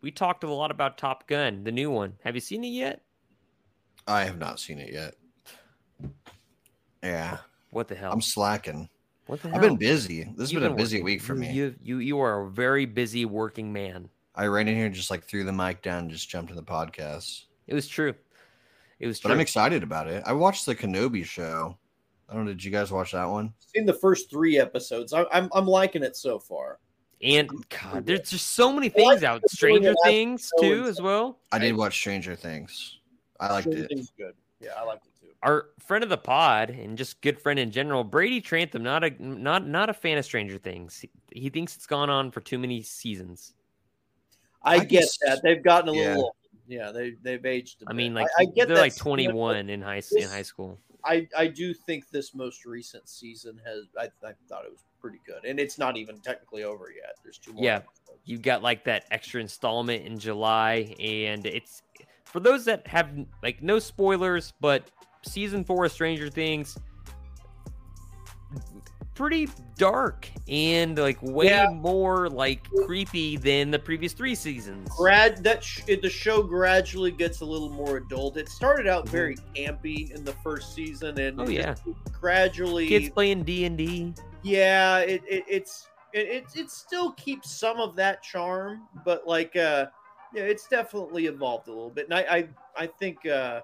We 0.00 0.10
talked 0.10 0.44
a 0.44 0.50
lot 0.50 0.70
about 0.70 0.98
Top 0.98 1.26
Gun, 1.26 1.62
the 1.62 1.72
new 1.72 1.90
one. 1.90 2.14
Have 2.24 2.34
you 2.34 2.40
seen 2.40 2.64
it 2.64 2.68
yet? 2.68 3.02
I 4.06 4.24
have 4.24 4.38
not 4.38 4.58
seen 4.58 4.78
it 4.78 4.92
yet. 4.92 5.14
Yeah. 7.02 7.38
What 7.70 7.88
the 7.88 7.94
hell? 7.94 8.12
I'm 8.12 8.20
slacking. 8.20 8.88
What 9.26 9.42
the 9.42 9.48
hell? 9.48 9.56
I've 9.56 9.62
been 9.62 9.76
busy. 9.76 10.24
This 10.24 10.50
has 10.50 10.52
been, 10.52 10.62
been, 10.62 10.72
a 10.72 10.74
busy 10.74 10.96
working. 10.96 11.04
week 11.04 11.22
for 11.22 11.34
you, 11.34 11.40
me. 11.40 11.52
You, 11.52 11.74
you 11.82 11.98
you 11.98 12.20
are 12.20 12.42
a 12.42 12.50
very 12.50 12.86
busy 12.86 13.24
working 13.24 13.72
man. 13.72 14.08
I 14.34 14.46
ran 14.46 14.68
in 14.68 14.74
here 14.74 14.86
and 14.86 14.94
just 14.94 15.10
like 15.10 15.24
threw 15.24 15.44
the 15.44 15.52
mic 15.52 15.82
down 15.82 16.00
and 16.00 16.10
just 16.10 16.28
jumped 16.28 16.50
in 16.50 16.56
the 16.56 16.62
podcast. 16.62 17.44
It 17.66 17.74
was 17.74 17.86
true. 17.86 18.14
It 19.00 19.06
was. 19.06 19.20
But 19.20 19.32
I'm 19.32 19.40
excited 19.40 19.82
about 19.82 20.06
it. 20.06 20.22
I 20.26 20.32
watched 20.32 20.66
the 20.66 20.76
Kenobi 20.76 21.24
show. 21.24 21.76
I 22.28 22.34
don't 22.34 22.44
know. 22.44 22.52
Did 22.52 22.62
you 22.62 22.70
guys 22.70 22.92
watch 22.92 23.12
that 23.12 23.24
one? 23.24 23.52
Seen 23.74 23.86
the 23.86 23.94
first 23.94 24.30
three 24.30 24.58
episodes. 24.58 25.12
I, 25.12 25.24
I'm 25.32 25.48
I'm 25.52 25.66
liking 25.66 26.02
it 26.02 26.16
so 26.16 26.38
far. 26.38 26.78
And 27.22 27.50
God, 27.68 28.06
there's 28.06 28.30
just 28.30 28.52
so 28.52 28.72
many 28.72 28.88
things 28.88 29.24
out. 29.24 29.42
Stranger 29.50 29.94
Things 30.04 30.50
too, 30.60 30.84
as 30.84 31.02
well. 31.02 31.38
I 31.52 31.58
did 31.58 31.76
watch 31.76 31.94
Stranger 31.94 32.34
Things. 32.34 32.98
I 33.38 33.52
liked 33.52 33.68
it. 33.68 33.90
Good. 34.16 34.34
Yeah, 34.60 34.70
I 34.78 34.84
liked 34.84 35.06
it 35.06 35.12
too. 35.20 35.32
Our 35.42 35.66
friend 35.80 36.02
of 36.02 36.08
the 36.10 36.16
pod 36.18 36.70
and 36.70 36.96
just 36.96 37.20
good 37.20 37.38
friend 37.38 37.58
in 37.58 37.70
general, 37.70 38.04
Brady 38.04 38.40
Trantham, 38.40 38.82
not 38.82 39.04
a 39.04 39.10
not 39.18 39.66
not 39.66 39.90
a 39.90 39.94
fan 39.94 40.18
of 40.18 40.24
Stranger 40.24 40.58
Things. 40.58 41.00
He, 41.00 41.10
he 41.32 41.48
thinks 41.50 41.76
it's 41.76 41.86
gone 41.86 42.08
on 42.10 42.30
for 42.30 42.40
too 42.40 42.58
many 42.58 42.80
seasons. 42.82 43.54
I, 44.62 44.74
I 44.74 44.78
get 44.78 44.88
guess- 44.88 45.18
that 45.24 45.40
they've 45.42 45.62
gotten 45.62 45.90
a 45.90 45.98
yeah. 45.98 46.08
little. 46.10 46.36
Yeah, 46.70 46.92
they 46.92 47.14
they've 47.22 47.44
aged. 47.44 47.82
I 47.86 47.90
I 47.90 47.94
mean, 47.94 48.14
like 48.14 48.28
I, 48.38 48.42
I 48.42 48.44
get 48.46 48.68
they're 48.68 48.76
like 48.76 48.96
21 48.96 49.68
in 49.68 49.82
high 49.82 50.02
in 50.16 50.28
high 50.28 50.42
school. 50.42 50.78
I 51.04 51.26
I 51.36 51.48
do 51.48 51.74
think 51.74 52.08
this 52.10 52.32
most 52.34 52.64
recent 52.64 53.08
season 53.08 53.60
has. 53.66 53.86
I, 53.98 54.04
I 54.26 54.32
thought 54.48 54.64
it 54.64 54.70
was 54.70 54.84
pretty 55.00 55.20
good, 55.26 55.44
and 55.44 55.58
it's 55.58 55.78
not 55.78 55.96
even 55.96 56.20
technically 56.20 56.62
over 56.62 56.86
yet. 56.94 57.16
There's 57.24 57.38
two 57.38 57.52
more. 57.54 57.64
Yeah. 57.64 57.80
You've 58.24 58.42
got 58.42 58.62
like 58.62 58.84
that 58.84 59.06
extra 59.10 59.40
installment 59.40 60.06
in 60.06 60.18
July, 60.18 60.94
and 61.00 61.44
it's 61.44 61.82
for 62.24 62.38
those 62.38 62.64
that 62.66 62.86
have 62.86 63.10
like 63.42 63.62
no 63.62 63.80
spoilers, 63.80 64.52
but 64.60 64.90
season 65.22 65.64
four 65.64 65.86
of 65.86 65.92
Stranger 65.92 66.28
Things 66.28 66.78
pretty 69.14 69.48
dark 69.76 70.28
and 70.48 70.96
like 70.98 71.18
way 71.22 71.46
Yeah. 71.46 71.66
more 71.72 72.28
like 72.30 72.64
creepy 72.86 73.36
than 73.36 73.70
the 73.70 73.78
previous 73.78 74.12
three 74.12 74.34
seasons. 74.34 74.88
grad 74.96 75.42
that 75.44 75.62
sh- 75.62 75.82
the 75.86 76.08
show 76.08 76.42
gradually 76.42 77.10
gets 77.10 77.40
a 77.40 77.44
little 77.44 77.68
more 77.70 77.98
adult. 77.98 78.36
It 78.36 78.48
started 78.48 78.86
out 78.86 79.08
very 79.08 79.36
campy 79.54 80.10
in 80.14 80.24
the 80.24 80.32
first 80.42 80.74
season, 80.74 81.18
and 81.18 81.36
Mm-hmm. 81.38 81.48
Oh, 81.48 81.50
yeah. 81.50 81.74
gradually, 82.18 82.86
Kids 82.88 83.10
playing 83.10 83.44
D 83.44 83.64
and 83.64 83.76
D. 83.76 84.14
yeah, 84.42 84.98
it, 84.98 85.22
it 85.28 85.44
it's 85.48 85.88
it, 86.12 86.28
it 86.28 86.44
it 86.56 86.70
still 86.70 87.12
keeps 87.12 87.50
some 87.50 87.78
of 87.78 87.94
that 87.96 88.22
charm, 88.22 88.82
but 89.04 89.26
like 89.26 89.54
uh, 89.56 89.86
yeah, 90.34 90.42
it's 90.42 90.66
definitely 90.68 91.26
evolved 91.26 91.68
a 91.68 91.70
little 91.72 91.90
bit, 91.90 92.06
and 92.06 92.14
I 92.14 92.20
I, 92.20 92.48
I 92.84 92.86
think 92.86 93.26
uh. 93.26 93.60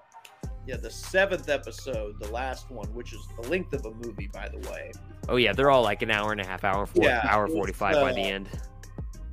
Yeah, 0.67 0.75
the 0.75 0.91
seventh 0.91 1.47
episode, 1.47 2.19
the 2.19 2.27
last 2.29 2.69
one, 2.69 2.87
which 2.93 3.13
is 3.13 3.25
the 3.41 3.47
length 3.47 3.71
of 3.73 3.85
a 3.85 3.91
movie, 4.05 4.27
by 4.33 4.49
the 4.49 4.57
way. 4.69 4.91
Oh 5.29 5.37
yeah, 5.37 5.53
they're 5.53 5.71
all 5.71 5.81
like 5.83 6.01
an 6.01 6.11
hour 6.11 6.33
and 6.33 6.41
a 6.41 6.45
half, 6.45 6.63
hour 6.65 6.85
four, 6.85 7.05
Yeah, 7.05 7.21
hour 7.23 7.45
it's, 7.45 7.53
forty 7.53 7.71
five 7.71 7.95
by 7.95 8.11
the 8.11 8.21
uh, 8.21 8.25
end. 8.25 8.49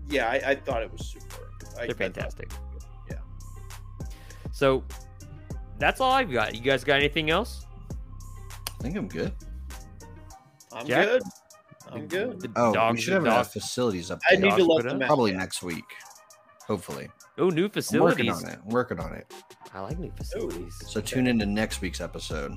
Yeah, 0.09 0.29
I, 0.31 0.51
I 0.51 0.55
thought 0.55 0.83
it 0.83 0.93
was 0.93 1.07
super. 1.09 1.51
I, 1.77 1.83
I 1.83 1.87
They're 1.87 1.89
thought- 1.89 1.97
fantastic. 1.97 2.53
Yeah. 3.11 3.17
So 4.53 4.85
that's 5.81 6.01
all 6.01 6.13
I've 6.13 6.31
got. 6.31 6.55
You 6.55 6.61
guys 6.61 6.85
got 6.85 6.97
anything 7.01 7.31
else? 7.31 7.67
I 8.79 8.83
think 8.83 8.97
I'm 8.97 9.09
good. 9.09 9.33
I'm 10.73 10.87
Jack? 10.87 11.07
good. 11.09 11.23
I'm 11.91 12.07
good. 12.07 12.41
The 12.43 12.51
Oh, 12.55 12.73
dogs- 12.73 12.97
we 12.99 13.03
should 13.03 13.15
have 13.15 13.25
the 13.25 13.31
a 13.31 13.35
dog- 13.35 13.47
facilities 13.47 14.11
update. 14.11 14.21
I 14.31 14.37
need 14.37 14.51
to 14.53 14.59
dogs 14.59 14.69
let 14.69 14.85
them 14.85 14.97
up? 14.97 15.03
out. 15.03 15.07
probably 15.09 15.33
yeah. 15.33 15.39
next 15.39 15.63
week. 15.65 15.85
Hopefully, 16.69 17.09
Oh, 17.37 17.49
new 17.49 17.49
I'm 17.49 17.63
working 17.65 17.71
facilities. 17.73 18.45
on 18.45 18.49
it. 18.51 18.59
I'm 18.65 18.69
working 18.71 19.01
on 19.01 19.13
it. 19.13 19.33
I 19.73 19.81
like 19.81 19.99
new 19.99 20.13
facilities. 20.17 20.75
So 20.87 21.01
tune 21.01 21.27
into 21.27 21.47
next 21.47 21.81
week's 21.81 22.01
episode. 22.01 22.57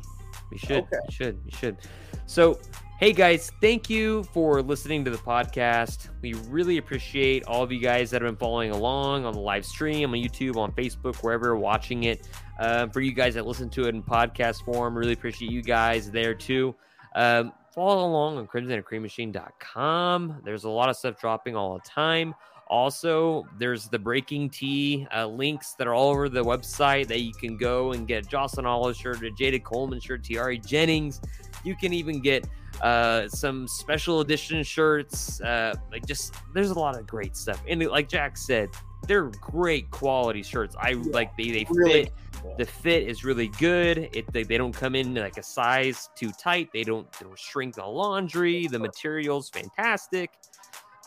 We 0.51 0.57
should. 0.57 0.83
Okay. 0.83 0.97
You 1.09 1.11
should. 1.11 1.41
You 1.45 1.57
should. 1.57 1.77
So, 2.25 2.59
hey 2.99 3.11
guys, 3.11 3.51
thank 3.59 3.89
you 3.89 4.23
for 4.25 4.61
listening 4.61 5.03
to 5.05 5.11
the 5.11 5.17
podcast. 5.17 6.09
We 6.21 6.33
really 6.49 6.77
appreciate 6.77 7.43
all 7.45 7.63
of 7.63 7.71
you 7.71 7.79
guys 7.79 8.11
that 8.11 8.21
have 8.21 8.29
been 8.29 8.37
following 8.37 8.71
along 8.71 9.25
on 9.25 9.33
the 9.33 9.39
live 9.39 9.65
stream, 9.65 10.11
on 10.11 10.17
YouTube, 10.17 10.55
on 10.57 10.71
Facebook, 10.73 11.17
wherever 11.23 11.47
you're 11.47 11.57
watching 11.57 12.03
it. 12.03 12.27
Um, 12.59 12.89
for 12.91 13.01
you 13.01 13.13
guys 13.13 13.33
that 13.33 13.45
listen 13.45 13.69
to 13.71 13.85
it 13.87 13.95
in 13.95 14.03
podcast 14.03 14.63
form, 14.63 14.95
really 14.97 15.13
appreciate 15.13 15.51
you 15.51 15.61
guys 15.63 16.11
there 16.11 16.33
too. 16.33 16.75
Um, 17.15 17.51
follow 17.73 18.05
along 18.05 18.37
on 18.37 18.47
crimsonandcreammachine.com. 18.47 20.41
There's 20.43 20.63
a 20.63 20.69
lot 20.69 20.89
of 20.89 20.95
stuff 20.95 21.19
dropping 21.19 21.55
all 21.55 21.73
the 21.73 21.87
time. 21.87 22.33
Also, 22.69 23.47
there's 23.57 23.87
the 23.87 23.97
BreakingT 23.97 25.07
uh, 25.15 25.25
links 25.25 25.73
that 25.75 25.87
are 25.87 25.93
all 25.93 26.09
over 26.09 26.27
the 26.27 26.43
website 26.43 27.07
that 27.07 27.21
you 27.21 27.33
can 27.33 27.57
go 27.57 27.93
and 27.93 28.07
get 28.07 28.27
Jocelyn 28.27 28.65
Alo 28.65 28.91
shirt, 28.93 29.23
a 29.23 29.31
Jayda 29.31 29.63
Coleman 29.63 29.99
shirt, 29.99 30.23
Tiare 30.23 30.57
Jennings. 30.65 31.21
You 31.63 31.75
can 31.75 31.93
even 31.93 32.21
get 32.21 32.47
uh, 32.81 33.27
some 33.29 33.67
special 33.67 34.19
edition 34.19 34.63
shirts. 34.63 35.39
Uh, 35.41 35.73
like 35.91 36.05
just 36.05 36.35
there's 36.53 36.71
a 36.71 36.79
lot 36.79 36.97
of 36.97 37.07
great 37.07 37.35
stuff. 37.35 37.61
And 37.67 37.83
like 37.87 38.09
Jack 38.09 38.37
said, 38.37 38.69
they're 39.07 39.31
great 39.41 39.89
quality 39.91 40.43
shirts. 40.43 40.75
I 40.79 40.93
like 40.93 41.35
they 41.37 41.51
they 41.51 41.65
Really 41.69 42.03
fit. 42.03 42.13
The 42.57 42.65
fit 42.65 43.07
is 43.07 43.23
really 43.23 43.49
good. 43.59 44.09
It 44.13 44.31
they, 44.31 44.43
they 44.43 44.57
don't 44.57 44.73
come 44.73 44.95
in 44.95 45.15
like 45.15 45.37
a 45.37 45.43
size 45.43 46.09
too 46.15 46.31
tight. 46.31 46.69
They 46.71 46.83
don't, 46.83 47.11
they 47.13 47.25
don't 47.25 47.37
shrink 47.37 47.75
the 47.75 47.85
laundry. 47.85 48.67
The 48.67 48.79
material's 48.79 49.49
fantastic. 49.49 50.31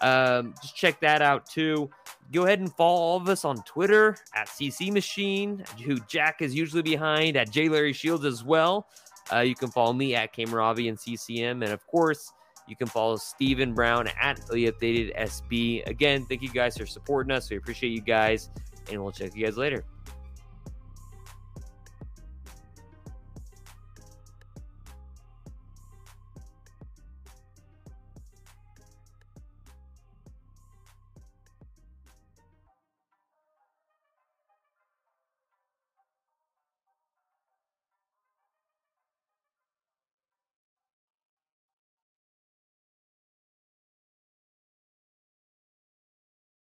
Um, 0.01 0.55
just 0.63 0.75
check 0.75 1.01
that 1.01 1.23
out 1.23 1.47
too. 1.47 1.91
Go 2.33 2.45
ahead 2.45 2.61
and 2.61 2.73
follow 2.75 3.01
all 3.01 3.17
of 3.17 3.29
us 3.29 3.45
on 3.45 3.63
Twitter 3.65 4.17
at 4.35 4.47
CC 4.47 4.93
Machine, 4.93 5.65
who 5.85 5.99
Jack 6.09 6.43
is 6.43 6.55
usually 6.55 6.83
behind 6.83 7.37
at 7.37 7.51
J 7.51 7.69
Larry 7.69 7.93
Shields 7.93 8.25
as 8.25 8.45
well. 8.45 8.89
Uh, 9.33 9.41
you 9.41 9.55
can 9.55 9.71
follow 9.71 9.93
me 9.93 10.15
at 10.15 10.35
Kamaravi 10.35 10.89
and 10.89 10.99
CCM, 10.99 11.63
and 11.63 11.73
of 11.73 11.87
course, 11.87 12.33
you 12.67 12.77
can 12.77 12.87
follow 12.87 13.17
Stephen 13.17 13.75
Brown 13.75 14.09
at 14.21 14.41
the 14.49 14.71
Updated 14.71 15.17
SB. 15.19 15.87
Again, 15.89 16.25
thank 16.27 16.43
you 16.43 16.51
guys 16.51 16.79
for 16.79 16.87
supporting 16.87 17.33
us. 17.33 17.51
We 17.51 17.57
appreciate 17.57 17.91
you 17.91 18.01
guys, 18.01 18.51
and 18.91 19.03
we'll 19.03 19.13
check 19.13 19.35
you 19.35 19.45
guys 19.45 19.57
later. 19.57 19.85